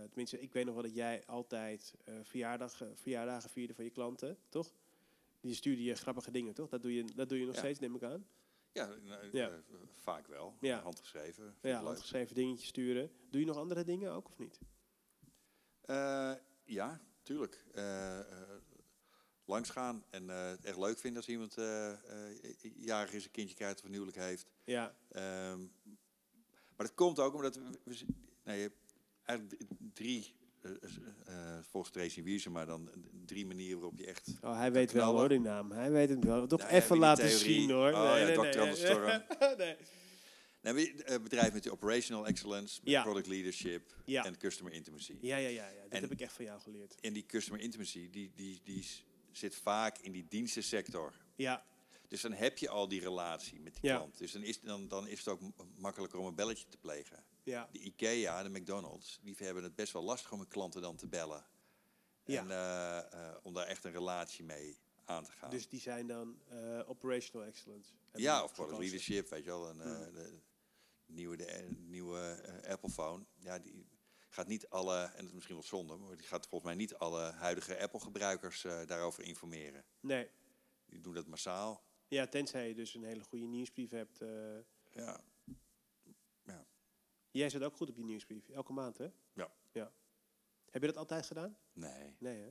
tenminste 0.07 0.39
ik 0.39 0.53
weet 0.53 0.65
nog 0.65 0.73
wel 0.73 0.83
dat 0.83 0.95
jij 0.95 1.25
altijd 1.25 1.93
eh, 2.03 2.13
verjaardag, 2.23 2.81
eh, 2.81 2.87
verjaardagen 2.93 3.49
vierde 3.49 3.73
van 3.73 3.83
je 3.83 3.89
klanten, 3.91 4.37
toch? 4.49 4.73
Die 5.41 5.53
stuurde 5.55 5.83
je 5.83 5.95
grappige 5.95 6.31
dingen, 6.31 6.53
toch? 6.53 6.69
Dat 6.69 6.81
doe 6.81 6.93
je, 6.93 7.05
dat 7.15 7.29
doe 7.29 7.39
je 7.39 7.45
nog 7.45 7.53
Ja. 7.55 7.59
steeds, 7.61 7.79
neem 7.79 7.95
ik 7.95 8.03
aan. 8.03 8.27
Ja, 8.71 8.85
nou, 9.03 9.29
Ja. 9.31 9.49
eh, 9.49 9.53
vaak 10.01 10.27
wel. 10.27 10.57
Ja. 10.61 10.81
Handgeschreven. 10.81 11.55
Ja, 11.61 11.81
handgeschreven 11.81 12.35
dingetjes 12.35 12.67
sturen. 12.67 13.11
Doe 13.29 13.39
je 13.39 13.45
nog 13.47 13.57
andere 13.57 13.83
dingen 13.83 14.11
ook 14.11 14.27
of 14.29 14.37
niet? 14.37 14.59
Eh, 15.81 16.33
ja, 16.63 16.99
tuurlijk. 17.23 17.65
Eh, 17.73 18.19
eh, 18.19 18.25
langsgaan 19.45 20.03
en 20.09 20.29
eh, 20.29 20.49
het 20.49 20.65
echt 20.65 20.77
leuk 20.77 20.97
vinden 20.97 21.17
als 21.21 21.29
iemand 21.29 21.57
eh, 21.57 21.91
eh, 21.91 22.37
jarig 22.75 23.13
is, 23.13 23.25
een 23.25 23.31
kindje 23.31 23.55
krijgt 23.55 23.79
of 23.79 23.85
een 23.85 23.91
huwelijk 23.93 24.17
heeft. 24.17 24.51
Ja, 24.63 24.95
Ehm, 25.09 25.59
maar 26.75 26.85
dat 26.85 26.93
komt 26.93 27.19
ook 27.19 27.33
omdat 27.33 27.55
we, 27.55 27.63
we 28.43 28.51
hebt 28.51 28.86
eigenlijk 29.27 29.61
drie, 29.93 30.33
eh, 30.61 31.57
volgens 31.61 31.93
Tracy 31.93 32.23
Wiersen, 32.23 32.51
maar 32.51 32.65
dan 32.65 32.89
drie 33.25 33.45
manieren 33.45 33.79
waarop 33.79 33.99
je 33.99 34.05
echt... 34.05 34.33
oh, 34.41 34.57
hij 34.57 34.71
weet 34.71 34.91
wel 34.91 35.15
hoor, 35.17 35.29
die 35.29 35.39
naam. 35.39 35.71
Hij 35.71 35.91
weet 35.91 36.09
het 36.09 36.23
wel. 36.23 36.47
Toch 36.47 36.59
Nou 36.59 36.71
ja, 36.71 36.77
even 36.77 36.97
laten 36.97 37.27
theorie. 37.27 37.53
zien 37.53 37.69
hoor. 37.71 37.87
Oh 37.91 37.93
ja, 38.17 38.33
Dr. 38.33 38.59
Anderstorm. 38.59 39.23
nee. 39.57 39.75
Nou, 40.61 40.75
we- 40.75 41.03
eh, 41.03 41.19
bedrijf 41.21 41.53
met 41.53 41.63
die 41.63 41.71
operational 41.71 42.27
excellence, 42.27 42.79
met 42.83 42.89
Ja. 42.93 43.03
product 43.03 43.27
leadership 43.27 43.93
Ja. 44.05 44.25
en 44.25 44.37
customer 44.37 44.73
intimacy. 44.73 45.15
Ja, 45.21 45.37
ja, 45.37 45.47
ja, 45.47 45.67
ja. 45.67 45.81
Dit 45.83 45.91
En- 45.91 46.01
heb 46.01 46.11
ik 46.11 46.21
echt 46.21 46.33
van 46.33 46.45
jou 46.45 46.59
geleerd. 46.61 46.95
En 47.01 47.13
die 47.13 47.25
customer 47.25 47.61
intimacy, 47.61 48.09
die, 48.09 48.31
die, 48.35 48.61
die 48.63 48.85
zit 49.31 49.55
vaak 49.55 49.97
in 49.97 50.11
die 50.11 50.25
dienstensector. 50.29 51.13
Ja, 51.35 51.65
Dus 52.07 52.21
dan 52.21 52.33
heb 52.33 52.57
je 52.57 52.69
al 52.69 52.87
die 52.87 52.99
relatie 53.01 53.59
met 53.59 53.73
die 53.73 53.89
Ja. 53.89 53.95
klant. 53.97 54.17
Dus 54.17 54.31
dan 54.31 54.43
is, 54.43 54.59
dan, 54.61 54.87
dan 54.87 55.07
is 55.07 55.17
het 55.19 55.27
ook 55.27 55.41
makkelijker 55.77 56.19
om 56.19 56.25
een 56.25 56.35
belletje 56.35 56.65
te 56.69 56.77
plegen. 56.77 57.23
Ja, 57.51 57.69
De 57.71 57.79
IKEA, 57.79 58.43
de 58.43 58.49
McDonald's, 58.49 59.19
die 59.21 59.35
hebben 59.37 59.63
het 59.63 59.75
best 59.75 59.93
wel 59.93 60.03
lastig 60.03 60.31
om 60.31 60.39
hun 60.39 60.47
klanten 60.47 60.81
dan 60.81 60.95
te 60.95 61.07
bellen. 61.07 61.45
Ja. 62.25 62.41
En 62.41 62.51
eh, 62.51 63.29
eh, 63.29 63.35
om 63.43 63.53
daar 63.53 63.65
echt 63.65 63.83
een 63.83 63.91
relatie 63.91 64.43
mee 64.43 64.77
aan 65.05 65.23
te 65.23 65.31
gaan. 65.31 65.49
dus 65.49 65.69
die 65.69 65.79
zijn 65.79 66.07
dan 66.07 66.39
eh, 66.47 66.89
operational 66.89 67.47
excellence. 67.47 67.93
Ja, 68.13 68.43
of 68.43 68.53
product 68.53 68.79
leadership, 68.79 69.29
weet 69.29 69.43
je 69.43 69.49
wel. 69.49 69.69
Een, 69.69 69.81
Hmm. 69.81 70.13
de 70.13 70.39
nieuwe, 71.05 71.37
de, 71.37 71.67
nieuwe 71.77 72.39
Apple 72.67 72.89
phone. 72.89 73.25
Ja, 73.35 73.59
die 73.59 73.87
gaat 74.29 74.47
niet 74.47 74.69
alle, 74.69 75.01
en 75.03 75.15
dat 75.17 75.25
is 75.25 75.33
misschien 75.33 75.55
wel 75.55 75.63
zonde, 75.63 75.95
maar 75.95 76.17
die 76.17 76.27
gaat 76.27 76.47
volgens 76.47 76.71
mij 76.71 76.79
niet 76.79 76.95
alle 76.95 77.21
huidige 77.21 77.79
Apple 77.79 77.99
gebruikers 77.99 78.61
daarover 78.61 79.23
informeren. 79.23 79.85
Nee. 79.99 80.29
Die 80.85 80.99
doen 80.99 81.13
dat 81.13 81.27
massaal. 81.27 81.83
Ja, 82.07 82.27
tenzij 82.27 82.67
je 82.67 82.75
dus 82.75 82.93
een 82.93 83.03
hele 83.03 83.23
goede 83.23 83.45
nieuwsbrief 83.45 83.89
hebt. 83.89 84.19
Ja, 84.91 85.21
jij 87.37 87.49
zit 87.49 87.63
ook 87.63 87.75
goed 87.75 87.89
op 87.89 87.97
je 87.97 88.03
nieuwsbrief, 88.03 88.49
elke 88.49 88.73
maand 88.73 88.97
hè? 88.97 89.07
Ja. 89.33 89.51
ja. 89.71 89.91
Heb 90.71 90.81
je 90.81 90.87
dat 90.87 90.97
altijd 90.97 91.25
gedaan? 91.25 91.57
nee, 91.73 92.15
Nee 92.19 92.37
hè? 92.37 92.49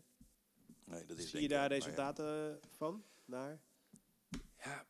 nee, 0.85 1.05
dat 1.07 1.19
is 1.19 1.31
Zie 1.31 1.41
je 1.41 1.49
daar 1.49 1.61
ja. 1.63 1.67
resultaten 1.67 2.61
van? 2.77 3.05
Naar? 3.25 3.61
Ja, 4.59 4.87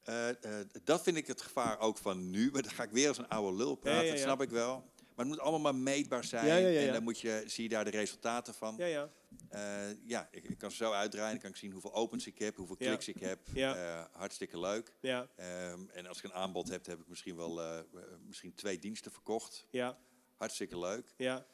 eh, 0.00 0.60
eh, 0.60 0.66
dat 0.84 1.02
vind 1.02 1.16
ik 1.16 1.26
het 1.26 1.40
gevaar 1.40 1.78
ook 1.78 1.98
van 1.98 2.30
nu. 2.30 2.50
Maar 2.50 2.62
dan 2.62 2.70
ga 2.70 2.82
ik 2.82 2.90
weer 2.90 3.08
als 3.08 3.18
een 3.18 3.28
oude 3.28 3.56
lul 3.56 3.74
praten, 3.74 4.00
Ja, 4.00 4.04
ja, 4.06 4.12
dat 4.12 4.20
snap 4.20 4.42
ik 4.42 4.50
wel. 4.50 4.92
Maar 5.14 5.26
het 5.26 5.34
moet 5.34 5.38
allemaal 5.44 5.72
maar 5.72 5.82
meetbaar 5.82 6.24
zijn. 6.24 6.46
Ja, 6.46 6.56
ja, 6.56 6.68
ja, 6.68 6.86
En 6.86 6.92
dan 6.92 7.02
moet 7.02 7.20
je, 7.20 7.42
zie 7.46 7.62
je 7.62 7.68
daar 7.68 7.84
de 7.84 7.90
resultaten 7.90 8.54
van. 8.54 8.74
Ja, 8.78 8.86
ja. 8.86 9.10
Eh, 9.48 9.96
ja, 10.04 10.28
ik, 10.30 10.44
ik 10.44 10.58
kan 10.58 10.70
ze 10.70 10.76
zo 10.76 10.92
uitdraaien. 10.92 11.30
Dan 11.32 11.40
kan 11.40 11.50
ik 11.50 11.56
zien 11.56 11.72
hoeveel 11.72 11.94
opens 11.94 12.26
ik 12.26 12.38
heb, 12.38 12.56
hoeveel 12.56 12.76
Ja. 12.78 12.86
kliks 12.86 13.08
ik 13.08 13.18
heb. 13.20 13.38
Ja. 13.54 13.74
Eh, 13.76 14.04
hartstikke 14.18 14.58
leuk. 14.60 14.92
Ja, 15.00 15.28
Ehm, 15.36 15.80
en 15.92 16.06
als 16.06 16.18
ik 16.18 16.24
een 16.24 16.32
aanbod 16.32 16.68
heb, 16.68 16.86
heb 16.86 17.00
ik 17.00 17.08
misschien 17.08 17.36
wel 17.36 17.62
eh, 17.62 17.78
misschien 18.26 18.54
twee 18.54 18.78
diensten 18.78 19.12
verkocht. 19.12 19.66
ja, 19.70 19.98
Hartstikke 20.36 20.78
leuk. 20.78 21.14
ja, 21.16 21.46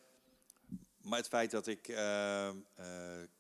Maar 1.02 1.18
het 1.18 1.28
feit 1.28 1.50
dat 1.50 1.66
ik 1.66 1.88
ehm, 1.88 2.56
eh, 2.74 2.86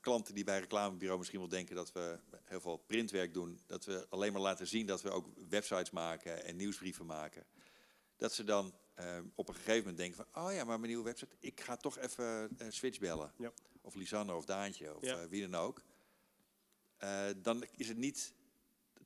klanten 0.00 0.34
die 0.34 0.44
bij 0.44 0.54
een 0.54 0.60
reclamebureau 0.60 1.18
misschien 1.18 1.40
wel 1.40 1.48
denken 1.48 1.76
dat 1.76 1.92
we 1.92 2.18
heel 2.44 2.60
veel 2.60 2.76
printwerk 2.76 3.34
doen, 3.34 3.60
dat 3.66 3.84
we 3.84 4.06
alleen 4.10 4.32
maar 4.32 4.40
laten 4.42 4.66
zien 4.66 4.86
dat 4.86 5.02
we 5.02 5.10
ook 5.10 5.26
websites 5.48 5.90
maken 5.90 6.44
en 6.44 6.56
nieuwsbrieven 6.56 7.06
maken, 7.06 7.44
dat 8.16 8.32
ze 8.32 8.44
dan 8.44 8.74
ehm, 8.94 9.24
op 9.34 9.48
een 9.48 9.54
gegeven 9.54 9.78
moment 9.78 9.96
denken 9.98 10.16
van, 10.32 10.44
oh 10.44 10.52
ja, 10.52 10.64
maar 10.64 10.78
mijn 10.78 10.88
nieuwe 10.90 11.04
website, 11.04 11.36
ik 11.40 11.60
ga 11.60 11.76
toch 11.76 11.98
even 11.98 12.48
eh, 12.58 12.66
Switch 12.70 12.98
bellen. 12.98 13.32
Ja. 13.38 13.52
Of 13.80 13.94
Lisanne 13.94 14.34
of 14.34 14.44
Daantje 14.44 14.96
of 14.96 15.04
Ja. 15.04 15.20
eh, 15.20 15.26
wie 15.28 15.48
dan 15.48 15.60
ook. 15.60 15.82
Eh, 16.96 17.26
dan 17.36 17.64
is 17.76 17.88
het 17.88 17.96
niet 17.96 18.32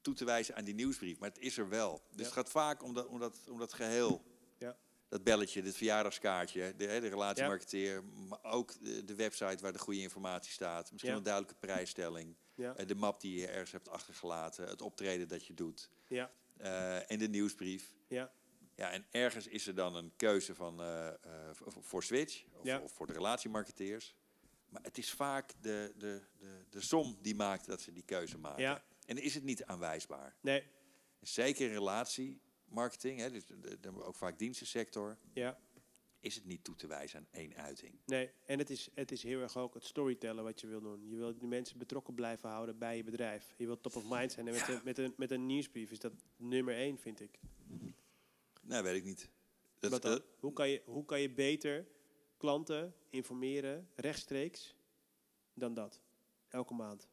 toe 0.00 0.14
te 0.14 0.24
wijzen 0.24 0.54
aan 0.56 0.64
die 0.64 0.74
nieuwsbrief, 0.74 1.18
maar 1.18 1.28
het 1.28 1.38
is 1.38 1.58
er 1.58 1.68
wel. 1.68 2.02
Dus 2.10 2.18
Ja. 2.18 2.24
het 2.24 2.32
gaat 2.32 2.50
vaak 2.50 2.82
om 2.82 2.94
dat, 2.94 3.06
om 3.06 3.18
dat, 3.18 3.40
om 3.48 3.58
dat 3.58 3.72
geheel. 3.72 4.22
Ja. 4.58 4.76
Dat 5.08 5.24
belletje, 5.24 5.62
dit 5.62 5.76
verjaardagskaartje, 5.76 6.74
de, 6.76 6.86
de 6.86 6.96
relatiemarketeer, 6.98 8.04
maar 8.04 8.42
ook 8.44 8.80
de, 8.84 9.04
de 9.04 9.14
website 9.14 9.58
waar 9.62 9.72
de 9.72 9.78
goede 9.78 10.00
informatie 10.00 10.52
staat. 10.52 10.92
Misschien 10.92 11.12
een 11.14 11.22
duidelijke 11.22 11.58
prijsstelling, 11.60 12.36
eh, 12.56 12.86
de 12.86 12.94
map 12.94 13.20
die 13.20 13.40
je 13.40 13.46
ergens 13.46 13.72
hebt 13.72 13.88
achtergelaten, 13.88 14.68
het 14.68 14.82
optreden 14.82 15.28
dat 15.28 15.46
je 15.46 15.54
doet 15.54 15.90
ja, 16.08 16.30
eh, 16.56 17.10
en 17.10 17.18
de 17.18 17.28
nieuwsbrief. 17.28 17.94
ja, 18.08 18.32
Ja, 18.80 18.90
en 18.90 19.06
ergens 19.10 19.46
is 19.46 19.66
er 19.66 19.74
dan 19.74 19.94
een 19.94 20.12
keuze 20.16 20.54
van, 20.54 20.80
eh, 20.80 21.08
eh, 21.08 21.14
voor 21.80 22.02
Switch 22.02 22.44
of, 22.52 22.64
Ja. 22.64 22.80
of 22.80 22.92
voor 22.92 23.06
de 23.06 23.12
relatiemarketeers. 23.12 24.14
Maar 24.68 24.82
het 24.82 24.98
is 24.98 25.10
vaak 25.12 25.52
de, 25.60 25.92
de, 25.96 26.22
de, 26.38 26.64
de 26.70 26.80
som 26.80 27.18
die 27.22 27.34
maakt 27.34 27.66
dat 27.66 27.80
ze 27.80 27.92
die 27.92 28.02
keuze 28.02 28.38
maken. 28.38 28.62
Ja. 28.62 28.84
En 29.06 29.18
is 29.18 29.34
het 29.34 29.44
niet 29.44 29.64
aanwijsbaar. 29.64 30.36
nee, 30.40 30.62
Zeker 31.20 31.66
in 31.66 31.72
relatiemarketing, 31.72 33.18
hè, 33.20 33.30
dus 33.30 33.46
de, 33.46 33.80
de- 33.80 34.04
ook 34.04 34.16
vaak 34.16 34.38
dienstensector, 34.38 35.18
ja, 35.32 35.58
is 36.20 36.34
het 36.34 36.44
niet 36.44 36.64
toe 36.64 36.76
te 36.76 36.86
wijzen 36.86 37.18
aan 37.18 37.26
één 37.30 37.54
uiting. 37.56 37.98
nee. 38.06 38.30
En 38.46 38.58
het 38.58 38.70
is, 38.70 38.88
het 38.94 39.12
is 39.12 39.22
heel 39.22 39.40
erg 39.40 39.56
ook 39.56 39.74
het 39.74 39.84
storytellen 39.84 40.44
wat 40.44 40.60
je 40.60 40.66
wil 40.66 40.80
doen. 40.80 41.08
Je 41.08 41.16
wil 41.16 41.38
die 41.38 41.48
mensen 41.48 41.78
betrokken 41.78 42.14
blijven 42.14 42.48
houden 42.48 42.78
bij 42.78 42.96
je 42.96 43.04
bedrijf. 43.04 43.54
Je 43.56 43.66
wilt 43.66 43.82
top 43.82 43.96
of 43.96 44.04
mind 44.08 44.32
zijn. 44.32 44.46
En 44.48 44.52
met, 44.54 44.68
een, 44.68 44.80
met, 44.84 44.98
een, 44.98 45.14
met 45.16 45.30
een 45.30 45.46
nieuwsbrief 45.46 45.90
is 45.90 45.98
dat 45.98 46.12
nummer 46.36 46.74
één, 46.74 46.98
vind 46.98 47.20
ik. 47.20 47.38
Nou, 48.70 48.82
weet 48.82 48.96
ik 48.96 49.04
niet. 49.04 49.28
Dat, 49.78 50.02
dat- 50.02 50.22
hoe, 50.40 50.52
kan 50.52 50.68
je, 50.68 50.82
hoe 50.84 51.04
kan 51.04 51.20
je 51.20 51.30
beter 51.32 51.86
klanten 52.36 52.94
informeren 53.10 53.88
rechtstreeks 53.94 54.74
dan 55.54 55.74
dat? 55.74 56.00
Elke 56.48 56.74
maand. 56.74 57.08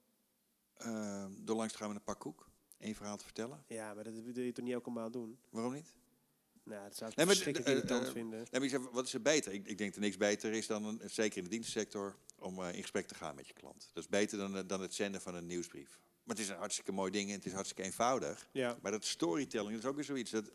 eh, 0.73 1.25
door 1.37 1.55
langs 1.55 1.71
te 1.73 1.79
gaan 1.79 1.87
met 1.87 1.97
een 1.97 2.03
pak 2.03 2.19
koek, 2.19 2.49
één 2.77 2.95
verhaal 2.95 3.17
te 3.17 3.23
vertellen. 3.23 3.63
Ja, 3.67 3.93
maar 3.93 4.03
dat 4.03 4.13
wil 4.13 4.43
je 4.43 4.51
toch 4.51 4.65
niet 4.65 4.73
elke 4.73 4.89
maand 4.89 5.13
doen? 5.13 5.37
Waarom 5.49 5.73
niet? 5.73 5.93
Nou, 6.63 6.83
dat 6.83 6.95
zou 6.95 7.09
ik 7.11 7.15
Nee, 7.17 7.25
verschrikkelijk 7.25 7.69
eh, 7.71 7.75
irritant 7.75 8.05
eh, 8.05 8.11
vinden. 8.11 8.37
Nee, 8.39 8.47
maar 8.51 8.63
ik 8.63 8.69
zeg, 8.69 8.79
wat 8.91 9.05
is 9.05 9.13
er 9.13 9.21
beter? 9.21 9.53
Ik, 9.53 9.67
ik 9.67 9.77
denk 9.77 9.91
dat 9.93 10.01
niks 10.01 10.17
beter 10.17 10.53
is 10.53 10.67
dan, 10.67 10.83
een, 10.85 11.01
zeker 11.09 11.37
in 11.37 11.43
de 11.43 11.49
dienstensector, 11.49 12.15
om 12.39 12.59
eh, 12.63 12.73
in 12.73 12.81
gesprek 12.81 13.07
te 13.07 13.15
gaan 13.15 13.35
met 13.35 13.47
je 13.47 13.53
klant. 13.53 13.89
Dat 13.93 14.03
is 14.03 14.09
beter 14.09 14.37
dan, 14.37 14.57
eh, 14.57 14.63
dan 14.67 14.81
het 14.81 14.93
zenden 14.93 15.21
van 15.21 15.35
een 15.35 15.45
nieuwsbrief. 15.45 15.99
Maar 16.23 16.35
het 16.35 16.45
is 16.45 16.49
een 16.51 16.57
hartstikke 16.57 16.91
mooi 16.91 17.11
ding 17.11 17.29
en 17.29 17.35
het 17.35 17.45
is 17.45 17.53
hartstikke 17.53 17.83
eenvoudig. 17.83 18.49
Ja. 18.51 18.77
Maar 18.81 18.91
dat 18.91 19.05
storytelling 19.05 19.71
dat 19.71 19.79
is 19.83 19.89
ook 19.89 19.95
weer 19.95 20.03
zoiets. 20.03 20.31
Dat, 20.31 20.51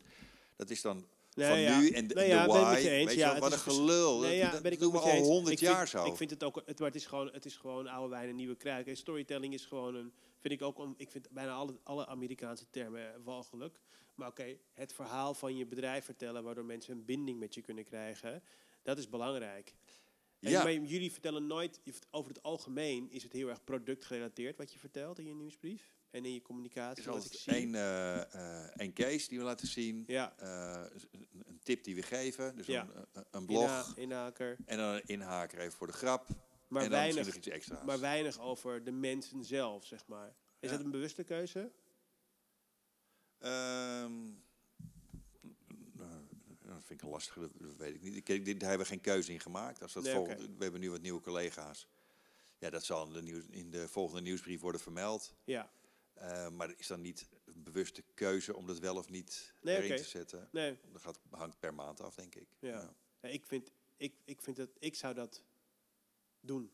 dat 0.55 0.69
is 0.69 0.81
dan 0.81 1.05
Nee, 1.35 1.47
van 1.49 1.59
ja. 1.59 1.79
nu 1.79 1.89
en 1.89 2.07
de, 2.07 2.13
Nee, 2.13 2.27
ja, 2.27 2.47
why. 2.47 2.79
je 2.79 3.17
Ja, 3.17 3.39
wat 3.39 3.51
een 3.51 3.57
gelul. 3.59 4.19
Nee, 4.19 4.41
dat 4.41 4.63
ja, 4.63 4.69
doen 4.77 4.91
we 4.91 4.99
al 4.99 5.17
honderd 5.17 5.47
vind- 5.47 5.59
jaar 5.59 5.87
zo. 5.87 6.05
Ik 6.05 6.15
vind 6.15 6.29
het 6.29 6.43
ook, 6.43 6.61
het, 6.65 6.79
maar 6.79 6.87
het 6.87 6.97
is 6.97 7.05
gewoon, 7.05 7.29
het 7.31 7.45
is 7.45 7.55
gewoon 7.55 7.87
oude 7.87 8.09
wijn 8.09 8.29
en 8.29 8.35
nieuwe 8.35 8.55
kruik. 8.55 8.87
En 8.87 8.97
storytelling 8.97 9.53
is 9.53 9.65
gewoon 9.65 9.95
een, 9.95 10.13
vind 10.39 10.53
ik 10.53 10.61
ook, 10.61 10.87
ik 10.97 11.11
vind 11.11 11.29
bijna 11.29 11.51
alle, 11.51 11.75
alle 11.83 12.07
Amerikaanse 12.07 12.69
termen 12.69 13.23
walgelijk. 13.23 13.79
Maar 14.15 14.27
oké, 14.27 14.57
het 14.73 14.93
verhaal 14.93 15.33
van 15.33 15.57
je 15.57 15.65
bedrijf 15.65 16.05
vertellen, 16.05 16.43
waardoor 16.43 16.65
mensen 16.65 16.93
een 16.93 17.05
binding 17.05 17.39
met 17.39 17.53
je 17.53 17.61
kunnen 17.61 17.83
krijgen, 17.83 18.43
dat 18.83 18.97
is 18.97 19.09
belangrijk. 19.09 19.73
En 20.39 20.49
Ja. 20.49 20.63
maar 20.63 20.73
jullie 20.73 21.11
vertellen 21.11 21.47
nooit, 21.47 21.79
over 22.11 22.31
het 22.33 22.43
algemeen 22.43 23.11
is 23.11 23.23
het 23.23 23.33
heel 23.33 23.47
erg 23.49 23.63
productgerelateerd 23.63 24.57
wat 24.57 24.73
je 24.73 24.79
vertelt 24.79 25.19
in 25.19 25.27
je 25.27 25.33
nieuwsbrief 25.35 25.95
en 26.13 26.25
in 26.25 26.31
je 26.31 26.37
Er 26.39 26.45
communicatie. 26.45 27.13
is 27.15 27.43
zie. 27.43 27.53
één, 27.53 27.75
eh, 27.75 28.21
eh, 28.63 28.69
één 28.75 28.93
case 28.93 29.27
die 29.27 29.37
we 29.37 29.43
laten 29.43 29.67
zien. 29.67 30.03
Ja, 30.07 30.33
eh, 30.37 30.83
een- 31.45 31.59
tip 31.63 31.83
die 31.83 31.95
we 31.95 32.01
geven. 32.01 32.55
Dus 32.55 32.65
Ja. 32.65 32.87
een, 33.13 33.25
een- 33.31 33.45
blog. 33.45 33.63
inha- 33.63 33.93
inhaker. 33.95 34.57
En 34.65 34.77
dan 34.77 34.93
een 34.93 35.05
inhaker 35.05 35.59
even 35.59 35.71
voor 35.77 35.87
de 35.87 35.93
grap. 35.93 36.27
Maar 36.27 36.83
en 36.83 36.89
dan 36.89 36.99
misschien 36.99 37.13
weinig, 37.23 37.35
iets 37.35 37.47
extra's. 37.47 37.85
maar 37.85 37.99
weinig 37.99 38.39
over 38.39 38.83
de 38.83 38.91
mensen 38.91 39.43
zelf, 39.45 39.85
zeg 39.85 40.07
maar. 40.07 40.27
Is 40.59 40.69
Ja. 40.69 40.75
dat 40.75 40.85
een 40.85 40.91
bewuste 40.91 41.23
keuze? 41.23 41.71
Ehm, 43.39 44.11
nou, 45.91 46.21
dat 46.61 46.83
vind 46.85 46.89
ik 46.89 47.01
een 47.01 47.09
lastige, 47.09 47.39
dat 47.39 47.75
weet 47.77 47.95
ik 47.95 48.01
niet. 48.01 48.15
Ik, 48.15 48.45
daar 48.59 48.69
hebben 48.69 48.87
we 48.87 48.93
geen 48.93 49.01
keuze 49.01 49.31
in 49.31 49.39
gemaakt. 49.39 49.81
Als 49.81 49.93
dat 49.93 50.03
Nee, 50.03 50.13
volgt- 50.13 50.31
oké. 50.31 50.41
We 50.57 50.63
hebben 50.63 50.81
nu 50.81 50.91
wat 50.91 51.01
nieuwe 51.01 51.21
collega's. 51.21 51.87
Ja, 52.57 52.69
dat 52.69 52.83
zal 52.83 53.07
in 53.07 53.13
de, 53.13 53.21
nieuws, 53.21 53.43
in 53.49 53.71
de 53.71 53.87
volgende 53.87 54.21
nieuwsbrief 54.21 54.61
worden 54.61 54.81
vermeld. 54.81 55.33
Ja. 55.43 55.71
Eh, 56.23 56.49
maar 56.49 56.73
is 56.77 56.87
dan 56.87 57.01
niet 57.01 57.27
een 57.45 57.63
bewuste 57.63 58.03
keuze 58.13 58.55
om 58.55 58.67
dat 58.67 58.79
wel 58.79 58.95
of 58.95 59.09
niet 59.09 59.53
Nee, 59.61 59.77
erin 59.77 59.97
te 59.97 60.03
zetten. 60.03 60.49
Nee, 60.51 60.79
Dat 60.91 61.01
gaat, 61.01 61.19
hangt 61.29 61.59
per 61.59 61.73
maand 61.73 62.01
af, 62.01 62.15
denk 62.15 62.35
ik. 62.35 62.47
Ja. 62.59 62.93
Ja, 63.21 63.29
ik, 63.29 63.45
vind, 63.45 63.71
ik, 63.97 64.15
ik 64.25 64.41
vind 64.41 64.57
dat 64.57 64.69
ik 64.79 64.95
zou 64.95 65.13
dat 65.13 65.43
doen. 66.39 66.71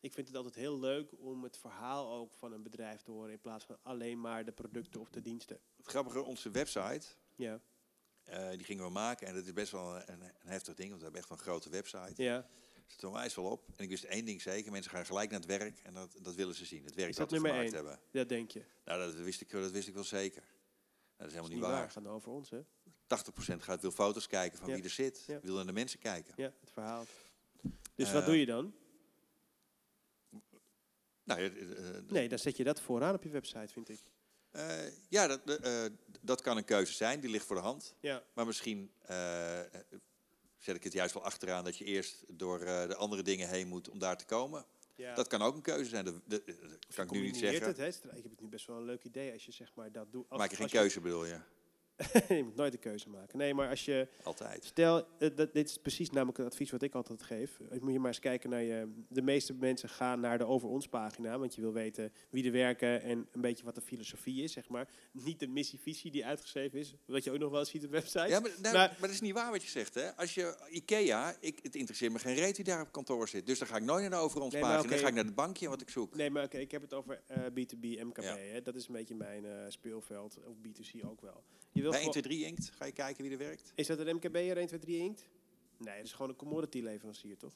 Ik 0.00 0.12
vind 0.12 0.26
het 0.26 0.36
altijd 0.36 0.54
heel 0.54 0.78
leuk 0.78 1.12
om 1.18 1.42
het 1.42 1.56
verhaal 1.58 2.12
ook 2.12 2.34
van 2.34 2.52
een 2.52 2.62
bedrijf 2.62 3.02
te 3.02 3.10
horen 3.10 3.32
in 3.32 3.40
plaats 3.40 3.64
van 3.64 3.78
alleen 3.82 4.20
maar 4.20 4.44
de 4.44 4.52
producten 4.52 5.00
of 5.00 5.10
de 5.10 5.20
diensten. 5.20 5.60
Het 5.76 5.86
grappige, 5.86 6.22
onze 6.22 6.50
website, 6.50 7.06
Ja, 7.34 7.60
eh, 8.24 8.50
die 8.50 8.64
gingen 8.64 8.84
we 8.84 8.90
maken. 8.90 9.26
En 9.26 9.34
dat 9.34 9.44
is 9.44 9.52
best 9.52 9.72
wel 9.72 9.96
een, 9.96 10.20
een 10.20 10.32
heftig 10.38 10.74
ding, 10.74 10.88
want 10.88 10.98
we 11.00 11.04
hebben 11.04 11.20
echt 11.22 11.30
een 11.30 11.38
grote 11.46 11.70
website. 11.70 12.22
ja. 12.22 12.48
Zit 12.86 13.04
onwijs 13.04 13.34
wel 13.34 13.44
op. 13.44 13.68
En 13.76 13.84
ik 13.84 13.90
wist 13.90 14.04
één 14.04 14.24
ding 14.24 14.42
zeker, 14.42 14.72
mensen 14.72 14.90
gaan 14.90 15.06
gelijk 15.06 15.30
naar 15.30 15.40
het 15.40 15.48
werk 15.48 15.78
en 15.82 15.94
dat, 15.94 16.16
dat 16.22 16.34
willen 16.34 16.54
ze 16.54 16.64
zien. 16.64 16.84
Het 16.84 16.94
werk 16.94 17.08
Is 17.10 17.16
dat 17.16 17.30
dat 17.30 17.40
we 17.40 17.46
gemaakt 17.48 17.64
één? 17.64 17.74
hebben. 17.74 18.00
dat 18.10 18.28
denk 18.28 18.50
je. 18.50 18.64
Nou, 18.84 19.00
dat 19.00 19.14
wist 19.14 19.40
ik, 19.40 19.50
dat 19.50 19.70
wist 19.70 19.88
ik 19.88 19.94
wel 19.94 20.04
zeker. 20.04 20.42
Nou, 20.42 20.52
dat 21.16 21.26
is 21.26 21.32
helemaal 21.34 21.60
Dat 21.60 21.68
niet 21.70 21.78
waar. 21.78 21.90
Gaan 21.90 22.08
over 22.08 22.30
ons, 22.32 22.50
hè? 22.50 22.60
80% 22.60 22.64
gaat 23.62 23.80
wil 23.80 23.90
foto's 23.90 24.26
kijken 24.26 24.58
van 24.58 24.68
Ja. 24.68 24.74
wie 24.74 24.84
er 24.84 24.90
zit. 24.90 25.24
Ja. 25.26 25.40
Wil 25.42 25.54
naar 25.54 25.66
de 25.66 25.72
mensen 25.72 25.98
kijken. 25.98 26.34
Ja, 26.36 26.52
het 26.60 26.70
verhaal. 26.70 27.04
Dus 27.94 28.06
Eh, 28.08 28.12
wat 28.14 28.26
doe 28.26 28.38
je 28.38 28.46
dan? 28.46 28.74
Nou, 31.24 31.40
eh, 31.40 31.96
eh, 31.96 32.02
Nee, 32.08 32.28
dan 32.28 32.38
zet 32.38 32.56
je 32.56 32.64
dat 32.64 32.80
vooraan 32.80 33.14
op 33.14 33.22
je 33.22 33.28
website, 33.28 33.68
vind 33.72 33.88
ik. 33.88 34.00
ja, 35.08 35.26
dat, 35.26 35.40
dat 36.20 36.40
kan 36.42 36.56
een 36.56 36.64
keuze 36.64 36.92
zijn. 36.92 37.20
Die 37.20 37.30
ligt 37.30 37.46
voor 37.46 37.56
de 37.56 37.62
hand. 37.62 37.94
Ja, 38.00 38.22
Maar 38.34 38.46
misschien 38.46 38.92
zet 40.64 40.76
ik 40.76 40.84
het 40.84 40.92
juist 40.92 41.14
wel 41.14 41.22
achteraan 41.24 41.64
dat 41.64 41.76
je 41.76 41.84
eerst 41.84 42.24
door 42.28 42.60
eh, 42.60 42.88
de 42.88 42.96
andere 42.96 43.22
dingen 43.22 43.48
heen 43.48 43.68
moet 43.68 43.88
om 43.88 43.98
daar 43.98 44.16
te 44.16 44.24
komen. 44.24 44.64
ja. 44.96 45.14
Dat 45.14 45.26
kan 45.28 45.42
ook 45.42 45.54
een 45.54 45.62
keuze 45.62 45.90
zijn. 45.90 46.04
Dat, 46.04 46.14
dat- 46.24 46.46
dat 46.46 46.56
Of 46.88 46.94
kan 46.94 47.04
ik 47.04 47.10
nu 47.10 47.20
niet 47.20 47.36
zeggen. 47.36 47.74
Het? 47.84 47.94
Stra- 47.94 48.10
Ik 48.10 48.22
heb 48.22 48.30
het 48.30 48.40
nu 48.40 48.48
best 48.48 48.66
wel 48.66 48.76
een 48.76 48.84
leuk 48.84 49.04
idee 49.04 49.32
als 49.32 49.44
je 49.46 49.52
zeg 49.52 49.74
maar 49.74 49.92
dat 49.92 50.12
doet. 50.12 50.24
Als, 50.28 50.40
Maak 50.40 50.50
je 50.50 50.56
geen 50.56 50.64
als 50.64 50.74
keuze, 50.74 51.00
bedoel 51.00 51.24
je? 51.24 51.38
je 52.28 52.42
moet 52.44 52.54
nooit 52.56 52.72
een 52.72 52.78
keuze 52.78 53.08
maken. 53.08 53.38
Nee, 53.38 53.54
maar 53.54 53.68
als 53.68 53.84
je 53.84 54.08
Altijd. 54.22 54.64
Stel, 54.64 55.06
eh, 55.18 55.30
dat, 55.36 55.52
dit 55.52 55.68
is 55.68 55.78
precies 55.78 56.10
namelijk 56.10 56.38
het 56.38 56.46
advies 56.46 56.70
wat 56.70 56.82
ik 56.82 56.94
altijd 56.94 57.22
geef. 57.22 57.60
Eh, 57.70 57.80
Moet 57.80 57.92
je 57.92 57.98
maar 57.98 58.08
eens 58.08 58.18
kijken 58.18 58.50
naar 58.50 58.62
je. 58.62 59.04
De 59.08 59.22
meeste 59.22 59.54
mensen 59.54 59.88
gaan 59.88 60.20
naar 60.20 60.38
de 60.38 60.44
over 60.46 60.68
ons 60.68 60.88
pagina, 60.88 61.38
want 61.38 61.54
je 61.54 61.60
wil 61.60 61.72
weten 61.72 62.12
wie 62.30 62.44
er 62.44 62.52
werken 62.52 63.02
en 63.02 63.28
een 63.32 63.40
beetje 63.40 63.64
wat 63.64 63.74
de 63.74 63.80
filosofie 63.80 64.42
is, 64.42 64.52
zeg 64.52 64.68
maar. 64.68 64.88
Niet 65.12 65.40
de 65.40 65.46
missie-visie 65.46 66.10
die 66.10 66.26
uitgeschreven 66.26 66.78
is, 66.78 66.94
wat 67.06 67.24
je 67.24 67.30
ook 67.32 67.38
nog 67.38 67.50
wel 67.50 67.60
eens 67.60 67.70
ziet 67.70 67.84
op 67.84 67.90
websites. 67.90 68.28
Ja, 68.28 68.40
maar, 68.40 68.50
nou, 68.50 68.74
Maar- 68.74 68.88
maar 68.88 69.00
dat 69.00 69.10
is 69.10 69.20
niet 69.20 69.32
waar 69.34 69.50
wat 69.50 69.62
je 69.62 69.68
zegt. 69.70 69.94
Hè? 69.94 70.16
Als 70.16 70.34
je 70.34 70.66
Ikea, 70.70 71.36
ik, 71.40 71.58
het 71.62 71.74
interesseert 71.74 72.12
me 72.12 72.18
geen 72.18 72.34
reet 72.34 72.56
wie 72.56 72.64
daar 72.64 72.80
op 72.82 72.92
kantoor 72.92 73.28
zit. 73.28 73.46
Dus 73.46 73.58
dan 73.58 73.68
ga 73.68 73.76
ik 73.76 73.82
nooit 73.82 74.00
naar 74.00 74.10
de 74.10 74.16
over 74.16 74.40
ons 74.40 74.52
Nee, 74.52 74.62
pagina. 74.62 74.82
Dan 74.82 74.90
oké. 74.90 75.00
ga 75.00 75.08
ik 75.08 75.14
naar 75.14 75.24
het 75.24 75.34
bankje 75.34 75.68
wat 75.68 75.80
ik 75.80 75.88
zoek. 75.90 76.14
Nee, 76.16 76.30
maar 76.30 76.44
oké, 76.44 76.58
ik 76.58 76.70
heb 76.70 76.82
het 76.82 76.92
over 76.94 77.22
eh, 77.26 77.42
B2B, 77.42 78.02
MKB. 78.04 78.22
Ja. 78.22 78.36
Hè? 78.36 78.62
Dat 78.62 78.74
is 78.74 78.86
een 78.88 78.94
beetje 78.94 79.14
mijn 79.14 79.44
speelveld, 79.72 80.38
of 80.44 80.56
B2C 80.56 81.04
ook 81.04 81.20
wel. 81.20 81.44
Je 81.74 81.80
wil 81.82 81.90
Bij 81.90 82.00
1, 82.00 82.12
gewoon- 82.12 82.22
2, 82.22 82.22
3 82.22 82.44
inkt 82.46 82.70
ga 82.76 82.84
je 82.84 82.92
kijken 82.92 83.22
wie 83.22 83.32
er 83.32 83.38
werkt. 83.38 83.72
is 83.74 83.86
dat 83.86 83.98
een 83.98 84.16
MKB'er 84.16 84.56
1, 84.56 84.66
2, 84.66 84.78
3 84.80 84.98
inkt? 84.98 85.28
Nee, 85.78 85.96
dat 85.96 86.04
is 86.04 86.12
gewoon 86.12 86.28
een 86.30 86.36
commodity 86.36 86.80
leverancier, 86.80 87.36
toch? 87.36 87.54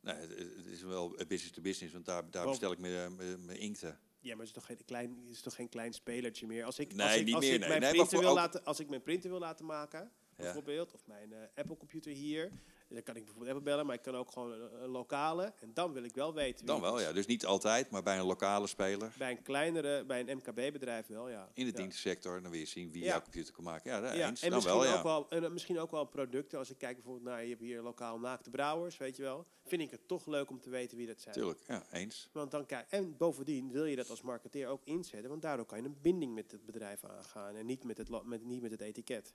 Nee, 0.00 0.14
het, 0.14 0.38
het 0.38 0.66
is 0.66 0.82
wel 0.82 1.08
business 1.08 1.50
to 1.50 1.62
business, 1.62 1.92
want 1.92 2.04
daar, 2.04 2.30
daar 2.30 2.46
bestel 2.46 2.72
ik 2.72 2.78
mijn, 2.78 3.16
mijn, 3.16 3.44
mijn 3.44 3.58
inkten. 3.58 3.98
Ja, 4.20 4.30
maar 4.36 4.46
het 4.46 4.46
is 4.46 4.52
toch 4.52 4.66
geen 4.66 4.84
klein, 4.84 5.18
het 5.24 5.34
is 5.34 5.40
toch 5.40 5.54
geen 5.54 5.68
klein 5.68 5.92
spelertje 5.92 6.46
meer. 6.46 6.64
Als 6.64 6.78
ik, 6.78 6.94
Nee, 6.94 7.06
als 7.06 7.16
ik, 7.16 7.24
niet 7.24 7.34
als 7.34 7.44
meer, 7.44 7.54
ik 7.54 7.60
nee. 7.60 7.68
mijn 7.68 7.80
Nee, 7.80 7.90
printer 7.90 8.18
wil 8.18 8.28
ook- 8.28 8.34
laten, 8.36 8.64
als 8.64 8.80
ik 8.80 8.88
mijn 8.88 9.02
printer 9.02 9.30
wil 9.30 9.38
laten 9.38 9.64
maken, 9.66 10.00
Ja. 10.00 10.10
bijvoorbeeld, 10.36 10.92
of 10.94 11.06
mijn 11.06 11.32
eh, 11.32 11.38
Apple 11.54 11.76
computer 11.76 12.12
hier, 12.12 12.50
dan 12.92 13.02
kan 13.02 13.16
ik 13.16 13.24
bijvoorbeeld 13.24 13.56
Apple 13.56 13.70
bellen, 13.70 13.86
maar 13.86 13.94
ik 13.94 14.02
kan 14.02 14.16
ook 14.16 14.30
gewoon 14.30 14.52
een, 14.52 14.82
een 14.82 14.88
lokale. 14.88 15.52
En 15.60 15.70
dan 15.74 15.92
wil 15.92 16.02
ik 16.02 16.14
wel 16.14 16.34
weten. 16.34 16.58
wie 16.58 16.66
Dan 16.66 16.80
wel, 16.80 17.00
ja. 17.00 17.12
Dus 17.12 17.26
niet 17.26 17.46
altijd, 17.46 17.90
maar 17.90 18.02
bij 18.02 18.18
een 18.18 18.24
lokale 18.24 18.66
speler 18.66 19.12
Bij 19.18 19.30
een 19.30 19.42
kleinere, 19.42 20.04
bij 20.04 20.20
een 20.20 20.36
MKB-bedrijf 20.36 21.06
wel, 21.06 21.28
ja. 21.28 21.48
in 21.54 21.64
de 21.64 21.70
ja. 21.70 21.76
dienstensector, 21.76 22.42
dan 22.42 22.50
wil 22.50 22.60
je 22.60 22.66
zien 22.66 22.90
wie 22.90 23.04
jouw 23.04 23.22
computer 23.22 23.54
kan 23.54 23.64
maken. 23.64 23.90
Ja, 23.90 24.00
daar 24.00 24.12
eens. 24.12 24.42
en 24.42 24.50
Dan 24.50 24.58
misschien, 24.58 24.78
wel, 24.78 24.88
ja. 24.88 24.96
ook 24.96 25.02
wel, 25.02 25.28
en 25.28 25.44
eh, 25.44 25.50
misschien 25.50 25.78
ook 25.78 25.90
wel 25.90 26.04
producten. 26.04 26.58
Als 26.58 26.70
ik 26.70 26.78
kijk 26.78 26.94
bijvoorbeeld 26.94 27.24
naar, 27.24 27.42
je 27.42 27.48
hebt 27.48 27.60
hier 27.60 27.82
lokaal 27.82 28.18
naakte 28.18 28.50
brouwers, 28.50 28.96
weet 28.96 29.16
je 29.16 29.22
wel. 29.22 29.46
Vind 29.64 29.82
ik 29.82 29.90
het 29.90 30.08
toch 30.08 30.26
leuk 30.26 30.50
om 30.50 30.60
te 30.60 30.70
weten 30.70 30.96
wie 30.96 31.06
dat 31.06 31.20
zijn. 31.20 31.34
Tuurlijk, 31.34 31.60
ja, 31.66 31.84
eens. 31.92 32.28
Want 32.32 32.50
dan 32.50 32.66
kijk, 32.66 32.86
en 32.90 33.16
bovendien 33.16 33.70
wil 33.70 33.84
je 33.84 33.96
dat 33.96 34.10
als 34.10 34.22
marketeer 34.22 34.68
ook 34.68 34.80
inzetten, 34.84 35.30
want 35.30 35.42
daardoor 35.42 35.66
kan 35.66 35.78
je 35.78 35.84
een 35.84 35.98
binding 36.02 36.34
met 36.34 36.50
het 36.50 36.66
bedrijf 36.66 37.04
aangaan 37.04 37.54
en 37.54 37.66
niet 37.66 37.84
met 37.84 37.98
het, 37.98 38.24
met, 38.24 38.44
niet 38.44 38.62
met 38.62 38.70
het 38.70 38.80
etiket. 38.80 39.34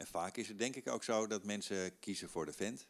En 0.00 0.06
vaak 0.06 0.36
is 0.36 0.48
het 0.48 0.58
denk 0.58 0.76
ik 0.76 0.88
ook 0.88 1.04
zo 1.04 1.26
dat 1.26 1.44
mensen 1.44 1.98
kiezen 1.98 2.28
voor 2.28 2.46
de 2.46 2.52
vent. 2.52 2.86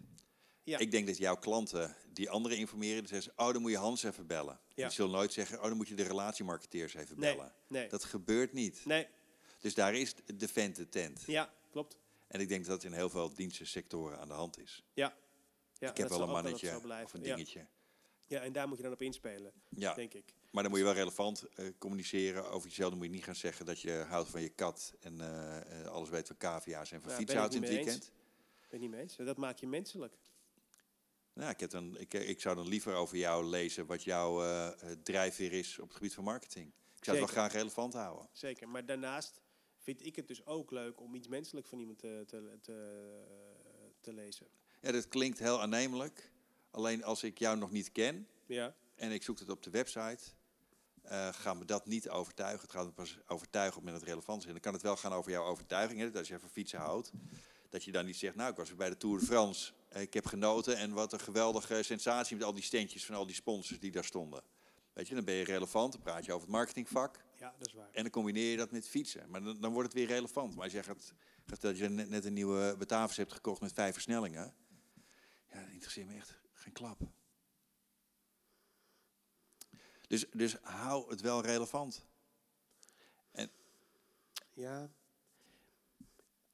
Ja. 0.62 0.78
Ik 0.78 0.90
denk 0.90 1.06
dat 1.06 1.16
jouw 1.16 1.36
klanten 1.36 1.96
die 2.12 2.30
anderen 2.30 2.58
informeren, 2.58 2.98
die 2.98 3.08
zeggen, 3.08 3.32
oh 3.36 3.52
dan 3.52 3.62
moet 3.62 3.70
je 3.70 3.76
Hans 3.76 4.02
even 4.02 4.26
bellen. 4.26 4.61
Ja. 4.74 4.86
Die 4.86 4.94
zullen 4.94 5.11
nooit 5.11 5.32
zeggen, 5.32 5.58
oh 5.58 5.64
dan 5.64 5.76
moet 5.76 5.88
je 5.88 5.94
de 5.94 6.02
relatiemarketeers 6.02 6.94
even 6.94 7.18
Nee, 7.18 7.34
bellen. 7.34 7.52
nee, 7.66 7.88
Dat 7.88 8.04
gebeurt 8.04 8.52
niet. 8.52 8.84
nee, 8.84 9.06
Dus 9.61 9.74
daar 9.74 9.94
is 9.94 10.14
de 10.34 10.48
vent 10.48 10.76
de 10.76 10.88
tent. 10.88 11.22
ja, 11.26 11.52
klopt. 11.70 11.98
En 12.28 12.40
ik 12.40 12.48
denk 12.48 12.64
dat 12.64 12.80
dat 12.80 12.90
in 12.90 12.96
heel 12.96 13.11
veel 13.11 13.34
dienstensectoren 13.34 14.18
aan 14.18 14.28
de 14.28 14.34
hand 14.34 14.58
is. 14.58 14.84
Ja. 14.92 15.16
ja 15.78 15.90
ik 15.90 15.96
heb 15.96 16.08
wel 16.08 16.22
een 16.22 16.28
mannetje 16.28 16.76
of 17.02 17.12
een 17.12 17.22
dingetje. 17.22 17.66
Ja, 18.26 18.40
en 18.40 18.52
daar 18.52 18.68
moet 18.68 18.76
je 18.76 18.82
dan 18.82 18.92
op 18.92 19.02
inspelen, 19.02 19.52
denk 19.68 20.14
ik. 20.14 20.34
Maar 20.51 20.62
dan 20.62 20.70
moet 20.72 20.80
je 20.80 20.86
wel 20.86 20.94
relevant 20.94 21.42
eh, 21.55 21.66
communiceren 21.78 22.51
over 22.51 22.68
jezelf. 22.68 22.88
Dan 22.88 22.98
moet 22.98 23.07
je 23.07 23.12
niet 23.12 23.24
gaan 23.24 23.34
zeggen 23.34 23.66
dat 23.66 23.80
je 23.80 24.05
houdt 24.09 24.28
van 24.28 24.42
je 24.42 24.48
kat 24.48 24.94
en 25.01 25.20
eh, 25.20 25.80
eh, 25.80 25.86
alles 25.86 26.09
weet 26.09 26.26
van 26.26 26.36
cavia's 26.36 26.92
en 26.92 27.03
van 27.03 27.11
fietsen 27.11 27.38
houdt 27.38 27.55
in 27.55 27.62
het 27.62 27.70
weekend. 27.70 28.12
Ben 28.68 28.80
je 28.80 28.86
niet 28.86 28.90
mee 28.90 29.01
eens? 29.01 29.16
Dat 29.16 29.36
maakt 29.36 29.61
je 29.61 29.66
menselijk. 29.66 30.18
Nou, 31.32 31.51
ik, 31.51 31.61
heb 31.61 31.70
dan, 31.70 31.98
ik, 31.98 32.14
ik 32.14 32.40
zou 32.40 32.57
dan 32.57 32.68
liever 32.68 32.94
over 32.94 33.16
jou 33.16 33.44
lezen 33.44 33.86
wat 33.86 34.05
jouw 34.05 34.42
eh, 34.42 34.90
drijfveer 35.03 35.53
is 35.53 35.78
op 35.78 35.86
het 35.88 35.96
gebied 35.96 36.14
van 36.14 36.24
marketing. 36.24 36.72
Ik 36.96 37.05
zou 37.05 37.16
het 37.16 37.26
wel 37.26 37.36
graag 37.36 37.53
relevant 37.53 37.92
houden. 37.92 38.28
Zeker. 38.32 38.68
Maar 38.68 38.86
daarnaast 38.86 39.40
vind 39.78 40.07
ik 40.07 40.16
het 40.16 40.28
dus 40.28 40.46
ook 40.46 40.70
leuk 40.70 41.01
om 41.01 41.14
iets 41.14 41.28
menselijk 41.28 41.66
van 41.66 41.78
iemand 41.78 41.98
te, 41.98 42.24
te, 42.26 42.59
te, 42.61 42.74
te 44.01 44.12
lezen. 44.12 44.46
Ja, 44.80 44.92
dat 44.92 45.09
klinkt 45.09 45.38
heel 45.38 45.61
aannemelijk. 45.61 46.32
Alleen 46.70 47.05
als 47.05 47.22
ik 47.22 47.38
jou 47.38 47.59
nog 47.59 47.70
niet 47.70 47.92
ken 47.92 48.28
Ja, 48.46 48.74
en 48.94 49.11
ik 49.11 49.22
zoek 49.22 49.38
het 49.38 49.48
op 49.48 49.62
de 49.62 49.70
website, 49.70 50.22
eh 51.03 51.28
gaat 51.32 51.59
me 51.59 51.64
dat 51.64 51.86
niet 51.86 52.09
overtuigen. 52.09 52.61
Het 52.61 52.70
gaat 52.70 52.84
me 52.86 52.92
pas 52.92 53.18
overtuigen 53.26 53.76
op 53.76 53.82
het 53.82 53.84
moment 53.84 54.01
dat 54.05 54.09
relevant 54.14 54.40
is. 54.40 54.46
En 54.46 54.53
dan 54.53 54.61
kan 54.61 54.72
het 54.72 54.82
wel 54.82 54.96
gaan 54.96 55.12
over 55.12 55.30
jouw 55.30 55.44
overtuiging. 55.44 56.01
Hè? 56.01 56.07
Dat 56.07 56.16
als 56.16 56.28
je 56.28 56.38
van 56.38 56.48
fietsen 56.48 56.78
houdt, 56.78 57.12
dat 57.68 57.84
je 57.84 57.92
dan 57.92 58.05
niet 58.05 58.16
zegt, 58.16 58.34
nou 58.34 58.51
ik 58.51 58.57
was 58.57 58.68
weer 58.68 58.76
bij 58.76 58.88
de 58.88 58.96
Tour 58.96 59.18
de 59.18 59.24
France. 59.26 59.72
Eh, 59.88 60.03
Ik 60.03 60.14
heb 60.14 60.26
genoten 60.26 60.76
en 60.76 60.92
wat 60.92 61.12
een 61.12 61.20
geweldige 61.20 61.82
sensatie 61.82 62.36
met 62.36 62.44
al 62.44 62.53
die 62.55 62.62
steentjes 62.62 63.05
van 63.07 63.14
al 63.14 63.26
die 63.26 63.34
sponsors 63.34 63.78
die 63.80 63.90
daar 63.90 64.05
stonden. 64.05 64.42
Weet 64.92 65.09
je, 65.09 65.14
dan 65.14 65.24
ben 65.24 65.34
je 65.34 65.44
relevant, 65.44 65.92
dan 65.92 66.03
praat 66.03 66.24
je 66.24 66.32
over 66.32 66.46
het 66.46 66.57
marketingvak. 66.57 67.24
ja, 67.38 67.55
dat 67.59 67.66
is 67.66 67.72
waar. 67.74 67.88
En 67.92 68.03
dan 68.03 68.11
combineer 68.11 68.51
je 68.51 68.57
dat 68.57 68.70
met 68.70 68.88
fietsen. 68.88 69.30
Maar 69.30 69.42
dan, 69.42 69.61
dan 69.61 69.72
wordt 69.72 69.88
het 69.88 69.96
weer 69.98 70.07
relevant. 70.09 70.55
Maar 70.55 70.64
als 70.64 70.72
jij 70.72 70.82
gaat, 70.82 71.14
gaat 71.46 71.61
dat 71.61 71.78
je 71.78 71.88
net, 71.88 72.09
net 72.09 72.24
een 72.24 72.32
nieuwe 72.32 72.74
Batavus 72.78 73.16
hebt 73.16 73.32
gekocht 73.32 73.61
met 73.61 73.72
vijf 73.72 73.92
versnellingen. 73.92 74.55
Ja, 75.53 75.61
dat 75.61 75.70
interesseert 75.72 76.07
me 76.07 76.14
echt 76.14 76.38
geen 76.53 76.72
klap. 76.72 76.98
Dus, 80.11 80.26
dus 80.32 80.56
hou 80.62 81.11
het 81.11 81.20
wel 81.20 81.42
relevant. 81.42 82.06
Ja, 84.52 84.90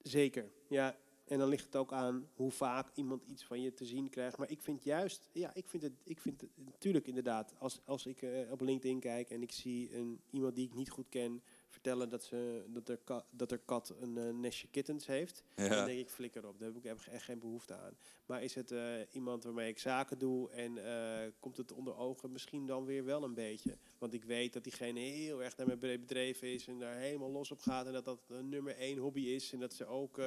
zeker. 0.02 0.50
Ja, 0.68 0.96
en 1.24 1.38
dan 1.38 1.48
ligt 1.48 1.64
het 1.64 1.76
ook 1.76 1.92
aan 1.92 2.28
hoe 2.34 2.50
vaak 2.50 2.88
iemand 2.94 3.24
iets 3.24 3.44
van 3.44 3.60
je 3.60 3.74
te 3.74 3.84
zien 3.84 4.08
krijgt. 4.08 4.36
Maar 4.36 4.50
ik 4.50 4.60
vind 4.60 4.84
juist, 4.84 5.28
ja, 5.32 5.54
ik 5.54 5.68
vind 5.68 5.82
het, 5.82 5.92
ik 6.04 6.20
vind 6.20 6.40
het 6.40 6.50
natuurlijk 6.56 7.06
inderdaad, 7.06 7.54
als, 7.58 7.80
als 7.84 8.06
ik 8.06 8.22
eh, 8.22 8.50
op 8.52 8.60
LinkedIn 8.60 9.00
kijk 9.00 9.30
en 9.30 9.42
ik 9.42 9.52
zie 9.52 9.94
een, 9.94 10.20
iemand 10.30 10.54
die 10.54 10.66
ik 10.66 10.74
niet 10.74 10.90
goed 10.90 11.08
ken, 11.08 11.42
vertellen 11.68 12.08
dat, 12.08 12.24
ze, 12.24 12.64
dat, 12.68 12.88
er, 12.88 12.98
ka- 13.04 13.26
dat 13.30 13.52
er 13.52 13.58
kat 13.58 13.94
een 14.00 14.16
eh, 14.18 14.30
nestje 14.30 14.68
kittens 14.68 15.06
heeft, 15.06 15.42
Ja. 15.56 15.68
dan 15.68 15.84
denk 15.86 15.98
ik 15.98 16.08
flikker 16.10 16.46
op. 16.46 16.58
Daar 16.58 16.68
heb 16.68 16.76
ik 16.76 16.82
heb 16.84 17.00
ik 17.00 17.06
echt 17.06 17.24
geen 17.24 17.38
behoefte 17.38 17.74
aan. 17.74 17.96
Maar 18.26 18.42
is 18.42 18.54
het 18.54 18.70
eh, 18.70 18.82
iemand 19.10 19.44
waarmee 19.44 19.68
ik 19.68 19.78
zaken 19.78 20.18
doe 20.18 20.50
en 20.50 20.78
eh, 20.86 21.30
komt 21.40 21.56
het 21.56 21.72
onder 21.72 21.96
ogen 21.96 22.32
misschien 22.32 22.66
dan 22.66 22.84
weer 22.84 23.04
wel 23.04 23.22
een 23.22 23.34
beetje? 23.34 23.76
Want 23.98 24.14
ik 24.14 24.24
weet 24.24 24.52
dat 24.52 24.64
diegene 24.64 25.00
heel 25.00 25.42
erg 25.42 25.54
daarmee 25.54 25.76
be- 25.76 25.98
bedreven 25.98 26.48
is 26.52 26.66
en 26.66 26.78
daar 26.78 26.96
helemaal 26.96 27.30
los 27.30 27.50
op 27.50 27.60
gaat 27.60 27.86
en 27.86 27.92
dat 27.92 28.04
dat 28.04 28.20
nummer 28.42 28.76
één 28.76 28.98
hobby 28.98 29.20
is 29.20 29.52
en 29.52 29.60
dat 29.60 29.74
ze 29.74 29.86
ook 29.86 30.20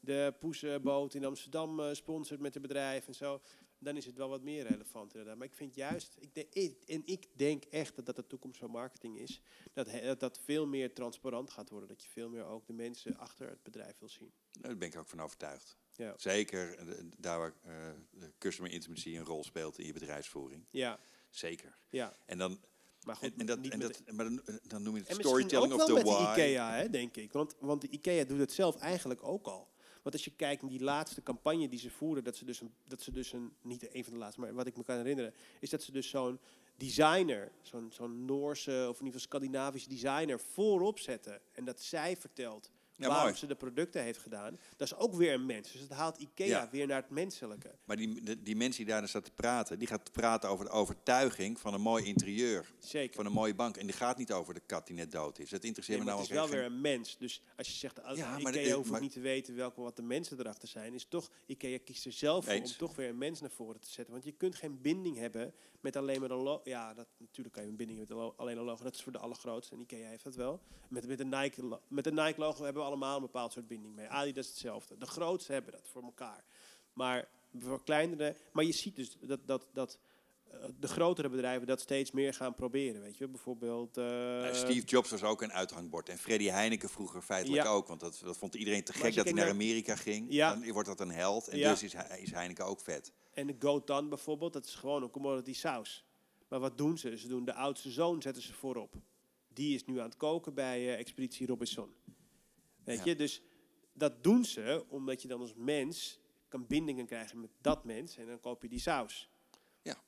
de 0.00 0.34
poesenboot 0.38 1.14
in 1.14 1.24
Amsterdam 1.24 1.94
sponsort 1.94 2.40
met 2.40 2.52
het 2.54 2.62
bedrijf 2.62 3.06
en 3.06 3.14
zo. 3.14 3.40
Dan 3.86 3.96
is 3.96 4.06
het 4.06 4.16
wel 4.16 4.28
wat 4.28 4.42
meer 4.42 4.66
relevant 4.66 5.12
inderdaad. 5.12 5.36
Maar 5.36 5.46
ik 5.46 5.54
vind 5.54 5.74
juist, 5.74 6.16
ik 6.20 6.34
denk, 6.34 6.52
en 6.86 7.02
ik 7.04 7.26
denk 7.32 7.64
echt 7.64 7.96
dat 7.96 8.06
dat 8.06 8.16
de 8.16 8.26
toekomst 8.26 8.58
van 8.58 8.70
marketing 8.70 9.18
is. 9.18 9.40
Dat 9.72 9.90
dat 10.02 10.20
dat 10.20 10.38
veel 10.44 10.66
meer 10.66 10.94
transparant 10.94 11.50
gaat 11.50 11.70
worden. 11.70 11.88
Dat 11.88 12.02
je 12.02 12.08
veel 12.08 12.28
meer 12.28 12.44
ook 12.44 12.66
de 12.66 12.72
mensen 12.72 13.16
achter 13.16 13.48
het 13.48 13.62
bedrijf 13.62 13.98
wil 13.98 14.08
zien. 14.08 14.32
Daar 14.60 14.76
ben 14.76 14.88
ik 14.88 14.96
ook 14.96 15.08
van 15.08 15.20
overtuigd. 15.20 15.76
Ja. 15.92 16.14
Zeker 16.16 16.78
eh, 16.78 17.04
daar 17.18 17.38
waar 17.38 17.54
eh, 17.62 17.72
de 18.10 18.32
customer 18.38 18.70
intimacy 18.72 19.16
een 19.16 19.24
rol 19.24 19.44
speelt 19.44 19.78
in 19.78 19.86
je 19.86 19.92
bedrijfsvoering. 19.92 20.66
Ja, 20.70 20.98
Zeker. 21.30 21.78
ja. 21.90 22.16
En 22.24 22.38
dan, 22.38 22.60
Maar 23.02 23.16
goed, 23.16 23.32
en, 23.32 23.38
en 23.40 23.46
dat, 23.46 23.58
en 23.58 23.78
dat, 23.78 24.02
maar 24.12 24.24
dan, 24.24 24.42
dan 24.62 24.82
noem 24.82 24.94
je 24.94 25.00
het 25.00 25.08
En 25.08 25.16
misschien 25.16 25.36
storytelling 25.36 25.72
ook 25.72 25.80
of 25.80 25.86
wel 25.86 25.96
the 25.96 26.04
met 26.04 26.12
why. 26.12 26.34
de 26.34 26.40
IKEA, 26.40 26.74
hè, 26.74 26.90
denk 26.90 27.16
ik. 27.16 27.32
Want, 27.32 27.56
want 27.60 27.80
de 27.80 27.88
IKEA 27.88 28.24
doet 28.24 28.38
het 28.38 28.52
zelf 28.52 28.76
eigenlijk 28.76 29.22
ook 29.22 29.46
al. 29.46 29.74
Want 30.06 30.18
als 30.18 30.26
je 30.26 30.36
kijkt 30.36 30.62
naar 30.62 30.70
die 30.70 30.82
laatste 30.82 31.22
campagne 31.22 31.68
die 31.68 31.78
ze 31.78 31.90
voeren, 31.90 32.24
dat 32.24 32.36
ze 32.36 32.44
dus 32.44 32.60
een, 32.60 32.74
dat 32.84 33.02
ze 33.02 33.10
dus 33.12 33.32
een 33.32 33.52
niet 33.62 33.94
een 33.94 34.04
van 34.04 34.12
de 34.12 34.18
laatste, 34.18 34.40
maar 34.40 34.54
wat 34.54 34.66
ik 34.66 34.76
me 34.76 34.84
kan 34.84 34.96
herinneren, 34.96 35.34
is 35.60 35.70
dat 35.70 35.82
ze 35.82 35.92
dus 35.92 36.08
zo'n 36.08 36.38
designer, 36.76 37.52
zo'n 37.62 37.92
zo'n 37.92 38.24
Noorse 38.24 38.70
of 38.70 39.00
in 39.00 39.06
ieder 39.06 39.20
geval 39.20 39.20
Scandinavische 39.20 39.88
designer 39.88 40.40
voorop 40.40 40.98
zetten. 40.98 41.40
En 41.52 41.64
dat 41.64 41.80
zij 41.80 42.16
vertelt 42.16 42.70
Ja, 42.98 43.06
waarom 43.06 43.24
mooi. 43.26 43.36
ze 43.38 43.46
de 43.46 43.54
producten 43.54 44.02
heeft 44.02 44.18
gedaan. 44.18 44.58
Dat 44.76 44.86
is 44.86 44.94
ook 44.96 45.14
weer 45.14 45.32
een 45.32 45.46
mens. 45.46 45.72
Dus 45.72 45.80
het 45.80 45.90
haalt 45.90 46.16
IKEA 46.18 46.46
Ja. 46.46 46.68
weer 46.70 46.86
naar 46.86 47.00
het 47.00 47.10
menselijke. 47.10 47.70
Maar 47.84 47.96
die, 47.96 48.20
de- 48.22 48.42
die 48.42 48.56
mensen 48.56 48.84
die 48.84 48.94
daar 48.94 49.08
staat 49.08 49.24
te 49.24 49.30
praten, 49.30 49.78
die 49.78 49.88
gaat 49.88 50.12
praten 50.12 50.48
over 50.48 50.64
de 50.64 50.70
overtuiging 50.70 51.60
van 51.60 51.74
een 51.74 51.80
mooi 51.80 52.04
interieur. 52.04 52.72
Zeker. 52.78 53.14
Van 53.16 53.26
een 53.26 53.32
mooie 53.32 53.54
bank. 53.54 53.76
En 53.76 53.86
die 53.86 53.96
gaat 53.96 54.18
niet 54.18 54.32
over 54.32 54.54
de 54.54 54.60
kat 54.60 54.86
die 54.86 54.96
net 54.96 55.12
dood 55.12 55.38
is. 55.38 55.50
Dat 55.50 55.64
interesseert 55.64 55.98
Nee, 55.98 56.06
me 56.06 56.12
nou 56.12 56.22
het 56.22 56.32
is 56.36 56.42
ook 56.42 56.48
wel 56.48 56.58
weer 56.58 56.66
een 56.66 56.80
mens. 56.80 57.16
Dus 57.18 57.42
als 57.56 57.66
je 57.68 57.74
zegt, 57.74 58.02
als 58.02 58.18
Ja, 58.18 58.38
IKEA 58.38 58.50
de- 58.52 58.70
hoeft 58.70 58.76
ook 58.86 58.92
maar- 58.92 59.00
niet 59.00 59.12
te 59.12 59.20
weten 59.20 59.54
welke 59.56 59.80
wat 59.80 59.96
de 59.96 60.02
mensen 60.02 60.38
erachter 60.40 60.68
zijn, 60.68 60.94
is 60.94 61.04
toch 61.08 61.30
IKEA 61.46 61.78
kiest 61.84 62.04
er 62.06 62.12
zelf 62.12 62.44
voor 62.44 62.54
om 62.54 62.64
toch 62.64 62.96
weer 62.96 63.08
een 63.08 63.18
mens 63.18 63.40
naar 63.40 63.50
voren 63.50 63.80
te 63.80 63.90
zetten. 63.90 64.12
Want 64.12 64.24
je 64.26 64.32
kunt 64.32 64.54
geen 64.54 64.80
binding 64.80 65.16
hebben 65.16 65.54
met 65.80 65.96
alleen 65.96 66.20
maar 66.20 66.30
een 66.30 66.36
logo. 66.42 66.60
Ja, 66.64 66.94
dat, 66.94 67.06
natuurlijk 67.18 67.54
kan 67.54 67.64
je 67.64 67.70
een 67.70 67.76
binding 67.76 67.98
met 67.98 68.10
alleen 68.36 68.56
een 68.58 68.64
logo. 68.64 68.82
Dat 68.82 68.94
is 68.94 69.02
voor 69.02 69.12
de 69.12 69.18
allergrootste. 69.18 69.74
En 69.74 69.80
IKEA 69.80 70.08
heeft 70.08 70.24
dat 70.24 70.34
wel. 70.34 70.60
Met, 70.88 71.06
met, 71.06 71.20
een 71.20 71.28
Nike, 71.28 71.78
met 71.88 72.06
een 72.06 72.14
Nike 72.14 72.40
logo 72.40 72.64
hebben 72.64 72.82
we 72.82 72.85
allemaal 72.86 73.16
een 73.16 73.22
bepaald 73.22 73.52
soort 73.52 73.66
binding 73.68 73.94
mee. 73.94 74.08
Adidas 74.08 74.46
hetzelfde. 74.46 74.98
De 74.98 75.06
grootste 75.06 75.52
hebben 75.52 75.72
dat 75.72 75.88
voor 75.92 76.02
elkaar. 76.02 76.44
Maar 76.92 77.28
voor 77.58 77.82
kleinere. 77.82 78.36
Maar 78.52 78.64
je 78.64 78.72
ziet 78.72 78.96
dus 78.96 79.16
dat, 79.20 79.40
dat, 79.46 79.68
dat 79.72 79.98
eh, 80.50 80.58
de 80.80 80.88
grotere 80.88 81.28
bedrijven 81.28 81.66
dat 81.66 81.80
steeds 81.80 82.10
meer 82.10 82.34
gaan 82.34 82.54
proberen. 82.54 83.02
Weet 83.02 83.16
je, 83.16 83.28
bijvoorbeeld. 83.28 83.96
eh, 83.96 84.04
Nou, 84.04 84.54
Steve 84.54 84.86
Jobs 84.86 85.10
was 85.10 85.22
ook 85.22 85.42
een 85.42 85.52
uithangbord. 85.52 86.08
En 86.08 86.18
Freddy 86.18 86.46
Heineken 86.48 86.88
vroeger 86.88 87.22
feitelijk 87.22 87.62
Ja. 87.62 87.70
ook. 87.70 87.86
Want 87.86 88.00
dat, 88.00 88.20
dat 88.24 88.36
vond 88.36 88.54
iedereen 88.54 88.84
te 88.84 88.92
gek 88.92 89.14
dat 89.14 89.24
hij 89.24 89.32
naar 89.34 89.44
naar- 89.44 89.52
Amerika 89.54 89.96
ging. 89.96 90.26
Ja. 90.30 90.54
Dan 90.54 90.72
wordt 90.72 90.88
dat 90.88 91.00
een 91.00 91.10
held. 91.10 91.48
En 91.48 91.58
Ja. 91.58 91.70
dus 91.70 91.82
is, 91.82 91.94
is 92.18 92.30
Heineken 92.32 92.64
ook 92.64 92.80
vet. 92.80 93.12
En 93.34 93.46
de 93.46 93.56
Gotan 93.58 94.08
bijvoorbeeld, 94.08 94.52
dat 94.52 94.64
is 94.66 94.74
gewoon 94.74 95.02
een 95.02 95.10
commodity 95.10 95.52
saus. 95.54 96.04
Maar 96.48 96.60
wat 96.60 96.78
doen 96.78 96.98
ze? 96.98 97.18
Ze 97.18 97.28
doen 97.28 97.44
de 97.44 97.54
oudste 97.54 97.90
zoon 97.90 98.22
zetten 98.22 98.42
ze 98.42 98.52
voorop. 98.52 98.94
Die 99.48 99.74
is 99.74 99.84
nu 99.84 99.98
aan 99.98 100.04
het 100.08 100.16
koken 100.16 100.54
bij 100.54 100.78
eh, 100.92 100.98
Expeditie 100.98 101.46
Robinson. 101.46 101.94
Weet 102.86 102.98
Ja. 102.98 103.04
je, 103.04 103.16
dus 103.16 103.42
dat 103.92 104.22
doen 104.22 104.44
ze 104.44 104.84
omdat 104.88 105.22
je 105.22 105.28
dan 105.28 105.40
als 105.40 105.54
mens 105.54 106.20
kan 106.48 106.66
bindingen 106.66 107.06
krijgen 107.06 107.40
met 107.40 107.50
dat 107.60 107.84
mens 107.84 108.16
en 108.16 108.26
dan 108.26 108.40
koop 108.40 108.62
je 108.62 108.68
die 108.68 108.78
saus. 108.80 109.30
Ja. 109.82 110.02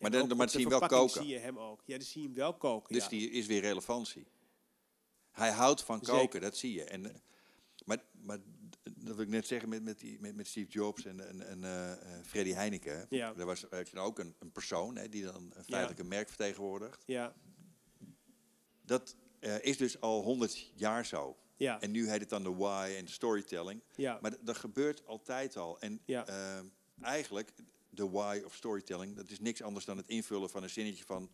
Maar 0.00 0.10
dan- 0.10 0.36
maar 0.36 0.48
zie 0.48 0.60
je 0.60 0.68
hem 0.68 0.78
wel 0.78 0.88
koken. 0.88 1.22
zie 1.22 1.30
je 1.32 1.38
hem 1.38 1.58
ook. 1.58 1.82
Ja, 1.84 1.96
dan 1.96 2.06
zie 2.06 2.20
je 2.22 2.26
hem 2.28 2.36
wel 2.36 2.54
koken. 2.56 2.94
Dus 2.94 3.02
ja. 3.02 3.08
die 3.08 3.30
is 3.30 3.46
weer 3.46 3.60
relevantie. 3.60 4.26
Hij 5.30 5.50
houdt 5.50 5.82
van 5.82 5.98
Zeker. 5.98 6.20
koken, 6.20 6.40
dat 6.40 6.56
zie 6.56 6.72
je. 6.72 6.84
En, 6.84 7.06
eh, 7.14 7.20
maar, 7.84 8.04
maar 8.12 8.38
dat 8.82 9.14
wil 9.16 9.24
ik 9.24 9.28
net 9.30 9.46
zeggen 9.46 9.68
met, 9.68 9.82
met, 9.82 9.98
die, 9.98 10.20
met, 10.20 10.34
met 10.34 10.46
Steve 10.46 10.70
Jobs 10.70 11.04
en, 11.04 11.28
en, 11.28 11.46
en 11.46 11.64
eh, 11.64 11.92
eh, 11.92 12.24
Freddy 12.24 12.52
Heineken. 12.52 13.06
Ja. 13.10 13.32
Daar 13.32 13.46
was 13.46 13.60
je 13.60 13.98
ook 13.98 14.18
een, 14.18 14.34
een 14.38 14.52
persoon 14.52 14.96
hè, 14.96 15.08
die 15.08 15.22
dan 15.24 15.52
een 15.54 15.64
feitelijk 15.64 16.00
een 16.00 16.08
merk 16.08 16.28
vertegenwoordigt. 16.28 17.02
Ja, 17.06 17.34
Dat 18.82 19.16
is 19.60 19.76
dus 19.76 20.00
al 20.00 20.22
100 20.22 20.70
jaar 20.74 21.06
zo. 21.06 21.36
Ja, 21.60 21.80
En 21.80 21.90
nu 21.90 22.08
heet 22.10 22.20
het 22.20 22.28
dan 22.28 22.42
de 22.42 22.54
why 22.54 22.94
en 22.98 23.04
de 23.04 23.10
storytelling. 23.10 23.80
ja. 23.96 24.18
Maar 24.22 24.34
dat 24.40 24.56
gebeurt 24.56 25.06
altijd 25.06 25.56
al. 25.56 25.80
En 25.80 26.00
Ja. 26.04 26.26
eh, 26.26 26.60
eigenlijk, 27.00 27.52
de 27.90 28.08
why 28.10 28.42
of 28.44 28.54
storytelling, 28.54 29.16
dat 29.16 29.30
is 29.30 29.40
niks 29.40 29.62
anders 29.62 29.84
dan 29.84 29.96
het 29.96 30.08
invullen 30.08 30.50
van 30.50 30.62
een 30.62 30.70
zinnetje 30.70 31.04
van 31.04 31.30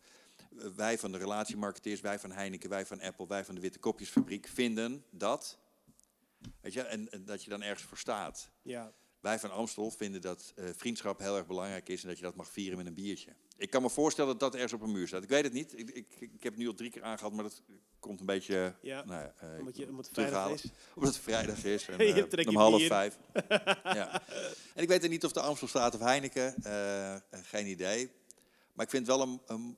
eh, 0.57 0.65
wij 0.75 0.97
van 0.97 1.11
de 1.11 1.17
relatiemarketeers, 1.17 2.01
wij 2.01 2.19
van 2.19 2.31
Heineken, 2.31 2.69
wij 2.69 2.85
van 2.85 3.01
Apple, 3.01 3.27
wij 3.27 3.45
van 3.45 3.55
de 3.55 3.61
Witte 3.61 3.79
Kopjesfabriek 3.79 4.47
vinden 4.47 5.03
dat. 5.09 5.57
Weet 6.61 6.73
je, 6.73 6.81
en, 6.81 7.11
en 7.11 7.25
dat 7.25 7.43
je 7.43 7.49
dan 7.49 7.61
ergens 7.61 7.83
voor 7.87 7.97
staat. 7.97 8.49
ja. 8.61 8.93
Wij 9.27 9.39
van 9.39 9.51
Amstel 9.51 9.91
vinden 9.91 10.21
dat 10.21 10.53
eh, 10.55 10.65
vriendschap 10.75 11.19
heel 11.19 11.37
erg 11.37 11.47
belangrijk 11.47 11.89
is 11.89 12.01
en 12.01 12.07
dat 12.07 12.17
je 12.17 12.23
dat 12.23 12.35
mag 12.35 12.49
vieren 12.49 12.77
met 12.77 12.87
een 12.87 12.93
biertje. 12.93 13.35
Ik 13.57 13.69
kan 13.69 13.81
me 13.81 13.89
voorstellen 13.89 14.31
dat 14.31 14.39
dat 14.39 14.53
ergens 14.53 14.73
op 14.73 14.81
een 14.81 14.91
muur 14.91 15.07
staat. 15.07 15.23
Ik 15.23 15.29
weet 15.29 15.43
het 15.43 15.53
niet. 15.53 15.79
Ik, 15.79 15.89
ik, 15.89 16.15
ik 16.19 16.43
heb 16.43 16.53
het 16.53 16.57
nu 16.57 16.67
al 16.67 16.73
drie 16.73 16.89
keer 16.89 17.03
aangehad, 17.03 17.33
maar 17.33 17.43
dat 17.43 17.61
komt 17.99 18.19
een 18.19 18.25
beetje. 18.25 18.75
Ja. 18.81 19.05
Nou 19.05 19.21
ja, 19.21 19.33
eh, 19.37 19.59
Omdat, 19.59 19.77
je, 19.77 19.87
omdat 19.89 20.05
het 20.05 20.13
terughalen. 20.13 20.57
vrijdag 20.57 20.77
is. 20.79 20.85
Omdat 20.95 21.13
het 21.13 21.23
vrijdag 21.23 21.63
is. 21.63 21.87
En, 21.87 21.99
eh, 22.39 22.47
om 22.47 22.55
half 22.55 22.77
bier. 22.77 22.87
vijf. 22.87 23.17
ja. 23.99 24.21
En 24.75 24.83
ik 24.83 24.87
weet 24.87 25.03
er 25.03 25.09
niet 25.09 25.25
of 25.25 25.31
de 25.31 25.41
Amstel 25.41 25.67
staat 25.67 25.95
of 25.95 25.99
Heineken. 25.99 26.55
geen 27.31 27.67
idee. 27.67 28.11
Maar 28.73 28.85
ik 28.85 28.91
vind 28.91 29.07
het 29.07 29.15
wel 29.17 29.27
een, 29.27 29.41
een, 29.45 29.77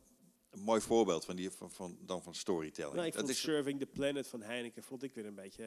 een 0.50 0.60
mooi 0.60 0.82
voorbeeld 0.82 1.26
van 1.26 1.36
die, 1.36 1.52
van, 1.52 1.72
van, 1.72 1.98
dan 2.02 2.24
van 2.24 2.36
storytelling. 2.36 2.96
Nou, 2.96 3.08
ik 3.08 3.14
dat 3.14 3.22
vond 3.22 3.34
is, 3.34 3.42
Serving 3.42 3.80
the 3.80 3.86
Planet 3.86 4.28
van 4.28 4.42
Heineken 4.42 4.84
vond 4.84 5.04
ik 5.04 5.14
weer 5.14 5.26
een 5.26 5.36
beetje 5.36 5.66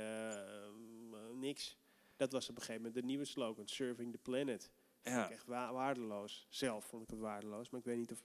niks. 1.35 1.76
Dat 2.23 2.33
was 2.33 2.49
op 2.49 2.55
een 2.57 2.61
gegeven 2.62 2.83
moment 2.83 3.01
de 3.01 3.07
nieuwe 3.07 3.25
slogan, 3.25 3.68
Serving 3.68 4.12
the 4.12 4.18
Planet. 4.18 4.70
Vond 5.03 5.16
ja, 5.16 5.25
ik 5.25 5.31
echt 5.31 5.47
wa- 5.47 5.73
waardeloos. 5.73 6.47
Zelf 6.49 6.85
vond 6.85 7.03
ik 7.03 7.11
het 7.11 7.18
waardeloos, 7.18 7.70
maar 7.70 7.81
ik 7.81 7.87
weet 7.87 7.97
niet 7.99 8.12
of... 8.12 8.23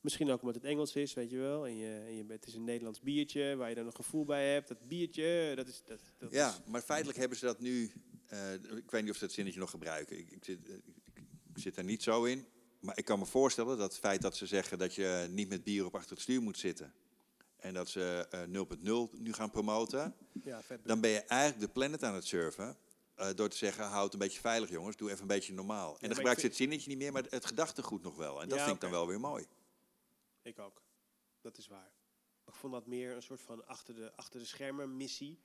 Misschien 0.00 0.30
ook 0.30 0.40
omdat 0.40 0.54
het 0.54 0.64
Engels 0.64 0.96
is, 0.96 1.14
weet 1.14 1.30
je 1.30 1.36
wel. 1.38 1.66
En, 1.66 1.76
je, 1.76 2.04
en 2.06 2.16
je, 2.16 2.24
het 2.28 2.46
is 2.46 2.54
een 2.54 2.64
Nederlands 2.64 3.00
biertje 3.00 3.56
waar 3.56 3.68
je 3.68 3.74
dan 3.74 3.86
een 3.86 3.94
gevoel 3.94 4.24
bij 4.24 4.52
hebt. 4.52 4.68
Dat 4.68 4.88
biertje, 4.88 5.52
dat 5.56 5.68
is... 5.68 5.82
Dat, 5.86 6.00
dat 6.18 6.32
ja, 6.32 6.48
is, 6.48 6.60
maar 6.66 6.80
feitelijk 6.82 7.18
hebben 7.18 7.38
ze 7.38 7.44
dat 7.44 7.60
nu. 7.60 7.92
eh, 8.26 8.52
ik 8.54 8.90
weet 8.90 9.02
niet 9.02 9.10
of 9.10 9.16
ze 9.16 9.24
dat 9.24 9.32
zinnetje 9.34 9.60
nog 9.60 9.70
gebruiken. 9.70 10.18
Ik, 10.18 10.30
ik, 10.30 10.44
zit, 10.44 10.68
eh, 10.68 10.74
ik, 11.14 11.24
ik 11.54 11.58
zit 11.62 11.76
er 11.76 11.84
niet 11.84 12.02
zo 12.02 12.24
in. 12.24 12.46
Maar 12.80 12.98
ik 12.98 13.04
kan 13.04 13.18
me 13.18 13.26
voorstellen 13.26 13.78
dat 13.78 13.90
het 13.92 14.00
feit 14.00 14.22
dat 14.22 14.36
ze 14.36 14.46
zeggen 14.46 14.78
dat 14.78 14.94
je 14.94 15.26
niet 15.30 15.48
met 15.48 15.64
bier 15.64 15.84
op 15.84 15.94
achter 15.94 16.10
het 16.10 16.20
stuur 16.20 16.42
moet 16.42 16.58
zitten. 16.58 16.92
En 17.56 17.74
dat 17.74 17.88
ze 17.88 18.26
eh 18.30 19.08
0.0 19.12 19.18
nu 19.20 19.32
gaan 19.32 19.50
promoten. 19.50 20.14
ja, 20.44 20.62
vet. 20.62 20.80
Dan 20.84 21.00
ben 21.00 21.10
je 21.10 21.20
eigenlijk 21.20 21.60
de 21.60 21.68
planet 21.72 22.02
aan 22.02 22.14
het 22.14 22.24
surfen. 22.26 22.76
Eh, 23.16 23.30
door 23.34 23.48
te 23.48 23.56
zeggen, 23.56 23.84
houd 23.84 24.04
het 24.04 24.12
een 24.12 24.18
beetje 24.18 24.40
veilig 24.40 24.70
jongens, 24.70 24.96
doe 24.96 25.08
even 25.08 25.20
een 25.20 25.26
beetje 25.26 25.52
normaal. 25.52 25.92
En 25.92 26.00
dan 26.00 26.10
ik 26.10 26.16
gebruikt 26.16 26.40
ze 26.40 26.46
het 26.46 26.56
zinnetje 26.56 26.88
niet 26.88 26.98
meer, 26.98 27.12
maar 27.12 27.24
het 27.28 27.46
gedachtegoed 27.46 28.02
nog 28.02 28.16
wel. 28.16 28.42
En 28.42 28.48
dat 28.48 28.58
Ja, 28.58 28.64
vind 28.64 28.76
ik 28.76 28.82
dan 28.82 28.90
wel 28.90 29.06
weer 29.06 29.20
mooi. 29.20 29.46
Ik 30.42 30.58
ook. 30.58 30.82
Dat 31.40 31.58
is 31.58 31.66
waar. 31.66 31.92
Ik 32.46 32.54
vond 32.54 32.72
dat 32.72 32.86
meer 32.86 33.14
een 33.14 33.22
soort 33.22 33.40
van 33.40 33.66
achter 33.66 33.94
de, 33.94 34.12
achter 34.16 34.40
de 34.40 34.46
schermen 34.46 34.96
missie. 34.96 35.38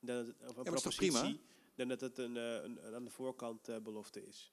Dan 0.00 0.16
het, 0.16 0.28
of 0.40 0.56
een 0.56 0.62
propositie. 0.62 1.10
prima? 1.10 1.36
Dan 1.74 1.88
dat 1.88 2.00
het 2.00 2.18
een, 2.18 2.36
eh, 2.36 2.54
een, 2.54 2.86
een 2.86 2.94
aan 2.94 3.04
de 3.04 3.10
voorkant 3.10 3.68
eh, 3.68 3.78
belofte 3.78 4.26
is. 4.26 4.52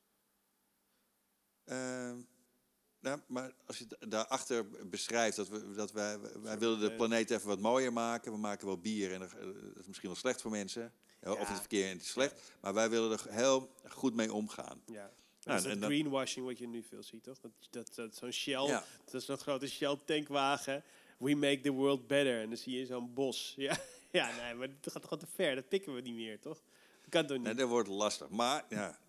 Nou, 2.99 3.19
maar 3.27 3.53
als 3.65 3.77
je 3.77 3.85
het 3.99 4.11
daarachter 4.11 4.89
beschrijft 4.89 5.35
dat, 5.35 5.47
we, 5.47 5.73
dat 5.73 5.91
wij, 5.91 6.19
wij 6.19 6.59
willen 6.59 6.79
de 6.79 6.95
planeet 6.95 7.29
even 7.29 7.47
wat 7.47 7.59
mooier 7.59 7.93
maken. 7.93 8.31
We 8.31 8.37
maken 8.37 8.67
wel 8.67 8.79
bier 8.79 9.13
en 9.13 9.19
dat 9.19 9.33
is 9.79 9.87
misschien 9.87 10.09
wel 10.09 10.17
slecht 10.17 10.41
voor 10.41 10.51
mensen. 10.51 10.93
Ja, 11.21 11.31
Of 11.31 11.47
het 11.49 11.59
verkeer 11.59 11.85
en 11.85 11.91
het 11.91 12.01
is 12.01 12.09
slecht. 12.09 12.51
Maar 12.61 12.73
wij 12.73 12.89
willen 12.89 13.11
er 13.11 13.25
heel 13.29 13.69
goed 13.89 14.13
mee 14.15 14.33
omgaan. 14.33 14.81
Ja. 14.85 14.93
Nou, 14.93 15.09
dat 15.43 15.55
is 15.57 15.63
en 15.63 15.69
dat 15.69 15.79
dan- 15.81 15.89
greenwashing 15.89 16.45
wat 16.45 16.57
je 16.57 16.67
nu 16.67 16.83
veel 16.83 17.03
ziet, 17.03 17.23
toch? 17.23 17.39
Dat, 17.39 17.51
dat, 17.69 17.95
dat 17.95 18.15
zo'n 18.15 18.31
Shell, 18.31 18.65
Ja. 18.65 18.83
dat 19.05 19.13
is 19.13 19.25
zo'n 19.25 19.37
grote 19.37 19.67
Shell 19.67 19.97
tankwagen. 20.05 20.83
We 21.17 21.35
make 21.35 21.59
the 21.61 21.69
world 21.71 22.07
better. 22.07 22.41
En 22.41 22.47
dan 22.47 22.57
zie 22.57 22.77
je 22.79 22.85
zo'n 22.85 23.13
bos. 23.13 23.53
Ja, 23.57 23.77
ja 24.11 24.35
nee, 24.35 24.53
maar 24.53 24.67
dat 24.81 24.93
gaat 24.93 25.09
toch 25.09 25.19
te 25.19 25.27
ver. 25.35 25.55
Dat 25.55 25.67
pikken 25.67 25.93
we 25.93 26.01
niet 26.01 26.15
meer, 26.15 26.39
toch? 26.39 26.61
Dat 27.01 27.09
kan 27.09 27.25
toch 27.25 27.37
niet? 27.37 27.45
Nee, 27.45 27.55
dat 27.55 27.69
wordt 27.69 27.87
lastig. 27.89 28.29
Maar 28.29 28.65
ja, 28.69 28.99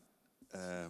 eh, 0.49 0.87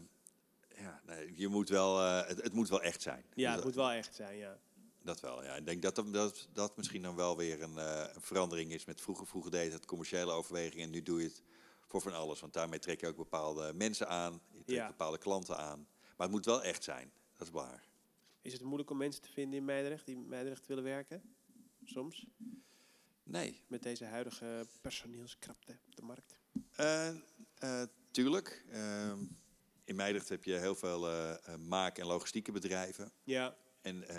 ja 0.76 1.00
nee, 1.06 1.32
je 1.36 1.48
moet 1.48 1.68
wel, 1.68 2.00
eh, 2.00 2.28
het, 2.28 2.42
het 2.42 2.52
moet 2.52 2.68
wel 2.68 2.82
echt 2.82 3.02
zijn. 3.02 3.24
ja, 3.34 3.46
het 3.46 3.54
dat, 3.56 3.64
moet 3.64 3.74
wel 3.74 3.90
echt 3.90 4.14
zijn, 4.14 4.36
ja. 4.36 4.58
Dat 5.04 5.20
wel. 5.20 5.44
Ja. 5.44 5.56
Ik 5.56 5.64
denk 5.66 5.82
dat, 5.82 6.02
dat, 6.12 6.48
dat 6.52 6.76
misschien 6.76 7.02
dan 7.02 7.16
wel 7.16 7.36
weer 7.36 7.62
een, 7.62 7.78
eh, 7.78 8.04
een 8.14 8.20
verandering 8.22 8.72
is. 8.72 8.84
Met 8.84 9.00
vroeger, 9.00 9.26
vroeger 9.26 9.50
deed 9.50 9.72
het 9.72 9.86
commerciële 9.86 10.32
overwegingen 10.32 10.84
en 10.84 10.90
nu 10.90 11.02
doe 11.02 11.18
je 11.22 11.26
het 11.28 11.42
voor 11.86 12.00
van 12.00 12.14
alles. 12.14 12.40
Want 12.40 12.52
daarmee 12.52 12.78
trek 12.78 13.00
je 13.00 13.06
ook 13.06 13.16
bepaalde 13.16 13.72
mensen 13.74 14.08
aan, 14.08 14.32
je 14.32 14.64
trekt 14.64 14.80
Ja. 14.80 14.86
bepaalde 14.88 15.18
klanten 15.18 15.56
aan. 15.56 15.78
Maar 16.16 16.26
het 16.26 16.30
moet 16.30 16.44
wel 16.44 16.62
echt 16.62 16.84
zijn. 16.84 17.12
Dat 17.36 17.46
is 17.46 17.52
waar. 17.52 17.84
Is 18.42 18.52
het 18.52 18.62
moeilijk 18.62 18.90
om 18.90 18.96
mensen 18.96 19.22
te 19.22 19.32
vinden 19.32 19.58
in 19.58 19.64
Meidrecht 19.64 20.06
die 20.06 20.14
in 20.14 20.28
Meidrecht 20.28 20.66
willen 20.66 20.84
werken? 20.84 21.34
Soms? 21.84 22.26
Nee. 23.24 23.60
met 23.68 23.82
deze 23.82 24.04
huidige 24.04 24.66
personeelskrapte 24.80 25.78
op 25.86 25.96
de 25.96 26.02
markt? 26.02 26.38
Eh, 26.72 27.08
eh, 27.54 27.82
tuurlijk. 28.10 28.64
Ehm, 28.70 29.18
in 29.84 29.96
Meidrecht 29.96 30.28
heb 30.28 30.44
je 30.44 30.52
heel 30.54 30.74
veel 30.74 31.08
maak- 31.58 31.98
en 31.98 32.06
logistieke 32.06 32.52
bedrijven. 32.52 33.12
Ja, 33.22 33.56
En 33.82 34.08
eh, 34.08 34.16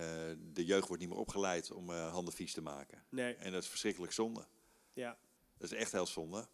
de 0.54 0.66
jeugd 0.66 0.88
wordt 0.88 1.02
niet 1.02 1.12
meer 1.12 1.20
opgeleid 1.22 1.72
om 1.72 1.90
eh, 1.90 2.12
handen 2.12 2.34
vies 2.34 2.54
te 2.54 2.62
maken. 2.62 3.04
nee, 3.10 3.36
En 3.36 3.52
dat 3.52 3.64
is 3.64 3.70
verschrikkelijk 3.70 4.14
zonde. 4.14 4.46
ja. 4.94 5.18
Dat 5.58 5.72
is 5.72 5.78
echt 5.78 5.92
heel 5.92 6.06
zonde. 6.06 6.48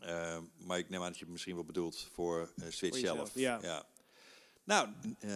Ehm, 0.00 0.42
maar 0.58 0.78
ik 0.78 0.88
neem 0.88 1.00
aan 1.00 1.06
dat 1.06 1.16
je 1.18 1.22
het 1.24 1.32
misschien 1.32 1.54
wel 1.54 1.64
bedoelt 1.64 2.08
voor 2.12 2.52
eh 2.56 2.64
Switch 2.68 2.98
Voor 2.98 3.06
zelf. 3.06 3.34
ja. 3.34 3.86
Nou, 4.64 4.88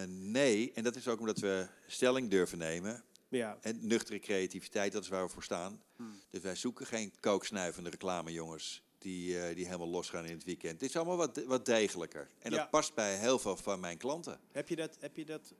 nee. 0.08 0.72
En 0.72 0.82
dat 0.82 0.96
is 0.96 1.08
ook 1.08 1.18
omdat 1.20 1.38
we 1.38 1.66
stelling 1.86 2.30
durven 2.30 2.58
nemen. 2.58 3.04
Ja, 3.28 3.58
En 3.60 3.86
nuchtere 3.86 4.18
creativiteit, 4.18 4.92
dat 4.92 5.02
is 5.02 5.08
waar 5.08 5.24
we 5.24 5.32
voor 5.32 5.42
staan. 5.42 5.82
Hmm. 5.96 6.20
Dus 6.30 6.40
wij 6.42 6.54
zoeken 6.54 6.86
geen 6.86 7.12
kooksnuivende 7.20 7.90
reclamejongens 7.90 8.82
die, 8.98 9.54
die 9.54 9.64
helemaal 9.66 9.88
losgaan 9.88 10.24
in 10.24 10.32
het 10.34 10.44
weekend. 10.44 10.80
Dit 10.80 10.88
is 10.88 10.96
allemaal 10.96 11.16
wat, 11.16 11.44
wat 11.44 11.66
degelijker. 11.66 12.30
En 12.38 12.50
Ja. 12.50 12.56
dat 12.56 12.70
past 12.70 12.94
bij 12.94 13.18
heel 13.18 13.38
veel 13.38 13.56
van 13.56 13.80
mijn 13.80 13.98
klanten. 13.98 14.40
Heb 14.52 14.68
je 14.68 14.76
dat, 14.76 14.96
heb 15.00 15.16
je 15.16 15.24
dat, 15.24 15.52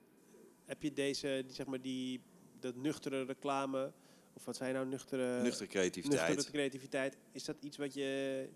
heb 0.65 0.81
je 0.83 0.93
deze, 0.93 1.43
die, 1.45 1.55
zeg 1.55 1.65
maar 1.65 1.81
die, 1.81 2.21
dat 2.59 2.75
nuchtere 2.75 3.23
reclame, 3.23 3.91
of 4.33 4.45
wat 4.45 4.55
zijn 4.55 4.73
nou 4.73 4.85
nuchtere, 4.85 5.41
nuchtere 5.41 5.69
creativiteit. 5.69 6.35
nuchtere 6.35 6.57
creativiteit, 6.57 7.17
is 7.31 7.43
dat 7.43 7.55
iets 7.59 7.77
wat 7.77 7.93
je, 7.93 8.49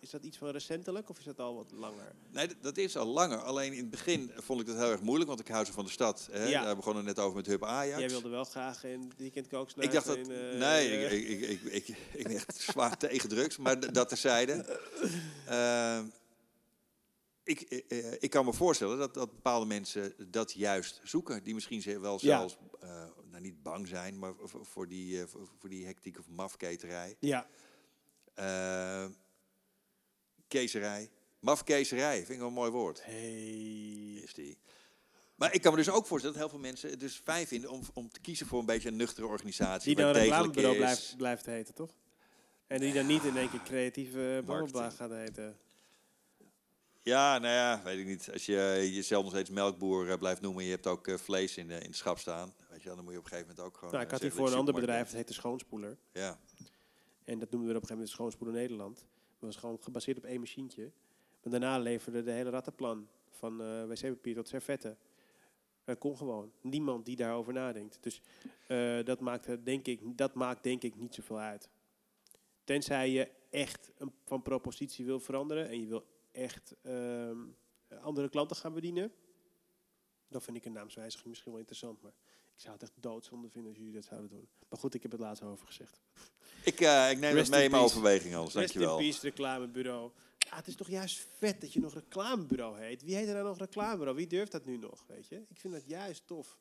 is 0.00 0.10
dat 0.10 0.24
iets 0.24 0.38
van 0.38 0.48
recentelijk 0.48 1.08
of 1.08 1.18
is 1.18 1.24
dat 1.24 1.40
al 1.40 1.54
wat 1.54 1.72
langer? 1.72 2.12
Nee, 2.30 2.48
dat 2.60 2.76
is 2.76 2.96
al 2.96 3.06
langer. 3.06 3.38
Alleen 3.38 3.72
in 3.72 3.78
het 3.78 3.90
begin 3.90 4.30
vond 4.36 4.60
ik 4.60 4.66
dat 4.66 4.76
heel 4.76 4.90
erg 4.90 5.02
moeilijk, 5.02 5.28
want 5.28 5.40
ik 5.40 5.48
hou 5.48 5.64
zo 5.64 5.72
van 5.72 5.84
de 5.84 5.90
stad. 5.90 6.28
Hè? 6.30 6.44
Ja. 6.44 6.64
Daar 6.64 6.76
begonnen 6.76 7.02
we 7.02 7.08
net 7.08 7.18
over 7.18 7.36
met 7.36 7.46
Hub 7.46 7.64
Ajax. 7.64 7.98
Jij 7.98 8.08
wilde 8.08 8.28
wel 8.28 8.44
graag 8.44 8.84
in 8.84 9.00
het 9.00 9.18
weekend 9.18 9.46
ik 9.76 9.92
dacht 9.92 10.06
dat... 10.06 10.16
in, 10.16 10.30
eh, 10.30 10.58
nee, 10.58 11.06
eh, 11.06 11.12
ik, 11.12 11.40
ik, 11.40 11.62
ik, 11.62 11.88
ik, 12.12 12.22
ben 12.26 12.36
echt 12.36 12.56
zwaar 12.56 12.96
tegen 13.06 13.28
drugs, 13.28 13.56
maar 13.56 13.92
dat 13.92 14.08
terzijde. 14.08 14.64
Ehm 15.46 16.04
ik, 17.50 17.60
eh, 17.60 18.08
eh, 18.08 18.16
ik 18.18 18.30
kan 18.30 18.44
me 18.44 18.52
voorstellen 18.52 18.98
dat, 18.98 19.14
dat 19.14 19.30
bepaalde 19.30 19.66
mensen 19.66 20.14
dat 20.30 20.52
juist 20.52 21.00
zoeken. 21.04 21.42
Die 21.42 21.54
misschien 21.54 22.00
wel 22.00 22.12
Ja. 22.12 22.18
zelfs, 22.18 22.56
eh, 22.80 23.04
nou 23.30 23.42
niet 23.42 23.62
bang 23.62 23.88
zijn, 23.88 24.18
maar 24.18 24.34
voor, 24.44 24.88
die, 24.88 25.26
voor, 25.26 25.68
die 25.68 25.86
hectiek 25.86 26.18
of 26.18 26.28
mafketerij. 26.28 27.16
Ja, 27.20 27.46
kezerij. 30.48 31.10
Mafkezerij, 31.40 32.16
vind 32.16 32.30
ik 32.30 32.38
wel 32.38 32.46
een 32.46 32.52
mooi 32.52 32.70
woord. 32.70 33.04
hey. 33.04 34.20
Is 34.22 34.34
die. 34.34 34.58
Maar 35.34 35.54
ik 35.54 35.62
kan 35.62 35.70
me 35.72 35.78
dus 35.78 35.90
ook 35.90 36.06
voorstellen 36.06 36.36
dat 36.36 36.44
heel 36.44 36.58
veel 36.58 36.68
mensen 36.68 36.90
het 36.90 37.00
dus 37.00 37.20
fijn 37.24 37.46
vinden 37.46 37.70
om, 37.70 37.82
om 37.94 38.10
te 38.10 38.20
kiezen 38.20 38.46
voor 38.46 38.58
een 38.58 38.66
beetje 38.66 38.88
een 38.88 38.96
nuchtere 38.96 39.26
organisatie. 39.26 39.94
Die 39.94 40.04
dan 40.04 40.14
een 40.14 40.20
reclamebureau 40.20 40.76
blijft, 40.76 41.14
blijft 41.16 41.46
heten, 41.46 41.74
toch? 41.74 41.90
En 42.66 42.80
die 42.80 42.92
dan 42.92 43.06
niet 43.06 43.24
in 43.24 43.36
één 43.36 43.50
keer 43.50 43.62
creatieve 43.62 44.42
babbelblaad 44.46 44.94
gaat 44.94 45.10
heten. 45.10 45.58
Ja, 47.02 47.38
nou 47.38 47.54
ja, 47.54 47.82
weet 47.84 47.98
ik 47.98 48.06
niet. 48.06 48.30
Als 48.32 48.46
je 48.46 48.88
jezelf 48.92 49.22
nog 49.22 49.32
steeds 49.32 49.50
melkboer 49.50 50.10
eh, 50.10 50.18
blijft 50.18 50.40
noemen 50.40 50.60
en 50.60 50.66
je 50.66 50.74
hebt 50.74 50.86
ook 50.86 51.06
eh, 51.06 51.16
vlees 51.16 51.56
in, 51.56 51.68
de, 51.68 51.74
in 51.74 51.86
het 51.86 51.96
schap 51.96 52.18
staan, 52.18 52.54
weet 52.70 52.82
je, 52.82 52.88
dan 52.88 53.04
moet 53.04 53.12
je 53.12 53.18
op 53.18 53.24
een 53.24 53.30
gegeven 53.30 53.48
moment 53.48 53.66
ook 53.66 53.76
gewoon. 53.76 53.92
Nou, 53.92 54.04
ik 54.04 54.10
eh, 54.10 54.14
had 54.18 54.22
hier 54.22 54.32
voor 54.38 54.48
een 54.48 54.58
ander 54.58 54.74
bedrijf, 54.74 55.06
dat 55.06 55.14
heette 55.14 55.32
Schoonspoeler. 55.32 55.96
Ja. 56.12 56.38
En 57.24 57.38
dat 57.38 57.50
noemden 57.50 57.70
we 57.70 57.76
op 57.76 57.82
een 57.82 57.88
gegeven 57.88 57.94
moment 57.94 58.10
Schoonspoeler 58.10 58.54
Nederland. 58.54 58.96
Dat 58.96 59.48
was 59.48 59.56
gewoon 59.56 59.78
gebaseerd 59.80 60.16
op 60.16 60.24
één 60.24 60.40
machientje. 60.40 60.90
Maar 61.42 61.52
daarna 61.52 61.78
leverde 61.78 62.22
de 62.22 62.30
hele 62.30 62.50
rattenplan 62.50 63.08
van 63.30 63.62
eh 63.62 63.84
wc-papier 63.84 64.34
tot 64.34 64.48
servetten. 64.48 64.98
Dat 65.84 65.98
kon 65.98 66.16
gewoon. 66.16 66.52
Niemand 66.60 67.04
die 67.06 67.16
daarover 67.16 67.52
nadenkt. 67.52 67.98
Dus 68.00 68.22
eh, 68.66 69.04
dat, 69.04 69.20
maakt, 69.20 69.46
er, 69.46 69.64
denk 69.64 69.86
ik, 69.86 70.00
dat 70.18 70.34
maakt 70.34 70.62
denk 70.62 70.82
ik 70.82 70.96
niet 70.96 71.14
zoveel 71.14 71.38
uit. 71.38 71.68
Tenzij 72.64 73.10
je 73.10 73.30
echt 73.50 73.90
een, 73.96 74.12
van 74.24 74.42
propositie 74.42 75.04
wil 75.04 75.20
veranderen 75.20 75.68
en 75.68 75.80
je 75.80 75.86
wil 75.86 76.04
echt 76.32 76.74
ehm, 76.82 77.38
andere 78.02 78.28
klanten 78.28 78.56
gaan 78.56 78.74
bedienen. 78.74 79.12
Dan 80.28 80.42
vind 80.42 80.56
ik 80.56 80.64
een 80.64 80.72
naamswijziging 80.72 81.28
misschien 81.28 81.50
wel 81.50 81.60
interessant. 81.60 82.02
Maar 82.02 82.12
ik 82.54 82.60
zou 82.60 82.72
het 82.72 82.82
echt 82.82 82.92
doodzonde 82.94 83.48
vinden 83.48 83.70
als 83.70 83.78
jullie 83.78 83.94
dat 83.94 84.04
zouden 84.04 84.30
doen. 84.30 84.48
Maar 84.68 84.78
goed, 84.78 84.94
ik 84.94 85.02
heb 85.02 85.10
het 85.10 85.20
laatst 85.20 85.42
over 85.42 85.66
gezegd. 85.66 86.00
Ik, 86.64 86.80
eh, 86.80 87.10
ik 87.10 87.18
neem 87.18 87.34
Rest 87.34 87.46
dat 87.46 87.56
mee 87.56 87.64
in 87.64 87.70
mijn 87.70 87.82
overweging 87.82 88.34
anders, 88.34 88.54
Rest 88.54 88.74
in 88.74 88.80
dankjewel. 88.80 89.08
peace, 89.08 89.20
reclamebureau. 89.20 90.10
Ja, 90.38 90.56
het 90.56 90.66
is 90.66 90.76
toch 90.76 90.88
juist 90.88 91.26
vet 91.38 91.60
dat 91.60 91.72
je 91.72 91.80
nog 91.80 91.94
reclamebureau 91.94 92.78
heet. 92.80 93.02
Wie 93.02 93.14
heet 93.14 93.28
er 93.28 93.34
nou 93.34 93.46
nog 93.46 93.58
reclamebureau? 93.58 94.16
Wie 94.16 94.26
durft 94.26 94.52
dat 94.52 94.64
nu 94.64 94.76
nog, 94.76 95.04
weet 95.06 95.28
je? 95.28 95.44
Ik 95.48 95.60
vind 95.60 95.72
dat 95.72 95.86
juist 95.86 96.26
tof. 96.26 96.58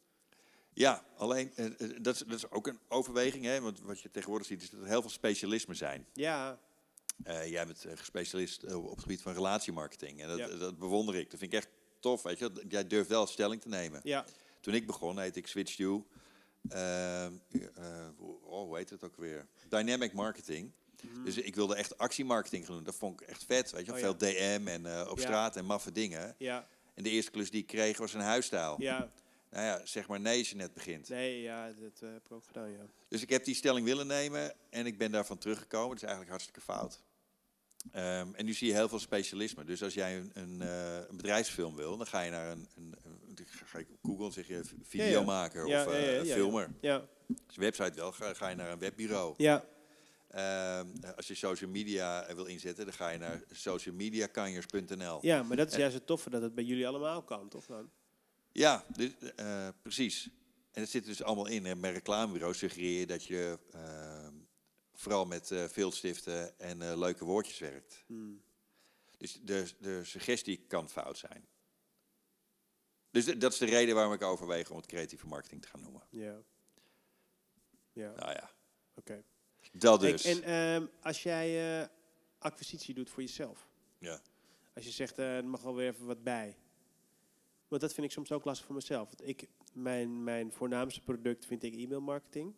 Ja, 0.73 1.05
alleen 1.17 1.51
eh, 1.55 1.65
eh, 1.65 1.97
dat, 2.01 2.15
is, 2.15 2.21
dat 2.21 2.37
is 2.37 2.51
ook 2.51 2.67
een 2.67 2.79
overweging, 2.87 3.45
hè, 3.45 3.61
want 3.61 3.81
wat 3.81 3.99
je 4.01 4.11
tegenwoordig 4.11 4.47
ziet 4.47 4.61
is 4.61 4.69
dat 4.69 4.81
er 4.81 4.87
heel 4.87 5.01
veel 5.01 5.09
specialismen 5.09 5.75
zijn. 5.75 6.07
Ja, 6.13 6.59
Eh, 7.23 7.49
jij 7.51 7.65
bent 7.65 7.85
eh, 7.85 7.91
gespecialist 7.97 8.63
eh, 8.63 8.75
op 8.85 8.89
het 8.91 9.01
gebied 9.01 9.21
van 9.21 9.33
relatiemarketing. 9.33 10.21
En 10.21 10.27
dat, 10.27 10.37
Ja. 10.37 10.47
dat 10.47 10.77
bewonder 10.79 11.15
ik. 11.15 11.29
Dat 11.29 11.39
vind 11.39 11.53
ik 11.53 11.59
echt 11.59 11.69
tof. 11.99 12.23
Weet 12.23 12.39
je? 12.39 12.51
Jij 12.69 12.87
durft 12.87 13.09
wel 13.09 13.27
stelling 13.27 13.61
te 13.61 13.67
nemen. 13.67 13.99
ja, 14.03 14.25
Toen 14.61 14.73
ik 14.73 14.85
begon, 14.87 15.19
heette 15.19 15.39
ik 15.39 15.47
Switch 15.47 15.73
You. 15.77 16.03
ehm, 16.69 17.33
eh, 17.75 18.07
hoe- 18.17 18.37
oh, 18.43 18.63
hoe 18.65 18.77
heet 18.77 18.89
het 18.89 19.03
ook 19.03 19.17
weer? 19.17 19.47
Dynamic 19.69 20.13
Marketing. 20.13 20.71
Dus 21.23 21.37
ik 21.37 21.55
wilde 21.55 21.75
echt 21.75 21.97
actiemarketing 21.97 22.65
gaan 22.65 22.75
doen. 22.75 22.83
Dat 22.83 22.95
vond 22.95 23.21
ik 23.21 23.27
echt 23.27 23.43
vet. 23.43 23.71
Weet 23.71 23.85
je? 23.85 23.91
Oh, 23.91 23.97
ja. 23.99 24.03
Veel 24.03 24.17
DM 24.17 24.67
en 24.67 25.09
op 25.09 25.19
straat 25.19 25.55
en 25.55 25.65
maffe 25.65 25.91
dingen. 25.91 26.35
ja, 26.37 26.67
En 26.93 27.03
de 27.03 27.09
eerste 27.09 27.31
klus 27.31 27.51
die 27.51 27.61
ik 27.61 27.67
kreeg 27.67 27.97
was 27.97 28.13
een 28.13 28.19
huisstijl. 28.21 28.75
ja. 28.81 29.11
Nou 29.51 29.65
ja, 29.65 29.85
zeg 29.85 30.07
maar 30.07 30.19
nee 30.19 30.39
als 30.39 30.49
je 30.49 30.55
net 30.55 30.73
begint. 30.73 31.09
Nee, 31.09 31.41
ja, 31.41 31.67
dat 31.67 31.99
heb 31.99 32.25
ik 32.25 32.31
ook 32.31 32.45
gedaan, 32.45 32.71
ja. 32.71 32.85
Dus 33.07 33.21
ik 33.21 33.29
heb 33.29 33.43
die 33.43 33.55
stelling 33.55 33.85
willen 33.85 34.07
nemen 34.07 34.53
en 34.69 34.85
ik 34.85 34.97
ben 34.97 35.11
daarvan 35.11 35.37
teruggekomen. 35.37 35.87
Dat 35.89 35.95
is 35.97 36.01
eigenlijk 36.01 36.29
hartstikke 36.31 36.61
fout. 36.61 37.01
Ehm, 37.91 38.33
en 38.33 38.45
nu 38.45 38.53
zie 38.53 38.67
je 38.67 38.73
heel 38.73 38.89
veel 38.89 38.99
specialisme. 38.99 39.63
Dus 39.63 39.83
als 39.83 39.93
jij 39.93 40.17
een, 40.17 40.31
een, 40.33 40.61
eh, 40.61 40.95
een 41.09 41.15
bedrijfsfilm 41.17 41.75
wil, 41.75 41.97
dan 41.97 42.07
ga 42.07 42.21
je 42.21 42.31
naar 42.31 42.51
een, 42.51 42.67
een, 42.75 42.95
een- 43.03 43.17
ga 43.65 43.77
je 43.79 43.85
Google 44.01 44.31
zeg 44.31 44.47
je 44.47 44.61
videomaker 44.83 45.67
Ja, 45.67 45.85
of 45.85 45.91
ja, 45.93 45.97
eh, 45.99 46.23
ja, 46.25 46.33
filmer. 46.33 46.69
Ja, 46.81 46.95
Als 47.45 47.55
je 47.55 47.61
website 47.61 47.91
wil, 47.93 48.11
ga, 48.11 48.33
ga 48.33 48.47
je 48.47 48.55
naar 48.55 48.71
een 48.71 48.79
webbureau. 48.79 49.33
ja, 49.37 49.65
Ehm, 50.29 50.87
als 51.15 51.27
je 51.27 51.35
social 51.35 51.69
media 51.69 52.35
wil 52.35 52.45
inzetten, 52.45 52.85
dan 52.85 52.93
ga 52.93 53.09
je 53.09 53.17
naar 53.17 53.43
socialmediakanjers.nl. 53.51 55.19
ja 55.21 55.43
maar 55.43 55.57
dat 55.57 55.71
is 55.71 55.77
juist 55.77 55.93
het 55.95 56.05
toffe 56.05 56.29
dat 56.29 56.41
het 56.41 56.55
bij 56.55 56.63
jullie 56.63 56.87
allemaal 56.87 57.23
kan, 57.23 57.49
toch 57.49 57.65
dan? 57.65 57.89
Ja, 58.51 58.85
dus, 58.95 59.11
eh, 59.35 59.67
precies. 59.81 60.29
En 60.71 60.81
het 60.81 60.89
zit 60.89 61.05
dus 61.05 61.23
allemaal 61.23 61.47
in. 61.47 61.65
En 61.65 61.81
bij 61.81 61.91
reclamebureaus 61.91 62.57
suggereer 62.57 62.99
je 62.99 63.05
dat 63.05 63.23
je 63.25 63.59
ehm, 63.71 64.33
vooral 64.99 65.25
met 65.25 65.51
eh 65.51 65.65
veeldstiften 65.65 66.59
en 66.59 66.81
eh, 66.81 66.97
leuke 66.97 67.25
woordjes 67.25 67.59
werkt. 67.59 68.03
Hmm. 68.05 68.41
Dus 69.17 69.39
de, 69.43 69.71
de 69.79 70.03
suggestie 70.03 70.65
kan 70.67 70.89
fout 70.89 71.17
zijn. 71.17 71.47
Dus 73.11 73.25
dat 73.25 73.53
is 73.53 73.57
de 73.57 73.65
reden 73.65 73.95
waarom 73.95 74.13
ik 74.13 74.21
overweeg 74.21 74.69
om 74.69 74.77
het 74.77 74.85
creatieve 74.85 75.27
marketing 75.27 75.61
te 75.61 75.67
gaan 75.67 75.81
noemen. 75.81 76.01
Ja. 76.09 76.41
Ja, 77.93 78.13
Nou 78.15 78.31
ja, 78.31 78.51
oké. 78.95 79.23
dat 79.71 79.99
dus. 79.99 80.23
En 80.23 80.43
ehm, 80.43 80.85
als 81.01 81.23
jij 81.23 81.81
eh, 81.81 81.87
acquisitie 82.37 82.93
doet 82.93 83.09
voor 83.09 83.23
jezelf. 83.23 83.67
ja. 83.97 84.21
Als 84.73 84.85
je 84.85 84.91
zegt, 84.93 85.17
er 85.17 85.45
mag 85.45 85.61
wel 85.61 85.75
weer 85.75 85.87
even 85.87 86.05
wat 86.05 86.23
bij. 86.23 86.57
Want 87.67 87.81
dat 87.81 87.93
vind 87.93 88.05
ik 88.05 88.11
soms 88.11 88.31
ook 88.31 88.45
lastig 88.45 88.65
voor 88.65 88.75
mezelf. 88.75 89.07
Want 89.07 89.27
ik, 89.27 89.47
mijn, 89.73 90.23
mijn 90.23 90.51
voornaamste 90.51 91.01
product 91.01 91.45
vind 91.45 91.63
ik 91.63 91.75
e-mail 91.75 92.01
marketing. 92.01 92.55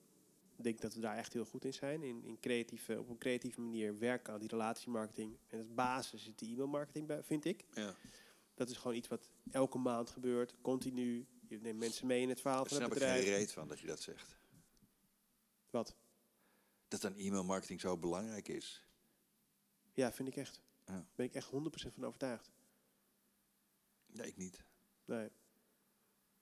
Ik 0.62 0.68
denk 0.68 0.82
dat 0.82 0.94
we 0.94 1.00
daar 1.02 1.18
echt 1.18 1.34
heel 1.34 1.46
goed 1.46 1.66
in 1.66 1.74
zijn. 1.74 2.04
In, 2.04 2.24
in 2.24 2.40
creatieve, 2.40 3.00
op 3.00 3.10
een 3.10 3.18
creatieve 3.18 3.62
manier 3.62 3.98
werken 4.00 4.34
aan 4.34 4.40
die 4.40 4.50
relatiemarketing. 4.50 5.38
En 5.48 5.58
als 5.60 5.74
basis 5.74 6.28
is 6.28 6.36
die 6.36 6.52
e-mail 6.52 6.68
marketing, 6.68 7.08
bij- 7.08 7.24
vind 7.24 7.46
ik. 7.46 7.66
ja. 7.74 7.96
Dat 8.54 8.70
is 8.70 8.78
gewoon 8.78 8.98
iets 8.98 9.08
wat 9.08 9.32
elke 9.52 9.78
maand 9.78 10.10
gebeurt, 10.10 10.56
continu. 10.62 11.28
Je 11.48 11.60
neemt 11.60 11.80
mensen 11.80 12.08
mee 12.08 12.22
in 12.22 12.30
het 12.30 12.42
verhaal 12.42 12.60
Daar 12.64 12.70
van 12.72 12.82
het 12.82 12.88
snap 12.92 13.02
ik 13.02 13.08
geen 13.08 13.18
bedrijf. 13.20 13.40
reet 13.40 13.52
van 13.52 13.68
dat 13.68 13.80
je 13.80 13.88
dat 13.88 14.02
zegt. 14.02 14.38
Wat? 15.70 15.96
Dat 16.88 17.02
dan 17.02 17.16
e-mailmarketing 17.16 17.80
zo 17.80 17.98
belangrijk 17.98 18.48
is. 18.48 18.86
Ja, 19.94 20.12
vind 20.12 20.28
ik 20.28 20.36
echt. 20.36 20.62
Ja. 20.86 21.06
Ben 21.16 21.26
ik 21.26 21.34
echt 21.34 21.50
100% 21.52 21.94
van 21.94 22.06
overtuigd. 22.06 22.52
Nee, 24.06 24.28
ik 24.28 24.38
niet. 24.38 24.64
Nee. 25.06 25.30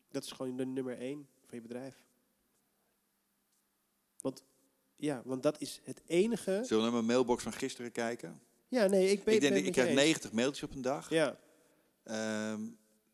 Dat 0.09 0.23
is 0.23 0.31
gewoon 0.31 0.55
de 0.55 0.65
nummer 0.65 0.97
één 0.97 1.27
van 1.45 1.57
je 1.57 1.61
bedrijf. 1.61 2.07
Want, 4.21 4.43
ja, 4.95 5.21
want 5.25 5.43
dat 5.43 5.61
is 5.61 5.79
het 5.83 6.01
enige... 6.05 6.51
Zullen 6.63 6.77
we 6.77 6.81
naar 6.81 6.91
mijn 6.91 7.05
mailbox 7.05 7.43
van 7.43 7.53
gisteren 7.53 7.91
kijken? 7.91 8.39
Ja, 8.67 8.85
nee, 8.87 9.09
ik 9.11 9.23
ben 9.23 9.33
ik 9.33 9.41
denk, 9.41 9.53
ben 9.53 9.65
ik 9.65 9.71
krijg 9.71 9.87
eens. 9.87 9.97
90 9.99 10.31
mailtjes 10.31 10.63
op 10.69 10.75
een 10.75 10.81
dag. 10.81 11.09
Ja, 11.09 11.37
Ehm, 12.03 12.61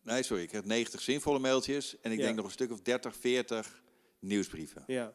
nee, 0.04 0.24
sorry, 0.24 0.44
ik 0.44 0.52
heb 0.52 0.66
90 0.66 1.02
zinvolle 1.02 1.40
mailtjes 1.40 2.00
en 2.02 2.12
ik 2.12 2.18
Ja. 2.18 2.24
denk 2.24 2.36
nog 2.36 2.46
een 2.46 2.52
stuk 2.52 2.72
of 2.72 2.82
30, 2.82 3.16
40 3.16 3.84
nieuwsbrieven. 4.20 4.84
ja, 4.88 5.14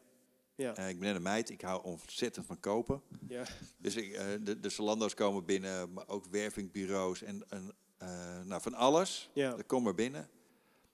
ja, 0.55 0.75
Eh, 0.75 0.89
ik 0.89 0.99
ben 0.99 1.07
net 1.07 1.15
een 1.15 1.21
meid, 1.21 1.49
ik 1.49 1.61
hou 1.61 1.83
ontzettend 1.83 2.45
van 2.45 2.59
kopen. 2.59 3.01
ja. 3.27 3.43
Dus 3.77 3.95
ik, 3.95 4.13
eh, 4.13 4.25
de, 4.41 4.59
de 4.59 4.69
Zalando's 4.69 5.13
komen 5.13 5.45
binnen, 5.45 5.93
maar 5.93 6.07
ook 6.07 6.25
wervingbureaus 6.31 7.21
en, 7.21 7.43
en 7.49 7.71
eh, 7.97 8.41
nou, 8.43 8.61
van 8.61 8.73
alles. 8.73 9.29
ja. 9.33 9.49
Dat 9.55 9.65
komt 9.65 9.83
maar 9.83 9.95
binnen. 9.95 10.29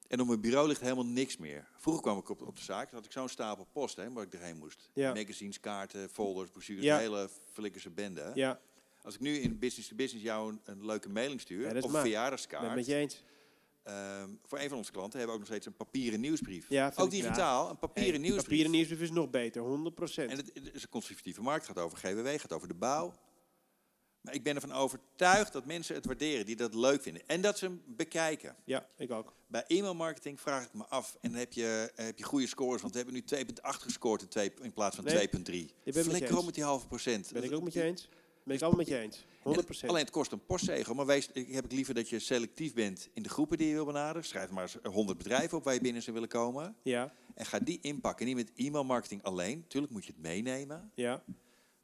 En 0.08 0.20
op 0.22 0.28
mijn 0.28 0.42
bureau 0.42 0.68
ligt 0.68 0.82
helemaal 0.82 1.06
niks 1.06 1.38
meer. 1.38 1.68
Vroeger 1.78 2.04
kwam 2.04 2.18
ik 2.18 2.30
op, 2.30 2.42
op 2.42 2.56
de 2.56 2.64
zaak, 2.64 2.86
dan 2.86 2.96
had 2.96 3.06
ik 3.06 3.12
zo'n 3.12 3.30
stapel 3.30 3.68
post 3.72 3.96
hè, 3.96 4.12
waar 4.12 4.24
ik 4.24 4.34
erheen 4.34 4.58
moest. 4.58 4.90
Ja. 4.94 5.14
Magazines, 5.14 5.60
kaarten, 5.60 6.10
folders, 6.10 6.50
brochures, 6.50 6.84
Ja. 6.84 6.94
een 6.96 7.02
hele 7.02 7.30
flikkerse 7.52 7.90
bende. 7.90 8.32
Ja, 8.34 8.60
Als 9.02 9.16
ik 9.16 9.20
nu 9.22 9.36
in 9.38 9.60
business 9.60 9.90
to 9.90 9.96
business 9.96 10.26
jou 10.26 10.52
een, 10.52 10.60
een 10.64 10.86
leuke 10.86 11.10
mailing 11.10 11.42
stuur, 11.42 11.74
Ja, 11.76 11.80
of 11.82 11.94
een 11.94 12.00
verjaardagskaart, 12.00 12.76
met 12.76 12.86
je 12.86 12.96
eens. 12.96 13.24
ehm, 13.84 14.30
voor 14.46 14.60
een 14.60 14.70
van 14.70 14.78
onze 14.78 14.92
klanten 14.92 15.20
hebben 15.20 15.36
we 15.38 15.42
ook 15.42 15.48
nog 15.48 15.58
steeds 15.58 15.66
een 15.66 15.86
papieren 15.86 16.20
nieuwsbrief. 16.20 16.66
Ja, 16.70 16.92
ook 16.96 17.12
digitaal, 17.12 17.70
een 17.70 17.78
papieren 17.80 18.12
Hey, 18.12 18.20
nieuwsbrief. 18.22 18.44
Papieren 18.48 18.72
nieuwsbrief 18.72 19.02
is 19.02 19.12
nog 19.12 19.30
beter, 19.30 19.62
100%. 19.62 20.32
En 20.32 20.38
het, 20.38 20.52
het 20.54 20.76
is 20.76 20.84
een 20.84 20.90
conservatieve 20.90 21.42
markt, 21.42 21.66
gaat 21.66 21.80
over 21.80 21.98
GWW, 21.98 22.28
gaat 22.40 22.54
over 22.54 22.68
de 22.68 22.74
bouw. 22.74 23.14
Maar 24.22 24.34
ik 24.34 24.44
ben 24.44 24.56
ervan 24.56 24.72
overtuigd 24.72 25.54
dat 25.54 25.66
mensen 25.66 25.96
het 25.96 26.06
waarderen, 26.06 26.46
die 26.46 26.56
dat 26.56 26.74
leuk 26.74 27.02
vinden. 27.02 27.22
En 27.28 27.42
dat 27.42 27.58
ze 27.58 27.66
hem 27.66 27.82
bekijken. 27.86 28.56
Ja, 28.64 28.88
ik 28.98 29.12
ook. 29.12 29.34
Bij 29.48 29.64
e-mailmarketing 29.68 30.40
vraag 30.42 30.66
ik 30.66 30.74
me 30.74 30.86
af, 30.86 31.18
en 31.22 31.30
dan 31.32 31.40
heb 31.40 31.54
je, 31.54 31.92
eh, 31.96 32.06
heb 32.06 32.18
je 32.18 32.24
goede 32.24 32.48
scores, 32.48 32.82
want 32.82 32.94
we 32.94 33.00
hebben 33.00 33.16
nu 33.16 33.24
2,8 33.24 33.82
gescoord 33.84 34.22
in, 34.22 34.28
twee, 34.28 34.52
in 34.62 34.74
plaats 34.74 34.96
van 34.96 35.06
Nee, 35.06 35.14
2,3. 35.14 35.20
ik 35.24 35.34
ben 35.34 35.70
het 35.84 35.96
met 35.96 35.96
je 35.96 36.02
Flikker 36.04 36.38
op 36.38 36.46
met 36.46 36.54
die 36.56 36.64
halve 36.64 36.88
procent. 36.88 37.30
Ben 37.34 37.44
ik 37.44 37.52
ook 37.54 37.64
met 37.64 37.74
je 37.74 37.82
eens? 37.82 38.10
Ben 38.44 38.56
ik 38.56 38.62
allemaal 38.62 38.80
met 38.80 38.88
je 38.88 38.98
eens. 39.00 39.26
100%. 39.44 39.82
En 39.82 39.90
Alleen 39.90 40.02
het 40.04 40.12
kost 40.12 40.32
een 40.32 40.46
postzegel, 40.46 40.94
maar 40.94 41.06
wees, 41.06 41.30
ik 41.34 41.54
heb 41.54 41.66
ik 41.66 41.72
liever 41.72 41.94
dat 41.94 42.10
je 42.10 42.20
selectief 42.20 42.74
bent 42.74 43.10
in 43.14 43.24
de 43.24 43.30
groepen 43.30 43.58
die 43.58 43.68
je 43.68 43.74
wil 43.74 43.86
benaderen. 43.86 44.24
Schrijf 44.24 44.50
maar 44.50 44.64
eens 44.64 44.94
100 44.94 45.18
bedrijven 45.18 45.58
op 45.58 45.64
waar 45.64 45.74
je 45.74 45.82
binnen 45.82 46.02
zou 46.02 46.14
willen 46.14 46.30
komen. 46.30 46.76
Ja, 46.84 47.14
En 47.36 47.46
ga 47.46 47.60
die 47.60 47.80
inpakken, 47.82 48.26
niet 48.26 48.36
met 48.36 48.52
e-mailmarketing 48.56 49.24
alleen. 49.24 49.66
Tuurlijk 49.68 49.94
moet 49.94 50.06
je 50.06 50.12
het 50.12 50.22
meenemen. 50.22 50.92
ja, 50.96 51.24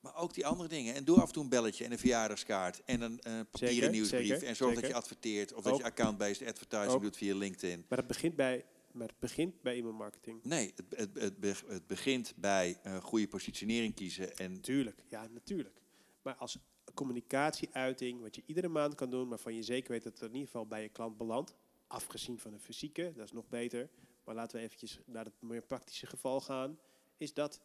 Maar 0.03 0.15
ook 0.15 0.33
die 0.33 0.45
andere 0.45 0.69
dingen. 0.69 0.93
En 0.95 1.03
doe 1.03 1.21
af 1.21 1.27
en 1.27 1.33
toe 1.33 1.43
een 1.43 1.49
belletje 1.49 1.85
en 1.85 1.91
een 1.91 1.97
verjaardagskaart 1.99 2.81
en 2.85 3.01
een 3.01 3.19
eh, 3.21 3.33
papieren 3.51 3.75
Zeker, 3.75 3.89
nieuwsbrief. 3.91 4.27
zeker, 4.27 4.47
en 4.47 4.55
zorg 4.55 4.75
dat 4.75 4.87
je 4.87 4.93
adverteert 4.93 5.53
of 5.53 5.63
dat 5.63 5.77
je 5.77 5.83
account-based 5.83 6.47
advertising 6.47 6.91
Ook. 6.91 7.01
doet 7.01 7.17
via 7.17 7.35
LinkedIn. 7.35 7.85
maar 7.89 7.97
het 7.97 8.07
begint 8.07 8.35
bij, 8.35 8.65
maar 8.91 9.07
het 9.07 9.19
begint 9.19 9.61
bij 9.61 9.77
e-mailmarketing. 9.77 10.43
Nee, 10.43 10.73
het, 10.75 10.85
het, 10.99 11.21
het, 11.21 11.39
be- 11.39 11.55
het 11.67 11.87
begint 11.87 12.33
bij 12.35 12.79
een 12.83 13.01
goede 13.01 13.27
positionering 13.27 13.95
kiezen. 13.95 14.37
En 14.37 14.53
Natuurlijk, 14.53 15.03
ja, 15.07 15.27
natuurlijk. 15.27 15.81
Maar 16.21 16.35
als 16.35 16.57
communicatieuiting, 16.93 18.21
wat 18.21 18.35
je 18.35 18.43
iedere 18.45 18.67
maand 18.67 18.95
kan 18.95 19.09
doen, 19.09 19.29
waarvan 19.29 19.55
je 19.55 19.63
zeker 19.63 19.91
weet 19.91 20.03
dat 20.03 20.13
het 20.13 20.21
in 20.21 20.27
ieder 20.33 20.45
geval 20.45 20.67
bij 20.67 20.81
je 20.81 20.89
klant 20.89 21.17
belandt, 21.17 21.55
afgezien 21.87 22.39
van 22.39 22.53
een 22.53 22.59
fysieke, 22.59 23.13
dat 23.15 23.25
is 23.25 23.31
nog 23.31 23.47
beter. 23.49 23.89
Maar 24.23 24.35
laten 24.35 24.57
we 24.57 24.63
eventjes 24.63 24.99
naar 25.05 25.25
het 25.25 25.33
meer 25.41 25.61
praktische 25.65 26.05
geval 26.05 26.41
gaan, 26.41 26.79
is 27.17 27.33
dat. 27.33 27.61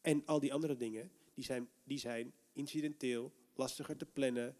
En 0.00 0.22
al 0.26 0.40
die 0.40 0.52
andere 0.54 0.76
dingen, 0.76 1.10
die 1.34 1.44
zijn, 1.44 1.68
die 1.84 1.98
zijn 1.98 2.32
incidenteel, 2.52 3.32
lastiger 3.54 3.96
te 3.96 4.06
plannen. 4.06 4.56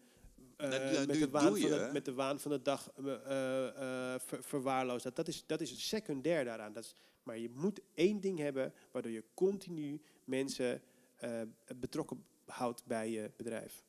eh, 0.57 0.69
Nou, 0.69 0.93
dat 0.93 1.07
met, 1.07 1.19
de 1.19 1.29
waan 1.29 1.57
van 1.57 1.69
de, 1.69 1.89
met 1.93 2.05
de 2.05 2.13
waan 2.13 2.39
van 2.39 2.51
de 2.51 2.61
dag 2.61 2.91
eh, 2.97 4.13
eh, 4.13 4.19
ver- 4.19 4.43
verwaarloosd. 4.43 5.03
Dat, 5.03 5.15
dat, 5.15 5.27
is, 5.27 5.45
dat 5.45 5.61
is 5.61 5.87
secundair 5.87 6.45
daaraan. 6.45 6.73
Dat 6.73 6.83
is, 6.83 6.95
maar 7.23 7.37
je 7.37 7.49
moet 7.49 7.79
één 7.93 8.19
ding 8.19 8.37
hebben 8.39 8.73
waardoor 8.91 9.11
je 9.11 9.23
continu 9.33 10.01
mensen 10.23 10.81
betrokken 11.75 12.25
houdt 12.45 12.85
bij 12.85 13.09
je 13.09 13.31
bedrijf. 13.37 13.83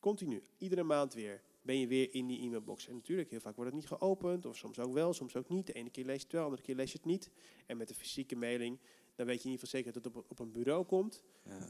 Continu. 0.00 0.42
Iedere 0.58 0.82
maand 0.82 1.14
weer 1.14 1.42
ben 1.62 1.78
je 1.78 1.86
weer 1.86 2.14
in 2.14 2.26
die 2.26 2.40
e-mailbox. 2.40 2.88
En 2.88 2.94
natuurlijk, 2.94 3.30
heel 3.30 3.40
vaak 3.40 3.56
wordt 3.56 3.70
het 3.70 3.80
niet 3.80 3.88
geopend. 3.90 4.46
Of 4.46 4.56
soms 4.56 4.78
ook 4.78 4.92
wel, 4.92 5.12
soms 5.12 5.36
ook 5.36 5.48
niet. 5.48 5.66
De 5.66 5.72
ene 5.72 5.90
keer 5.90 6.04
lees 6.04 6.16
je 6.16 6.22
het 6.22 6.32
wel, 6.32 6.40
de 6.40 6.46
andere 6.46 6.66
keer 6.66 6.74
lees 6.76 6.92
je 6.92 6.96
het 6.98 7.06
niet. 7.06 7.30
En 7.66 7.76
met 7.76 7.88
de 7.88 7.94
fysieke 7.94 8.36
mailing, 8.36 8.78
dan 9.14 9.26
weet 9.26 9.42
je 9.42 9.44
in 9.44 9.50
ieder 9.50 9.66
geval 9.66 9.80
zeker 9.80 9.92
dat 9.92 10.04
het 10.04 10.16
op, 10.16 10.30
op 10.30 10.38
een 10.38 10.52
bureau 10.52 10.84
komt. 10.84 11.22
Ja. 11.44 11.68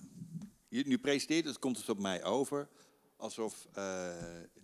Je, 0.69 0.87
nu 0.87 0.99
presenteert 0.99 1.45
het, 1.45 1.59
komt 1.59 1.77
het 1.77 1.89
op 1.89 1.99
mij 1.99 2.25
over 2.25 2.69
alsof 3.17 3.67
eh, 3.73 4.15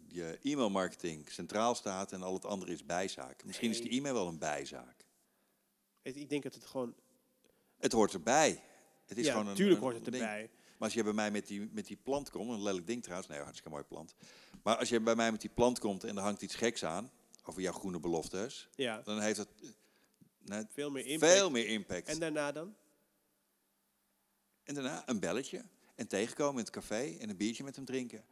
je 0.08 0.38
e-mailmarketing 0.42 1.30
centraal 1.30 1.74
staat 1.74 2.12
en 2.12 2.22
al 2.22 2.34
het 2.34 2.44
andere 2.44 2.72
is 2.72 2.84
bijzaak. 2.84 3.44
Misschien 3.44 3.70
is 3.70 3.80
die 3.80 3.90
e-mail 3.90 4.14
wel 4.14 4.26
een 4.28 4.38
bijzaak. 4.38 5.04
Het- 6.02 6.16
Ik 6.16 6.28
denk 6.28 6.42
dat 6.42 6.54
het 6.54 6.66
gewoon... 6.66 6.94
Het 7.78 7.92
hoort 7.92 8.12
erbij. 8.12 8.62
Het 9.06 9.18
is 9.18 9.24
ja, 9.24 9.30
gewoon 9.30 9.46
een, 9.46 9.52
natuurlijk 9.52 9.78
een 9.78 9.84
hoort 9.84 9.94
het 9.94 10.04
ding. 10.04 10.16
erbij. 10.24 10.50
Maar 10.78 10.88
als 10.88 10.94
je 10.94 11.02
bij 11.02 11.12
mij 11.12 11.30
met 11.30 11.46
die, 11.46 11.68
met 11.72 11.86
die 11.86 11.96
plant 11.96 12.30
komt, 12.30 12.50
een 12.50 12.62
lelijk 12.62 12.86
ding 12.86 13.02
trouwens, 13.02 13.28
nee, 13.28 13.38
hartstikke 13.38 13.70
mooi 13.70 13.82
plant. 13.84 14.14
Maar 14.62 14.76
als 14.76 14.88
je 14.88 15.00
bij 15.00 15.14
mij 15.14 15.30
met 15.30 15.40
die 15.40 15.50
plant 15.50 15.78
komt 15.78 16.04
en 16.04 16.16
er 16.16 16.22
hangt 16.22 16.42
iets 16.42 16.54
geks 16.54 16.84
aan, 16.84 17.10
over 17.44 17.62
jouw 17.62 17.72
groene 17.72 18.00
beloftes, 18.00 18.68
Ja, 18.74 19.00
dan 19.02 19.20
heeft 19.20 19.36
het 19.38 19.48
veel 20.68 20.90
meer 20.90 21.06
impact. 21.06 21.32
veel 21.32 21.50
meer 21.50 21.66
impact. 21.66 22.08
En 22.08 22.18
daarna 22.18 22.52
dan? 22.52 22.76
En 24.64 24.74
daarna 24.74 25.02
een 25.08 25.20
belletje. 25.20 25.64
En 25.94 26.06
tegenkomen 26.08 26.52
in 26.54 26.60
het 26.64 26.70
café 26.70 27.16
en 27.20 27.28
een 27.30 27.36
biertje 27.36 27.64
met 27.64 27.76
hem 27.76 27.84
drinken. 27.84 28.24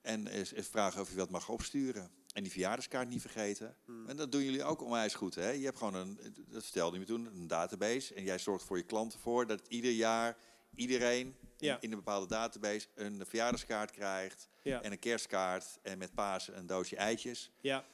En 0.00 0.26
eens 0.26 0.52
vragen 0.56 1.00
of 1.00 1.10
je 1.10 1.16
wat 1.16 1.30
mag 1.30 1.48
opsturen. 1.48 2.10
En 2.32 2.42
die 2.42 2.52
verjaardagskaart 2.52 3.08
niet 3.08 3.20
vergeten. 3.20 3.76
Hmm. 3.84 4.08
En 4.08 4.16
dat 4.16 4.32
doen 4.32 4.42
jullie 4.42 4.64
ook 4.64 4.82
onwijs 4.82 5.14
goed. 5.14 5.34
Hè? 5.34 5.50
Je 5.50 5.64
hebt 5.64 5.78
gewoon 5.78 5.94
een, 5.94 6.34
dat 6.48 6.64
stelde 6.64 6.94
je 6.94 7.00
me 7.00 7.06
toen, 7.06 7.26
een 7.26 7.46
database. 7.46 8.14
En 8.14 8.22
jij 8.24 8.38
zorgt 8.38 8.64
voor 8.64 8.76
je 8.76 8.82
klanten 8.82 9.18
voor 9.18 9.46
dat 9.46 9.62
ieder 9.68 9.90
jaar 9.90 10.36
iedereen 10.74 11.26
in- 11.26 11.36
Ja. 11.58 11.80
in, 11.80 11.90
een 11.90 11.96
bepaalde 11.96 12.26
database 12.26 12.86
een 12.94 13.26
verjaardagskaart 13.26 13.90
krijgt. 13.90 14.48
Ja, 14.62 14.82
En 14.82 14.92
een 14.92 14.98
kerstkaart. 14.98 15.78
En 15.82 15.98
met 15.98 16.14
Pasen 16.14 16.56
een 16.58 16.66
doosje 16.66 16.96
eitjes. 16.96 17.50
ja, 17.60 17.84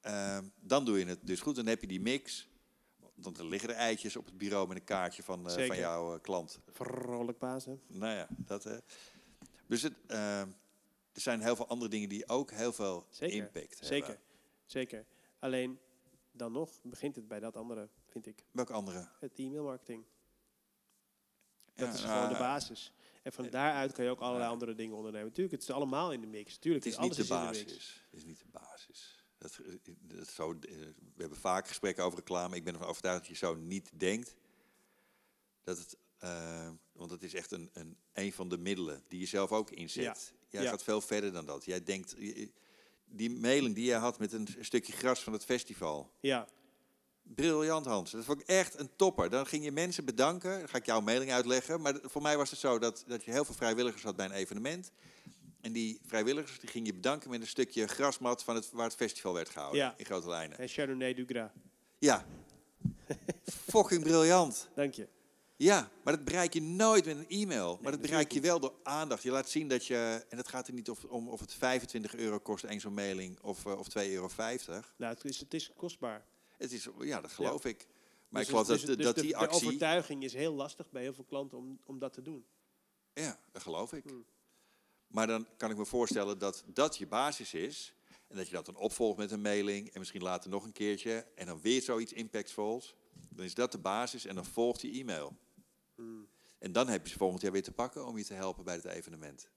Ehm, 0.00 0.44
dan 0.60 0.84
doe 0.84 0.98
je 0.98 1.04
het 1.06 1.18
dus 1.26 1.40
goed. 1.40 1.56
Dan 1.56 1.66
heb 1.66 1.80
je 1.80 1.86
die 1.86 2.00
mix. 2.00 2.48
Want 3.14 3.38
er 3.38 3.44
liggen 3.44 3.68
er 3.68 3.74
eitjes 3.76 4.16
op 4.16 4.24
het 4.24 4.38
bureau 4.38 4.68
met 4.68 4.76
een 4.76 4.84
kaartje 4.84 5.22
van, 5.22 5.46
eh, 5.46 5.52
Zeker. 5.52 5.66
van 5.66 5.76
jouw 5.76 6.14
eh, 6.14 6.20
klant. 6.20 6.60
vrolijk 6.72 7.38
Pasen. 7.38 7.80
Nou 7.86 8.14
ja, 8.14 8.26
dat 8.30 8.64
hè. 8.64 8.78
Dus 9.66 9.82
het, 9.82 9.94
eh, 10.06 10.40
er 10.40 11.20
zijn 11.20 11.40
heel 11.40 11.56
veel 11.56 11.68
andere 11.68 11.90
dingen 11.90 12.08
die 12.08 12.28
ook 12.28 12.50
heel 12.50 12.72
veel 12.72 13.06
Zeker, 13.10 13.36
impact 13.36 13.78
Zeker, 13.80 14.06
hebben. 14.08 14.24
zeker. 14.64 15.04
Alleen, 15.38 15.78
dan 16.32 16.52
nog 16.52 16.70
begint 16.82 17.16
het 17.16 17.28
bij 17.28 17.40
dat 17.40 17.56
andere, 17.56 17.88
vind 18.06 18.26
ik. 18.26 18.44
Welke 18.50 18.72
andere? 18.72 19.08
Het 19.20 19.38
e-mailmarketing. 19.38 20.04
Dat 21.74 21.88
Ja, 21.88 21.94
is 21.94 22.00
gewoon 22.00 22.28
de 22.28 22.38
basis. 22.38 22.92
En 23.22 23.32
van 23.32 23.50
daaruit 23.50 23.92
kan 23.92 24.04
je 24.04 24.10
ook 24.10 24.20
allerlei 24.20 24.50
andere 24.50 24.74
dingen 24.74 24.96
ondernemen. 24.96 25.26
Natuurlijk, 25.28 25.54
het 25.54 25.62
is 25.62 25.70
allemaal 25.74 26.12
in 26.12 26.20
de 26.20 26.26
mix. 26.26 26.58
Tuurlijk, 26.58 26.84
Het 26.84 26.92
is 26.92 26.98
alles 26.98 27.16
niet 27.16 27.26
de 27.26 27.34
basis. 27.34 28.02
Het 28.10 28.18
is 28.20 28.24
niet 28.24 28.38
de 28.38 28.48
basis. 28.50 29.23
Dat, 29.38 29.58
dat 30.00 30.28
zo, 30.28 30.50
eh, 30.52 30.58
we 31.14 31.20
hebben 31.20 31.38
vaak 31.38 31.68
gesprekken 31.68 32.04
over 32.04 32.18
reclame. 32.18 32.56
Ik 32.56 32.64
ben 32.64 32.72
ervan 32.72 32.88
overtuigd 32.88 33.18
dat 33.18 33.28
je 33.28 33.36
zo 33.36 33.54
niet 33.54 33.90
denkt. 33.94 34.34
Dat 35.62 35.78
het, 35.78 35.96
eh, 36.18 36.70
want 36.92 37.10
het 37.10 37.22
is 37.22 37.34
echt 37.34 37.50
een, 37.52 37.70
een, 37.72 37.96
een 38.12 38.32
van 38.32 38.48
de 38.48 38.58
middelen 38.58 39.02
die 39.08 39.20
je 39.20 39.26
zelf 39.26 39.52
ook 39.52 39.70
inzet. 39.70 40.32
Jij 40.48 40.62
Ja. 40.62 40.70
gaat 40.70 40.82
veel 40.82 41.00
verder 41.00 41.32
dan 41.32 41.46
dat. 41.46 41.64
Jij 41.64 41.82
denkt, 41.84 42.14
die 43.04 43.30
mailing 43.30 43.74
die 43.74 43.84
jij 43.84 43.98
had 43.98 44.18
met 44.18 44.32
een 44.32 44.48
stukje 44.60 44.92
gras 44.92 45.20
van 45.22 45.32
het 45.32 45.44
festival. 45.44 46.12
Ja, 46.20 46.48
Briljant, 47.22 47.86
Hans. 47.86 48.10
Dat 48.10 48.24
vond 48.24 48.40
ik 48.40 48.46
echt 48.46 48.78
een 48.78 48.90
topper. 48.96 49.30
Dan 49.30 49.46
ging 49.46 49.64
je 49.64 49.72
mensen 49.72 50.04
bedanken. 50.04 50.58
Dan 50.58 50.68
ga 50.68 50.76
ik 50.76 50.86
jouw 50.86 51.00
mailing 51.00 51.32
uitleggen. 51.32 51.80
Maar 51.80 51.98
voor 52.02 52.22
mij 52.22 52.36
was 52.36 52.50
het 52.50 52.58
zo 52.58 52.78
dat, 52.78 53.04
dat 53.06 53.24
je 53.24 53.30
heel 53.30 53.44
veel 53.44 53.54
vrijwilligers 53.54 54.02
had 54.02 54.16
bij 54.16 54.26
een 54.26 54.32
evenement. 54.32 54.90
En 55.64 55.72
die 55.72 56.00
vrijwilligers 56.06 56.60
die 56.60 56.68
ging 56.68 56.86
je 56.86 56.94
bedanken 56.94 57.30
met 57.30 57.40
een 57.40 57.46
stukje 57.46 57.86
grasmat 57.86 58.44
van 58.44 58.54
het, 58.54 58.70
waar 58.70 58.84
het 58.84 58.94
festival 58.94 59.34
werd 59.34 59.48
gehouden. 59.48 59.80
Ja. 59.80 59.94
In 59.96 60.04
grote 60.04 60.28
lijnen. 60.28 60.58
en 60.58 60.68
Chardonnay 60.68 61.14
du 61.14 61.24
Gras. 61.26 61.50
Ja. 61.98 62.26
Fucking 63.72 64.02
briljant. 64.02 64.68
Dank 64.74 64.94
je. 64.94 65.08
Ja, 65.56 65.90
maar 66.02 66.16
dat 66.16 66.24
bereik 66.24 66.52
je 66.54 66.62
nooit 66.62 67.04
met 67.04 67.16
een 67.16 67.28
e-mail. 67.28 67.78
Maar 67.82 67.92
dat 67.92 68.00
bereik 68.00 68.32
je 68.32 68.40
wel 68.40 68.60
door 68.60 68.74
aandacht. 68.82 69.22
Je 69.22 69.30
laat 69.30 69.48
zien 69.48 69.68
dat 69.68 69.86
je... 69.86 70.26
En 70.28 70.36
het 70.36 70.48
gaat 70.48 70.68
er 70.68 70.74
niet 70.74 70.90
of, 70.90 71.04
om 71.04 71.28
of 71.28 71.40
het 71.40 71.54
25 71.54 72.14
euro 72.14 72.38
kost, 72.38 72.64
één 72.64 72.80
zo'n 72.80 72.94
mailing, 72.94 73.40
of, 73.40 73.66
eh, 73.66 73.78
of 73.78 73.88
2,50 73.88 74.10
euro. 74.10 74.28
Nou, 74.96 75.14
het 75.14 75.24
is, 75.24 75.40
het 75.40 75.54
is 75.54 75.72
kostbaar. 75.76 76.24
Het 76.56 76.72
is, 76.72 76.88
ja, 77.00 77.20
dat 77.20 77.32
geloof 77.32 77.64
ik. 77.64 77.86
Maar 78.28 78.40
Dus 78.40 78.42
ik 78.42 78.48
geloof 78.48 78.66
dat, 78.66 78.86
dus- 78.86 79.04
dat 79.04 79.14
de, 79.14 79.20
die 79.20 79.30
de 79.30 79.36
actie... 79.36 79.66
overtuiging 79.66 80.24
is 80.24 80.32
heel 80.32 80.54
lastig 80.54 80.90
bij 80.90 81.02
heel 81.02 81.14
veel 81.14 81.24
klanten 81.24 81.58
om, 81.58 81.80
om 81.84 81.98
dat 81.98 82.12
te 82.12 82.22
doen. 82.22 82.44
Ja, 83.12 83.38
dat 83.52 83.62
geloof 83.62 83.92
ik. 83.92 84.04
Hmm. 84.04 84.24
Maar 85.14 85.26
dan 85.26 85.46
kan 85.56 85.70
ik 85.70 85.76
me 85.76 85.84
voorstellen 85.84 86.38
dat 86.38 86.64
dat 86.66 86.96
je 86.96 87.06
basis 87.06 87.54
is. 87.54 87.94
En 88.28 88.36
dat 88.36 88.46
je 88.46 88.54
dat 88.54 88.66
dan 88.66 88.76
opvolgt 88.76 89.18
met 89.18 89.30
een 89.30 89.40
mailing. 89.40 89.90
En 89.92 89.98
misschien 89.98 90.22
later 90.22 90.50
nog 90.50 90.64
een 90.64 90.72
keertje. 90.72 91.26
En 91.34 91.46
dan 91.46 91.60
weer 91.60 91.82
zoiets 91.82 92.12
impactvols. 92.12 92.94
Dan 93.28 93.44
is 93.44 93.54
dat 93.54 93.72
de 93.72 93.78
basis 93.78 94.24
en 94.24 94.34
dan 94.34 94.44
volgt 94.44 94.80
die 94.80 95.00
e-mail. 95.00 95.36
Hmm. 95.94 96.28
En 96.58 96.72
dan 96.72 96.88
heb 96.88 97.04
je 97.04 97.12
ze 97.12 97.18
volgend 97.18 97.42
jaar 97.42 97.52
weer 97.52 97.62
te 97.62 97.72
pakken 97.72 98.06
om 98.06 98.18
je 98.18 98.24
te 98.24 98.34
helpen 98.34 98.64
bij 98.64 98.74
het 98.74 98.84
evenement. 98.84 99.48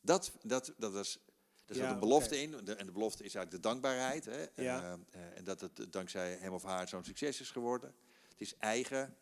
Dat, 0.00 0.32
dat, 0.42 0.74
dat 0.76 0.94
is, 0.94 1.18
er 1.66 1.74
zit 1.74 1.84
Ja, 1.84 1.92
een 1.92 1.98
belofte 2.00 2.40
in. 2.40 2.50
De- 2.64 2.74
en 2.74 2.86
de 2.86 2.92
belofte 2.92 3.24
is 3.24 3.34
eigenlijk 3.34 3.62
de 3.62 3.68
dankbaarheid. 3.68 4.24
Hè? 4.24 4.62
Ja. 4.62 4.82
Eh, 4.82 4.92
eh, 4.92 5.36
en 5.38 5.44
dat 5.44 5.60
het 5.60 5.92
dankzij 5.92 6.36
hem 6.40 6.52
of 6.52 6.62
haar 6.62 6.88
zo'n 6.88 7.04
succes 7.04 7.40
is 7.40 7.50
geworden. 7.50 7.94
Het 8.28 8.40
is 8.40 8.56
eigen. 8.56 9.16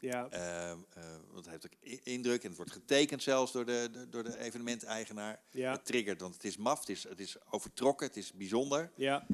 Ja, 0.00 0.28
Ehm, 0.30 0.78
eh, 0.94 1.04
want 1.32 1.44
het 1.46 1.48
heeft 1.48 1.66
ook 1.66 1.88
indruk 2.04 2.42
en 2.42 2.48
het 2.48 2.56
wordt 2.56 2.72
getekend 2.72 3.22
zelfs 3.22 3.52
door 3.52 3.66
de, 3.66 3.88
de- 3.92 4.08
door 4.08 4.22
de 4.24 4.38
evenementeigenaar. 4.38 5.40
ja, 5.50 5.72
Het 5.72 5.84
triggert, 5.84 6.20
want 6.20 6.34
het 6.34 6.44
is 6.44 6.56
maf, 6.56 6.78
het 6.80 6.88
is, 6.88 7.02
het 7.08 7.20
is 7.20 7.36
overtrokken, 7.50 8.06
het 8.06 8.16
is 8.16 8.32
bijzonder. 8.32 8.90
ja, 8.94 9.26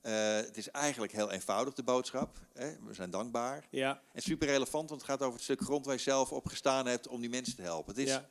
Eh, 0.00 0.36
het 0.36 0.56
is 0.56 0.70
eigenlijk 0.70 1.12
heel 1.12 1.30
eenvoudig, 1.30 1.74
de 1.74 1.82
boodschap. 1.82 2.38
Hè? 2.52 2.76
We 2.86 2.94
zijn 2.94 3.10
dankbaar. 3.10 3.66
ja, 3.70 4.02
En 4.12 4.22
super 4.22 4.46
relevant, 4.48 4.88
want 4.88 5.00
het 5.00 5.10
gaat 5.10 5.20
over 5.22 5.34
het 5.34 5.42
stuk 5.42 5.60
grond 5.60 5.84
waar 5.86 5.94
je 5.94 6.00
zelf 6.00 6.32
op 6.32 6.46
gestaan 6.46 6.86
hebt 6.86 7.08
om 7.08 7.20
die 7.20 7.30
mensen 7.30 7.56
te 7.56 7.62
helpen. 7.62 7.94
Het 7.94 8.02
is 8.02 8.08
ja. 8.10 8.28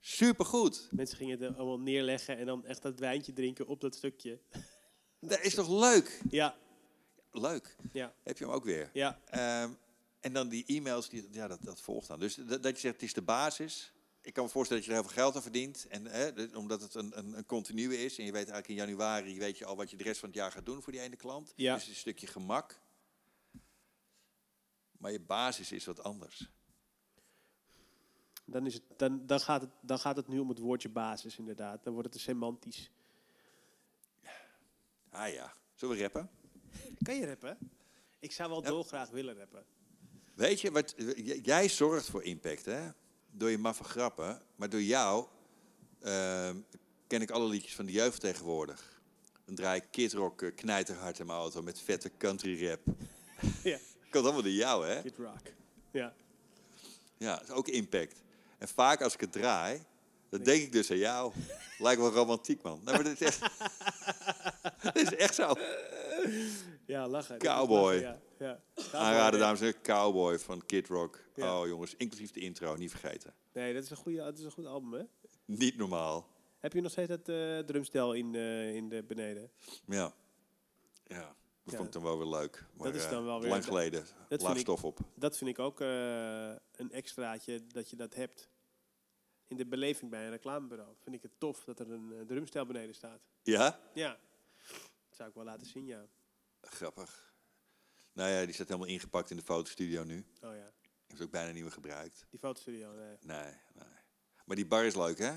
Supergoed. 0.00 0.88
Mensen 0.90 1.16
gingen 1.16 1.40
het 1.42 1.56
allemaal 1.56 1.78
neerleggen 1.80 2.36
en 2.38 2.46
dan 2.46 2.64
echt 2.64 2.82
dat 2.82 2.98
wijntje 2.98 3.32
drinken 3.32 3.66
op 3.66 3.80
dat 3.80 3.94
stukje. 3.94 4.38
Dat 5.20 5.40
is 5.40 5.54
toch 5.54 5.68
leuk? 5.68 6.20
Ja, 6.30 6.56
Leuk. 7.32 7.76
ja, 7.92 8.12
Heb 8.22 8.38
je 8.38 8.44
hem 8.44 8.52
ook 8.54 8.64
weer. 8.64 8.90
ja. 8.92 9.20
Ehm, 9.26 9.70
en 10.26 10.32
dan 10.32 10.48
die 10.48 10.64
e-mails, 10.66 11.08
die, 11.08 11.28
ja, 11.30 11.46
dat, 11.46 11.62
dat 11.62 11.80
volgt 11.80 12.08
dan. 12.08 12.18
Dus 12.18 12.34
dat, 12.34 12.62
dat 12.62 12.74
je 12.74 12.80
zegt, 12.80 12.94
het 12.94 13.02
is 13.02 13.12
de 13.12 13.22
basis. 13.22 13.92
Ik 14.20 14.32
kan 14.32 14.44
me 14.44 14.50
voorstellen 14.50 14.82
dat 14.82 14.92
je 14.92 14.96
er 14.96 15.02
heel 15.02 15.12
veel 15.12 15.22
geld 15.22 15.36
aan 15.36 15.42
verdient. 15.42 15.86
En, 15.88 16.06
hè, 16.06 16.44
omdat 16.56 16.80
het 16.82 16.94
een, 16.94 17.18
een, 17.18 17.32
een 17.36 17.46
continue 17.46 18.04
is. 18.04 18.18
En 18.18 18.24
je 18.24 18.32
weet 18.32 18.48
eigenlijk 18.50 18.68
in 18.68 18.74
januari 18.74 19.38
weet 19.38 19.58
je 19.58 19.64
al 19.64 19.76
wat 19.76 19.90
je 19.90 19.96
de 19.96 20.04
rest 20.04 20.20
van 20.20 20.28
het 20.28 20.38
jaar 20.38 20.52
gaat 20.52 20.66
doen 20.66 20.82
voor 20.82 20.92
die 20.92 21.00
ene 21.00 21.16
klant. 21.16 21.52
Ja. 21.56 21.72
Dus 21.72 21.82
het 21.82 21.90
is 21.90 21.94
een 21.96 22.00
stukje 22.00 22.26
gemak. 22.26 22.80
Maar 24.98 25.12
je 25.12 25.20
basis 25.20 25.72
is 25.72 25.84
wat 25.84 26.02
anders. 26.02 26.50
Dan, 28.44 28.66
is 28.66 28.74
het, 28.74 28.82
dan, 28.96 29.26
dan, 29.26 29.40
gaat 29.40 29.60
het, 29.60 29.70
dan 29.80 29.98
gaat 29.98 30.16
het 30.16 30.28
nu 30.28 30.38
om 30.38 30.48
het 30.48 30.58
woordje 30.58 30.88
basis, 30.88 31.38
inderdaad. 31.38 31.84
Dan 31.84 31.92
wordt 31.92 32.12
het 32.12 32.22
semantisch. 32.22 32.90
Ah 35.10 35.32
ja. 35.32 35.52
Zullen 35.74 35.96
we 35.96 36.02
rappen? 36.02 36.30
Kan 37.02 37.16
je 37.16 37.26
rappen? 37.26 37.58
Ik 38.18 38.32
zou 38.32 38.50
wel 38.50 38.62
Ja. 38.62 38.68
dolgraag 38.68 39.10
willen 39.10 39.36
rappen. 39.36 39.75
Weet 40.36 40.60
je, 40.60 40.70
wat, 40.70 40.94
j- 41.16 41.40
jij 41.42 41.68
zorgt 41.68 42.06
voor 42.10 42.22
impact, 42.22 42.64
hè? 42.64 42.88
Door 43.30 43.50
je 43.50 43.58
maffe 43.58 43.84
grappen. 43.84 44.42
Maar 44.56 44.68
door 44.70 44.82
jou 44.82 45.26
ehm, 46.00 46.56
ken 47.06 47.22
ik 47.22 47.30
alle 47.30 47.48
liedjes 47.48 47.74
van 47.74 47.86
de 47.86 47.92
jeugd 47.92 48.20
tegenwoordig. 48.20 49.00
Dan 49.44 49.54
draai 49.54 49.80
ik 49.80 49.86
Kid 49.90 50.12
Rock 50.12 50.42
eh, 50.42 50.54
knijterhard 50.54 51.18
in 51.18 51.26
mijn 51.26 51.38
auto 51.38 51.62
met 51.62 51.80
vette 51.80 52.10
country 52.18 52.68
rap. 52.68 52.80
ja, 53.62 53.78
Komt 54.10 54.24
allemaal 54.24 54.42
door 54.42 54.50
jou, 54.52 54.86
hè? 54.86 55.02
Kid 55.02 55.16
Rock. 55.18 55.38
Ja. 55.92 56.14
Ja, 57.18 57.34
dat 57.36 57.42
is 57.48 57.50
ook 57.54 57.68
impact. 57.68 58.22
En 58.58 58.68
vaak 58.68 59.00
als 59.02 59.14
ik 59.14 59.20
het 59.20 59.32
draai, 59.32 59.82
dan 60.28 60.42
denk 60.42 60.62
ik 60.62 60.72
dus 60.72 60.90
aan 60.90 60.96
jou. 60.96 61.32
Lijkt 61.78 62.00
wel 62.00 62.10
romantiek, 62.12 62.62
man. 62.62 62.80
Nee, 62.84 62.94
maar 62.94 63.04
dat 63.04 63.12
is 63.12 63.20
echt, 63.20 63.40
dat 64.82 64.96
is 64.96 65.14
echt 65.14 65.34
zo. 65.34 65.54
ja, 66.86 67.08
lachen. 67.08 67.38
Cowboy. 67.38 67.94
Ja, 67.94 68.18
ja. 68.38 68.60
Aanraden, 68.92 69.40
dames 69.40 69.60
en 69.60 69.66
heren, 69.66 69.82
Cowboy 69.82 70.38
van 70.38 70.66
Kid 70.66 70.86
Rock. 70.88 71.24
Ja. 71.34 71.60
Oh 71.60 71.66
jongens, 71.66 71.94
inclusief 71.96 72.30
de 72.30 72.40
intro, 72.40 72.76
niet 72.76 72.90
vergeten. 72.90 73.34
Nee, 73.52 73.74
dat 73.74 73.82
is 73.82 73.90
een, 73.90 73.96
goede, 73.96 74.18
dat 74.18 74.38
is 74.38 74.44
een 74.44 74.50
goed 74.50 74.66
album, 74.66 74.92
hè? 74.92 75.02
Niet 75.44 75.76
normaal. 75.76 76.28
Heb 76.58 76.72
je 76.72 76.80
nog 76.80 76.90
steeds 76.90 77.08
dat 77.08 77.28
eh, 77.28 77.58
drumstel 77.58 78.12
in, 78.12 78.34
eh, 78.34 78.74
in 78.74 78.88
de 78.88 79.02
beneden? 79.02 79.50
Ja. 79.86 80.12
Ja, 81.06 81.20
dat 81.20 81.34
Ja. 81.64 81.76
vond 81.76 81.86
ik 81.86 81.92
dan 81.92 82.02
wel 82.02 82.18
weer 82.18 82.26
leuk. 82.26 82.64
Maar, 82.76 82.94
is 82.94 83.04
eh, 83.04 83.10
dan 83.10 83.24
wel 83.24 83.40
weer- 83.40 83.50
Lang 83.50 83.64
geleden. 83.64 84.06
vind 84.28 84.42
Laag 84.42 84.58
stof 84.58 84.84
op. 84.84 84.98
Dat 85.14 85.36
vind 85.36 85.50
ik 85.50 85.58
ook 85.58 85.80
een 85.80 86.90
extraatje 86.90 87.66
dat 87.66 87.90
je 87.90 87.96
dat 87.96 88.14
hebt. 88.14 88.48
In 89.48 89.56
de 89.56 89.66
beleving 89.66 90.10
bij 90.10 90.24
een 90.24 90.30
reclamebureau. 90.30 90.94
Vind 91.02 91.16
ik 91.16 91.22
het 91.22 91.32
tof 91.38 91.64
dat 91.64 91.80
er 91.80 91.90
een 91.90 92.24
drumstel 92.26 92.66
beneden 92.66 92.94
staat. 92.94 93.20
Ja? 93.42 93.80
Ja. 93.94 94.18
Dat 95.08 95.16
zou 95.16 95.28
ik 95.28 95.34
wel 95.34 95.44
laten 95.44 95.66
zien, 95.66 95.86
ja. 95.86 96.06
Grappig. 96.60 97.25
Nou 98.16 98.30
ja, 98.30 98.44
die 98.44 98.54
staat 98.54 98.68
helemaal 98.68 98.88
ingepakt 98.88 99.30
in 99.30 99.36
de 99.36 99.42
fotostudio 99.42 100.04
nu. 100.04 100.24
Oh 100.42 100.54
ja. 100.54 100.72
Heeft 101.06 101.22
ook 101.22 101.30
bijna 101.30 101.52
niet 101.52 101.62
meer 101.62 101.72
gebruikt. 101.72 102.26
Die 102.30 102.38
fotostudio, 102.38 102.94
nee. 102.94 103.16
Nee, 103.20 103.52
nee. 103.74 103.88
Maar 104.44 104.56
die 104.56 104.66
bar 104.66 104.84
is 104.84 104.94
leuk, 104.94 105.18
hè? 105.18 105.32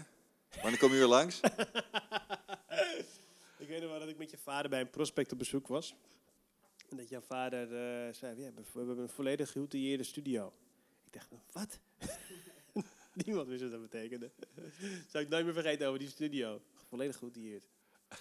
Wanneer 0.61 0.79
kom 0.79 0.91
je 0.91 0.97
weer 0.97 1.07
langs? 1.07 1.39
Ik 3.57 3.67
weet 3.67 3.81
nog 3.81 3.89
wel 3.89 3.99
dat 3.99 4.09
ik 4.09 4.17
met 4.17 4.31
je 4.31 4.37
vader 4.37 4.69
bij 4.69 4.79
een 4.79 4.89
prospect 4.89 5.31
op 5.31 5.37
bezoek 5.37 5.67
was. 5.67 5.95
En 6.89 6.97
dat 6.97 7.09
jouw 7.09 7.21
vader 7.21 7.63
eh, 7.63 8.13
zei, 8.13 8.35
we 8.35 8.43
hebben 8.43 8.97
een 8.97 9.09
volledig 9.09 9.51
geoutilleerde 9.51 10.03
studio. 10.03 10.53
Ik 11.05 11.13
dacht, 11.13 11.27
wat? 11.51 11.79
Niemand 13.25 13.47
wist 13.47 13.61
wat 13.61 13.71
dat 13.71 13.81
betekende. 13.81 14.31
Zou 15.07 15.23
ik 15.23 15.29
nooit 15.29 15.45
meer 15.45 15.53
vergeten 15.53 15.87
over 15.87 15.99
die 15.99 16.09
studio. 16.09 16.61
Volledig 16.87 17.17
geoutilleerd. 17.17 17.67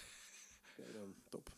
Ja, 0.77 0.91
dan, 0.91 1.15
top. 1.29 1.51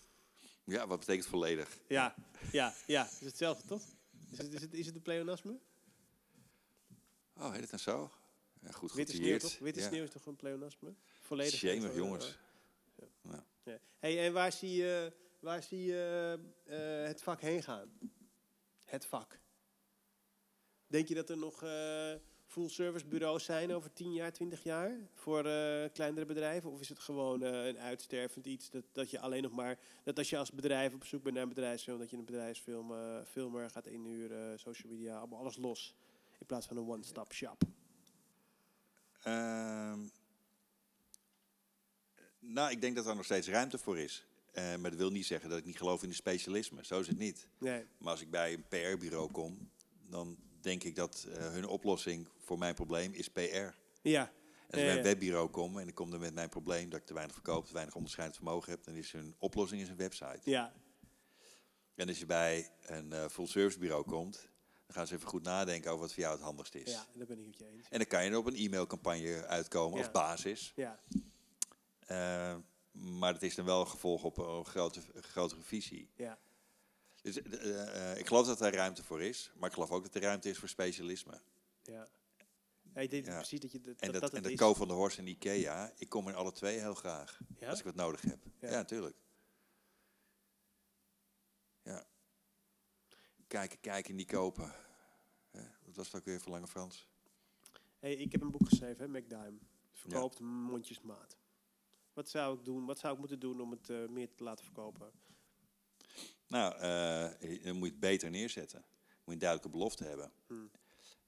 Ja, 0.71 0.87
wat 0.87 0.99
betekent 0.99 1.27
volledig? 1.27 1.77
Ja, 1.87 2.15
ja, 2.51 2.73
ja. 2.87 3.05
Is 3.05 3.19
hetzelfde, 3.19 3.67
toch? 3.67 3.83
Is 4.31 4.37
het, 4.37 4.53
is 4.53 4.61
het, 4.61 4.73
is 4.73 4.85
het 4.85 4.95
een 4.95 5.01
pleonasme? 5.01 5.59
Oh, 7.37 7.51
heet 7.51 7.61
het 7.61 7.69
dan 7.69 7.79
zo? 7.79 8.11
Ja, 8.61 8.71
goed 8.71 8.93
Witte 8.93 9.15
sneeuw, 9.15 9.37
toch? 9.37 9.59
Witte 9.59 9.79
ja. 9.79 9.87
sneeuw 9.87 10.03
is 10.03 10.09
toch 10.09 10.25
een 10.25 10.35
pleonasme? 10.35 10.93
Volledig. 11.21 11.53
Shame, 11.53 11.89
eh, 11.89 11.95
jongens. 11.95 12.37
Ja. 13.63 13.79
Hey, 13.99 14.25
en 14.25 14.33
waar 14.33 14.51
zie 14.51 14.71
je, 14.75 15.13
waar 15.39 15.63
zie 15.63 15.83
je 15.83 16.39
eh, 16.65 17.07
het 17.07 17.21
vak 17.21 17.41
heen 17.41 17.63
gaan? 17.63 17.99
Het 18.85 19.05
vak. 19.05 19.39
Denk 20.87 21.07
je 21.07 21.15
dat 21.15 21.29
er 21.29 21.37
nog 21.37 21.63
eh, 21.63 22.13
full 22.51 22.69
service 22.69 23.05
bureaus 23.05 23.43
zijn 23.43 23.73
over 23.73 23.93
10 23.93 24.13
jaar, 24.13 24.31
20 24.31 24.63
jaar 24.63 24.91
voor 25.13 25.45
eh, 25.45 25.89
kleinere 25.93 26.25
bedrijven? 26.25 26.71
Of 26.71 26.79
is 26.79 26.89
het 26.89 26.99
gewoon 26.99 27.43
eh, 27.43 27.65
een 27.65 27.77
uitstervend 27.77 28.45
iets 28.45 28.69
dat, 28.69 28.83
dat 28.91 29.09
je 29.09 29.19
alleen 29.19 29.41
nog 29.41 29.51
maar, 29.51 29.77
dat 30.03 30.17
als 30.17 30.29
je 30.29 30.37
als 30.37 30.51
bedrijf 30.51 30.93
op 30.93 31.05
zoek 31.05 31.23
bent 31.23 31.35
naar 31.35 31.43
een 31.43 31.49
bedrijfsfilm, 31.49 31.99
dat 31.99 32.09
je 32.09 32.17
een 32.17 32.25
bedrijfsfilm 32.25 32.91
eh, 32.91 33.21
filmer 33.25 33.69
gaat 33.69 33.85
inhuren, 33.85 34.59
social 34.59 34.91
media, 34.91 35.17
allemaal 35.17 35.39
alles 35.39 35.57
los. 35.57 35.95
In 36.39 36.45
plaats 36.45 36.67
van 36.67 36.77
een 36.77 36.87
one-stop 36.87 37.33
shop. 37.33 37.61
Ehm, 39.23 39.99
nou, 42.39 42.71
ik 42.71 42.81
denk 42.81 42.95
dat 42.95 43.05
er 43.05 43.15
nog 43.15 43.25
steeds 43.25 43.47
ruimte 43.47 43.77
voor 43.77 43.99
is. 43.99 44.25
Maar 44.53 44.89
dat 44.89 44.95
wil 44.95 45.11
niet 45.11 45.25
zeggen 45.25 45.49
dat 45.49 45.57
ik 45.57 45.65
niet 45.65 45.77
geloof 45.77 46.03
in 46.03 46.09
de 46.09 46.15
specialisme. 46.15 46.85
Zo 46.85 46.99
is 46.99 47.07
het 47.07 47.17
niet. 47.17 47.47
Nee. 47.57 47.85
Maar 47.97 48.11
als 48.11 48.21
ik 48.21 48.31
bij 48.31 48.53
een 48.53 48.63
PR-bureau 48.67 49.31
kom, 49.31 49.69
dan 50.09 50.37
denk 50.63 50.83
ik 50.83 50.95
dat 50.95 51.27
eh, 51.29 51.37
hun 51.51 51.67
oplossing 51.67 52.27
voor 52.37 52.57
mijn 52.57 52.73
probleem 52.75 53.13
is 53.13 53.27
PR. 53.29 53.39
En 53.39 53.73
Ja. 54.01 54.21
als 54.69 54.79
ik 54.81 54.87
bij 54.87 54.97
een 54.97 55.03
webbureau 55.03 55.49
kom 55.49 55.79
en 55.79 55.87
ik 55.87 55.95
kom 55.95 56.13
er 56.13 56.19
met 56.19 56.33
mijn 56.33 56.49
probleem 56.49 56.89
dat 56.89 56.99
ik 56.99 57.05
te 57.05 57.13
weinig 57.13 57.35
verkoop, 57.35 57.65
te 57.67 57.73
weinig 57.73 57.95
onderscheidend 57.95 58.37
vermogen 58.39 58.71
heb, 58.71 58.83
dan 58.83 58.95
is 58.95 59.11
hun 59.11 59.35
oplossing 59.39 59.81
is 59.81 59.89
een 59.89 59.95
website. 59.97 60.39
Ja. 60.43 60.73
En 61.95 62.07
als 62.07 62.19
je 62.19 62.25
bij 62.25 62.71
een 62.81 63.13
eh, 63.13 63.27
full-service 63.27 63.79
bureau 63.79 64.03
komt, 64.05 64.49
dan 64.85 64.95
gaan 64.95 65.07
ze 65.07 65.15
even 65.15 65.27
goed 65.27 65.43
nadenken 65.43 65.89
over 65.91 66.01
wat 66.01 66.13
voor 66.13 66.23
jou 66.23 66.35
het 66.35 66.43
handigst 66.43 66.75
is. 66.75 66.91
Ja, 66.91 67.05
daar 67.13 67.27
ben 67.27 67.39
ik 67.39 67.45
met 67.45 67.57
je 67.57 67.67
eens. 67.67 67.87
En 67.89 67.97
dan 67.97 68.07
kan 68.07 68.23
je 68.23 68.29
er 68.29 68.37
op 68.37 68.45
een 68.45 68.55
e-mailcampagne 68.55 69.45
uitkomen 69.45 69.97
Ja. 69.97 70.03
als 70.03 70.13
basis. 70.13 70.73
Ja. 70.75 70.99
Eh, 72.07 72.55
maar 72.91 73.33
het 73.33 73.43
is 73.43 73.55
dan 73.55 73.65
wel 73.65 73.81
een 73.81 73.87
gevolg 73.87 74.23
op 74.23 74.37
een 74.37 74.65
grote, 74.65 75.01
grotere 75.21 75.61
visie. 75.61 76.09
Ja. 76.15 76.39
Dus, 77.21 77.41
eh, 77.41 78.11
eh, 78.11 78.17
ik 78.19 78.27
geloof 78.27 78.45
dat 78.47 78.57
daar 78.57 78.73
ruimte 78.73 79.03
voor 79.03 79.21
is, 79.21 79.51
maar 79.55 79.67
ik 79.67 79.73
geloof 79.73 79.91
ook 79.91 80.03
dat 80.03 80.15
er 80.15 80.21
ruimte 80.21 80.49
is 80.49 80.57
voor 80.57 80.69
specialisme. 80.69 81.41
Ja. 81.83 82.07
Ja, 82.93 83.01
ik 83.01 83.09
denk 83.09 83.25
Ja. 83.25 83.35
precies 83.35 83.59
dat 83.59 83.71
je 83.71 83.81
dat, 83.81 83.99
En 83.99 84.11
dat, 84.11 84.21
dat 84.21 84.33
en 84.33 84.41
dat 84.43 84.51
is. 84.51 84.57
Co 84.57 84.73
van 84.73 84.87
der 84.87 84.97
Horst 84.97 85.17
en 85.17 85.27
Ikea, 85.27 85.91
ik 85.97 86.09
kom 86.09 86.27
in 86.27 86.35
alle 86.35 86.51
twee 86.51 86.79
heel 86.79 86.93
graag. 86.95 87.39
Ja? 87.59 87.69
Als 87.69 87.79
ik 87.79 87.85
wat 87.85 87.95
nodig 87.95 88.21
heb. 88.21 88.39
Ja. 88.59 88.69
Natuurlijk. 88.69 89.15
Ja. 91.83 92.05
Kijken, 93.47 93.79
kijken, 93.79 94.15
niet 94.15 94.31
kopen. 94.31 94.73
Wat 95.85 95.95
was 95.95 96.05
het 96.05 96.15
ook 96.15 96.25
weer 96.25 96.41
voor 96.41 96.51
Lange 96.51 96.67
Frans? 96.67 97.07
Hey, 97.99 98.13
ik 98.13 98.31
heb 98.31 98.41
een 98.41 98.51
boek 98.51 98.67
geschreven, 98.67 99.03
hè, 99.11 99.19
McDime. 99.19 99.57
Verkoopt 99.91 100.39
mondjesmaat. 100.39 101.37
Wat 102.13 102.29
zou 102.29 102.57
ik 102.59 102.65
doen? 102.65 102.85
Wat 102.85 102.99
zou 102.99 103.13
ik 103.13 103.19
moeten 103.19 103.39
doen 103.39 103.61
om 103.61 103.71
het 103.71 103.89
eh, 103.89 104.07
meer 104.07 104.35
te 104.35 104.43
laten 104.43 104.65
verkopen? 104.65 105.11
Nou, 106.51 106.75
eh, 106.75 107.63
dan 107.63 107.75
moet 107.75 107.85
je 107.85 107.91
het 107.91 107.99
beter 107.99 108.29
neerzetten. 108.29 108.79
Moet 108.79 109.25
je 109.25 109.31
een 109.31 109.37
duidelijke 109.37 109.77
belofte 109.77 110.03
hebben. 110.03 110.31
Hmm. 110.47 110.71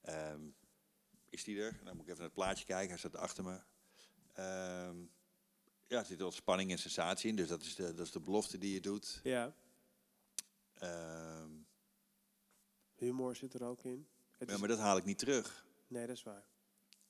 Ehm, 0.01 0.41
is 1.29 1.43
die 1.43 1.61
er? 1.61 1.79
Dan 1.83 1.95
moet 1.95 2.05
ik 2.05 2.11
even 2.11 2.17
naar 2.17 2.25
het 2.25 2.33
plaatje 2.33 2.65
kijken. 2.65 2.89
Hij 2.89 2.97
staat 2.97 3.15
achter 3.15 3.43
me. 3.43 3.59
Ehm, 4.33 4.97
ja, 5.87 5.99
er 5.99 6.05
zit 6.05 6.19
wel 6.19 6.31
spanning 6.31 6.71
en 6.71 6.79
sensatie 6.79 7.29
in. 7.29 7.35
Dus 7.35 7.47
dat 7.47 7.61
is 7.61 7.75
de, 7.75 7.93
dat 7.93 8.05
is 8.05 8.11
de 8.11 8.19
belofte 8.19 8.57
die 8.57 8.73
je 8.73 8.79
doet. 8.81 9.19
Ja, 9.23 9.53
Ehm, 10.83 11.49
humor 12.95 13.35
zit 13.35 13.53
er 13.53 13.63
ook 13.63 13.83
in. 13.83 14.07
Het 14.37 14.49
ja, 14.49 14.57
maar 14.57 14.67
dat 14.67 14.79
haal 14.79 14.97
ik 14.97 15.05
niet 15.05 15.17
terug. 15.17 15.65
Nee, 15.87 16.07
dat 16.07 16.15
is 16.15 16.23
waar. 16.23 16.45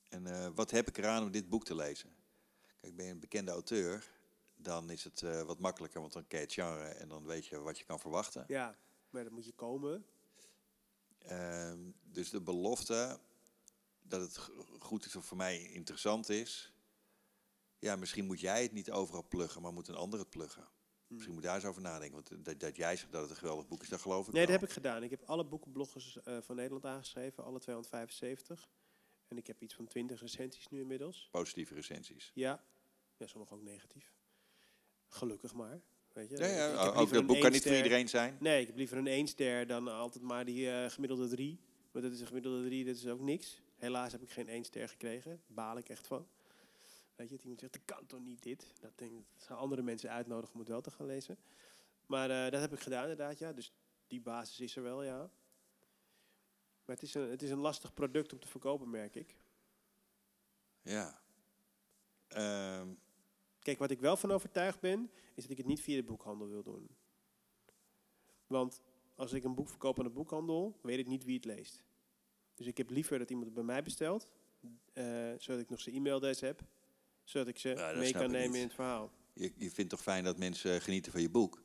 En 0.09 0.27
eh, 0.27 0.49
wat 0.55 0.71
heb 0.71 0.87
ik 0.87 0.97
eraan 0.97 1.23
om 1.23 1.31
dit 1.31 1.49
boek 1.49 1.65
te 1.65 1.75
lezen? 1.75 2.15
Kijk, 2.81 2.95
ben 2.95 3.05
je 3.05 3.11
een 3.11 3.19
bekende 3.19 3.51
auteur, 3.51 4.07
dan 4.63 4.89
is 4.89 5.03
het 5.03 5.21
eh, 5.21 5.41
wat 5.41 5.59
makkelijker, 5.59 6.01
want 6.01 6.13
dan 6.13 6.27
ken 6.27 6.39
je 6.39 6.45
het 6.45 6.53
genre 6.53 6.83
en 6.83 7.07
dan 7.07 7.25
weet 7.25 7.45
je 7.45 7.59
wat 7.59 7.77
je 7.77 7.85
kan 7.85 7.99
verwachten. 7.99 8.43
Ja, 8.47 8.75
maar 9.09 9.23
dan 9.23 9.33
moet 9.33 9.45
je 9.45 9.51
komen. 9.51 10.05
Ehm, 11.17 11.79
dus 12.03 12.29
de 12.29 12.41
belofte 12.41 13.19
dat 14.01 14.21
het 14.21 14.37
goed 14.79 15.05
is 15.05 15.15
of 15.15 15.25
voor 15.25 15.37
mij 15.37 15.61
interessant 15.61 16.29
is. 16.29 16.73
Ja, 17.79 17.95
misschien 17.95 18.25
moet 18.25 18.39
jij 18.39 18.61
het 18.61 18.71
niet 18.71 18.91
overal 18.91 19.27
pluggen, 19.27 19.61
maar 19.61 19.73
moet 19.73 19.87
een 19.87 19.95
ander 19.95 20.19
het 20.19 20.29
pluggen. 20.29 20.67
Misschien 21.07 21.33
moet 21.33 21.43
daar 21.43 21.55
eens 21.55 21.65
over 21.65 21.81
nadenken. 21.81 22.23
Want 22.23 22.45
dat, 22.45 22.59
dat 22.59 22.75
jij 22.75 22.95
zegt 22.95 23.11
dat 23.11 23.21
het 23.21 23.29
een 23.29 23.37
geweldig 23.37 23.67
boek 23.67 23.81
is, 23.81 23.89
dat 23.89 24.01
geloof 24.01 24.27
ik 24.27 24.33
Nee, 24.33 24.45
dat 24.45 24.59
heb 24.59 24.69
ik 24.69 24.73
gedaan. 24.73 25.03
Ik 25.03 25.09
heb 25.09 25.21
alle 25.25 25.45
boekenbloggers 25.45 26.21
eh, 26.21 26.37
van 26.41 26.55
Nederland 26.55 26.85
aangeschreven, 26.85 27.43
alle 27.43 27.59
275. 27.59 28.69
En 29.27 29.37
ik 29.37 29.47
heb 29.47 29.61
iets 29.61 29.73
van 29.73 29.87
20 29.87 30.21
recensies 30.21 30.67
nu 30.67 30.79
inmiddels. 30.79 31.27
Positieve 31.31 31.73
recensies. 31.73 32.31
Ja, 32.33 32.63
ja 33.17 33.27
sommige 33.27 33.53
ook 33.53 33.61
negatief. 33.61 34.13
Gelukkig 35.13 35.53
maar. 35.53 35.81
Weet 36.13 36.29
je? 36.29 36.37
Ja, 36.37 36.45
ja, 36.47 36.85
ook 36.85 37.13
dat 37.13 37.25
boek 37.25 37.39
kan 37.39 37.51
niet 37.51 37.63
voor 37.63 37.75
iedereen 37.75 38.09
zijn. 38.09 38.37
Nee, 38.39 38.61
ik 38.61 38.67
heb 38.67 38.75
liever 38.75 38.97
een 38.97 39.07
1 39.07 39.27
ster 39.27 39.67
dan 39.67 39.87
altijd 39.87 40.23
maar 40.23 40.45
die 40.45 40.71
eh, 40.71 40.89
gemiddelde 40.89 41.27
3. 41.27 41.59
Maar 41.91 42.01
dat 42.01 42.11
is 42.11 42.19
een 42.19 42.27
gemiddelde 42.27 42.65
3, 42.65 42.85
dat 42.85 42.95
is 42.95 43.07
ook 43.07 43.19
niks. 43.19 43.61
Helaas 43.75 44.11
heb 44.11 44.21
ik 44.21 44.29
geen 44.29 44.47
1 44.47 44.63
ster 44.63 44.89
gekregen. 44.89 45.41
Baal 45.47 45.77
ik 45.77 45.89
echt 45.89 46.07
van. 46.07 46.27
Weet 47.15 47.29
je, 47.29 47.35
dat 47.35 47.43
iemand 47.43 47.59
zegt, 47.59 47.73
dat 47.73 47.81
kan 47.85 48.05
toch 48.05 48.19
niet 48.19 48.43
dit? 48.43 48.73
Dat, 48.79 48.91
denk, 48.95 49.11
ik, 49.11 49.25
dat 49.33 49.43
zou 49.43 49.59
andere 49.59 49.81
mensen 49.81 50.09
uitnodigen 50.09 50.53
om 50.53 50.59
het 50.59 50.69
wel 50.69 50.81
te 50.81 50.91
gaan 50.91 51.05
lezen. 51.05 51.37
Maar 52.05 52.29
eh, 52.29 52.51
dat 52.51 52.61
heb 52.61 52.73
ik 52.73 52.79
gedaan 52.79 53.01
inderdaad, 53.01 53.39
ja. 53.39 53.53
Dus 53.53 53.73
die 54.07 54.21
basis 54.21 54.59
is 54.59 54.75
er 54.75 54.83
wel, 54.83 55.03
ja. 55.03 55.17
Maar 56.85 56.95
het 56.95 57.01
is 57.01 57.13
een, 57.13 57.29
het 57.29 57.41
is 57.41 57.49
een 57.49 57.57
lastig 57.57 57.93
product 57.93 58.33
om 58.33 58.39
te 58.39 58.47
verkopen, 58.47 58.89
merk 58.89 59.15
ik. 59.15 59.35
Ja. 60.81 61.21
Ehm, 62.27 62.87
Kijk, 63.63 63.79
wat 63.79 63.91
ik 63.91 63.99
wel 63.99 64.17
van 64.17 64.31
overtuigd 64.31 64.79
ben, 64.79 65.11
is 65.35 65.41
dat 65.41 65.51
ik 65.51 65.57
het 65.57 65.65
niet 65.65 65.81
via 65.81 65.95
de 65.95 66.03
boekhandel 66.03 66.47
wil 66.47 66.63
doen. 66.63 66.87
Want 68.47 68.81
als 69.15 69.33
ik 69.33 69.43
een 69.43 69.55
boek 69.55 69.69
verkoop 69.69 69.97
aan 69.99 70.05
de 70.05 70.11
boekhandel, 70.11 70.79
weet 70.81 70.99
ik 70.99 71.07
niet 71.07 71.23
wie 71.23 71.35
het 71.35 71.45
leest. 71.45 71.83
Dus 72.55 72.67
ik 72.67 72.77
heb 72.77 72.89
liever 72.89 73.19
dat 73.19 73.29
iemand 73.29 73.45
het 73.45 73.55
bij 73.55 73.63
mij 73.63 73.83
bestelt, 73.83 74.27
eh, 74.93 75.03
zodat 75.37 75.61
ik 75.61 75.69
nog 75.69 75.79
zijn 75.81 75.95
e-mailadres 75.95 76.39
heb, 76.39 76.61
zodat 77.23 77.47
ik 77.47 77.57
ze 77.57 77.69
Ja, 77.69 77.93
mee 77.97 78.11
kan 78.11 78.31
nemen 78.31 78.47
niet. 78.49 78.55
in 78.57 78.63
het 78.63 78.73
verhaal. 78.73 79.11
je, 79.33 79.51
je 79.55 79.71
vindt 79.71 79.89
toch 79.91 80.01
fijn 80.01 80.23
dat 80.23 80.37
mensen 80.37 80.81
genieten 80.81 81.11
van 81.11 81.21
je 81.21 81.29
boek? 81.29 81.61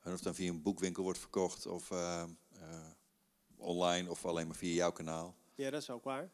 En 0.00 0.12
of 0.12 0.20
dan 0.20 0.34
via 0.34 0.48
een 0.50 0.62
boekwinkel 0.62 1.02
wordt 1.02 1.18
verkocht 1.18 1.66
of 1.66 1.90
eh, 1.90 2.22
eh, 2.52 2.90
online 3.56 4.10
of 4.10 4.24
alleen 4.24 4.46
maar 4.46 4.56
via 4.56 4.74
jouw 4.74 4.92
kanaal. 4.92 5.34
Ja, 5.54 5.70
dat 5.70 5.82
is 5.82 5.90
ook 5.90 6.04
waar. 6.04 6.30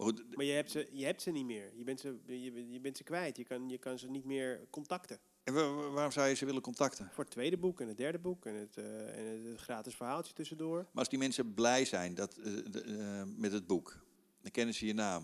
Maar 0.00 0.08
goed, 0.08 0.36
Maar 0.36 0.44
je 0.44 0.52
hebt 0.52 0.70
ze, 0.70 0.88
je 0.92 1.04
hebt 1.04 1.22
ze 1.22 1.30
niet 1.30 1.44
meer. 1.44 1.72
Je 1.76 1.84
bent 1.84 2.00
ze, 2.00 2.18
je, 2.26 2.70
je 2.70 2.80
bent 2.80 2.96
ze 2.96 3.02
kwijt. 3.04 3.36
Je 3.36 3.44
kan, 3.44 3.68
je 3.68 3.78
kan 3.78 3.98
ze 3.98 4.08
niet 4.10 4.24
meer 4.24 4.66
contacten. 4.70 5.18
en 5.44 5.54
wa- 5.54 5.72
wa- 5.74 5.90
waarom 5.90 6.12
zou 6.12 6.28
je 6.28 6.34
ze 6.34 6.44
willen 6.46 6.62
contacten? 6.62 7.10
Voor 7.12 7.24
het 7.24 7.32
tweede 7.32 7.56
boek 7.58 7.80
en 7.80 7.88
het 7.88 7.96
derde 7.96 8.18
boek 8.18 8.46
en 8.46 8.54
het, 8.54 8.76
eh, 8.76 9.18
en 9.18 9.24
het, 9.26 9.44
het 9.44 9.58
gratis 9.60 9.94
verhaaltje 9.94 10.32
tussendoor. 10.32 10.76
Maar 10.78 10.88
als 10.94 11.08
die 11.08 11.18
mensen 11.18 11.54
blij 11.54 11.84
zijn 11.84 12.14
dat, 12.14 12.36
eh, 12.36 12.44
de- 12.70 12.80
eh, 12.82 13.22
met 13.36 13.52
het 13.52 13.66
boek, 13.66 14.04
dan 14.42 14.50
kennen 14.50 14.74
ze 14.74 14.86
je 14.86 14.94
naam. 14.94 15.22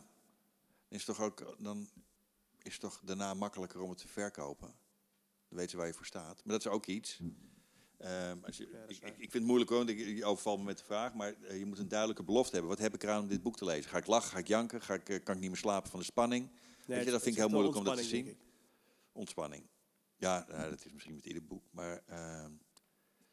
Dan 0.89 0.99
is, 0.99 1.07
het 1.07 1.17
toch 1.17 1.25
ook, 1.27 1.57
dan 1.59 1.89
is 2.63 2.73
het 2.73 2.81
toch 2.81 3.01
daarna 3.05 3.35
makkelijker 3.35 3.81
om 3.81 3.89
het 3.89 3.99
te 3.99 4.09
verkopen. 4.09 4.69
Dan 5.49 5.59
weten 5.59 5.71
ze 5.71 5.77
waar 5.77 5.87
je 5.87 5.93
voor 5.95 6.07
staat. 6.07 6.45
Maar 6.45 6.53
dat 6.59 6.67
is 6.67 6.73
ook 6.73 6.87
iets. 6.87 7.21
Ehm, 7.99 8.37
als 8.45 8.57
je, 8.57 8.85
ik, 8.87 8.97
ik 9.03 9.17
vind 9.17 9.33
het 9.33 9.43
moeilijk 9.43 9.71
hoor, 9.71 9.79
want 9.85 9.91
ik, 9.91 10.25
overvalt 10.25 10.59
me 10.59 10.65
met 10.65 10.79
de 10.79 10.85
vraag. 10.85 11.15
Maar 11.15 11.35
eh, 11.43 11.59
je 11.59 11.67
moet 11.67 11.79
een 11.79 11.89
duidelijke 11.89 12.23
belofte 12.23 12.53
hebben. 12.53 12.71
Wat 12.71 12.81
heb 12.81 12.95
ik 12.95 13.03
eraan 13.03 13.23
om 13.23 13.29
dit 13.29 13.43
boek 13.43 13.57
te 13.57 13.65
lezen? 13.65 13.91
Ga 13.91 13.99
ik 13.99 14.07
lachen? 14.07 14.31
Ga 14.31 14.39
ik 14.39 14.47
janken? 14.47 14.83
Ga 14.83 14.95
ik, 14.95 15.09
eh, 15.09 15.23
kan 15.25 15.35
ik 15.35 15.41
niet 15.41 15.51
meer 15.51 15.59
slapen 15.59 15.91
van 15.91 15.99
de 15.99 16.05
spanning? 16.05 16.51
Nee, 16.87 16.99
je, 16.99 17.05
dat 17.05 17.15
het 17.15 17.23
vind 17.23 17.35
ik 17.35 17.41
heel 17.41 17.51
moeilijk 17.51 17.77
om 17.77 17.85
dat 17.85 17.97
te 17.97 18.05
zien. 18.05 18.39
Ontspanning. 19.13 19.67
Ja, 20.17 20.47
nou, 20.49 20.71
dat 20.71 20.85
is 20.85 20.93
misschien 20.93 21.15
met 21.15 21.27
ieder 21.27 21.45
boek. 21.45 21.65
Maar 21.71 22.03
ehm, 22.07 22.51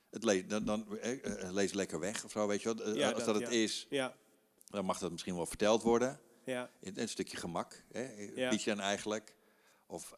het 0.10 0.24
lees, 0.24 0.48
dan, 0.48 0.66
dan 0.66 0.98
eh, 1.00 1.52
lees 1.52 1.74
lekker 1.74 2.00
weg 2.00 2.24
of 2.24 2.32
zo, 2.32 2.48
weet 2.48 2.62
je 2.62 2.76
wel. 2.76 2.96
Ja, 2.96 3.12
als 3.12 3.24
dat, 3.24 3.34
dat, 3.34 3.44
het 3.44 3.54
ja. 3.54 3.60
is, 3.60 3.88
Ja, 3.90 4.16
dan 4.66 4.86
mag 4.86 5.00
dat 5.00 5.12
misschien 5.12 5.36
wel 5.36 5.46
verteld 5.46 5.82
worden. 5.82 6.20
ja, 6.46 6.70
een 6.80 7.10
stukje 7.10 7.38
gemak. 7.38 7.84
Hè? 7.92 8.12
Ja. 8.36 8.50
Bied 8.50 8.64
je 8.64 8.70
dan 8.70 8.80
eigenlijk. 8.80 9.36
Of 9.86 10.16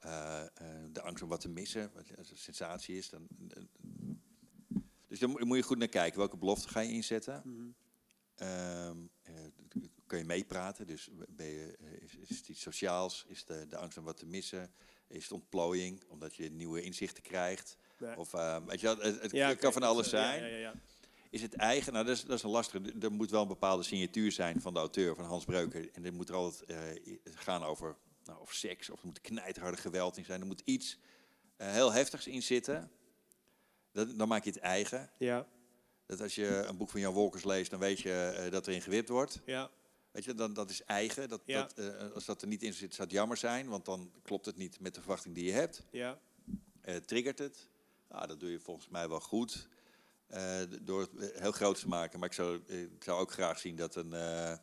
de 0.92 1.02
angst 1.02 1.24
om 1.24 1.30
wat 1.30 1.42
te 1.42 1.50
missen. 1.50 1.92
Wat 1.94 2.10
een 2.10 2.38
sensatie 2.38 2.98
is. 2.98 3.10
Dan, 3.10 3.28
dus 5.20 5.30
daar 5.30 5.48
moet 5.48 5.58
je 5.58 5.64
goed 5.64 5.78
naar 5.78 5.88
kijken. 5.88 6.20
Welke 6.20 6.38
belofte 6.38 6.68
ga 6.68 6.80
je 6.80 6.92
inzetten? 6.92 7.42
mhm. 7.46 7.68
Ehm, 8.36 8.98
eh, 9.22 9.34
kun 10.08 10.18
je 10.18 10.24
meepraten? 10.24 10.88
Dus 10.88 11.10
ben 11.30 11.46
je, 11.46 11.78
eh, 11.80 12.02
is, 12.02 12.16
is 12.16 12.38
het 12.38 12.48
iets 12.48 12.62
sociaals? 12.62 13.26
Is 13.28 13.46
de, 13.46 13.66
de 13.68 13.78
angst 13.78 13.98
om 13.98 14.04
wat 14.04 14.18
te 14.18 14.26
missen? 14.26 14.74
Is 15.08 15.24
het 15.24 15.32
ontplooiing? 15.32 16.04
Omdat 16.08 16.36
je 16.36 16.52
nieuwe 16.52 16.82
inzichten 16.82 17.24
krijgt? 17.24 17.78
Of 18.16 18.34
eh, 18.34 18.58
weet 18.66 18.82
je 18.82 18.88
het, 18.88 19.22
het 19.22 19.32
Ja, 19.32 19.54
kan 19.54 19.74
van 19.74 19.84
alles 19.84 20.10
zijn. 20.10 20.42
Ja, 20.42 20.48
ja, 20.48 20.58
ja. 20.58 20.74
Is 21.30 21.42
het 21.42 21.54
eigen? 21.54 21.94
Nou, 21.94 22.06
dat 22.06 22.16
is, 22.16 22.24
dat 22.24 22.38
is 22.38 22.44
een 22.44 22.50
lastige. 22.50 22.94
Er 23.02 23.12
moet 23.12 23.30
wel 23.30 23.42
een 23.42 23.48
bepaalde 23.48 23.84
signatuur 23.84 24.32
zijn 24.32 24.62
van 24.62 24.74
de 24.74 24.80
auteur, 24.80 25.16
van 25.16 25.26
Hans 25.26 25.46
Breuker. 25.46 25.90
En 25.94 26.02
dit 26.02 26.14
moet 26.14 26.30
er 26.30 26.36
altijd 26.36 26.70
eh, 26.70 26.78
gaan 27.24 27.64
over, 27.64 27.96
nou, 28.24 28.40
over 28.40 28.56
seks, 28.56 28.90
of 28.90 29.00
er 29.00 29.06
moet 29.06 29.22
knijterharde 29.22 29.78
geweld 29.78 30.18
in 30.18 30.26
zijn. 30.26 30.42
Er 30.42 30.48
moet 30.48 30.62
iets 30.66 30.98
heel 31.58 31.92
heftigs 31.92 32.28
in 32.28 32.44
zitten. 32.44 32.92
Dat, 33.96 34.18
dan 34.18 34.28
maak 34.28 34.44
je 34.44 34.50
het 34.50 34.60
eigen. 34.60 35.10
Ja, 35.18 35.48
Dat 36.06 36.22
als 36.22 36.36
je 36.36 36.48
een 36.48 36.78
boek 36.78 36.90
van 36.90 37.00
Jan 37.00 37.14
Wolkers 37.14 37.44
leest, 37.44 37.70
dan 37.72 37.80
weet 37.80 38.00
je 38.00 38.12
eh, 38.14 38.52
dat 38.52 38.68
erin 38.68 38.82
gewipt 38.82 39.10
wordt. 39.10 39.42
ja, 39.46 39.70
Weet 40.12 40.24
je, 40.24 40.34
dan, 40.34 40.54
dat 40.54 40.70
is 40.70 40.84
eigen. 40.84 41.30
Dat, 41.30 41.42
Ja. 41.46 41.62
dat, 41.62 41.74
eh, 41.74 42.12
als 42.12 42.26
dat 42.26 42.42
er 42.42 42.48
niet 42.48 42.64
in 42.64 42.74
zit, 42.74 42.94
zou 42.96 43.08
het 43.08 43.18
jammer 43.18 43.38
zijn, 43.38 43.68
want 43.68 43.86
dan 43.86 44.12
klopt 44.24 44.46
het 44.46 44.58
niet 44.58 44.80
met 44.80 44.94
de 44.94 45.00
verwachting 45.02 45.36
die 45.36 45.46
je 45.46 45.52
hebt. 45.52 45.84
ja. 45.92 46.20
Eh, 46.82 46.96
triggert 46.96 47.40
het. 47.40 47.70
Nou, 48.10 48.28
dat 48.28 48.40
doe 48.40 48.52
je 48.52 48.60
volgens 48.60 48.88
mij 48.88 49.10
wel 49.10 49.20
goed. 49.20 49.68
door 50.82 51.02
het 51.02 51.40
heel 51.40 51.52
groot 51.52 51.80
te 51.80 51.88
maken. 51.88 52.20
Maar 52.20 52.28
ik 52.30 52.36
zou, 52.36 52.60
ik 52.68 53.04
zou 53.04 53.20
ook 53.20 53.32
graag 53.32 53.60
zien 53.60 53.76
dat, 53.76 53.96
een, 53.96 54.08
nou, 54.10 54.60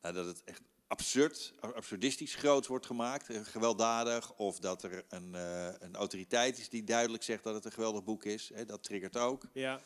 dat 0.00 0.26
het 0.26 0.42
echt 0.44 0.62
absurd, 0.86 1.52
absurdistisch 1.60 2.34
groot 2.34 2.66
wordt 2.66 2.86
gemaakt. 2.86 3.28
eh, 3.30 3.40
gewelddadig. 3.44 4.32
Of 4.34 4.58
dat 4.58 4.82
er 4.82 5.04
een, 5.08 5.34
eh, 5.34 5.68
een 5.78 5.94
autoriteit 5.96 6.58
is 6.58 6.68
die 6.68 6.84
duidelijk 6.84 7.22
zegt 7.22 7.44
dat 7.44 7.54
het 7.54 7.64
een 7.64 7.72
geweldig 7.72 8.04
boek 8.04 8.24
is. 8.24 8.50
Hè, 8.54 8.64
dat 8.64 8.82
triggert 8.82 9.16
ook. 9.16 9.46
ja. 9.52 9.80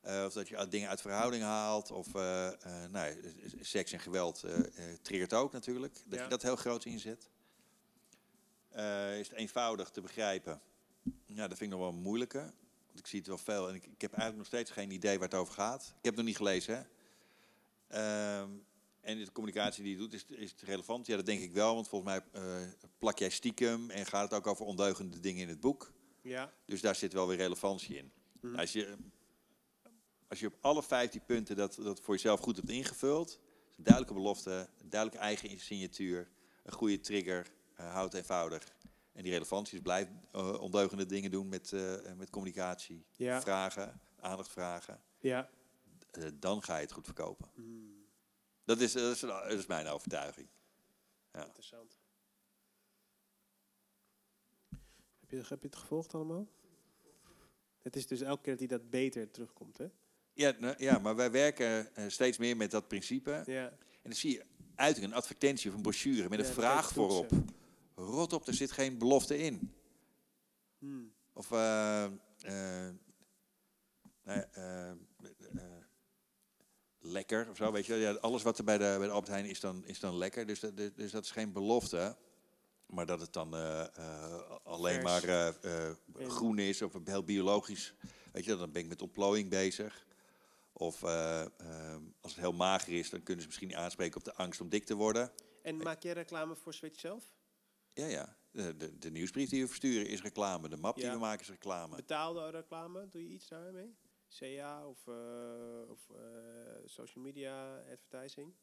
Eh, 0.00 0.24
of 0.26 0.32
dat 0.32 0.48
je 0.48 0.68
dingen 0.68 0.88
uit 0.88 1.00
verhouding 1.00 1.42
haalt. 1.42 1.90
Of 1.90 2.12
nou, 2.90 3.34
seks 3.60 3.92
en 3.92 4.00
geweld 4.00 4.44
triggert 5.02 5.32
ook 5.34 5.52
natuurlijk. 5.52 5.94
Dat 6.06 6.18
Ja. 6.18 6.24
je 6.24 6.30
dat 6.30 6.42
heel 6.42 6.56
groot 6.56 6.84
inzet. 6.84 7.28
Is 9.18 9.28
het 9.28 9.32
eenvoudig 9.32 9.90
te 9.90 10.00
begrijpen? 10.00 10.60
Ja, 11.26 11.48
dat 11.48 11.58
vind 11.58 11.60
ik 11.60 11.68
nog 11.68 11.78
wel 11.78 11.88
een 11.88 12.02
moeilijke. 12.02 12.38
Want 12.86 12.98
ik 12.98 13.06
zie 13.06 13.18
het 13.18 13.28
wel 13.28 13.38
veel 13.38 13.68
en 13.68 13.74
ik, 13.74 13.84
ik 13.86 14.00
heb 14.00 14.10
eigenlijk 14.10 14.36
nog 14.38 14.46
steeds 14.46 14.70
geen 14.70 14.90
idee 14.90 15.18
waar 15.18 15.28
het 15.28 15.38
over 15.38 15.54
gaat. 15.54 15.82
Ik 15.82 15.94
heb 16.04 16.04
het 16.04 16.16
nog 16.16 16.24
niet 16.24 16.36
gelezen, 16.36 16.76
hè. 16.76 16.82
Ehm, 18.40 18.50
en 19.02 19.18
de 19.18 19.32
communicatie 19.32 19.82
die 19.82 19.92
je 19.92 19.98
doet, 19.98 20.12
is, 20.12 20.24
is 20.28 20.50
het 20.50 20.62
relevant? 20.62 21.06
Ja, 21.06 21.16
dat 21.16 21.26
denk 21.26 21.40
ik 21.40 21.52
wel. 21.52 21.74
Want 21.74 21.88
volgens 21.88 22.12
mij 22.12 22.42
eh, 22.42 22.68
plak 22.98 23.18
jij 23.18 23.30
stiekem 23.30 23.90
en 23.90 24.06
gaat 24.06 24.22
het 24.30 24.34
ook 24.34 24.46
over 24.46 24.64
ondeugende 24.66 25.20
dingen 25.20 25.42
in 25.42 25.48
het 25.48 25.60
boek. 25.60 25.92
ja. 26.22 26.52
Dus 26.66 26.80
daar 26.80 26.94
zit 26.94 27.12
wel 27.12 27.26
weer 27.28 27.36
relevantie 27.36 27.96
in. 27.96 28.12
Mhm. 28.40 28.58
Als, 28.58 28.72
je, 28.72 28.96
als 30.28 30.40
je 30.40 30.46
op 30.46 30.54
alle 30.60 30.82
15 30.82 31.24
punten 31.24 31.56
dat, 31.56 31.74
dat 31.74 32.00
voor 32.00 32.14
jezelf 32.14 32.40
goed 32.40 32.56
hebt 32.56 32.70
ingevuld, 32.70 33.40
een 33.76 33.84
duidelijke 33.84 34.14
belofte, 34.14 34.68
een 34.80 34.88
duidelijke 34.88 35.24
eigen 35.26 35.58
signatuur, 35.60 36.30
een 36.62 36.72
goede 36.72 37.00
trigger, 37.00 37.46
uh, 37.80 37.92
houd 37.92 38.12
het 38.12 38.14
eenvoudig. 38.22 38.72
En 39.12 39.22
die 39.22 39.32
relevantie 39.32 39.74
is 39.76 39.82
blijf 39.82 40.08
eh, 40.32 40.60
ondeugende 40.60 41.06
dingen 41.06 41.30
doen 41.30 41.48
met, 41.48 41.72
eh, 41.72 41.94
met 42.16 42.30
communicatie, 42.30 43.04
Ja. 43.16 43.40
vragen, 43.40 44.00
aandacht 44.20 44.50
vragen. 44.50 45.00
Ja. 45.20 45.50
Eh, 46.10 46.24
dan 46.34 46.62
ga 46.62 46.76
je 46.76 46.82
het 46.82 46.92
goed 46.92 47.04
verkopen. 47.04 47.48
Hmm, 47.54 48.01
Dat 48.64 48.80
is, 48.80 48.92
dat 48.92 49.14
is, 49.14 49.20
dat 49.20 49.52
is 49.52 49.66
mijn 49.66 49.86
overtuiging. 49.86 50.48
interessant. 51.32 51.98
Heb 55.20 55.30
je, 55.30 55.36
heb 55.36 55.60
je 55.62 55.66
het 55.66 55.76
gevolgd 55.76 56.14
allemaal? 56.14 56.48
Het 57.82 57.96
is 57.96 58.06
dus 58.06 58.20
elke 58.20 58.42
keer 58.42 58.50
dat 58.56 58.68
hij 58.68 58.78
dat 58.78 58.90
beter 58.90 59.30
terugkomt, 59.30 59.78
hè? 59.78 59.86
Ja, 60.32 60.54
nou, 60.58 60.74
ja 60.78 60.98
maar 60.98 61.16
wij 61.16 61.30
werken 61.30 61.94
eh, 61.94 62.08
steeds 62.08 62.38
meer 62.38 62.56
met 62.56 62.70
dat 62.70 62.88
principe. 62.88 63.42
Ja. 63.46 63.68
En 63.68 64.10
dan 64.10 64.12
zie 64.12 64.32
je 64.32 64.44
uiting 64.74 65.06
een 65.06 65.14
advertentie 65.14 65.70
of 65.70 65.76
een 65.76 65.82
brochure 65.82 66.28
met 66.28 66.38
een 66.38 66.44
Ja, 66.46 66.52
vraag 66.52 66.92
voorop. 66.92 67.30
Rot 67.94 68.32
op, 68.32 68.46
er 68.46 68.54
zit 68.54 68.72
geen 68.72 68.98
belofte 68.98 69.38
in. 69.38 69.72
Hmm. 70.78 71.12
Of 71.32 71.50
eh, 71.50 72.04
eh, 72.04 72.12
nou 74.22 74.38
ja, 74.38 74.48
eh, 74.52 74.90
eh, 74.90 74.96
lekker 77.02 77.50
of 77.50 77.56
zo, 77.56 77.72
weet 77.72 77.86
je. 77.86 77.94
Ja, 77.94 78.12
alles 78.12 78.42
wat 78.42 78.58
er 78.58 78.64
bij 78.64 78.78
de, 78.78 78.94
bij 78.98 79.06
de 79.06 79.12
Albert 79.12 79.32
Heijn 79.32 79.44
is 79.44 79.60
dan, 79.60 79.86
is 79.86 80.00
dan 80.00 80.16
lekker. 80.16 80.46
Dus 80.46 80.60
dat, 80.60 80.76
dus 80.76 81.10
dat 81.10 81.24
is 81.24 81.30
geen 81.30 81.52
belofte. 81.52 82.16
Maar 82.86 83.06
dat 83.06 83.20
het 83.20 83.32
dan 83.32 83.54
eh, 83.54 83.80
eh, 83.96 84.40
alleen 84.62 85.00
Vers. 85.00 85.24
maar 85.24 85.24
eh, 85.24 85.86
En- 85.86 86.30
groen 86.30 86.58
is 86.58 86.82
of 86.82 86.92
heel 87.04 87.24
biologisch. 87.24 87.94
Weet 88.32 88.44
je, 88.44 88.56
dan 88.56 88.72
ben 88.72 88.82
ik 88.82 88.88
met 88.88 89.02
ontplooiing 89.02 89.48
bezig. 89.50 90.06
Of 90.72 91.02
als 92.20 92.32
het 92.32 92.36
heel 92.36 92.52
mager 92.52 92.92
is, 92.98 93.10
dan 93.10 93.22
kunnen 93.22 93.42
ze 93.42 93.48
misschien 93.48 93.76
aanspreken 93.76 94.16
op 94.16 94.24
de 94.24 94.34
angst 94.34 94.60
om 94.60 94.68
dik 94.68 94.84
te 94.84 94.94
worden. 94.94 95.32
En 95.62 95.76
maak 95.76 96.02
jij 96.02 96.12
reclame 96.12 96.56
voor 96.56 96.74
Switch 96.74 97.00
zelf? 97.00 97.24
Ja, 97.94 98.06
ja. 98.06 98.36
De, 98.50 98.76
de, 98.76 98.98
de 98.98 99.10
nieuwsbrief 99.10 99.48
die 99.50 99.60
we 99.62 99.66
versturen 99.68 100.06
is 100.06 100.22
reclame. 100.22 100.68
De 100.68 100.76
map 100.76 100.96
die 100.96 101.10
we 101.10 101.16
maken 101.16 101.40
is 101.40 101.48
reclame. 101.48 101.96
Betaalde 101.96 102.50
reclame, 102.50 103.08
doe 103.10 103.22
je 103.22 103.28
iets 103.28 103.48
daarmee? 103.48 103.94
CA 104.38 104.86
of, 104.88 105.06
eh, 105.06 105.90
of 105.90 106.10
eh, 106.10 106.82
social 106.84 107.24
media 107.24 107.76
advertising? 107.90 108.54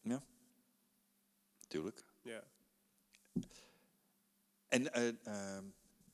Natuurlijk. 1.59 2.03
Ja. 2.21 2.43
En 4.67 4.93
eh, 4.93 5.07
ehm, 5.07 5.63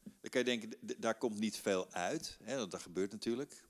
dan 0.03 0.29
kan 0.29 0.39
je 0.39 0.43
denken, 0.43 0.77
daar 0.99 1.17
komt 1.17 1.39
niet 1.39 1.57
veel 1.57 1.91
uit. 1.91 2.37
Hè, 2.43 2.57
want 2.57 2.71
dat 2.71 2.81
gebeurt 2.81 3.11
natuurlijk. 3.11 3.63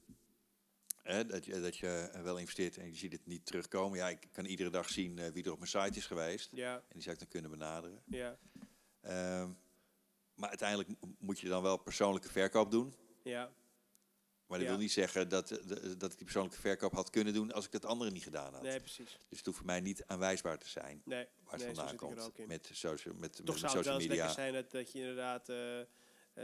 Hè, 1.03 1.25
dat, 1.25 1.45
je, 1.45 1.61
dat 1.61 1.77
je 1.77 2.09
wel 2.23 2.37
investeert 2.37 2.77
en 2.77 2.87
je 2.87 2.95
ziet 2.95 3.11
het 3.11 3.25
niet 3.25 3.45
terugkomen. 3.45 3.97
Ja, 3.97 4.09
ik 4.09 4.27
kan 4.31 4.45
iedere 4.45 4.69
dag 4.69 4.89
zien 4.89 5.31
wie 5.31 5.43
er 5.43 5.51
op 5.51 5.57
mijn 5.57 5.69
site 5.69 5.97
is 5.99 6.05
geweest. 6.05 6.51
Ja, 6.51 6.75
En 6.75 6.83
die 6.93 7.01
zou 7.01 7.13
ik 7.13 7.19
dan 7.21 7.29
kunnen 7.29 7.51
benaderen. 7.51 8.01
ja, 8.05 8.37
Ehm, 9.01 9.51
maar 10.35 10.49
uiteindelijk 10.49 10.89
moet 11.19 11.39
je 11.39 11.47
dan 11.47 11.61
wel 11.61 11.77
persoonlijke 11.77 12.29
verkoop 12.29 12.71
doen. 12.71 12.93
ja. 13.23 13.51
Maar 14.47 14.57
dat 14.57 14.67
Ja. 14.67 14.73
wil 14.73 14.81
niet 14.84 14.91
zeggen 14.91 15.30
dat, 15.30 15.51
eh, 15.51 15.57
dat 15.97 16.11
ik 16.11 16.17
die 16.17 16.23
persoonlijke 16.23 16.59
verkoop 16.59 16.93
had 16.93 17.09
kunnen 17.09 17.34
doen 17.34 17.51
als 17.51 17.65
ik 17.65 17.72
het 17.73 17.85
andere 17.85 18.11
niet 18.11 18.23
gedaan 18.23 18.53
had. 18.53 18.61
Nee, 18.61 18.80
precies. 18.80 19.17
Dus 19.30 19.38
het 19.38 19.45
hoeft 19.45 19.57
voor 19.57 19.65
mij 19.65 19.80
niet 19.81 20.03
aanwijsbaar 20.05 20.57
te 20.57 20.69
zijn 20.69 21.01
Nee, 21.05 21.27
waar 21.43 21.53
het 21.53 21.65
nee, 21.65 21.76
vandaan 21.76 21.95
komt. 21.95 22.47
Met 22.47 22.69
social, 22.73 23.13
met, 23.17 23.35
Toch 23.35 23.45
met 23.45 23.59
zou 23.59 23.77
het 23.77 23.85
wel 23.85 23.95
eens 23.99 24.05
lekker 24.07 24.30
zijn 24.30 24.53
dat, 24.53 24.72
dat 24.72 24.91
je 24.91 24.99
inderdaad 24.99 25.49
eh, 25.49 25.80
eh, 25.80 25.85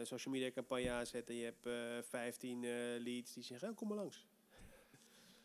social 0.04 0.34
media 0.34 0.52
campagne 0.52 0.92
aanzet 0.92 1.30
en 1.30 1.36
je 1.36 1.44
hebt 1.44 1.66
eh 1.66 2.10
15 2.10 2.64
eh, 2.64 2.70
leads 3.00 3.34
die 3.34 3.44
zeggen, 3.44 3.70
oh, 3.70 3.76
kom 3.76 3.88
maar 3.88 3.98
langs. 3.98 4.26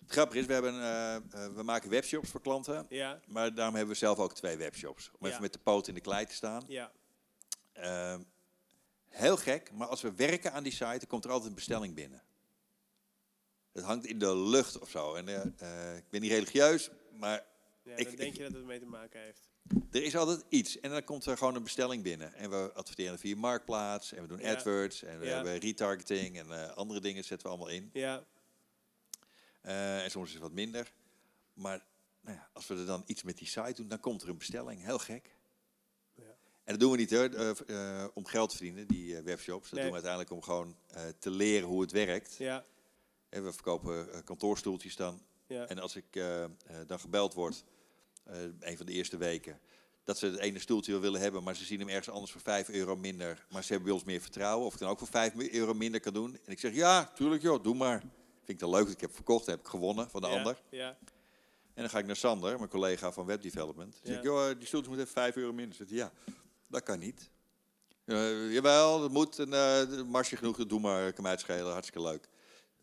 Het 0.02 0.10
grappige 0.14 0.38
is, 0.40 0.46
we, 0.46 0.52
hebben, 0.52 1.54
we 1.54 1.62
maken 1.62 1.90
webshops 1.90 2.30
voor 2.30 2.40
klanten. 2.40 2.86
Ja, 2.88 3.20
Maar 3.26 3.54
daarom 3.54 3.74
hebben 3.74 3.92
we 3.92 3.98
zelf 4.00 4.18
ook 4.18 4.34
twee 4.34 4.56
webshops. 4.56 5.10
Om 5.10 5.18
Ja. 5.20 5.28
even 5.28 5.42
met 5.42 5.52
de 5.52 5.58
poot 5.58 5.88
in 5.88 5.94
de 5.94 6.00
klei 6.00 6.26
te 6.26 6.34
staan. 6.34 6.64
ja, 6.68 6.92
Ehm, 7.72 8.22
heel 9.08 9.36
gek, 9.36 9.72
maar 9.72 9.86
als 9.86 10.02
we 10.02 10.12
werken 10.14 10.52
aan 10.52 10.62
die 10.62 10.72
site, 10.72 10.98
dan 10.98 11.06
komt 11.06 11.24
er 11.24 11.30
altijd 11.30 11.48
een 11.48 11.54
bestelling 11.54 11.94
binnen. 11.94 12.22
Het 13.76 13.84
hangt 13.84 14.06
in 14.06 14.18
de 14.18 14.36
lucht 14.36 14.78
of 14.78 14.90
zo. 14.90 15.14
En, 15.14 15.28
eh, 15.28 15.90
eh, 15.90 15.96
ik 15.96 16.04
ben 16.10 16.20
niet 16.20 16.30
religieus, 16.30 16.90
maar 17.12 17.44
ja 17.82 17.96
Ik- 17.96 18.16
denk 18.16 18.36
je 18.36 18.42
dat 18.42 18.52
het 18.52 18.64
mee 18.64 18.78
te 18.78 18.86
maken 18.86 19.20
heeft. 19.20 19.48
er 19.90 20.02
is 20.02 20.16
altijd 20.16 20.44
iets. 20.48 20.80
En 20.80 20.90
dan 20.90 21.04
komt 21.04 21.26
er 21.26 21.36
gewoon 21.38 21.54
een 21.54 21.62
bestelling 21.62 22.02
binnen. 22.02 22.34
En 22.34 22.50
we 22.50 22.70
adverteren 22.74 23.18
via 23.18 23.36
Marktplaats. 23.36 24.12
En 24.12 24.22
we 24.22 24.28
doen 24.28 24.38
Ja. 24.38 24.52
AdWords. 24.52 25.02
En 25.02 25.18
we 25.18 25.26
Ja. 25.26 25.34
hebben 25.34 25.58
retargeting. 25.58 26.38
En 26.38 26.50
eh, 26.52 26.76
andere 26.76 27.00
dingen 27.00 27.24
zetten 27.24 27.46
we 27.46 27.54
allemaal 27.54 27.74
in. 27.74 27.90
Ja, 27.92 28.24
en 29.62 30.10
soms 30.10 30.26
is 30.26 30.32
het 30.32 30.42
wat 30.42 30.52
minder. 30.52 30.92
Maar 31.54 31.84
nou 32.20 32.36
ja, 32.36 32.48
als 32.52 32.66
we 32.66 32.74
er 32.76 32.86
dan 32.86 33.02
iets 33.06 33.22
met 33.22 33.38
die 33.38 33.46
site 33.46 33.72
doen, 33.74 33.88
dan 33.88 34.00
komt 34.00 34.22
er 34.22 34.28
een 34.28 34.38
bestelling. 34.38 34.84
Heel 34.84 34.98
gek. 34.98 35.30
Ja. 36.14 36.22
En 36.64 36.72
dat 36.72 36.80
doen 36.80 36.90
we 36.90 36.96
niet 36.96 37.10
hoor, 37.10 38.10
om 38.14 38.24
geld 38.26 38.50
te 38.50 38.56
verdienen, 38.56 38.86
die 38.86 39.22
webshops. 39.22 39.70
Dat 39.70 39.72
Nee. 39.72 39.90
doen 39.90 40.00
we 40.00 40.06
uiteindelijk 40.08 40.30
om 40.32 40.42
gewoon 40.42 40.76
te 41.18 41.30
leren 41.30 41.68
hoe 41.68 41.80
het 41.80 41.92
werkt. 41.92 42.36
ja, 42.36 42.64
En 43.36 43.44
we 43.44 43.52
verkopen 43.52 44.12
eh, 44.12 44.18
kantoorstoeltjes 44.24 44.96
dan. 44.96 45.22
ja. 45.46 45.66
En 45.66 45.78
als 45.78 45.96
ik 45.96 46.04
eh, 46.10 46.44
eh, 46.44 46.50
dan 46.86 47.00
gebeld 47.00 47.34
word, 47.34 47.64
een 48.60 48.76
van 48.76 48.86
de 48.86 48.92
eerste 48.92 49.16
weken, 49.16 49.60
dat 50.04 50.18
ze 50.18 50.26
het 50.26 50.38
ene 50.38 50.58
stoeltje 50.58 50.92
wel 50.92 51.00
willen 51.00 51.20
hebben, 51.20 51.42
maar 51.42 51.56
ze 51.56 51.64
zien 51.64 51.78
hem 51.78 51.88
ergens 51.88 52.10
anders 52.10 52.32
voor 52.32 52.40
5 52.40 52.68
euro 52.68 52.96
minder. 52.96 53.46
Maar 53.50 53.62
ze 53.62 53.68
hebben 53.68 53.88
bij 53.88 53.94
ons 53.94 54.04
meer 54.04 54.20
vertrouwen, 54.20 54.66
of 54.66 54.72
ik 54.74 54.80
dan 54.80 54.88
ook 54.88 54.98
voor 54.98 55.08
5 55.08 55.34
euro 55.34 55.74
minder 55.74 56.00
kan 56.00 56.12
doen. 56.12 56.38
En 56.44 56.52
ik 56.52 56.58
zeg, 56.58 56.74
ja, 56.74 57.04
tuurlijk 57.14 57.42
joh, 57.42 57.62
doe 57.62 57.74
maar. 57.74 58.00
Vind 58.00 58.48
ik 58.48 58.58
dan 58.58 58.70
leuk, 58.70 58.88
ik 58.88 59.00
heb 59.00 59.14
verkocht, 59.14 59.46
heb 59.46 59.60
ik 59.60 59.66
gewonnen 59.66 60.10
van 60.10 60.20
de 60.20 60.28
ja, 60.28 60.36
ander. 60.36 60.62
Ja, 60.68 60.96
En 61.74 61.82
dan 61.82 61.90
ga 61.90 61.98
ik 61.98 62.06
naar 62.06 62.16
Sander, 62.16 62.56
mijn 62.56 62.70
collega 62.70 63.12
van 63.12 63.26
Web 63.26 63.42
Development. 63.42 63.92
Dan 63.92 64.00
zeg 64.04 64.16
ik, 64.16 64.24
joh, 64.24 64.46
die 64.46 64.66
stoeltjes 64.66 64.96
moeten 64.96 65.06
even 65.06 65.22
5 65.22 65.36
euro 65.36 65.52
minder. 65.52 65.76
Zegt 65.76 65.90
hij, 65.90 65.98
ja, 65.98 66.12
dat 66.66 66.82
kan 66.82 66.98
niet. 66.98 67.30
Jawel, 68.50 69.00
dat 69.00 69.10
moet. 69.10 69.38
En, 69.38 70.06
marsje 70.06 70.36
genoeg, 70.36 70.66
doe 70.66 70.80
maar, 70.80 71.12
kan 71.12 71.22
mij 71.22 71.32
het 71.32 71.40
schelen, 71.40 71.72
hartstikke 71.72 72.08
leuk. 72.08 72.28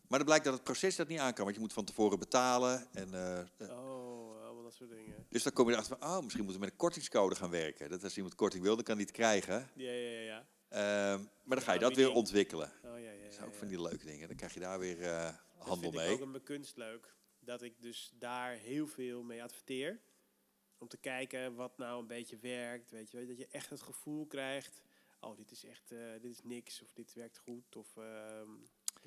Maar 0.08 0.18
dan 0.18 0.24
blijkt 0.24 0.44
dat 0.44 0.54
het 0.54 0.64
proces 0.64 0.96
dat 0.96 1.08
niet 1.08 1.18
aan 1.18 1.34
kan, 1.34 1.44
want 1.44 1.56
je 1.56 1.62
moet 1.62 1.72
van 1.72 1.84
tevoren 1.84 2.18
betalen. 2.18 2.88
En, 2.92 3.14
eh, 3.14 3.38
eh, 3.38 3.46
oh, 3.58 4.42
allemaal 4.44 4.62
dat 4.62 4.74
soort 4.74 4.90
dingen. 4.90 5.26
dus 5.28 5.42
dan 5.42 5.52
kom 5.52 5.66
je 5.66 5.72
erachter 5.72 5.96
van, 5.98 6.08
oh, 6.08 6.22
misschien 6.22 6.44
moeten 6.44 6.60
we 6.60 6.66
met 6.66 6.70
een 6.70 6.76
kortingscode 6.76 7.34
gaan 7.34 7.50
werken. 7.50 7.90
Dat 7.90 8.04
als 8.04 8.16
iemand 8.16 8.34
korting 8.34 8.62
wil, 8.62 8.74
dan 8.74 8.84
kan 8.84 8.96
die 8.96 9.06
het 9.06 9.14
krijgen. 9.14 9.70
Ja, 9.74 9.90
ja, 9.90 10.20
ja. 10.20 10.46
Ehm, 10.68 11.22
maar 11.42 11.56
dan 11.56 11.66
ga 11.66 11.72
je 11.72 11.78
dat 11.78 11.96
weer 11.96 12.12
ontwikkelen. 12.12 12.72
Oh, 12.84 13.00
ja, 13.00 13.10
ja. 13.10 13.24
Dat 13.24 13.34
zijn 13.34 13.46
ook 13.46 13.54
van 13.54 13.68
die 13.68 13.82
leuke 13.82 14.06
dingen. 14.06 14.28
Dan 14.28 14.36
krijg 14.36 14.54
je 14.54 14.60
daar 14.60 14.78
weer 14.78 15.02
eh, 15.02 15.24
Dat 15.24 15.66
handel 15.66 15.90
vind 15.90 15.94
ik 15.94 16.00
mee. 16.00 16.12
ook 16.12 16.26
mijn 16.30 16.42
kunst 16.42 16.76
leuk. 16.76 17.14
Dat 17.38 17.62
ik 17.62 17.82
dus 17.82 18.12
daar 18.18 18.52
heel 18.52 18.86
veel 18.86 19.22
mee 19.22 19.42
adverteer. 19.42 20.00
Om 20.78 20.88
te 20.88 20.96
kijken 20.96 21.54
wat 21.54 21.78
nou 21.78 22.00
een 22.00 22.06
beetje 22.06 22.38
werkt. 22.38 22.90
Weet 22.90 23.10
je, 23.10 23.26
dat 23.26 23.38
je 23.38 23.46
echt 23.46 23.70
het 23.70 23.82
gevoel 23.82 24.26
krijgt. 24.26 24.82
Oh, 25.20 25.36
dit 25.36 25.50
is 25.50 25.64
echt, 25.64 25.88
dit 26.20 26.30
is 26.30 26.42
niks. 26.42 26.82
Of 26.82 26.92
dit 26.92 27.12
werkt 27.14 27.38
goed. 27.38 27.76
Of 27.76 27.96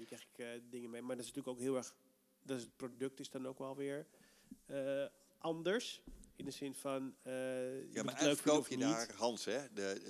krijg 0.06 0.22
ik 0.34 0.38
eh, 0.38 0.48
dingen 0.70 0.90
mee. 0.90 1.02
Maar 1.02 1.16
dat 1.16 1.26
is 1.26 1.32
natuurlijk 1.32 1.58
ook 1.58 1.64
heel 1.64 1.76
erg. 1.76 1.96
Dat 2.44 2.58
is 2.58 2.64
het 2.64 2.76
product 2.76 3.20
is 3.20 3.30
dan 3.30 3.48
ook 3.48 3.58
wel 3.60 3.76
weer 3.76 4.08
eh, 4.66 5.06
anders. 5.38 6.02
In 6.36 6.46
de 6.46 6.52
zin 6.52 6.76
van. 6.76 7.04
moet 7.04 7.14
Ja, 7.24 8.04
maar 8.04 8.14
eigenlijk 8.14 8.40
verkoop 8.40 8.68
je 8.68 8.76
niet. 8.76 8.86
daar, 8.86 9.14
Hans, 9.16 9.46
hè, 9.46 9.74
de, 9.74 10.02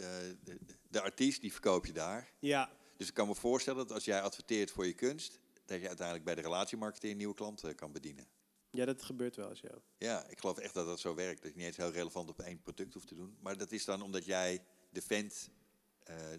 de, 0.44 0.58
de 0.90 1.02
artiest, 1.02 1.42
die 1.42 1.52
verkoop 1.52 1.86
je 1.86 1.94
daar. 1.94 2.32
Ja, 2.40 2.72
Dus 2.98 3.08
ik 3.08 3.14
kan 3.14 3.28
me 3.28 3.36
voorstellen 3.36 3.80
dat 3.88 3.92
als 3.96 4.06
jij 4.06 4.22
adverteert 4.22 4.72
voor 4.72 4.86
je 4.86 4.94
kunst, 4.94 5.40
dat 5.66 5.80
je 5.82 5.88
uiteindelijk 5.88 6.26
bij 6.26 6.36
de 6.36 6.42
relatiemarketeer 6.42 7.12
een 7.12 7.18
nieuwe 7.18 7.34
klant 7.36 7.64
eh, 7.64 7.76
kan 7.76 7.92
bedienen. 7.92 8.28
ja, 8.72 8.86
dat 8.86 9.04
gebeurt 9.04 9.36
wel 9.36 9.50
eens, 9.50 9.60
ja. 9.62 9.72
Ja, 9.98 10.28
ik 10.28 10.40
geloof 10.40 10.58
echt 10.58 10.74
dat 10.74 10.86
dat 10.86 11.00
zo 11.00 11.16
werkt. 11.16 11.42
Dat 11.42 11.52
je 11.52 11.58
niet 11.58 11.66
eens 11.68 11.78
heel 11.78 11.92
relevant 11.92 12.30
op 12.30 12.40
één 12.40 12.62
product 12.62 12.94
hoeft 12.94 13.08
te 13.08 13.16
doen. 13.16 13.38
Maar 13.42 13.58
dat 13.58 13.72
is 13.72 13.86
dan 13.86 14.02
omdat 14.02 14.26
jij 14.26 14.64
de 14.90 15.02
vent, 15.02 15.50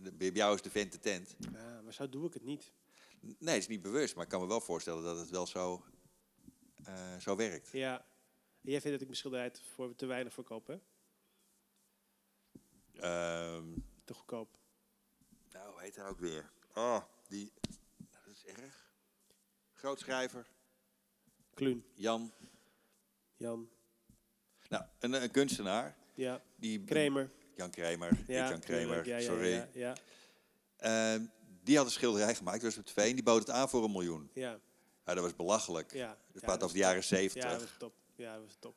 de- 0.02 0.12
bij 0.16 0.30
jou 0.30 0.54
is 0.54 0.62
de 0.62 0.70
vent 0.70 0.92
de 0.92 0.98
tent. 0.98 1.36
ja. 1.52 1.80
Maar 1.82 1.92
zo 1.92 2.08
doe 2.08 2.26
ik 2.26 2.34
het 2.34 2.44
niet. 2.44 2.72
Nee, 3.20 3.54
het 3.54 3.62
is 3.62 3.68
niet 3.68 3.82
bewust, 3.82 4.14
maar 4.14 4.24
ik 4.24 4.30
kan 4.30 4.40
me 4.40 4.46
wel 4.46 4.60
voorstellen 4.60 5.02
dat 5.02 5.18
het 5.18 5.30
wel 5.30 5.46
zo, 5.46 5.84
eh, 6.84 7.16
zo 7.16 7.36
werkt. 7.36 7.68
Ja. 7.72 7.96
En 8.62 8.70
jij 8.74 8.80
vindt 8.80 8.90
dat 8.90 9.00
ik 9.00 9.06
mijn 9.06 9.16
schilderij 9.16 9.52
voor 9.74 9.94
te 9.94 10.06
weinig 10.06 10.32
verkoop, 10.32 10.66
hè? 10.66 10.78
Ehm, 12.94 13.64
Te 14.04 14.14
goedkoop. 14.14 14.58
nou, 15.52 15.70
hoe 15.72 15.80
heet 15.80 15.96
hij 15.96 16.06
ook 16.06 16.18
weer? 16.18 16.50
Oh, 16.74 17.00
die, 17.28 17.52
nou, 17.96 18.24
dat 18.26 18.34
is 18.34 18.44
erg. 18.44 18.90
Grootschrijver, 19.72 20.46
Kluun. 21.54 21.84
Jan. 21.94 22.32
Jan. 23.36 23.68
Nou, 24.68 24.84
een, 24.98 25.12
een 25.22 25.30
kunstenaar. 25.30 25.96
Ja. 26.14 26.42
Die, 26.56 26.84
Kramer. 26.84 27.30
Jan 27.56 27.70
Kramer, 27.70 28.18
Ja, 28.26 28.48
Jan 28.48 28.60
Kramer, 28.60 28.84
tuurlijk. 28.86 29.06
Ja, 29.06 29.16
ja, 29.16 29.22
sorry. 29.24 29.50
Ja, 29.52 29.68
ja, 29.72 29.94
Ehm, 30.76 31.26
die 31.68 31.76
had 31.76 31.86
een 31.86 31.92
schilderij 31.92 32.34
gemaakt, 32.34 32.60
dat 32.62 32.74
was 32.74 32.78
op 32.78 32.84
tv, 32.86 33.08
en 33.08 33.14
die 33.14 33.22
bood 33.24 33.38
het 33.40 33.50
aan 33.50 33.68
voor 33.68 33.84
een 33.84 33.92
miljoen. 33.92 34.30
ja. 34.34 34.58
Ja, 35.06 35.14
dat 35.14 35.22
was 35.22 35.36
belachelijk. 35.36 35.92
ja. 35.92 36.18
Praten 36.32 36.48
dat 36.48 36.62
over 36.62 36.74
de 36.76 36.82
jaren 36.82 37.00
top. 37.00 37.10
Ja, 37.10 37.16
zeventig. 37.16 37.50
dat 37.50 37.60
was 37.60 37.70
top. 37.78 37.94
Ja, 38.16 38.34
dat 38.34 38.42
was 38.44 38.56
top. 38.58 38.74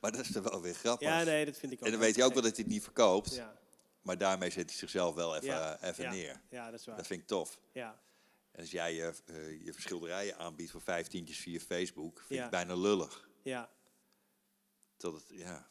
maar 0.00 0.12
dat 0.12 0.20
is 0.20 0.34
er 0.34 0.42
wel 0.42 0.60
weer 0.60 0.74
grappig. 0.74 1.08
Ja, 1.08 1.22
nee, 1.22 1.44
dat 1.44 1.56
vind 1.56 1.72
ik 1.72 1.78
ook. 1.78 1.84
en 1.84 1.90
dan 1.90 2.00
weet 2.00 2.16
hij 2.16 2.24
ook 2.24 2.32
wel 2.32 2.42
dat 2.42 2.52
hij 2.56 2.62
het 2.64 2.72
niet 2.72 2.82
verkoopt. 2.82 3.34
Ja, 3.34 3.58
Maar 4.02 4.18
daarmee 4.18 4.50
zet 4.50 4.68
hij 4.70 4.78
zichzelf 4.78 5.14
wel 5.14 5.34
even, 5.36 5.46
Ja, 5.48 5.76
eh, 5.78 5.88
even 5.88 6.04
ja. 6.04 6.10
neer. 6.10 6.40
ja, 6.50 6.70
dat 6.70 6.80
is 6.80 6.86
waar. 6.86 6.96
Dat 6.96 7.06
vind 7.06 7.20
ik 7.20 7.26
tof. 7.26 7.58
Ja, 7.72 8.00
En 8.52 8.60
als 8.60 8.70
jij 8.70 8.94
je, 8.94 9.12
eh, 9.26 9.64
je 9.64 9.72
schilderijen 9.76 10.36
aanbiedt 10.38 10.70
voor 10.70 10.80
vijftientjes 10.80 11.38
via 11.38 11.58
Facebook, 11.58 12.16
vind 12.18 12.30
ik 12.30 12.40
het 12.40 12.50
bijna 12.50 12.74
lullig. 12.74 13.28
ja, 13.42 13.70
Tot 14.96 15.14
het, 15.14 15.38
ja. 15.38 15.69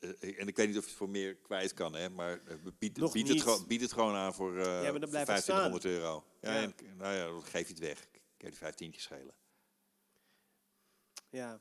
Eh, 0.00 0.10
eh, 0.20 0.40
En 0.40 0.48
ik 0.48 0.56
weet 0.56 0.68
niet 0.68 0.76
of 0.76 0.82
je 0.82 0.88
het 0.88 0.98
voor 0.98 1.08
meer 1.08 1.36
kwijt 1.36 1.74
kan, 1.74 1.94
hè, 1.94 2.10
maar 2.10 2.40
eh, 2.46 2.56
bied, 2.62 2.72
bied, 2.78 3.14
niet. 3.14 3.28
het, 3.28 3.42
gewoon, 3.42 3.66
bied 3.66 3.80
het 3.80 3.92
gewoon 3.92 4.14
aan 4.14 4.34
voor, 4.34 4.52
blijft 4.52 5.14
het 5.14 5.26
1500 5.26 5.84
euro. 5.84 6.24
Ja, 6.40 6.52
Ja. 6.52 6.62
En, 6.62 6.74
nou 6.96 7.14
ja, 7.14 7.26
dan 7.26 7.42
geef 7.44 7.66
je 7.66 7.72
het 7.74 7.82
weg. 7.82 7.98
Ik 8.12 8.46
heb 8.46 8.50
die 8.50 8.58
vijftientjes 8.58 9.02
schelen. 9.02 9.34
ja. 11.30 11.60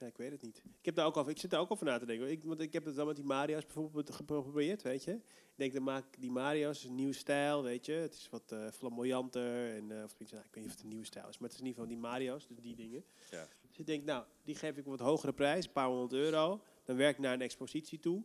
Ja, 0.00 0.06
ik 0.06 0.16
weet 0.16 0.30
het 0.30 0.42
niet. 0.42 0.56
Ik, 0.78 0.84
heb 0.84 0.94
daar 0.94 1.06
ook 1.06 1.16
al, 1.16 1.28
ik 1.28 1.38
zit 1.38 1.50
daar 1.50 1.60
ook 1.60 1.70
over 1.70 1.86
na 1.86 1.98
te 1.98 2.06
denken. 2.06 2.30
Ik, 2.30 2.44
want 2.44 2.60
ik 2.60 2.72
heb 2.72 2.84
het 2.84 2.94
dan 2.94 3.06
met 3.06 3.16
die 3.16 3.24
Mario's 3.24 3.64
bijvoorbeeld 3.64 4.10
geprobeerd, 4.10 4.82
weet 4.82 5.04
je. 5.04 5.12
Ik 5.12 5.54
denk, 5.54 5.72
dan 5.72 5.82
maak 5.82 6.04
die 6.18 6.30
Mario's, 6.30 6.84
een 6.84 6.94
nieuwe 6.94 7.12
stijl, 7.12 7.62
weet 7.62 7.86
je. 7.86 7.92
Het 7.92 8.14
is 8.14 8.28
wat 8.30 8.52
eh, 8.52 8.70
flamboyanter. 8.70 9.74
En, 9.74 9.90
eh, 9.90 10.04
of 10.04 10.14
nou, 10.18 10.42
ik 10.44 10.54
weet 10.54 10.54
niet 10.54 10.64
of 10.64 10.70
het 10.70 10.82
een 10.82 10.88
nieuwe 10.88 11.04
stijl 11.04 11.28
is, 11.28 11.38
maar 11.38 11.48
het 11.48 11.58
is 11.58 11.64
in 11.64 11.66
ieder 11.66 11.82
geval 11.82 12.00
die 12.00 12.10
Mario's, 12.10 12.46
dus 12.46 12.60
die 12.60 12.74
dingen. 12.74 13.04
Ja. 13.30 13.46
Dus 13.68 13.78
ik 13.78 13.86
denk, 13.86 14.04
nou, 14.04 14.24
die 14.44 14.54
geef 14.54 14.76
ik 14.76 14.84
een 14.84 14.90
wat 14.90 15.00
hogere 15.00 15.32
prijs, 15.32 15.64
een 15.64 15.72
paar 15.72 15.86
honderd 15.86 16.12
euro. 16.12 16.62
Dan 16.84 16.96
werk 16.96 17.16
ik 17.16 17.22
naar 17.22 17.34
een 17.34 17.40
expositie 17.40 17.98
toe. 17.98 18.22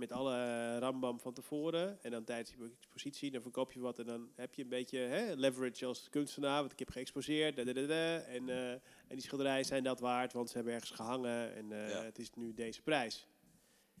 Met 0.00 0.12
alle 0.12 0.78
rambam 0.78 1.20
van 1.20 1.32
tevoren. 1.32 2.02
En 2.02 2.10
dan 2.10 2.24
tijdens 2.24 2.50
die 2.56 2.70
expositie, 2.78 3.30
dan 3.30 3.42
verkoop 3.42 3.72
je 3.72 3.80
wat. 3.80 3.98
En 3.98 4.06
dan 4.06 4.30
heb 4.34 4.54
je 4.54 4.62
een 4.62 4.68
beetje 4.68 4.98
hè, 4.98 5.34
leverage 5.34 5.86
als 5.86 6.08
kunstenaar. 6.10 6.60
Want 6.60 6.72
ik 6.72 6.78
heb 6.78 6.90
geëxposeerd. 6.90 7.58
en, 7.58 8.48
eh, 8.48 8.70
en 8.72 8.80
die 9.08 9.20
schilderijen 9.20 9.64
zijn 9.64 9.82
dat 9.84 10.00
waard, 10.00 10.32
want 10.32 10.48
ze 10.50 10.56
hebben 10.56 10.74
ergens 10.74 10.90
gehangen. 10.90 11.54
En 11.54 11.72
eh, 11.72 11.90
Ja. 11.90 12.02
het 12.04 12.18
is 12.18 12.30
nu 12.34 12.54
deze 12.54 12.82
prijs. 12.82 13.26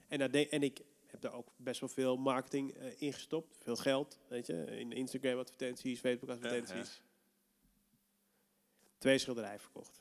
En, 0.08 0.18
dat 0.18 0.32
de- 0.32 0.48
en 0.48 0.62
ik 0.62 0.80
heb 1.06 1.20
daar 1.20 1.32
ook 1.32 1.48
best 1.56 1.80
wel 1.80 1.88
veel 1.88 2.16
marketing 2.16 2.72
eh 2.74 3.02
in 3.02 3.12
gestopt. 3.12 3.56
Veel 3.62 3.76
geld, 3.76 4.18
weet 4.28 4.46
je. 4.46 4.64
In 4.78 4.92
Instagram 4.92 5.38
advertenties, 5.38 6.00
Facebook 6.00 6.30
advertenties. 6.30 7.02
Twee 8.98 9.18
schilderijen 9.18 9.60
verkocht. 9.60 9.99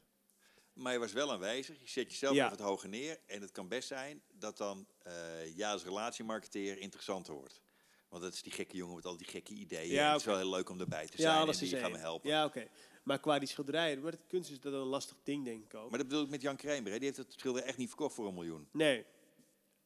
Maar 0.80 0.94
je 0.94 1.00
was 1.00 1.12
wel 1.12 1.32
aanwezig, 1.32 1.80
je 1.82 1.88
zet 1.90 2.10
jezelf 2.12 2.36
Ja. 2.36 2.46
even 2.46 2.58
wat 2.58 2.68
hoger 2.68 2.90
neer. 2.90 3.20
En 3.26 3.42
het 3.42 3.52
kan 3.52 3.68
best 3.68 3.88
zijn 3.88 4.22
dat 4.34 4.58
dan 4.58 4.88
eh 5.04 5.56
jij 5.58 5.70
als 5.72 5.84
relatiemarketeer 5.84 6.78
interessanter 6.78 7.34
wordt. 7.34 7.62
Want 8.10 8.24
dat 8.24 8.34
is 8.34 8.42
die 8.42 8.52
gekke 8.52 8.76
jongen 8.78 8.96
met 8.96 9.06
al 9.06 9.18
die 9.18 9.28
gekke 9.28 9.54
ideeën. 9.54 9.92
Ja, 9.92 10.06
En 10.06 10.12
Het 10.12 10.20
is 10.20 10.26
wel 10.26 10.38
heel 10.38 10.50
leuk 10.50 10.70
om 10.70 10.80
erbij 10.80 11.08
te 11.08 11.22
zijn 11.22 11.34
Ja, 11.36 11.42
alles 11.42 11.58
en 11.58 11.64
is 11.64 11.70
die 11.70 11.80
gaan 11.80 11.92
me 11.92 11.98
helpen. 11.98 12.30
Ja, 12.30 12.46
oké. 12.46 12.68
Maar 13.04 13.20
qua 13.20 13.40
die 13.40 13.48
schilderijen, 13.48 14.02
maar 14.02 14.12
het 14.12 14.26
kunst 14.28 14.50
is 14.52 14.60
dat 14.60 14.74
een 14.74 14.80
lastig 14.80 15.18
ding, 15.24 15.46
denk 15.46 15.64
ik 15.64 15.74
ook. 15.74 15.90
Maar 15.90 16.00
dat 16.00 16.08
bedoel 16.08 16.24
ik 16.24 16.30
met 16.30 16.42
Jan 16.42 16.56
Kramer. 16.56 16.92
Hè? 16.92 16.98
Die 16.98 17.06
heeft 17.08 17.18
het 17.18 17.34
schilder 17.34 17.64
echt 17.64 17.78
niet 17.78 17.88
verkocht 17.88 18.16
voor 18.16 18.28
een 18.28 18.34
miljoen. 18.34 18.70
Nee, 18.72 19.06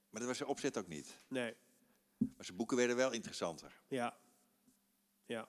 Maar 0.09 0.19
dat 0.19 0.29
was 0.29 0.37
zijn 0.37 0.49
opzet 0.49 0.77
ook 0.77 0.87
niet. 0.87 1.17
nee. 1.27 1.53
Maar 2.17 2.45
zijn 2.45 2.57
boeken 2.57 2.77
werden 2.77 2.95
wel 2.95 3.11
interessanter. 3.11 3.81
Ja. 3.87 4.17
Ja, 5.25 5.47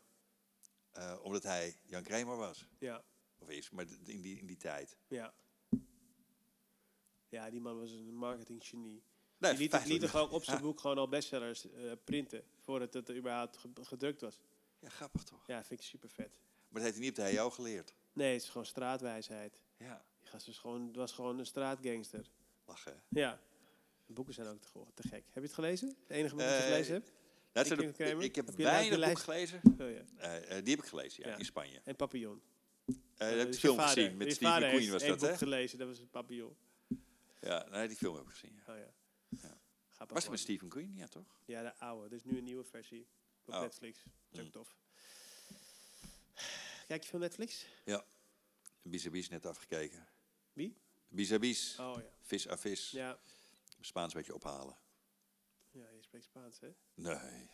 Eh, 0.93 1.19
omdat 1.23 1.43
hij 1.43 1.77
Jan 1.85 2.03
Kramer 2.03 2.37
was. 2.37 2.67
ja, 2.79 3.03
Of 3.45 3.51
is, 3.51 3.71
maar 3.71 3.85
in 4.05 4.21
die, 4.23 4.39
in 4.39 4.47
die 4.47 4.57
tijd. 4.57 4.97
ja. 5.09 5.35
Ja, 7.29 7.51
die 7.51 7.61
man 7.61 7.79
was 7.79 7.91
een 7.91 8.15
marketinggenie. 8.17 9.03
Nee, 9.39 9.55
die 9.57 9.71
liet, 9.87 10.03
er 10.03 10.09
gewoon 10.09 10.31
op 10.31 10.45
zijn 10.45 10.57
Ja. 10.57 10.63
boek 10.63 10.81
gewoon 10.81 10.99
al 10.99 11.09
bestsellers 11.09 11.71
eh, 11.73 11.93
printen. 12.05 12.45
Voordat 12.61 12.95
het 12.95 13.09
er 13.09 13.17
überhaupt 13.17 13.57
ge- 13.57 13.69
gedrukt 13.81 14.21
was. 14.21 14.41
Ja, 14.79 14.89
grappig 14.89 15.23
toch? 15.23 15.47
Ja, 15.47 15.65
vind 15.65 15.81
ik 15.81 15.87
super 15.87 16.09
vet. 16.11 16.29
Maar 16.69 16.83
dat 16.83 16.83
heeft 16.83 16.95
hij 16.95 17.05
niet 17.05 17.19
op 17.19 17.25
de 17.25 17.39
HO 17.39 17.51
geleerd. 17.51 17.95
Nee, 18.13 18.33
het 18.33 18.43
is 18.43 18.49
gewoon 18.49 18.67
straatwijsheid. 18.67 19.59
Ja, 19.79 20.05
Die 20.21 20.29
gast 20.31 20.47
was 20.47 20.59
gewoon, 20.59 20.93
was 20.93 21.13
gewoon 21.13 21.39
een 21.39 21.47
straatgangster. 21.47 22.31
lachen. 22.67 23.03
Ja. 23.09 23.41
De 24.07 24.13
boeken 24.13 24.35
zijn 24.35 24.47
ook 24.47 24.61
te, 24.95 25.03
gek. 25.03 25.25
Heb 25.25 25.35
je 25.35 25.41
het 25.41 25.53
gelezen? 25.53 25.89
Het 25.89 26.11
enige 26.11 26.35
boek 26.35 26.45
dat 26.45 26.51
je 26.51 26.57
Eh, 26.57 26.63
gelezen 26.65 26.93
hebt? 26.95 27.13
Dat 27.53 27.67
zijn 27.67 27.79
King 27.79 27.97
de- 27.97 28.25
ik 28.25 28.35
heb, 28.35 28.47
Heb 28.47 28.57
weinig 28.57 28.95
de 28.95 29.05
boeken 29.05 29.23
gelezen. 29.23 29.61
Oh, 29.81 29.91
ja. 29.91 30.05
Eh, 30.17 30.63
die 30.65 30.75
heb 30.75 30.85
ik 30.85 30.89
gelezen, 30.89 31.23
ja, 31.25 31.31
Ja. 31.31 31.37
in 31.39 31.45
Spanje. 31.45 31.81
En 31.85 31.97
Papillon. 31.97 32.43
Eh, 33.17 33.29
heb 33.29 33.39
ik 33.39 33.47
dus 33.47 33.55
de 33.55 33.61
film 33.61 33.75
je 33.75 33.81
vader- 33.81 34.03
gezien 34.03 34.17
met 34.17 34.27
je 34.27 34.33
Stevie 34.35 34.49
vader 34.53 34.69
Queen 34.69 34.81
heeft 34.81 34.93
was 34.93 35.03
dat, 35.21 35.21
hè? 35.31 35.37
gelezen, 35.37 35.79
dat 35.79 35.89
was 35.89 35.99
een 35.99 36.11
Papillon. 36.11 36.57
Ja, 37.41 37.67
nee, 37.71 37.89
die 37.89 37.97
film 37.97 38.15
heb 38.17 38.25
ik 38.25 38.31
gezien. 38.31 38.63
Ja. 38.67 38.73
Oh 38.73 38.79
ja. 38.79 38.95
Ja. 39.43 40.07
Was 40.09 40.23
het 40.23 40.31
met 40.31 40.41
Stephen 40.41 40.69
Queen? 40.69 40.95
Ja, 40.97 41.07
toch? 41.07 41.41
Ja, 41.45 41.63
de 41.63 41.77
oude. 41.79 42.07
Er 42.09 42.13
is 42.15 42.25
nu 42.25 42.39
een 42.39 42.45
nieuwe 42.45 42.65
versie 42.65 43.07
op 43.45 43.55
Oh. 43.55 43.61
Netflix. 43.61 44.03
Dat 44.03 44.13
is 44.33 44.39
ook 44.39 44.45
Mm. 44.45 44.51
tof. 44.51 44.77
Kijk 46.87 47.03
je 47.03 47.09
veel 47.09 47.19
Netflix? 47.19 47.67
Bis 48.83 49.29
net 49.29 49.47
afgekeken. 49.47 50.07
Wie? 50.53 50.77
Bis 51.09 51.31
Oh 51.79 51.97
ja. 51.97 52.03
vis 52.23 52.49
à 52.49 52.57
vis. 52.57 52.91
Ja. 52.91 53.19
Spaans 53.81 54.13
een 54.15 54.19
beetje 54.19 54.35
ophalen. 54.35 54.77
Ja, 55.71 55.89
je 55.97 56.03
spreekt 56.03 56.25
Spaans, 56.25 56.61
hè? 56.61 56.75
Nee, 56.95 57.49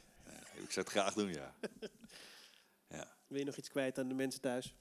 ik 0.54 0.70
zou 0.70 0.86
het 0.86 0.88
graag 0.88 1.14
doen, 1.14 1.32
ja. 1.32 1.54
ja. 2.98 3.16
Wil 3.26 3.38
je 3.38 3.44
nog 3.44 3.56
iets 3.56 3.68
kwijt 3.68 3.98
aan 3.98 4.08
de 4.08 4.14
mensen 4.14 4.40
thuis? 4.40 4.74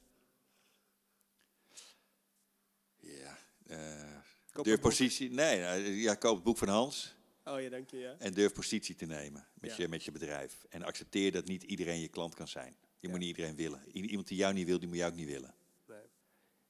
Ja. 3.70 3.76
eh, 3.76 4.18
Koop 4.52 4.64
durf 4.66 4.76
een 4.78 4.82
boek. 4.82 4.92
positie. 4.92 5.30
Nee, 5.32 5.60
nou, 5.62 5.80
ja, 5.82 6.16
koop 6.16 6.36
het 6.36 6.44
boek 6.44 6.58
van 6.58 6.68
Hans. 6.68 7.16
Oh 7.44 7.62
ja, 7.62 7.70
dank 7.70 7.90
je, 7.90 7.98
ja. 7.98 8.16
En 8.20 8.34
durf 8.34 8.54
positie 8.54 8.96
te 8.96 9.06
nemen 9.06 9.48
met, 9.54 9.70
Ja. 9.70 9.76
je, 9.78 9.88
met 9.88 10.04
je 10.04 10.12
bedrijf. 10.12 10.66
En 10.70 10.84
accepteer 10.84 11.32
dat 11.32 11.46
niet 11.46 11.64
iedereen 11.64 12.00
je 12.00 12.08
klant 12.08 12.36
kan 12.36 12.48
zijn. 12.48 12.76
Je 12.80 13.08
Ja. 13.08 13.10
moet 13.10 13.20
niet 13.20 13.28
iedereen 13.30 13.56
willen. 13.56 13.82
Iemand 13.92 14.28
die 14.28 14.38
jou 14.38 14.54
niet 14.54 14.66
wil, 14.66 14.80
die 14.80 14.88
moet 14.88 14.98
jou 14.98 15.12
ook 15.12 15.18
niet 15.18 15.28
willen. 15.28 15.54
Nee. 15.88 15.98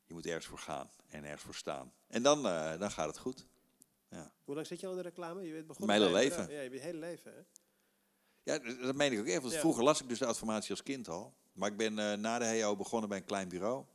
Je 0.05 0.13
moet 0.13 0.25
ergens 0.25 0.45
voor 0.45 0.57
gaan 0.57 0.89
en 1.07 1.23
ergens 1.23 1.41
voor 1.43 1.55
staan. 1.55 1.93
En 2.07 2.23
dan, 2.23 2.45
eh, 2.47 2.79
dan 2.79 2.91
gaat 2.91 3.07
het 3.07 3.17
goed. 3.17 3.45
Hoe 4.43 4.55
lang 4.55 4.67
zit 4.67 4.79
je 4.79 4.85
al 4.85 4.91
in 4.91 4.97
de 4.97 5.03
reclame? 5.03 5.43
Je 5.43 5.53
bent 5.53 5.67
begonnen 5.67 5.99
Mijn 5.99 6.09
hele 6.11 6.23
leven. 6.23 6.53
Ja, 6.55 6.61
je 6.61 6.69
bent 6.69 6.81
hele 6.81 6.97
leven, 6.99 7.33
hè? 7.33 7.39
Ja, 8.43 8.59
dat 8.85 8.95
meen 8.95 9.11
ik 9.11 9.19
ook 9.19 9.25
echt. 9.25 9.41
Want 9.41 9.53
Ja. 9.53 9.59
Vroeger 9.59 9.83
las 9.83 10.01
ik 10.01 10.09
dus 10.09 10.19
de 10.19 10.25
adformatie 10.25 10.71
als 10.71 10.83
kind 10.83 11.07
al. 11.07 11.33
Maar 11.53 11.71
ik 11.71 11.77
ben 11.77 11.99
eh, 11.99 12.13
na 12.17 12.39
de 12.39 12.45
HEO 12.45 12.75
begonnen 12.75 13.09
bij 13.09 13.17
een 13.17 13.25
klein 13.25 13.49
bureau. 13.49 13.85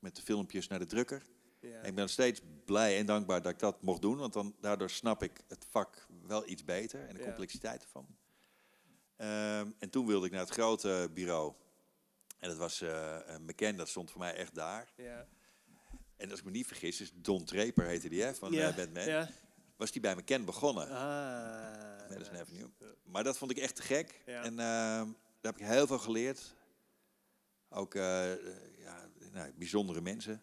Met 0.00 0.16
de 0.16 0.22
filmpjes 0.22 0.66
naar 0.68 0.78
de 0.78 0.86
drukker. 0.86 1.22
Ja. 1.60 1.76
Ik 1.78 1.94
ben 1.94 1.94
nog 1.94 2.10
steeds 2.10 2.40
blij 2.64 2.98
en 2.98 3.06
dankbaar 3.06 3.42
dat 3.42 3.52
ik 3.52 3.58
dat 3.58 3.82
mocht 3.82 4.02
doen. 4.02 4.16
Want 4.16 4.32
dan, 4.32 4.56
daardoor 4.60 4.90
snap 4.90 5.22
ik 5.22 5.40
het 5.48 5.66
vak 5.70 6.06
wel 6.26 6.48
iets 6.48 6.64
beter. 6.64 7.06
En 7.06 7.14
de 7.14 7.20
Ja. 7.20 7.26
complexiteit 7.26 7.82
ervan. 7.82 8.06
Ehm, 9.16 9.70
en 9.78 9.90
toen 9.90 10.06
wilde 10.06 10.26
ik 10.26 10.32
naar 10.32 10.40
het 10.40 10.50
grote 10.50 11.10
bureau. 11.14 11.52
En 12.38 12.48
dat 12.48 12.58
was 12.58 12.80
eh 12.80 13.16
een 13.26 13.46
bekend, 13.46 13.78
dat 13.78 13.88
stond 13.88 14.10
voor 14.10 14.20
mij 14.20 14.34
echt 14.34 14.54
daar. 14.54 14.92
ja. 14.96 15.26
En 16.16 16.30
als 16.30 16.38
ik 16.38 16.44
me 16.44 16.50
niet 16.50 16.66
vergis, 16.66 17.00
is 17.00 17.12
Don 17.14 17.44
Treper 17.44 17.84
heette 17.86 18.08
die, 18.08 18.22
hè, 18.22 18.34
van 18.34 18.52
ja. 18.52 18.68
eh, 18.68 18.76
Batman. 18.76 19.04
Ja. 19.04 19.28
Was 19.76 19.90
die 19.92 20.00
bij 20.00 20.14
McKen 20.16 20.44
begonnen. 20.44 20.88
Ah. 20.90 22.08
Madison 22.08 22.32
nice. 22.32 22.40
Avenue. 22.42 22.70
Maar 23.04 23.24
dat 23.24 23.38
vond 23.38 23.50
ik 23.50 23.56
echt 23.58 23.76
te 23.76 23.82
gek. 23.82 24.22
En 24.24 24.44
ehm, 24.58 24.58
daar 25.40 25.52
heb 25.52 25.58
ik 25.58 25.66
heel 25.66 25.86
veel 25.86 25.98
geleerd. 25.98 26.54
Ook 27.68 27.94
eh, 27.94 28.32
eh, 28.32 28.38
ja, 28.78 29.08
nou, 29.32 29.52
bijzondere 29.56 30.00
mensen. 30.00 30.42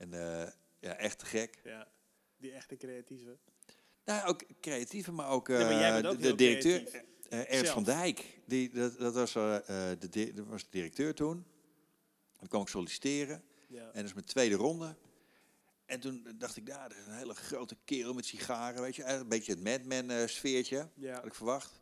En 0.00 0.14
eh, 0.14 0.48
ja, 0.78 0.96
echt 0.96 1.18
te 1.18 1.26
gek. 1.26 1.60
Ja. 1.64 1.88
Die 2.36 2.52
echte 2.52 2.76
creatieve. 2.76 3.38
Nou, 4.04 4.28
ook 4.28 4.42
creatieve, 4.60 5.12
maar 5.12 5.28
ook, 5.28 5.48
Nee, 5.48 5.58
maar 5.58 5.72
jij 5.72 6.02
eh, 6.02 6.10
ook 6.10 6.20
de, 6.22 6.34
directeur, 6.34 6.82
creatief. 6.84 7.02
eh, 7.28 7.54
Ernst 7.54 7.72
van 7.72 7.84
Dijk. 7.84 8.40
Die, 8.46 8.70
dat, 8.70 8.98
dat, 8.98 9.14
was, 9.14 9.34
eh, 9.34 9.56
de, 9.98 10.32
dat 10.34 10.46
was 10.46 10.62
de 10.62 10.68
directeur 10.70 11.14
toen. 11.14 11.44
Dan 12.38 12.48
kwam 12.48 12.62
ik 12.62 12.68
solliciteren. 12.68 13.42
Ja. 13.68 13.84
En 13.84 13.92
dat 13.94 14.04
is 14.04 14.12
mijn 14.12 14.26
tweede 14.26 14.54
ronde. 14.54 14.96
En 15.86 16.00
toen 16.00 16.26
dacht 16.38 16.56
ik, 16.56 16.66
ja, 16.68 16.88
dat 16.88 16.98
is 16.98 17.06
een 17.06 17.12
hele 17.16 17.34
grote 17.34 17.76
kerel 17.84 18.12
met 18.14 18.26
sigaren, 18.26 18.82
weet 18.82 18.96
je. 18.96 19.04
Een 19.04 19.28
beetje 19.28 19.52
het 19.52 19.62
Madman-sfeertje. 19.62 20.88
Ja. 20.94 21.14
had 21.14 21.26
ik 21.26 21.34
verwacht. 21.34 21.80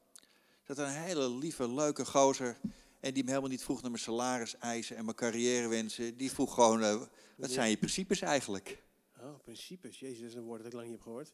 Er 0.65 0.75
zat 0.75 0.79
een 0.79 0.93
hele 0.93 1.31
lieve, 1.31 1.71
leuke 1.73 2.05
gozer. 2.05 2.57
En 3.01 3.15
die 3.15 3.23
me 3.23 3.29
helemaal 3.29 3.51
niet 3.51 3.63
vroeg 3.63 3.81
naar 3.83 3.91
mijn 3.91 4.03
salariseisen 4.03 4.97
en 4.97 5.05
mijn 5.05 5.17
carrièrewensen. 5.17 6.17
Die 6.17 6.31
vroeg 6.31 6.55
gewoon, 6.55 6.83
eh, 6.83 7.01
wat 7.37 7.51
zijn 7.51 7.71
je 7.71 7.77
principes 7.79 8.21
eigenlijk? 8.21 8.83
Oh, 9.21 9.41
principes. 9.43 9.99
Jezus, 9.99 10.19
dat 10.21 10.29
is 10.29 10.35
een 10.35 10.43
woord 10.43 10.59
dat 10.59 10.67
ik 10.67 10.73
lang 10.73 10.85
niet 10.87 10.95
heb 10.95 11.05
gehoord. 11.05 11.33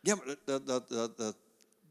Ja, 0.00 0.14
maar 0.14 0.36
dat, 0.44 0.66
dat, 0.66 0.88
dat, 0.88 1.16
dat, 1.16 1.36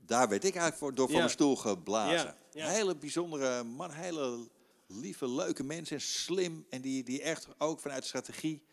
daar 0.06 0.30
werd 0.30 0.44
ik 0.44 0.52
eigenlijk 0.52 0.78
voor, 0.78 0.94
door 0.96 1.06
van 1.06 1.14
Ja. 1.16 1.20
mijn 1.22 1.32
stoel 1.34 1.56
geblazen. 1.56 2.36
Ja, 2.52 2.68
hele 2.70 2.96
bijzondere 2.96 3.64
man, 3.64 3.92
hele 3.92 4.48
lieve, 4.88 5.30
leuke 5.30 5.64
mensen. 5.64 5.96
En 5.96 6.02
slim. 6.02 6.66
En 6.70 6.82
die, 6.82 7.04
die 7.04 7.22
echt 7.22 7.48
ook 7.58 7.80
vanuit 7.80 8.06
strategie 8.06 8.64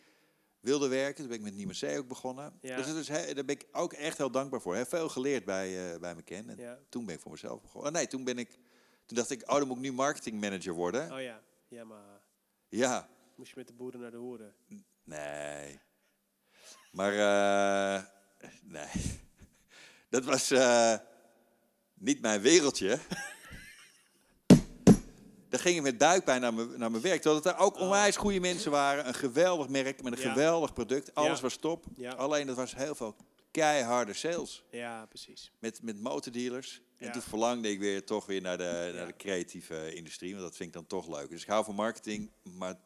wilde 0.60 0.88
werken. 0.88 1.14
Toen 1.16 1.26
ben 1.26 1.36
ik 1.36 1.42
met 1.42 1.54
Niemann 1.54 1.78
C 1.78 1.98
ook 1.98 2.08
begonnen. 2.08 2.58
Ja. 2.60 2.76
Dus 2.76 2.86
dat 2.86 2.96
is, 2.96 3.06
daar 3.06 3.44
ben 3.44 3.48
ik 3.48 3.66
ook 3.72 3.92
echt 3.92 4.18
heel 4.18 4.30
dankbaar 4.30 4.60
voor. 4.60 4.76
Heb 4.76 4.88
veel 4.88 5.08
geleerd 5.08 5.44
bij, 5.44 5.92
eh 5.92 6.00
bij 6.00 6.14
McKen. 6.14 6.48
En 6.48 6.56
Ja. 6.58 6.78
toen 6.88 7.06
ben 7.06 7.14
ik 7.14 7.20
voor 7.20 7.30
mezelf 7.30 7.60
begonnen. 7.60 7.90
Oh, 7.90 7.96
nee, 7.96 8.06
toen 8.06 8.24
ben 8.24 8.38
ik... 8.38 8.58
Toen 9.10 9.18
dacht 9.18 9.30
ik, 9.30 9.50
oh, 9.50 9.56
dan 9.58 9.66
moet 9.66 9.76
ik 9.76 9.82
nu 9.82 9.92
marketingmanager 9.92 10.72
worden. 10.72 11.12
Oh 11.12 11.20
ja. 11.20 11.40
Ja, 11.68 11.84
maar 11.84 12.20
Ja, 12.68 13.08
moest 13.36 13.50
je 13.50 13.56
met 13.58 13.66
de 13.66 13.72
boeren 13.72 14.00
naar 14.00 14.10
de 14.10 14.16
hoeren. 14.16 14.54
nee. 15.04 15.80
Maar, 16.92 17.12
eh, 17.12 18.02
nee. 18.62 18.86
Dat 20.10 20.24
was 20.24 20.50
eh, 20.50 20.94
niet 21.94 22.20
mijn 22.20 22.40
wereldje. 22.40 22.98
Dan 25.48 25.60
ging 25.60 25.76
ik 25.76 25.82
met 25.82 25.98
buikpijn 25.98 26.40
naar 26.40 26.54
mijn, 26.54 26.78
naar 26.78 26.90
mijn 26.90 27.02
werk. 27.02 27.14
Terwijl 27.22 27.34
het 27.34 27.44
daar 27.44 27.58
ook 27.66 27.78
onwijs 27.78 28.16
goede 28.16 28.40
mensen 28.40 28.70
waren. 28.70 29.06
Een 29.08 29.14
geweldig 29.14 29.68
merk 29.68 30.02
met 30.02 30.12
een 30.12 30.18
Oh. 30.18 30.24
Ja. 30.24 30.32
geweldig 30.32 30.72
product. 30.72 31.14
Alles 31.14 31.36
Ja. 31.36 31.42
was 31.42 31.56
top. 31.56 31.84
Ja. 31.96 32.12
Alleen 32.12 32.46
dat 32.46 32.56
was 32.56 32.74
heel 32.74 32.94
veel 32.94 33.16
keiharde 33.50 34.12
sales. 34.12 34.64
Ja, 34.70 35.06
precies. 35.06 35.52
Met, 35.58 35.82
met 35.82 36.00
motordealers. 36.00 36.80
En 36.96 37.06
Ja. 37.06 37.12
toen 37.12 37.22
verlangde 37.22 37.70
ik 37.70 37.78
weer 37.78 38.04
toch 38.04 38.26
weer 38.26 38.40
naar 38.40 38.58
de, 38.58 38.64
Ja. 38.92 38.92
naar 38.96 39.06
de 39.06 39.16
creatieve 39.16 39.94
industrie. 39.94 40.30
Want 40.32 40.42
dat 40.44 40.56
vind 40.56 40.68
ik 40.68 40.74
dan 40.74 40.86
toch 40.86 41.08
leuk. 41.18 41.30
Dus 41.30 41.42
ik 41.42 41.48
hou 41.48 41.64
van 41.64 41.74
marketing. 41.74 42.30
Maar 42.42 42.80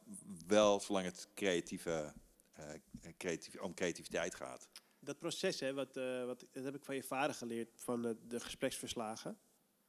wel 0.46 0.80
zolang 0.80 1.04
het 1.06 1.28
creatieve, 1.34 2.12
eh, 2.52 2.70
creatief, 3.16 3.60
om 3.60 3.74
creativiteit 3.74 4.34
gaat. 4.34 4.68
Dat 5.00 5.18
proces, 5.18 5.60
hè, 5.60 5.74
wat, 5.74 5.96
eh, 5.96 6.24
wat, 6.24 6.44
dat 6.52 6.64
heb 6.64 6.74
ik 6.74 6.84
van 6.84 6.94
je 6.94 7.02
vader 7.02 7.34
geleerd, 7.34 7.70
van 7.74 8.06
eh, 8.06 8.12
de 8.28 8.40
gespreksverslagen. 8.40 9.38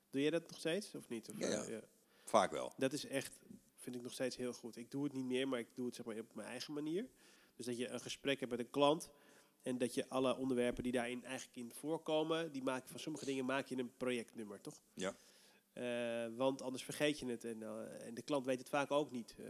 Doe 0.10 0.22
jij 0.22 0.30
dat 0.32 0.48
nog 0.50 0.60
steeds, 0.60 0.96
of 0.96 1.08
niet? 1.10 1.30
Of, 1.30 1.38
Ja, 1.38 1.48
ja. 1.48 1.64
eh, 1.64 1.78
Vaak 2.24 2.52
wel. 2.52 2.74
Dat 2.78 2.94
is 2.94 3.06
echt, 3.06 3.32
vind 3.76 3.96
ik 3.96 4.02
nog 4.02 4.12
steeds 4.14 4.36
heel 4.36 4.54
goed. 4.54 4.76
Ik 4.78 4.92
doe 4.92 5.04
het 5.04 5.14
niet 5.14 5.26
meer, 5.26 5.48
maar 5.48 5.60
ik 5.60 5.68
doe 5.74 5.86
het 5.86 5.96
zeg 5.96 6.06
maar, 6.06 6.20
op 6.20 6.36
mijn 6.36 6.48
eigen 6.48 6.74
manier. 6.74 7.08
Dus 7.56 7.66
dat 7.66 7.78
je 7.78 7.88
een 7.90 8.00
gesprek 8.00 8.40
hebt 8.40 8.52
met 8.52 8.60
een 8.60 8.70
klant. 8.70 9.10
En 9.66 9.78
dat 9.78 9.94
je 9.94 10.10
alle 10.10 10.36
onderwerpen 10.38 10.84
die 10.84 10.92
daarin 10.92 11.24
eigenlijk 11.26 11.58
in 11.58 11.72
voorkomen, 11.74 12.52
die 12.52 12.64
maak, 12.64 12.88
van 12.88 13.00
sommige 13.00 13.26
dingen 13.26 13.46
maak 13.46 13.68
je 13.68 13.78
een 13.78 13.92
projectnummer, 13.98 14.62
toch? 14.62 14.80
Ja. 14.94 15.16
Eh, 15.74 16.28
want 16.38 16.62
anders 16.62 16.84
vergeet 16.84 17.20
je 17.20 17.26
het. 17.26 17.44
En, 17.46 17.64
eh, 17.64 18.08
en 18.08 18.14
de 18.14 18.22
klant 18.22 18.46
weet 18.46 18.60
het 18.60 18.70
vaak 18.70 18.92
ook 18.92 19.12
niet. 19.12 19.36
eh, 19.40 19.46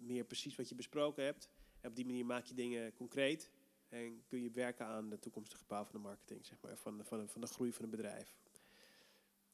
meer 0.00 0.24
precies 0.24 0.56
wat 0.56 0.68
je 0.68 0.74
besproken 0.74 1.24
hebt. 1.24 1.48
En 1.80 1.88
op 1.90 1.96
die 1.96 2.06
manier 2.06 2.26
maak 2.26 2.44
je 2.44 2.54
dingen 2.54 2.94
concreet. 2.94 3.50
En 3.88 4.22
kun 4.28 4.42
je 4.42 4.50
werken 4.50 4.86
aan 4.86 5.08
de 5.10 5.18
toekomstige 5.18 5.64
bouw 5.66 5.84
van 5.84 5.92
de 5.92 5.98
marketing, 5.98 6.46
zeg 6.46 6.58
maar, 6.60 6.76
van, 6.76 6.96
de- 6.98 7.04
van, 7.04 7.28
van 7.28 7.40
de 7.40 7.46
groei 7.46 7.72
van 7.72 7.84
een 7.84 7.90
bedrijf. 7.90 8.34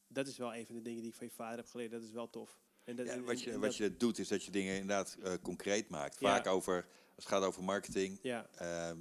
Dat 0.07 0.27
is 0.27 0.37
wel 0.37 0.55
een 0.55 0.65
van 0.65 0.75
de 0.75 0.81
dingen 0.81 1.01
die 1.01 1.09
ik 1.11 1.15
van 1.17 1.27
je 1.27 1.33
vader 1.33 1.57
heb 1.57 1.67
geleerd. 1.67 1.91
Dat 1.91 2.03
is 2.03 2.11
wel 2.11 2.29
tof. 2.29 2.59
En 2.83 2.95
dat, 2.95 3.05
Ja, 3.07 3.19
wat, 3.21 3.41
je, 3.41 3.51
en 3.51 3.59
wat 3.59 3.75
je 3.75 3.97
doet 3.97 4.17
is 4.19 4.27
dat 4.27 4.43
je 4.43 4.51
dingen 4.51 4.73
inderdaad 4.73 5.17
concreet 5.41 5.89
maakt. 5.89 6.19
Ja. 6.19 6.35
Vaak 6.35 6.47
over, 6.47 6.75
als 7.15 7.23
het 7.23 7.33
gaat 7.33 7.43
over 7.43 7.63
marketing, 7.63 8.19
Ja, 8.21 8.49
ehm, 8.55 8.97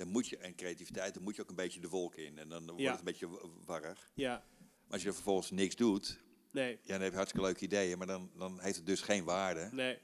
dan 0.00 0.08
moet 0.08 0.28
je, 0.28 0.36
en 0.36 0.54
creativiteit, 0.54 1.14
dan 1.14 1.22
moet 1.22 1.36
je 1.36 1.42
ook 1.42 1.48
een 1.48 1.54
beetje 1.54 1.80
de 1.80 1.88
wolk 1.88 2.14
in. 2.16 2.38
En 2.38 2.48
dan 2.48 2.66
wordt 2.66 2.80
Ja. 2.82 2.90
het 2.90 2.98
een 2.98 3.04
beetje 3.04 3.28
warrig. 3.64 4.10
ja, 4.14 4.44
Maar 4.84 4.92
als 4.92 5.02
je 5.02 5.12
vervolgens 5.12 5.50
niks 5.50 5.76
doet, 5.76 6.20
nee, 6.50 6.70
ja, 6.82 6.92
dan 6.92 7.00
heb 7.00 7.10
je 7.10 7.16
hartstikke 7.16 7.46
leuke 7.46 7.64
ideeën, 7.64 7.98
maar 7.98 8.06
dan, 8.06 8.30
dan 8.36 8.60
heeft 8.60 8.76
het 8.76 8.86
dus 8.86 9.00
geen 9.00 9.24
waarde. 9.24 9.68
nee, 9.72 9.98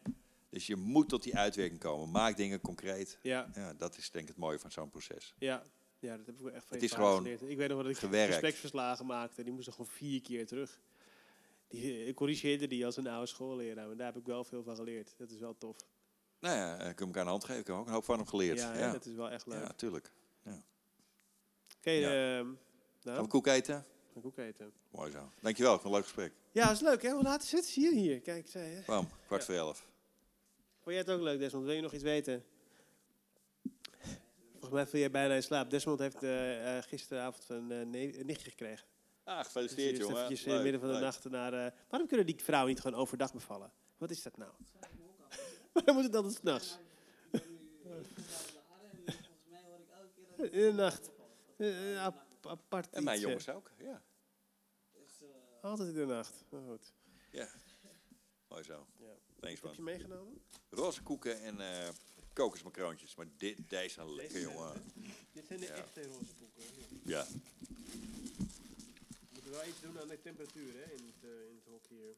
Dus 0.50 0.66
je 0.66 0.76
moet 0.76 1.08
tot 1.08 1.22
die 1.22 1.36
uitwerking 1.36 1.80
komen. 1.80 2.10
Maak 2.10 2.36
dingen 2.36 2.60
concreet. 2.60 3.18
ja, 3.22 3.50
Ja, 3.54 3.74
dat 3.74 3.96
is 3.96 4.10
denk 4.10 4.24
ik 4.24 4.30
het 4.30 4.38
mooie 4.38 4.58
van 4.58 4.70
zo'n 4.70 4.90
proces. 4.90 5.34
ja. 5.38 5.62
Ja, 5.98 6.16
dat 6.16 6.26
heb 6.26 6.40
ik 6.40 6.46
echt 6.46 6.64
van 6.66 6.76
Het 6.76 6.82
is 6.84 6.92
gewoon 6.92 7.16
geleerd. 7.16 7.42
Ik 7.42 7.56
weet 7.56 7.68
nog 7.68 7.82
dat 7.82 7.90
ik 7.90 7.96
gespreksverslagen 7.96 9.06
maakte. 9.06 9.42
Die 9.42 9.52
moesten 9.52 9.72
gewoon 9.72 9.90
vier 9.90 10.20
keer 10.22 10.46
terug. 10.46 10.80
Die, 11.68 12.06
ik 12.06 12.14
corrigeerde 12.14 12.66
die 12.66 12.84
als 12.86 12.96
een 12.96 13.06
oude 13.06 13.26
schoolleraar. 13.26 13.86
Maar 13.86 13.96
daar 13.96 14.06
heb 14.06 14.16
ik 14.16 14.26
wel 14.26 14.44
veel 14.44 14.62
van 14.62 14.76
geleerd. 14.76 15.14
Dat 15.18 15.30
is 15.30 15.38
wel 15.38 15.56
tof. 15.58 15.76
Nou 16.40 16.56
ja, 16.56 16.76
eh, 16.78 16.88
ik 16.88 16.98
heb 16.98 17.06
elkaar 17.08 17.22
een 17.22 17.28
hand 17.28 17.44
geven. 17.44 17.60
Ik 17.60 17.66
heb 17.66 17.76
ook 17.76 17.86
een 17.86 17.92
hoop 17.92 18.04
van 18.04 18.16
hem 18.18 18.26
geleerd. 18.26 18.58
Ja, 18.58 18.72
Ja, 18.72 18.78
ja. 18.78 18.92
dat 18.92 19.06
is 19.06 19.14
wel 19.14 19.30
echt 19.30 19.46
leuk. 19.46 19.62
ja 19.62 19.72
tuurlijk. 19.76 20.12
Oké, 21.78 21.90
Ja. 21.90 22.36
ehm, 22.38 22.44
Gaan 22.44 22.56
nou, 23.14 23.22
we 23.22 23.28
koek 23.28 23.46
eten? 23.46 23.74
ga 24.12 24.18
ik 24.20 24.26
ook 24.26 24.36
eten. 24.38 24.72
Mooi 24.90 25.10
zo. 25.10 25.30
Dankjewel, 25.40 25.72
het 25.72 25.84
een 25.84 25.90
leuk 25.90 26.02
gesprek. 26.02 26.32
Ja, 26.52 26.70
is 26.70 26.80
leuk 26.80 27.02
hè? 27.02 27.10
Hoe 27.10 27.22
laat 27.22 27.42
is 27.42 27.52
het? 27.52 27.64
Zie 27.64 27.82
je 27.82 27.94
hier? 28.00 28.20
Kijk, 28.20 28.48
zei 28.48 28.74
hè. 28.74 28.80
Bam, 28.86 29.08
kwart 29.26 29.40
Ja. 29.40 29.46
voor 29.46 29.54
elf. 29.56 29.78
Vond 30.80 30.94
jij 30.94 30.98
het 30.98 31.10
ook 31.10 31.20
leuk, 31.20 31.38
Desmond? 31.38 31.64
Wil 31.64 31.74
je 31.74 31.80
nog 31.80 31.92
iets 31.92 32.02
weten? 32.02 32.44
Volgens 34.52 34.70
mij 34.72 34.86
viel 34.86 35.00
jij 35.00 35.10
bijna 35.10 35.34
in 35.34 35.42
slaap. 35.42 35.70
Desmond 35.70 35.98
heeft 35.98 36.22
eh, 36.22 36.76
eh, 36.76 36.82
gisteravond 36.84 37.48
een, 37.48 37.72
eh, 37.72 37.86
nichtje 38.24 38.50
gekregen. 38.50 38.86
Ah, 39.24 39.36
Dus 39.38 39.46
gefeliciteerd 39.46 39.88
eerst 39.90 40.00
jongen. 40.02 40.16
eventjes 40.16 40.44
in 40.46 40.52
het 40.52 40.62
midden 40.62 40.80
van 40.80 40.88
de 40.88 40.94
leuk. 40.94 41.04
nacht 41.04 41.24
naar... 41.30 41.52
eh, 41.66 41.72
waarom 41.88 42.08
kunnen 42.08 42.26
die 42.26 42.36
vrouwen 42.42 42.72
niet 42.72 42.80
gewoon 42.80 43.00
overdag 43.00 43.32
bevallen? 43.32 43.72
Wat 43.98 44.10
is 44.10 44.22
dat 44.22 44.36
nou? 44.36 44.50
Waarom 45.84 45.94
moet 45.94 46.04
het 46.04 46.14
altijd 46.14 46.34
s'nachts? 46.34 46.78
In 50.38 50.50
de 50.50 50.72
nacht. 50.74 51.10
Eh, 51.56 52.04
ap- 52.04 52.46
apart 52.46 52.92
En 52.94 53.04
mijn 53.04 53.16
eh. 53.16 53.22
jongens 53.22 53.48
ook, 53.48 53.70
ja. 53.78 54.02
Altijd 55.62 55.88
in 55.88 55.94
de 55.94 56.04
nacht. 56.06 56.44
Maar 56.48 56.60
goed. 56.68 56.92
ja. 57.30 57.48
Mooi 58.48 58.62
zo. 58.62 58.86
Ja. 58.98 59.06
Thanks 59.40 59.60
Heb 59.60 59.74
je 59.74 59.82
man. 59.82 59.92
meegenomen? 59.92 60.42
Roze 60.70 61.02
koeken 61.02 61.42
en 61.42 61.60
eh 61.60 61.88
kokosmakroontjes. 62.32 63.14
Maar 63.14 63.26
dit, 63.36 63.70
deze 63.70 63.94
zijn 63.94 64.14
lekker 64.14 64.40
jongen. 64.40 64.72
Dit 65.32 65.46
zijn 65.46 65.60
de 65.60 65.66
Ja. 65.66 65.72
echte 65.74 66.02
roze 66.02 66.32
boeken. 66.38 66.62
Ja. 67.02 67.26
We 67.26 67.38
moeten 69.32 69.50
wel 69.50 69.66
iets 69.66 69.80
doen 69.80 70.00
aan 70.00 70.08
de 70.08 70.20
temperatuur 70.22 70.72
hè, 70.74 70.92
in, 70.92 71.06
het, 71.06 71.24
eh, 71.30 71.48
in 71.48 71.54
het 71.56 71.64
hok 71.66 71.86
hier. 71.88 72.14